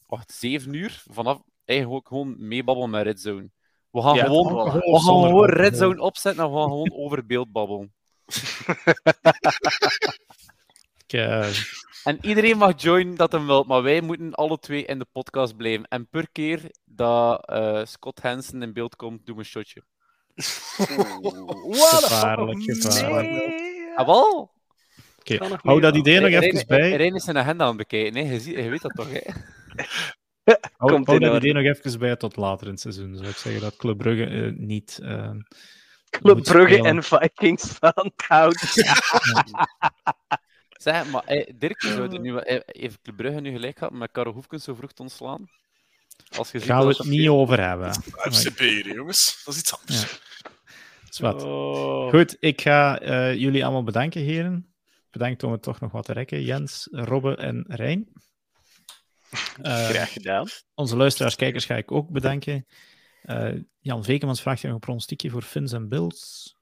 wacht, 0.06 0.32
zeven 0.32 0.74
uur 0.74 1.02
vanaf 1.10 1.42
eigenlijk 1.64 2.08
gewoon 2.08 2.34
meebabbelen 2.38 2.90
met 2.90 3.02
Red 3.02 3.20
Zone. 3.20 3.50
We 3.90 4.02
gaan 4.02 4.14
ja, 4.14 4.24
gewoon, 4.24 4.64
we 4.64 4.70
gaan 4.70 5.00
gewoon 5.00 5.44
Red 5.44 5.76
Zone 5.76 6.00
opzetten 6.00 6.44
en 6.44 6.50
we 6.50 6.56
gaan 6.56 6.68
gewoon 6.68 6.92
over 7.04 7.26
beeld 7.26 7.52
babbelen. 7.52 7.92
En 12.04 12.18
iedereen 12.20 12.58
mag 12.58 12.82
joinen 12.82 13.14
dat 13.14 13.32
hem 13.32 13.46
wil, 13.46 13.64
maar 13.64 13.82
wij 13.82 14.00
moeten 14.00 14.34
alle 14.34 14.58
twee 14.58 14.84
in 14.84 14.98
de 14.98 15.06
podcast 15.12 15.56
blijven. 15.56 15.88
En 15.88 16.08
per 16.08 16.30
keer 16.30 16.70
dat 16.84 17.50
uh, 17.50 17.84
Scott 17.84 18.20
Hansen 18.20 18.62
in 18.62 18.72
beeld 18.72 18.96
komt, 18.96 19.26
doen 19.26 19.36
we 19.36 19.40
een 19.40 19.46
shotje. 19.48 19.82
Wat 20.34 22.04
gevaarlijk, 22.04 22.62
gevaarlijk. 22.62 23.30
Nee. 23.30 23.96
Ah, 23.96 24.06
wel? 24.06 24.50
Oké, 25.18 25.34
okay. 25.34 25.58
hou 25.62 25.80
dat 25.80 25.96
idee 25.96 26.20
nog 26.20 26.42
even 26.42 26.66
bij. 26.66 26.96
Rijn 26.96 27.14
is 27.14 27.24
zijn 27.24 27.38
agenda 27.38 27.62
aan 27.62 27.68
het 27.68 27.78
bekijken, 27.78 28.12
nee, 28.12 28.26
je, 28.26 28.40
ziet, 28.40 28.56
je 28.56 28.68
weet 28.68 28.82
dat 28.82 28.94
toch, 28.94 29.10
hè? 29.10 29.20
hou, 30.76 31.02
hou 31.04 31.18
dat 31.18 31.36
idee 31.36 31.52
nog 31.52 31.64
even 31.64 31.98
bij 31.98 32.16
tot 32.16 32.36
later 32.36 32.66
in 32.66 32.72
het 32.72 32.80
seizoen. 32.80 33.16
Zou 33.16 33.28
ik 33.28 33.36
zeggen 33.36 33.60
dat 33.60 33.76
Club 33.76 33.98
Brugge 33.98 34.26
uh, 34.26 34.52
niet... 34.56 34.98
Uh, 35.02 35.30
Club 36.10 36.42
Brugge 36.42 36.82
en 36.82 37.02
Vikings 37.02 37.64
van 37.80 38.12
koud. 38.16 38.58
zeg, 40.70 41.10
maar 41.10 41.22
hey, 41.24 41.54
Dirk, 41.58 41.80
zou 41.80 42.18
nu, 42.18 42.40
heeft 42.66 43.00
Club 43.02 43.16
Brugge 43.16 43.40
nu 43.40 43.50
gelijk 43.50 43.78
gehad 43.78 43.92
met 43.92 44.10
Karel 44.12 44.32
Hoefkens 44.32 44.64
zo 44.64 44.74
vroeg 44.74 44.92
te 44.92 45.02
ontslaan? 45.02 45.48
Als 46.36 46.50
je 46.50 46.60
Gaan 46.60 46.86
we 46.86 46.94
het 46.96 47.04
niet 47.04 47.28
over 47.28 47.60
hebben. 47.68 47.92
FCP 48.32 48.58
hier, 48.58 48.94
jongens. 48.94 49.42
Dat 49.44 49.54
is 49.54 49.60
iets 49.60 49.78
anders. 49.78 50.00
Ja. 50.02 51.32
Oh. 51.32 52.10
Goed, 52.10 52.36
ik 52.40 52.60
ga 52.60 53.02
uh, 53.02 53.34
jullie 53.34 53.64
allemaal 53.64 53.84
bedanken, 53.84 54.20
heren. 54.20 54.74
Bedankt 55.10 55.42
om 55.42 55.52
het 55.52 55.62
toch 55.62 55.80
nog 55.80 55.92
wat 55.92 56.04
te 56.04 56.12
rekken. 56.12 56.42
Jens, 56.42 56.88
Robbe 56.90 57.36
en 57.36 57.64
Rijn. 57.68 58.08
Uh, 59.62 59.88
Graag 59.88 60.12
gedaan. 60.12 60.48
Onze 60.74 60.96
luisteraars, 60.96 61.36
kijkers 61.36 61.64
ga 61.64 61.76
ik 61.76 61.92
ook 61.92 62.10
bedanken. 62.10 62.66
Uh, 63.24 63.52
Jan 63.80 64.04
Vekemans 64.04 64.40
vraagt 64.42 64.62
een 64.62 64.78
pronostiekje 64.78 65.30
voor 65.30 65.42
Fins 65.42 65.72
en 65.72 65.88
Bills. 65.88 66.56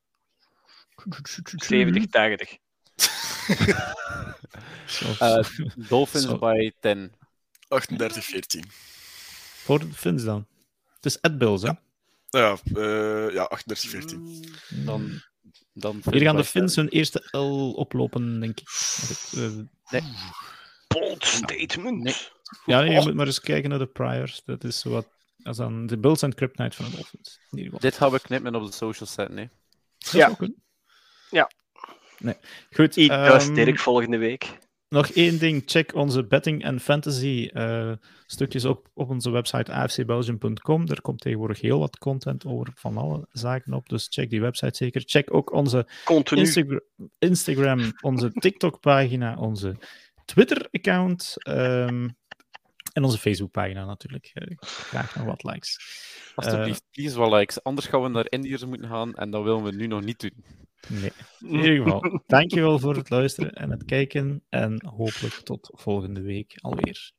70, 1.56 2.06
80. 2.06 2.58
Dolphins 5.88 6.24
so. 6.24 6.38
by 6.38 6.72
10. 6.80 7.12
38, 7.68 8.24
14. 8.24 8.64
Voor 9.64 9.78
de 9.78 9.92
Fins 9.92 10.24
dan? 10.24 10.46
Het 10.94 11.04
is 11.04 11.20
Ed 11.20 11.38
Bills, 11.38 11.62
hè? 11.62 11.68
Ja, 11.68 11.78
ja, 12.30 12.58
uh, 12.76 13.32
ja 13.34 13.42
38, 13.42 13.90
14. 13.90 14.44
Dan, 14.84 15.22
dan 15.72 16.02
Hier 16.10 16.20
gaan 16.20 16.36
de 16.36 16.44
Fins 16.44 16.76
hun 16.76 16.88
eerste 16.88 17.28
L 17.30 17.72
oplopen, 17.76 18.40
denk 18.40 18.60
ik. 18.60 18.68
Uh, 19.36 19.50
nee. 19.90 20.02
Bold 20.88 21.24
statement. 21.24 22.02
Nee. 22.02 22.16
Ja, 22.64 22.80
nee, 22.80 22.92
je 22.92 23.00
moet 23.00 23.14
maar 23.14 23.26
eens 23.26 23.40
kijken 23.40 23.70
naar 23.70 23.78
de 23.78 23.86
priors. 23.86 24.42
Dat 24.44 24.64
is 24.64 24.82
wat 24.82 25.08
als 25.42 25.56
dan 25.56 25.86
de 25.86 25.98
Bills 25.98 26.22
en 26.22 26.34
Kryptonite 26.34 26.76
van 26.76 26.84
de 26.84 26.96
Dolphins. 26.96 27.40
Dit 27.80 27.96
gaan 27.96 28.10
we 28.10 28.20
knippen 28.20 28.54
op 28.54 28.66
de 28.66 28.72
social 28.72 29.08
set, 29.08 29.28
nee? 29.28 29.48
Ja. 29.98 30.36
Ja. 31.30 31.50
Nee. 32.18 32.36
Goed. 32.72 32.96
Ik 32.96 33.10
um, 33.10 33.40
sterk 33.40 33.78
volgende 33.78 34.18
week. 34.18 34.58
Nog 34.90 35.08
één 35.08 35.38
ding, 35.38 35.62
check 35.66 35.94
onze 35.94 36.26
betting 36.26 36.62
en 36.62 36.80
fantasy 36.80 37.50
uh, 37.52 37.92
stukjes 38.26 38.64
op, 38.64 38.90
op 38.94 39.10
onze 39.10 39.30
website 39.30 39.72
afcbelgium.com. 39.72 40.88
Er 40.88 41.00
komt 41.00 41.20
tegenwoordig 41.20 41.60
heel 41.60 41.78
wat 41.78 41.98
content 41.98 42.46
over 42.46 42.72
van 42.74 42.96
alle 42.96 43.26
zaken 43.32 43.72
op, 43.72 43.88
dus 43.88 44.06
check 44.10 44.30
die 44.30 44.40
website 44.40 44.76
zeker. 44.76 45.02
Check 45.06 45.34
ook 45.34 45.52
onze 45.52 45.86
Insta 46.28 46.80
Instagram, 47.18 47.92
onze 48.00 48.32
TikTok-pagina, 48.44 49.36
onze 49.36 49.76
Twitter-account. 50.24 51.34
Um, 51.48 52.16
En 52.92 53.04
onze 53.04 53.18
Facebookpagina 53.18 53.84
natuurlijk. 53.84 54.32
graag 54.60 55.16
nog 55.16 55.24
wat 55.24 55.44
likes. 55.44 55.78
Alsjeblieft, 56.34 56.82
uh, 56.82 56.90
please 56.90 57.18
wat 57.18 57.32
likes. 57.32 57.62
Anders 57.62 57.86
gaan 57.86 58.02
we 58.02 58.08
naar 58.08 58.26
Indiërs 58.28 58.64
moeten 58.64 58.88
gaan 58.88 59.14
en 59.14 59.30
dat 59.30 59.42
willen 59.42 59.62
we 59.62 59.72
nu 59.72 59.86
nog 59.86 60.04
niet 60.04 60.20
doen. 60.20 60.44
Nee. 60.88 61.12
In 61.40 61.54
ieder 61.54 61.76
geval, 61.76 62.22
dankjewel 62.26 62.78
voor 62.78 62.96
het 62.96 63.10
luisteren 63.10 63.52
en 63.52 63.70
het 63.70 63.84
kijken. 63.84 64.42
En 64.48 64.86
hopelijk 64.86 65.34
tot 65.34 65.70
volgende 65.72 66.20
week 66.20 66.58
alweer. 66.60 67.12